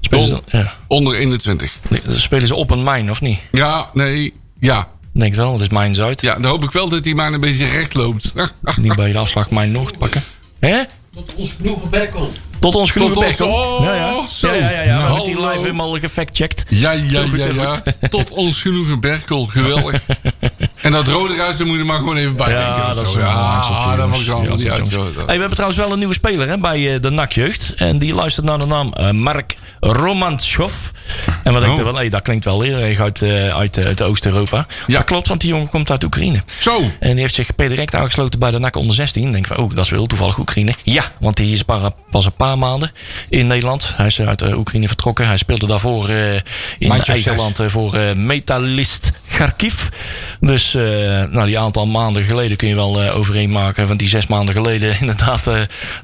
Spelen 0.00 0.26
ze, 0.26 0.42
ja. 0.46 0.74
Onder 0.86 1.14
21. 1.14 1.76
Nee, 1.88 2.00
Spelen 2.10 2.46
ze 2.46 2.54
op 2.54 2.70
een 2.70 2.82
mijn, 2.82 3.10
of 3.10 3.20
niet? 3.20 3.38
Ja, 3.50 3.90
nee, 3.94 4.32
ja. 4.60 4.88
Denk 5.12 5.32
ik 5.32 5.38
wel, 5.38 5.52
dat 5.52 5.60
is 5.60 5.68
mijn 5.68 5.94
Zuid. 5.94 6.20
Ja, 6.20 6.34
dan 6.34 6.50
hoop 6.50 6.64
ik 6.64 6.70
wel 6.70 6.88
dat 6.88 7.02
die 7.02 7.14
maar 7.14 7.32
een 7.32 7.40
beetje 7.40 7.66
recht 7.66 7.94
loopt. 7.94 8.32
Niet 8.76 8.94
bij 8.96 9.12
de 9.12 9.18
afslag 9.18 9.50
mijn 9.50 9.72
Noord 9.72 9.98
pakken. 9.98 10.22
Hè? 10.58 10.82
Tot 11.14 11.34
ons 11.34 11.52
genoegen 11.52 11.90
Berkel. 11.90 12.32
Tot 12.62 12.74
ons 12.74 12.90
genoegen 12.90 13.36
Tot 13.36 13.40
ons- 13.40 13.54
oh, 13.54 13.84
ja, 13.84 13.94
ja. 13.94 14.26
zo. 14.26 14.48
Ja, 14.48 14.54
ja, 14.54 14.70
ja. 14.70 14.82
ja. 14.82 14.96
We 14.96 15.02
hebben 15.02 15.24
die 15.24 15.40
live 15.40 15.58
helemaal 15.58 15.98
gefactcheckt. 15.98 16.64
Ja, 16.68 16.90
ja, 16.90 17.26
goed, 17.26 17.42
ja, 17.42 17.48
ja. 17.54 17.82
Tot 18.08 18.30
ons 18.30 18.62
genoegen 18.62 19.00
Berkel, 19.00 19.46
geweldig. 19.46 20.00
en 20.82 20.92
dat 20.92 21.08
rode 21.08 21.36
ruis, 21.36 21.56
daar 21.56 21.66
moet 21.66 21.76
je 21.76 21.84
maar 21.84 21.98
gewoon 21.98 22.16
even 22.16 22.36
bij 22.36 22.46
denken. 22.46 22.64
Ja, 22.64 22.94
dat 22.94 23.04
zo. 23.04 23.10
is 23.10 23.16
wel 23.16 23.24
een 23.24 23.30
Ja, 23.30 23.96
dat 23.96 23.98
allemaal 23.98 24.20
Ja, 24.20 24.54
niet 24.54 24.70
uit. 24.70 24.90
Hey, 24.90 25.24
we 25.26 25.32
hebben 25.32 25.50
trouwens 25.50 25.80
wel 25.80 25.92
een 25.92 25.98
nieuwe 25.98 26.14
speler 26.14 26.48
hè, 26.48 26.58
bij 26.58 26.94
eh, 26.94 27.00
de 27.00 27.10
NAC-jeugd. 27.10 27.72
En 27.76 27.98
die 27.98 28.14
luistert 28.14 28.46
naar 28.46 28.58
de 28.58 28.66
naam 28.66 28.92
eh, 28.92 29.10
Mark 29.10 29.54
Romantschov. 29.80 30.72
En 31.44 31.52
wat 31.52 31.62
Oh. 31.62 31.68
ik 31.72 31.78
er 31.78 31.84
wel, 31.84 31.94
hey, 31.94 32.08
dat 32.08 32.22
klinkt 32.22 32.44
wel 32.44 32.60
heel 32.60 32.78
erg 32.78 32.98
uit, 33.00 33.22
eh, 33.22 33.56
uit, 33.56 33.76
eh, 33.76 33.84
uit 33.84 34.02
Oost-Europa. 34.02 34.66
Ja. 34.86 34.96
Dat 34.96 35.04
klopt, 35.04 35.28
want 35.28 35.40
die 35.40 35.50
jongen 35.50 35.68
komt 35.68 35.90
uit 35.90 36.04
Oekraïne. 36.04 36.42
Zo, 36.58 36.80
En 37.00 37.10
die 37.10 37.20
heeft 37.20 37.34
zich 37.34 37.54
per 37.54 37.68
direct 37.68 37.94
aangesloten 37.94 38.38
bij 38.38 38.50
de 38.50 38.58
NAC 38.58 38.76
onder 38.76 38.94
16. 38.94 39.32
Denk 39.32 39.46
van, 39.46 39.56
oh, 39.58 39.70
dat 39.74 39.84
is 39.84 39.90
wel 39.90 39.98
heel 39.98 40.08
toevallig 40.08 40.38
Oekraïne. 40.38 40.74
Ja, 40.82 41.02
want 41.20 41.36
die 41.36 41.52
is 41.52 41.62
pas 42.10 42.24
een 42.24 42.34
paar 42.36 42.58
maanden 42.58 42.92
in 43.28 43.46
Nederland. 43.46 43.90
Hij 43.96 44.06
is 44.06 44.20
uit 44.20 44.42
eh, 44.42 44.58
Oekraïne 44.58 44.86
vertrokken. 44.86 45.26
Hij 45.26 45.36
speelde 45.36 45.66
daarvoor 45.66 46.10
in 46.78 46.90
eigen 46.90 47.36
land 47.36 47.60
voor 47.66 47.98
Metalist 48.16 49.12
Kharkiv. 49.28 49.74
Dus 50.40 50.72
nou, 51.30 51.46
die 51.46 51.58
aantal 51.58 51.86
maanden 51.86 52.22
geleden 52.22 52.56
kun 52.56 52.68
je 52.68 52.74
wel 52.74 53.10
overeen 53.10 53.50
maken. 53.50 53.86
Want 53.86 53.98
die 53.98 54.08
zes 54.08 54.26
maanden 54.26 54.54
geleden 54.54 54.96
inderdaad 55.00 55.50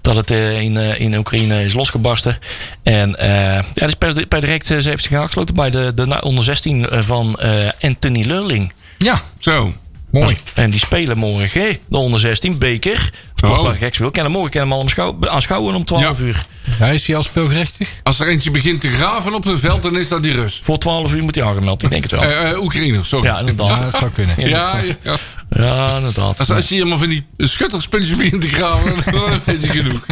dat 0.02 0.16
het 0.16 0.30
in, 0.30 0.76
in 0.76 1.16
Oekraïne 1.16 1.64
is 1.64 1.72
losgebarsten. 1.72 2.38
En 2.82 3.14
ja, 3.18 3.62
dus 3.74 3.94
per, 3.94 4.26
per 4.26 4.40
direct 4.40 4.74
heeft 4.98 5.10
zich 5.10 5.18
aangesloten 5.20 5.54
bij 5.54 5.70
de, 5.70 5.92
de 5.94 6.22
onder 6.22 6.44
16 6.44 6.86
van 6.90 7.34
eh, 7.38 7.68
Anthony 7.80 8.22
Lurling. 8.26 8.72
Ja, 8.98 9.22
zo. 9.38 9.72
mooi. 10.10 10.36
En 10.54 10.70
die 10.70 10.78
spelen 10.80 11.18
morgen 11.18 11.60
hè, 11.60 11.78
de 11.88 11.96
onder 11.96 12.20
16 12.20 12.58
beker. 12.58 13.10
Sportpark 13.34 13.72
Oh. 13.74 13.78
Gekswil. 13.78 14.10
Kennen 14.10 14.32
morgen 14.32 14.50
kunnen 14.50 14.68
we 14.68 14.74
hem 14.74 14.82
al 14.84 14.88
aanschouwen, 14.88 15.30
aanschouwen 15.30 15.74
om 15.74 15.84
12 15.84 16.02
Ja. 16.02 16.24
uur. 16.24 16.46
Hij 16.68 16.94
is 16.94 17.06
hij 17.06 17.16
al 17.16 17.22
speelgerechtig? 17.22 17.88
Als 18.02 18.20
er 18.20 18.28
eentje 18.28 18.50
begint 18.50 18.80
te 18.80 18.90
graven 18.90 19.34
op 19.34 19.44
het 19.44 19.60
veld, 19.60 19.82
dan 19.82 19.96
is 19.98 20.08
dat 20.08 20.22
die 20.22 20.32
Rus. 20.32 20.60
Voor 20.64 20.78
12 20.78 21.14
uur 21.14 21.22
moet 21.22 21.34
hij 21.34 21.44
aangemeld. 21.44 21.82
Ik 21.82 21.90
denk 21.90 22.02
het 22.02 22.12
wel. 22.12 22.22
Eh 22.22 22.50
eh, 22.50 22.62
Oekraïne, 22.62 23.04
sorry. 23.04 23.24
ja, 23.24 23.38
inderdaad. 23.38 23.68
Ja, 23.78 23.84
dat 23.90 23.96
zou 24.00 24.10
kunnen. 24.10 24.48
Ja, 24.48 24.80
ja. 25.02 25.16
Ja, 25.50 25.96
inderdaad. 25.96 26.38
Als, 26.38 26.50
als 26.50 26.68
je 26.68 26.74
helemaal 26.74 26.98
van 26.98 27.08
die 27.08 27.26
schutterspuntjes 27.38 28.16
begint 28.16 28.40
te 28.42 28.48
graven, 28.48 28.94
dan 29.12 29.40
weet 29.44 29.62
je 29.64 29.68
genoeg. 29.70 30.06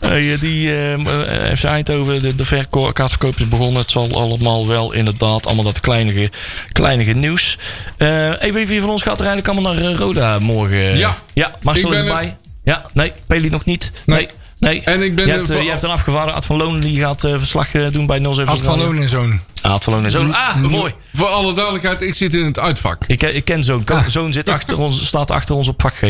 Hey, 0.00 0.32
eh, 0.32 0.40
die 0.40 0.74
eh, 0.92 1.56
FC 1.56 1.64
Eindhoven, 1.64 2.22
de, 2.22 2.34
de 2.34 2.44
verko- 2.44 2.92
kaartverkoop 2.92 3.36
is 3.36 3.48
begonnen. 3.48 3.80
Het 3.80 3.90
zal 3.90 4.08
allemaal 4.12 4.66
wel 4.68 4.92
inderdaad, 4.92 5.46
allemaal 5.46 5.64
dat 5.64 5.80
kleinige, 5.80 6.30
kleinige 6.72 7.12
nieuws. 7.12 7.58
Eh 7.96 8.08
hey, 8.38 8.52
wie 8.52 8.66
wie 8.66 8.80
van 8.80 8.90
ons 8.90 9.02
gaat 9.02 9.20
er 9.20 9.26
eigenlijk 9.26 9.48
allemaal 9.48 9.74
naar 9.82 9.92
Roda 9.94 10.38
morgen? 10.38 10.98
Ja. 10.98 11.16
Ja, 11.34 11.52
Marcel 11.62 11.88
Ik 11.88 11.94
is 11.94 12.00
er. 12.00 12.06
erbij. 12.06 12.36
Ja, 12.64 12.84
nee, 12.92 13.12
Peli 13.26 13.48
nog 13.50 13.64
niet. 13.64 13.92
Nee. 14.06 14.18
nee. 14.18 14.28
En 14.60 15.02
ik 15.02 15.14
ben 15.14 15.26
je 15.26 15.32
hebt, 15.32 15.50
eh, 15.50 15.62
je 15.62 15.70
hebt 15.70 15.82
een 15.82 15.90
afgevaardigd, 15.90 16.36
Ad 16.36 16.46
van 16.46 16.56
Loon, 16.56 16.80
die 16.80 16.98
gaat 16.98 17.24
eh, 17.24 17.34
verslag 17.38 17.74
eh, 17.74 17.86
doen 17.92 18.06
bij 18.06 18.18
07. 18.18 18.46
Ad 18.46 18.58
van 18.58 18.78
Loon 18.78 18.96
en 18.96 19.08
zoon. 19.08 19.40
Ad 19.62 19.84
van 19.84 19.92
Loon 19.92 20.04
en 20.04 20.10
Zoon. 20.10 20.34
Ah, 20.34 20.56
mooi. 20.56 20.94
Voor 21.14 21.26
alle 21.26 21.52
duidelijkheid, 21.52 22.02
ik 22.02 22.14
zit 22.14 22.34
in 22.34 22.44
het 22.44 22.58
uitvak. 22.58 23.02
Ik, 23.06 23.22
ik 23.22 23.44
ken 23.44 23.64
zo'n. 23.64 23.84
Zoon 24.06 24.32
zit 24.32 24.48
achter 24.48 24.78
ons, 24.78 25.06
staat 25.06 25.30
achter 25.30 25.54
ons 25.54 25.68
op 25.68 25.80
vak 25.80 25.94
G. 25.94 26.00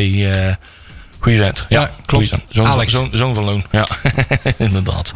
goeie 1.21 1.39
vent. 1.39 1.66
Ja, 1.68 1.81
Ja, 1.81 1.91
klopt. 2.07 2.29
Zoon, 2.29 2.41
zoon, 2.49 2.64
van- 2.64 2.75
Alex. 2.75 2.93
zoon, 2.93 3.09
zoon 3.12 3.35
van 3.35 3.45
Loon. 3.45 3.64
Ja, 3.71 3.87
inderdaad. 4.59 5.12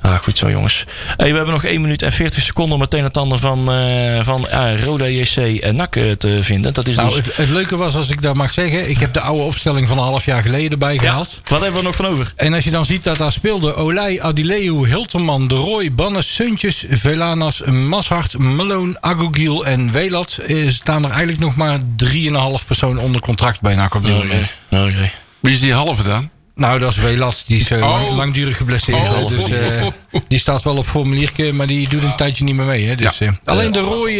Ah, 0.00 0.18
goed 0.18 0.38
zo, 0.38 0.50
jongens. 0.50 0.84
Hey, 1.16 1.30
we 1.30 1.36
hebben 1.36 1.54
nog 1.54 1.64
1 1.64 1.80
minuut 1.80 2.02
en 2.02 2.12
40 2.12 2.42
seconden 2.42 2.74
om 2.74 2.80
meteen 2.80 3.04
het 3.04 3.16
ander 3.16 3.38
van, 3.38 3.72
eh, 3.72 4.24
van 4.24 4.48
eh, 4.48 4.82
Roda 4.84 5.06
JC 5.06 5.36
en 5.36 5.76
NAC 5.76 5.96
eh, 5.96 6.10
te 6.10 6.38
vinden. 6.42 6.74
Dat 6.74 6.86
is 6.88 6.96
Nou, 6.96 7.08
dus... 7.08 7.16
het, 7.26 7.36
het 7.36 7.48
leuke 7.48 7.76
was, 7.76 7.94
als 7.94 8.08
ik 8.10 8.22
dat 8.22 8.34
mag 8.34 8.52
zeggen... 8.52 8.90
ik 8.90 8.98
heb 8.98 9.12
de 9.12 9.20
oude 9.20 9.42
opstelling 9.42 9.88
van 9.88 9.98
een 9.98 10.04
half 10.04 10.24
jaar 10.24 10.42
geleden 10.42 10.70
erbij 10.70 10.94
ja, 10.94 11.00
gehaald. 11.00 11.40
wat 11.44 11.60
hebben 11.60 11.78
we 11.80 11.86
nog 11.86 11.96
van 11.96 12.06
over? 12.06 12.32
En 12.36 12.54
als 12.54 12.64
je 12.64 12.70
dan 12.70 12.84
ziet 12.84 13.04
dat 13.04 13.18
daar 13.18 13.32
speelden 13.32 13.76
Olij, 13.76 14.22
Adileu, 14.22 14.86
Hilterman, 14.88 15.48
De 15.48 15.54
Roy, 15.54 15.92
Bannes, 15.92 16.34
Suntjes, 16.34 16.84
Velanas, 16.90 17.62
Mashart, 17.62 18.38
Malone, 18.38 18.96
Agogiel 19.00 19.66
en 19.66 19.92
Welat... 19.92 20.38
staan 20.66 21.04
er 21.04 21.10
eigenlijk 21.10 21.40
nog 21.40 21.56
maar 21.56 21.78
3,5 22.04 22.66
personen 22.66 23.02
onder 23.02 23.20
contract 23.20 23.60
bij 23.60 23.74
NAC 23.74 23.94
op 23.94 24.04
dit 24.04 24.12
moment. 24.16 24.54
Oké. 24.70 25.10
Wie 25.40 25.52
is 25.52 25.60
die 25.60 25.72
halve 25.72 26.02
dan? 26.02 26.30
Nou, 26.54 26.78
dat 26.78 26.90
is 26.90 26.96
Welat. 26.96 27.44
Die 27.46 27.60
is 27.60 27.70
eh, 27.70 27.78
Oh. 27.82 27.88
lang- 28.02 28.16
langdurig 28.16 28.56
geblesseerd. 28.56 28.98
Oh. 29.08 29.28
Dus, 29.28 29.50
eh, 29.50 29.86
die 30.28 30.38
staat 30.38 30.62
wel 30.62 30.76
op 30.76 30.86
formuliertje, 30.86 31.52
maar 31.52 31.66
die 31.66 31.88
doet 31.88 32.02
een 32.02 32.16
tijdje 32.16 32.44
niet 32.44 32.54
meer 32.54 32.66
mee. 32.66 32.86
Hè. 32.86 32.94
Dus, 32.94 33.18
Ja. 33.18 33.26
eh, 33.26 33.32
alleen 33.44 33.72
de 33.72 33.80
Roy, 33.80 34.12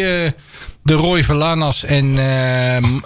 de 0.83 0.95
Roy 0.95 1.23
Velanas 1.25 1.85
en 1.85 2.19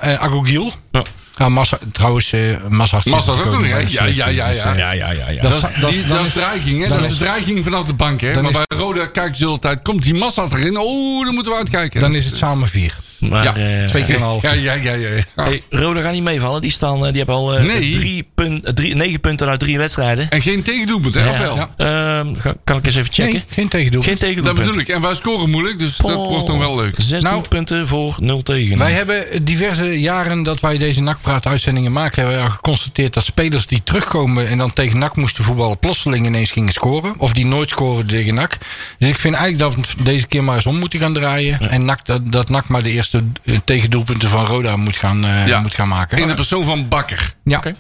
eh, 0.01 0.15
Agogiel. 0.23 0.73
Ja. 0.93 1.03
Ja, 1.37 1.49
Massa, 1.49 1.79
trouwens, 1.93 2.33
eh 2.33 2.41
Mashart. 2.69 3.05
Mas 3.07 3.25
dat 3.25 3.39
ook 3.45 3.53
nog, 3.53 3.67
hè? 3.69 3.85
de 3.85 3.91
Ja, 3.93 4.05
ja, 4.05 4.27
ja. 4.29 4.49
Dus, 4.49 4.57
Ja, 4.57 4.75
ja, 4.75 4.93
ja. 4.93 5.11
ja. 5.11 5.41
Dat- 5.41 5.51
Dat, 5.51 5.53
is- 5.71 5.81
dat- 5.81 5.91
die, 5.91 6.07
dan 6.07 6.17
dat 6.17 6.27
is 6.27 6.33
dreiging, 6.33 6.83
hè? 6.83 6.89
Dat 6.89 7.01
is 7.05 7.13
is- 7.13 7.19
dreiging 7.19 7.65
vanaf 7.65 7.87
de 7.87 7.95
bank, 7.95 8.21
hè? 8.21 8.43
Maar 8.43 8.51
is- 8.51 8.57
bij 8.69 8.79
Roda 8.79 9.07
kijkt 9.07 9.37
ze 9.37 9.47
altijd, 9.47 9.83
komt 9.83 10.03
die 10.03 10.15
massa 10.15 10.47
erin? 10.53 10.77
Oh, 10.79 11.25
dan 11.25 11.35
moeten 11.35 11.53
we 11.53 11.59
uitkijken. 11.59 12.01
dan 12.01 12.15
is 12.15 12.25
het 12.25 12.37
samen 12.37 12.69
vier. 12.69 12.95
Maar, 13.31 13.45
ja, 13.45 13.57
eh, 13.57 13.85
Twee 13.87 14.05
keer 14.05 14.14
een 14.14 14.20
half. 14.33 14.43
Ja, 14.43 14.53
ja, 14.53 14.73
ja, 14.73 14.93
ja. 14.95 15.09
Hey, 15.35 15.62
Roda 15.70 16.01
gaat 16.01 16.12
niet 16.12 16.23
meevallen. 16.23 16.61
Die, 16.61 16.70
staan, 16.70 16.97
eh, 16.97 17.03
die 17.09 17.16
hebben 17.16 17.35
al 17.35 17.57
eh, 17.57 17.64
Nee. 17.64 17.91
drie 17.93 18.27
punt, 18.35 18.77
drie, 18.77 18.95
negen 18.95 19.20
punten 19.20 19.49
uit 19.49 19.61
drie 19.61 19.79
wedstrijden. 19.79 20.31
En 20.31 20.43
geen 20.43 20.62
tegendoelpunt, 20.62 21.14
hè? 21.14 21.29
Of 21.31 21.39
wel? 21.39 21.59
Ehm, 21.77 22.27
kan 22.64 22.77
ik 22.77 22.87
eens 22.87 22.97
even 22.97 23.12
checken? 23.12 23.33
Nee, 23.33 23.45
geen 23.51 23.68
tegendoel. 23.68 24.03
Geen 24.03 24.11
Dat 24.12 24.20
tegendoelpunt. 24.20 24.66
bedoel 24.66 24.81
ik. 24.81 24.89
En 24.89 25.01
wij 25.01 25.14
scoren 25.14 25.51
moeilijk, 25.51 25.79
dus 25.79 25.97
dat 25.97 26.14
wordt 26.14 26.47
dan 26.47 26.59
wel 26.59 26.77
leuk. 26.77 26.95
Zes 26.97 27.23
Nou, 27.23 27.35
doelpunten 27.35 27.89
voor 27.89 28.14
nul 28.20 28.43
tegen. 28.43 28.79
Wij 28.79 28.93
hebben 28.93 29.45
diverse 29.45 30.01
jaren 30.01 30.43
dat 30.43 30.61
wij 30.61 30.79
deze 30.79 31.03
NAC-praat-uitzendingen 31.03 31.93
maken... 31.93 32.20
hebben 32.23 32.39
we 32.41 32.45
al 32.45 32.51
geconstateerd 32.55 33.14
dat 33.14 33.25
spelers 33.25 33.66
die 33.66 33.83
terugkomen... 33.85 34.49
en 34.49 34.59
dan 34.59 34.73
tegen 34.73 34.99
NAC 34.99 35.16
moesten 35.16 35.45
voetballen... 35.45 35.79
plotseling 35.79 36.27
ineens 36.27 36.51
gingen 36.51 36.73
scoren. 36.73 37.14
Of 37.18 37.33
die 37.33 37.47
nooit 37.47 37.68
scoren 37.68 38.07
tegen 38.07 38.35
NAC. 38.35 38.59
Dus 38.99 39.09
ik 39.09 39.18
vind 39.18 39.35
eigenlijk 39.35 39.75
dat 39.77 39.87
we 39.97 40.03
deze 40.03 40.27
keer 40.27 40.45
maar 40.45 40.55
eens 40.55 40.66
om 40.66 40.79
moeten 40.79 40.99
gaan 40.99 41.12
draaien. 41.14 41.70
En 41.70 41.85
NAC, 41.85 42.07
dat, 42.07 42.33
dat 42.33 42.49
NAC 42.49 42.68
maar 42.68 42.83
de 42.83 42.91
eerste 42.91 43.12
eh, 43.45 43.59
tegendoelpunten 43.65 44.29
van 44.29 44.47
Roda 44.47 44.77
moet 44.77 44.97
gaan, 44.97 45.25
eh, 45.25 45.47
Ja. 45.47 45.61
moet 45.61 45.75
gaan 45.75 45.89
maken. 45.89 46.19
In 46.19 46.27
de 46.29 46.35
persoon 46.35 46.65
van 46.65 46.89
Bakker. 46.89 47.35
ja. 47.45 47.57
Oké. 47.57 47.75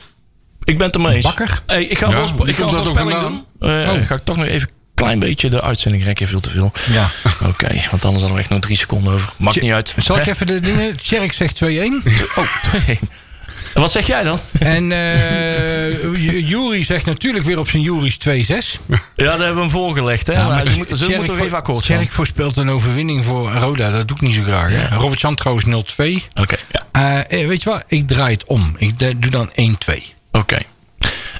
Ik 0.64 0.78
ben 0.78 0.86
het 0.86 0.96
ermee 0.96 1.14
eens. 1.14 1.24
Bakker? 1.24 1.62
Hey, 1.66 1.84
ik 1.84 1.98
ga 1.98 2.06
Ja, 2.08 2.12
voorspe- 2.12 2.36
hoe 2.36 2.48
ik 2.48 2.54
ga 2.56 2.60
komt 2.62 2.72
een 2.74 2.78
dat 2.78 2.88
ook 2.88 2.96
voorspelling 2.98 3.28
doen. 3.28 3.44
vandaan? 3.58 3.86
Eh, 3.94 4.00
Oh. 4.00 4.06
Ga 4.06 4.14
ik 4.14 4.20
toch 4.24 4.36
nog 4.36 4.46
even 4.46 4.68
klein 4.94 5.18
beetje 5.18 5.50
de 5.50 5.62
uitzending 5.62 6.04
rekken 6.04 6.28
veel 6.28 6.40
te 6.40 6.50
veel. 6.50 6.72
Ja. 6.92 7.10
Oké, 7.50 7.66
want 7.90 8.04
anders 8.04 8.10
hadden 8.10 8.32
we 8.32 8.38
echt 8.38 8.48
nog 8.50 8.60
drie 8.60 8.76
seconden 8.76 9.12
over. 9.12 9.32
Maakt 9.38 9.60
niet 9.60 9.72
uit. 9.72 9.94
Zal 9.96 10.16
ik 10.18 10.26
even 10.26 10.46
de 10.46 10.60
dingen... 10.60 10.96
Tjerk 10.96 11.32
zegt 11.32 11.56
2-1. 11.64 12.02
Oh, 12.36 12.46
twee. 12.70 12.98
En 13.74 13.80
wat 13.80 13.90
zeg 13.92 14.06
jij 14.06 14.22
dan? 14.22 14.38
En 14.58 14.92
eh 14.92 16.14
J- 16.14 16.44
Jury 16.46 16.84
zegt 16.84 17.06
natuurlijk 17.06 17.44
weer 17.44 17.58
op 17.58 17.68
zijn 17.68 17.82
Jury's 17.82 18.14
2-6. 18.14 18.18
Ja, 18.88 18.96
daar 19.14 19.28
hebben 19.38 19.54
we 19.54 19.60
hem 19.60 19.70
voorgelegd. 19.70 20.26
Hè? 20.26 20.32
Ja, 20.32 20.48
maar 20.48 20.66
ze 20.66 20.76
moeten, 20.76 20.96
ze 20.96 21.04
Tjerk 21.04 21.16
moeten 21.18 21.36
voor- 21.36 21.44
even 21.46 21.58
akkoord 21.58 21.84
zijn. 21.84 21.98
Tjerk 21.98 22.12
voorspelt 22.12 22.56
een 22.56 22.70
overwinning 22.70 23.24
voor 23.24 23.52
Roda. 23.52 23.90
Dat 23.90 24.08
doe 24.08 24.16
ik 24.16 24.22
niet 24.22 24.34
zo 24.34 24.42
graag. 24.42 24.70
Hè? 24.70 24.96
Robert 24.96 25.36
trouwens 25.36 25.66
0-2. 25.66 26.26
Oké, 26.34 26.56
ja. 26.72 26.86
Eh, 26.92 27.40
eh, 27.42 27.48
weet 27.48 27.62
je 27.62 27.70
wat? 27.70 27.84
Ik 27.86 28.06
draai 28.06 28.32
het 28.34 28.44
om. 28.44 28.74
Ik 28.78 28.98
doe 29.22 29.30
dan 29.30 29.50
1-2. 29.54 30.14
Oké. 30.32 30.58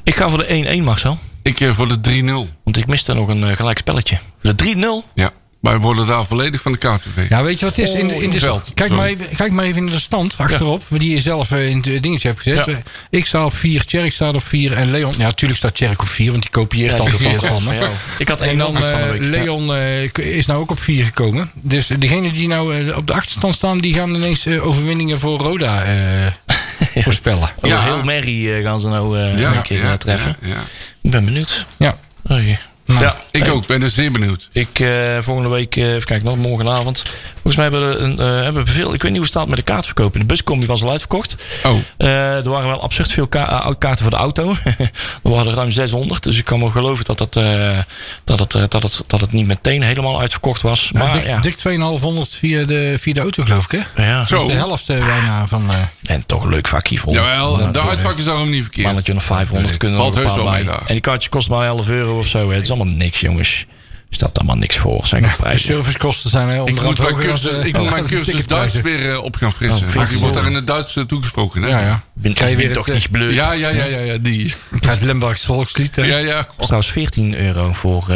Ik 0.04 0.16
ga 0.16 0.28
voor 0.28 0.38
de 0.38 0.46
1-1, 0.80 0.82
Marcel. 0.84 1.18
Ik 1.42 1.60
eh, 1.60 1.74
voor 1.74 1.88
de 1.88 2.00
3-0. 2.00 2.48
Want 2.64 2.76
ik 2.76 2.86
miste 2.86 3.12
nog 3.14 3.28
een 3.28 3.56
gelijk 3.56 3.78
spelletje. 3.78 4.18
De 4.40 4.54
3-0. 4.54 5.08
Ja. 5.14 5.32
Wij 5.62 5.78
worden 5.78 6.06
daar 6.06 6.24
volledig 6.24 6.60
van 6.60 6.72
de 6.72 6.78
KTV. 6.78 7.28
Ja, 7.28 7.42
weet 7.42 7.58
je 7.58 7.64
wat 7.64 7.76
het 7.76 7.88
is? 7.88 7.94
In, 7.94 8.08
de- 8.08 8.14
in 8.22 8.30
de, 8.30 8.38
veld. 8.38 8.70
kijk, 8.74 8.90
maar 8.90 9.06
even, 9.06 9.26
kijk 9.36 9.52
maar 9.52 9.64
even 9.64 9.82
in 9.82 9.88
de 9.88 9.98
stand 9.98 10.34
achterop. 10.38 10.82
Die 10.88 11.10
je 11.14 11.20
zelf 11.20 11.52
eh, 11.52 11.68
in 11.68 11.76
het 11.76 12.02
dingetje 12.02 12.28
hebt 12.28 12.40
gezet. 12.40 12.66
Ja. 12.66 12.82
Ik 13.10 13.26
sta 13.26 13.44
op 13.44 13.54
4, 13.56 13.84
Tjerk 13.84 14.12
staat 14.12 14.34
op 14.34 14.44
4 14.44 14.72
en 14.72 14.90
Leon... 14.90 15.14
Ja, 15.18 15.24
natuurlijk 15.24 15.58
staat 15.58 15.74
Tjerk 15.74 16.00
op 16.02 16.08
4, 16.08 16.30
want 16.30 16.42
die 16.42 16.50
kopieert 16.50 17.00
altijd 17.00 17.26
alles 17.26 17.44
van 17.44 17.64
me. 17.64 17.88
ik 18.18 18.28
had 18.28 18.40
En 18.40 18.48
1 18.48 18.58
dan 18.58 18.74
de 18.74 18.80
eh. 18.80 19.14
Ja. 19.14 19.28
Leon 19.28 19.74
eh, 19.74 20.02
is 20.36 20.46
nou 20.46 20.60
ook 20.60 20.70
op 20.70 20.80
4 20.80 21.04
gekomen. 21.04 21.50
Dus 21.54 21.86
degenen 21.86 22.32
die 22.32 22.48
nou 22.48 22.92
op 22.92 23.06
de 23.06 23.12
achterstand 23.12 23.54
staan... 23.54 23.78
die 23.78 23.94
gaan 23.94 24.14
ineens 24.14 24.46
overwinningen 24.46 25.18
voor 25.18 25.38
Roda 25.38 25.84
eh, 25.84 26.54
voorspellen. 27.04 27.50
Oh, 27.60 27.68
Ja. 27.70 27.82
Heel 27.82 28.02
Mary 28.04 28.52
eh, 28.54 28.64
gaan 28.64 28.80
ze 28.80 28.88
nou 28.88 29.18
eh 29.18 29.38
Ja, 29.38 29.54
een 29.56 29.62
keer 29.62 29.82
eh, 29.84 29.92
treffen. 29.92 30.36
ja, 30.42 30.48
ja. 30.48 30.60
Ik 31.02 31.10
ben 31.10 31.24
benieuwd. 31.24 31.66
Ja. 31.76 31.96
Oké. 32.24 32.58
Nou, 32.92 33.04
ja, 33.04 33.16
Ik 33.30 33.40
nee. 33.42 33.52
ook, 33.52 33.66
ben 33.66 33.82
er 33.82 33.88
zeer 33.90 34.12
benieuwd. 34.12 34.48
Ik 34.52 34.80
eh, 34.80 35.18
volgende 35.20 35.48
week, 35.48 35.76
eh, 35.76 35.88
even 35.92 36.04
kijken, 36.04 36.26
nog 36.26 36.36
morgenavond. 36.36 37.02
Volgens 37.32 37.56
mij 37.56 37.64
hebben 37.64 37.88
we, 37.88 37.96
een, 37.98 38.18
eh, 38.18 38.42
hebben 38.44 38.64
we 38.64 38.70
veel. 38.70 38.94
Ik 38.94 39.02
weet 39.02 39.10
niet 39.10 39.20
hoe 39.20 39.20
het 39.20 39.30
staat 39.30 39.46
met 39.48 39.56
de 39.56 39.62
kaartverkoop. 39.62 40.12
De 40.12 40.24
buscombi 40.24 40.66
was 40.66 40.82
al 40.82 40.90
uitverkocht. 40.90 41.36
Oh, 41.64 41.76
Eh, 41.96 42.08
er 42.36 42.48
waren 42.50 42.68
wel 42.68 42.82
absurd 42.82 43.12
veel 43.12 43.26
ka- 43.26 43.74
kaarten 43.78 44.02
voor 44.02 44.10
de 44.10 44.16
auto. 44.16 44.54
er 45.24 45.30
waren 45.30 45.54
ruim 45.54 45.70
600. 45.70 46.22
Dus 46.22 46.38
ik 46.38 46.44
kan 46.44 46.60
wel 46.60 46.68
geloven 46.68 47.04
dat 47.04 47.18
het, 47.18 47.36
eh, 47.36 47.78
dat 48.24 48.38
het, 48.38 48.70
dat 48.70 48.82
het, 48.82 49.04
dat 49.06 49.20
het 49.20 49.32
niet 49.32 49.46
meteen 49.46 49.82
helemaal 49.82 50.20
uitverkocht 50.20 50.62
was. 50.62 50.90
Ja, 50.92 50.98
Maar 51.04 51.12
dik, 51.12 51.24
ja, 51.26 51.38
dik 51.40 51.56
2,500 51.56 52.34
via 52.34 52.64
de, 52.64 52.96
via 53.00 53.12
de 53.14 53.20
auto, 53.20 53.42
geloof 53.44 53.64
ik, 53.72 53.84
hè? 53.94 54.02
ja. 54.10 54.26
Zo. 54.26 54.46
De 54.46 54.52
helft 54.52 54.86
bijna 54.86 55.46
van... 55.46 55.70
eh, 55.70 55.76
En 56.14 56.26
toch 56.26 56.42
een 56.42 56.48
leuk 56.50 56.68
vakje 56.68 56.98
vol. 56.98 57.12
jawel, 57.14 57.60
Ja, 57.60 57.70
de 57.70 57.80
uitpak 57.80 58.18
is 58.18 58.24
daarom 58.24 58.50
niet 58.50 58.62
verkeerd. 58.62 58.86
Mannetje 58.86 59.12
nog 59.14 59.22
500 59.22 59.68
Nee, 59.68 59.76
kunnen 59.76 59.98
er 59.98 60.04
valt 60.04 60.16
heus 60.16 60.34
wel 60.34 60.44
bij. 60.44 60.52
mee 60.52 60.64
daar. 60.64 60.80
En 60.86 60.92
die 60.92 61.00
kaartjes 61.00 61.28
kosten 61.30 61.54
maar 61.54 61.66
11 61.66 61.88
euro 61.88 62.18
of 62.18 62.26
zo. 62.26 62.48
Hè. 62.48 62.54
Het 62.54 62.62
is 62.62 62.68
allemaal 62.68 62.81
niks, 62.84 63.20
jongens. 63.20 63.66
Stelt 64.10 64.38
allemaal 64.38 64.56
niks 64.56 64.76
voor. 64.76 65.06
Zijn 65.06 65.22
de 65.22 65.58
servicekosten 65.58 66.30
zijn 66.30 66.48
heel 66.48 66.68
Ik 66.68 66.82
moet 66.82 66.98
mijn 66.98 67.14
cursus, 67.14 67.66
ik 67.66 67.76
moet 67.78 67.90
mijn 67.90 68.06
cursus 68.06 68.46
Duits 68.46 68.80
weer. 68.80 69.10
eh, 69.10 69.22
op 69.22 69.36
gaan 69.36 69.52
frissen. 69.52 69.88
Oh, 69.88 69.94
Want 69.94 70.08
die 70.08 70.18
wordt 70.18 70.34
daar 70.34 70.46
in 70.46 70.54
het 70.54 70.66
Duits 70.66 70.96
eh, 70.96 71.04
toegesproken. 71.04 71.62
Hè? 71.62 71.68
Ja, 71.68 71.80
ja. 71.80 72.02
Ben, 72.12 72.32
Krijg 72.34 72.50
je 72.50 72.56
ben 72.56 72.64
weer 72.66 72.74
toch 72.74 72.88
niet 72.88 73.10
bleut. 73.10 73.34
Ja, 73.34 73.52
ja, 73.52 73.68
ja, 73.68 73.84
ja, 73.84 73.98
ja, 73.98 74.18
die. 74.18 74.54
Het 74.80 75.00
Limburgs 75.02 75.44
volkslied. 75.44 75.96
hè? 75.96 76.02
Ja, 76.02 76.16
ja. 76.16 76.48
Trouwens 76.58 76.90
14 76.90 77.34
euro 77.34 77.72
voor... 77.72 78.06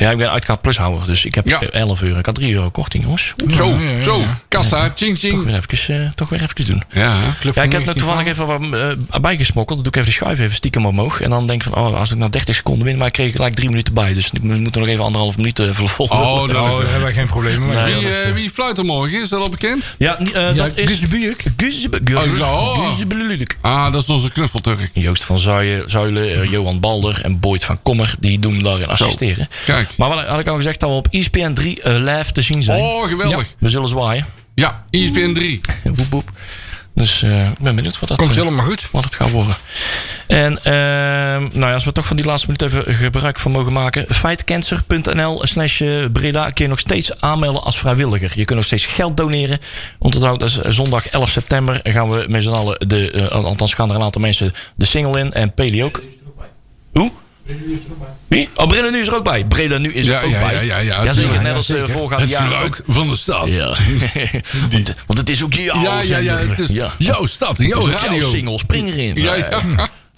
ja, 0.00 0.10
ik 0.10 0.16
ben 0.16 0.30
uitgaat 0.30 0.60
plushouder. 0.60 1.06
Dus 1.06 1.24
ik 1.24 1.34
heb 1.34 1.48
Ja. 1.48 1.60
11 1.60 2.02
euro. 2.02 2.18
Ik 2.18 2.26
had 2.26 2.34
3 2.34 2.54
euro 2.54 2.70
korting, 2.70 3.02
jongens. 3.04 3.34
Zo, 3.54 3.64
Ja, 3.68 3.80
ja, 3.80 3.90
ja. 3.90 4.02
zo. 4.02 4.22
Kassa, 4.48 4.92
ching, 4.94 5.18
Toch 5.18 5.30
ching. 5.30 5.44
weer 5.44 5.60
even, 5.70 6.02
eh, 6.04 6.10
toch 6.14 6.28
weer 6.28 6.42
even 6.42 6.66
doen. 6.66 6.82
Ja. 6.92 7.16
Club 7.40 7.54
Ja, 7.54 7.62
ik 7.62 7.72
heb 7.72 7.84
net 7.84 7.96
toevallig 7.96 8.24
1912. 8.24 8.62
even 8.70 8.96
wat 8.96 8.98
eh, 9.10 9.20
bijgesmokkeld. 9.20 9.82
Dan 9.84 9.92
doe 9.92 10.02
ik 10.02 10.08
even 10.08 10.18
de 10.18 10.24
schuif 10.24 10.40
even 10.40 10.54
stiekem 10.54 10.86
omhoog. 10.86 11.20
En 11.20 11.30
dan 11.30 11.46
denk 11.46 11.64
ik 11.64 11.72
van, 11.72 11.82
oh, 11.84 11.98
als 12.00 12.10
ik 12.10 12.16
na 12.16 12.28
30 12.28 12.54
seconden 12.54 12.84
win, 12.86 12.96
maar 12.96 13.06
ik 13.06 13.12
kreeg 13.12 13.32
gelijk 13.32 13.54
drie 13.54 13.68
minuten 13.68 13.94
bij. 13.94 14.14
Dus 14.14 14.30
ik 14.32 14.42
moet 14.42 14.74
nog 14.74 14.86
even 14.88 15.04
anderhalf 15.04 15.36
minuut 15.36 15.58
eh, 15.58 15.70
vol. 15.72 16.06
Oh, 16.06 16.18
Oh, 16.20 16.48
daar 16.48 16.64
hebben 16.72 17.02
wij 17.02 17.12
geen 17.12 17.26
problemen 17.26 17.68
mee. 17.68 17.76
Nee. 17.94 18.12
Wie, 18.24 18.32
wie 18.32 18.50
fluit 18.50 18.78
er 18.78 18.84
morgen? 18.84 19.22
Is 19.22 19.28
dat 19.28 19.40
al 19.40 19.50
bekend? 19.50 19.84
Ja, 19.98 20.18
dat 20.54 20.76
is... 20.76 20.88
Guus 20.88 21.00
de 21.00 21.08
Buurk. 21.08 21.44
Guus. 21.56 21.88
Ah, 23.60 23.92
dat 23.92 24.02
is 24.02 24.08
onze 24.08 24.30
knuffelturk. 24.30 24.90
Joost 24.92 25.24
van 25.24 25.38
Zuilen, 25.38 25.90
Zuilen 25.90 26.50
Johan 26.50 26.80
Balder 26.80 27.20
en 27.24 27.40
Boyd 27.40 27.64
van 27.64 27.82
Kommer. 27.82 28.14
Die 28.20 28.38
doen 28.38 28.62
daarin 28.62 28.88
assisteren. 28.88 29.48
Kijk. 29.64 29.88
Maar 29.96 30.08
wat 30.08 30.26
had 30.26 30.40
ik 30.40 30.46
al 30.46 30.56
gezegd 30.56 30.80
dat 30.80 30.88
we 30.88 30.94
op 30.94 31.08
ESPN 31.10 31.52
3 31.52 31.82
eh, 31.82 31.94
live 31.96 32.32
te 32.32 32.42
zien 32.42 32.62
zijn. 32.62 32.80
Oh, 32.80 33.08
geweldig. 33.08 33.46
We 33.58 33.68
zullen 33.68 33.88
zwaaien. 33.88 34.26
Ja, 34.54 34.84
ESPN 34.90 35.32
3. 35.32 35.60
Woep, 35.84 36.06
woep. 36.10 36.30
Dus 36.94 37.22
eh, 37.22 37.48
ik 37.48 37.58
ben 37.58 37.74
benieuwd 37.74 37.98
wat 37.98 38.08
dat, 38.08 38.18
Komt 38.18 38.30
eh, 38.30 38.36
helemaal 38.36 38.64
goed. 38.64 38.88
wat 38.90 39.04
het 39.04 39.14
gaat 39.14 39.30
worden. 39.30 39.54
En 40.26 40.64
ehm, 40.64 41.42
nou 41.52 41.66
ja, 41.66 41.72
als 41.72 41.84
we 41.84 41.92
toch 41.92 42.06
van 42.06 42.16
die 42.16 42.24
laatste 42.24 42.46
minuut 42.46 42.62
even 42.62 42.94
gebruik 42.94 43.38
van 43.38 43.52
mogen 43.52 43.72
maken. 43.72 44.14
Feitcancer.nl 44.14 45.46
slash 45.46 45.82
Breda 46.12 46.50
kun 46.50 46.64
je 46.64 46.70
nog 46.70 46.78
steeds 46.78 47.20
aanmelden 47.20 47.62
als 47.62 47.78
vrijwilliger. 47.78 48.32
Je 48.34 48.44
kunt 48.44 48.58
nog 48.58 48.66
steeds 48.66 48.86
geld 48.86 49.16
doneren. 49.16 49.58
Onthoud, 49.98 50.40
dat 50.40 50.48
is 50.48 50.56
eh, 50.56 50.70
zondag 50.70 51.08
11 51.08 51.30
september 51.30 51.80
gaan 51.82 52.10
we 52.10 52.24
met 52.28 52.42
z'n 52.42 52.50
allen, 52.50 52.88
de, 52.88 53.28
althans 53.30 53.74
gaan 53.74 53.90
er 53.90 53.96
een 53.96 54.02
aantal 54.02 54.20
mensen 54.20 54.52
de 54.76 54.84
single 54.84 55.20
in. 55.20 55.32
En 55.32 55.54
Peli 55.54 55.84
ook. 55.84 56.02
Hoe? 56.92 57.10
Wie? 58.28 58.48
Oh, 58.54 58.66
Breda 58.68 58.88
Nu 58.88 58.98
is 59.00 59.06
er 59.06 59.14
ook 59.14 59.24
bij. 59.24 59.44
Breda 59.44 59.78
Nu 59.78 59.92
is 59.92 60.06
er 60.06 60.12
Ja, 60.12 60.22
ook 60.22 60.30
ja, 60.30 60.38
bij. 60.40 60.52
ja, 60.54 60.60
ja, 60.60 60.78
ja, 60.78 61.04
Jazeker, 61.04 61.42
net 61.42 61.54
als 61.54 61.68
eh, 61.68 61.76
zeker. 61.76 61.90
voorgaande 61.92 62.22
Het 62.22 62.32
jaren 62.32 62.48
ook. 62.48 62.74
geluid 62.74 62.82
van 62.88 63.08
de 63.08 63.16
stad. 63.16 63.48
Ja. 63.48 63.66
want, 64.70 64.94
want 65.06 65.18
het 65.18 65.28
is 65.30 65.42
ook 65.44 65.54
jouw 65.54 65.82
Ja, 65.82 66.02
ja, 66.02 66.18
ja. 66.18 66.36
Het 66.36 66.58
is 66.58 66.68
Ja. 66.68 66.92
jouw 66.98 67.26
stad, 67.26 67.58
Het 67.58 67.66
jouw 67.66 67.80
ook 67.80 67.90
jouw 67.90 67.98
radio. 68.00 68.28
single. 68.30 68.58
Spring 68.58 68.88
erin. 68.88 69.14
Ja, 69.16 69.34
ja. 69.34 69.62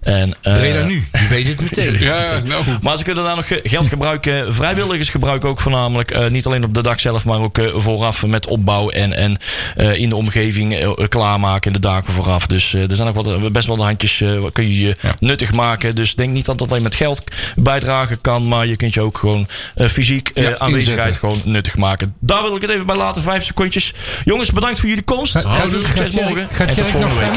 En, 0.03 0.35
eh, 0.43 0.53
Breda 0.55 0.85
nu. 0.85 1.09
Je 1.13 1.27
weet 1.29 1.49
het 1.49 1.61
meteen. 1.61 1.99
Ja, 2.13 2.39
nou. 2.45 2.65
Maar 2.81 2.97
ze 2.97 3.05
kunnen 3.05 3.25
daar 3.25 3.37
nog 3.37 3.47
ge- 3.47 3.61
geld 3.65 3.89
gebruiken. 3.89 4.55
Vrijwilligers 4.55 5.09
gebruiken 5.09 5.49
ook 5.49 5.61
voornamelijk. 5.61 6.11
eh, 6.11 6.27
niet 6.29 6.47
alleen 6.47 6.65
op 6.65 6.75
de 6.75 6.83
dag 6.83 7.01
zelf, 7.01 7.25
maar 7.25 7.39
ook 7.41 7.59
eh, 7.59 7.67
vooraf 7.77 8.27
met 8.27 8.47
opbouw 8.47 8.89
en, 8.91 9.17
en 9.17 9.37
eh, 9.77 9.95
in 9.97 10.09
de 10.09 10.17
omgeving 10.17 10.75
eh, 10.75 10.91
klaarmaken. 11.09 11.73
De 11.73 11.79
dagen 11.79 12.13
vooraf. 12.13 12.47
Dus 12.47 12.75
eh, 12.75 12.91
er 12.91 12.97
zijn 12.97 13.09
ook 13.09 13.15
wat, 13.15 13.53
best 13.53 13.67
wel 13.67 13.77
de 13.77 13.83
handjes 13.83 14.21
eh, 14.21 14.29
kun 14.53 14.69
je 14.69 14.81
je 14.81 14.97
nuttig 15.19 15.53
maken. 15.53 15.95
Dus 15.95 16.15
denk 16.15 16.33
niet 16.33 16.45
dat 16.45 16.59
dat 16.59 16.71
alleen 16.71 16.83
met 16.83 16.95
geld 16.95 17.25
bijdragen 17.57 18.21
kan. 18.21 18.49
Maar 18.49 18.67
je 18.67 18.77
kunt 18.77 18.95
je 18.95 19.03
ook 19.05 19.19
gewoon 19.19 19.47
eh, 19.75 19.87
fysiek 19.89 20.29
eh, 20.35 20.45
Ja, 20.45 20.59
aanwezigheid 20.59 21.07
inzetten. 21.09 21.21
gewoon 21.29 21.53
nuttig 21.53 21.77
maken. 21.77 22.15
Daar 22.21 22.43
wil 22.43 22.55
ik 22.57 22.61
het 22.63 22.71
even 22.71 22.87
bij 22.87 22.97
laten. 22.97 23.23
Vijf 23.23 23.45
secondjes. 23.45 23.93
Jongens, 24.25 24.53
bedankt 24.53 24.81
voor 24.81 24.89
jullie 24.89 25.05
komst. 25.05 25.33
Ga- 25.39 25.41
gaat 25.55 25.71
succes 25.71 26.11
morgen. 26.11 26.49
gaat 26.53 26.69
en 26.69 26.77
tot 26.77 26.91
volgende 26.91 27.15
week. 27.15 27.31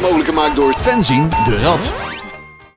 Mogelijk 0.00 0.28
gemaakt 0.28 0.56
door 0.56 0.74
Fenzin 0.78 1.28
de 1.44 1.58
Rad. 1.62 2.19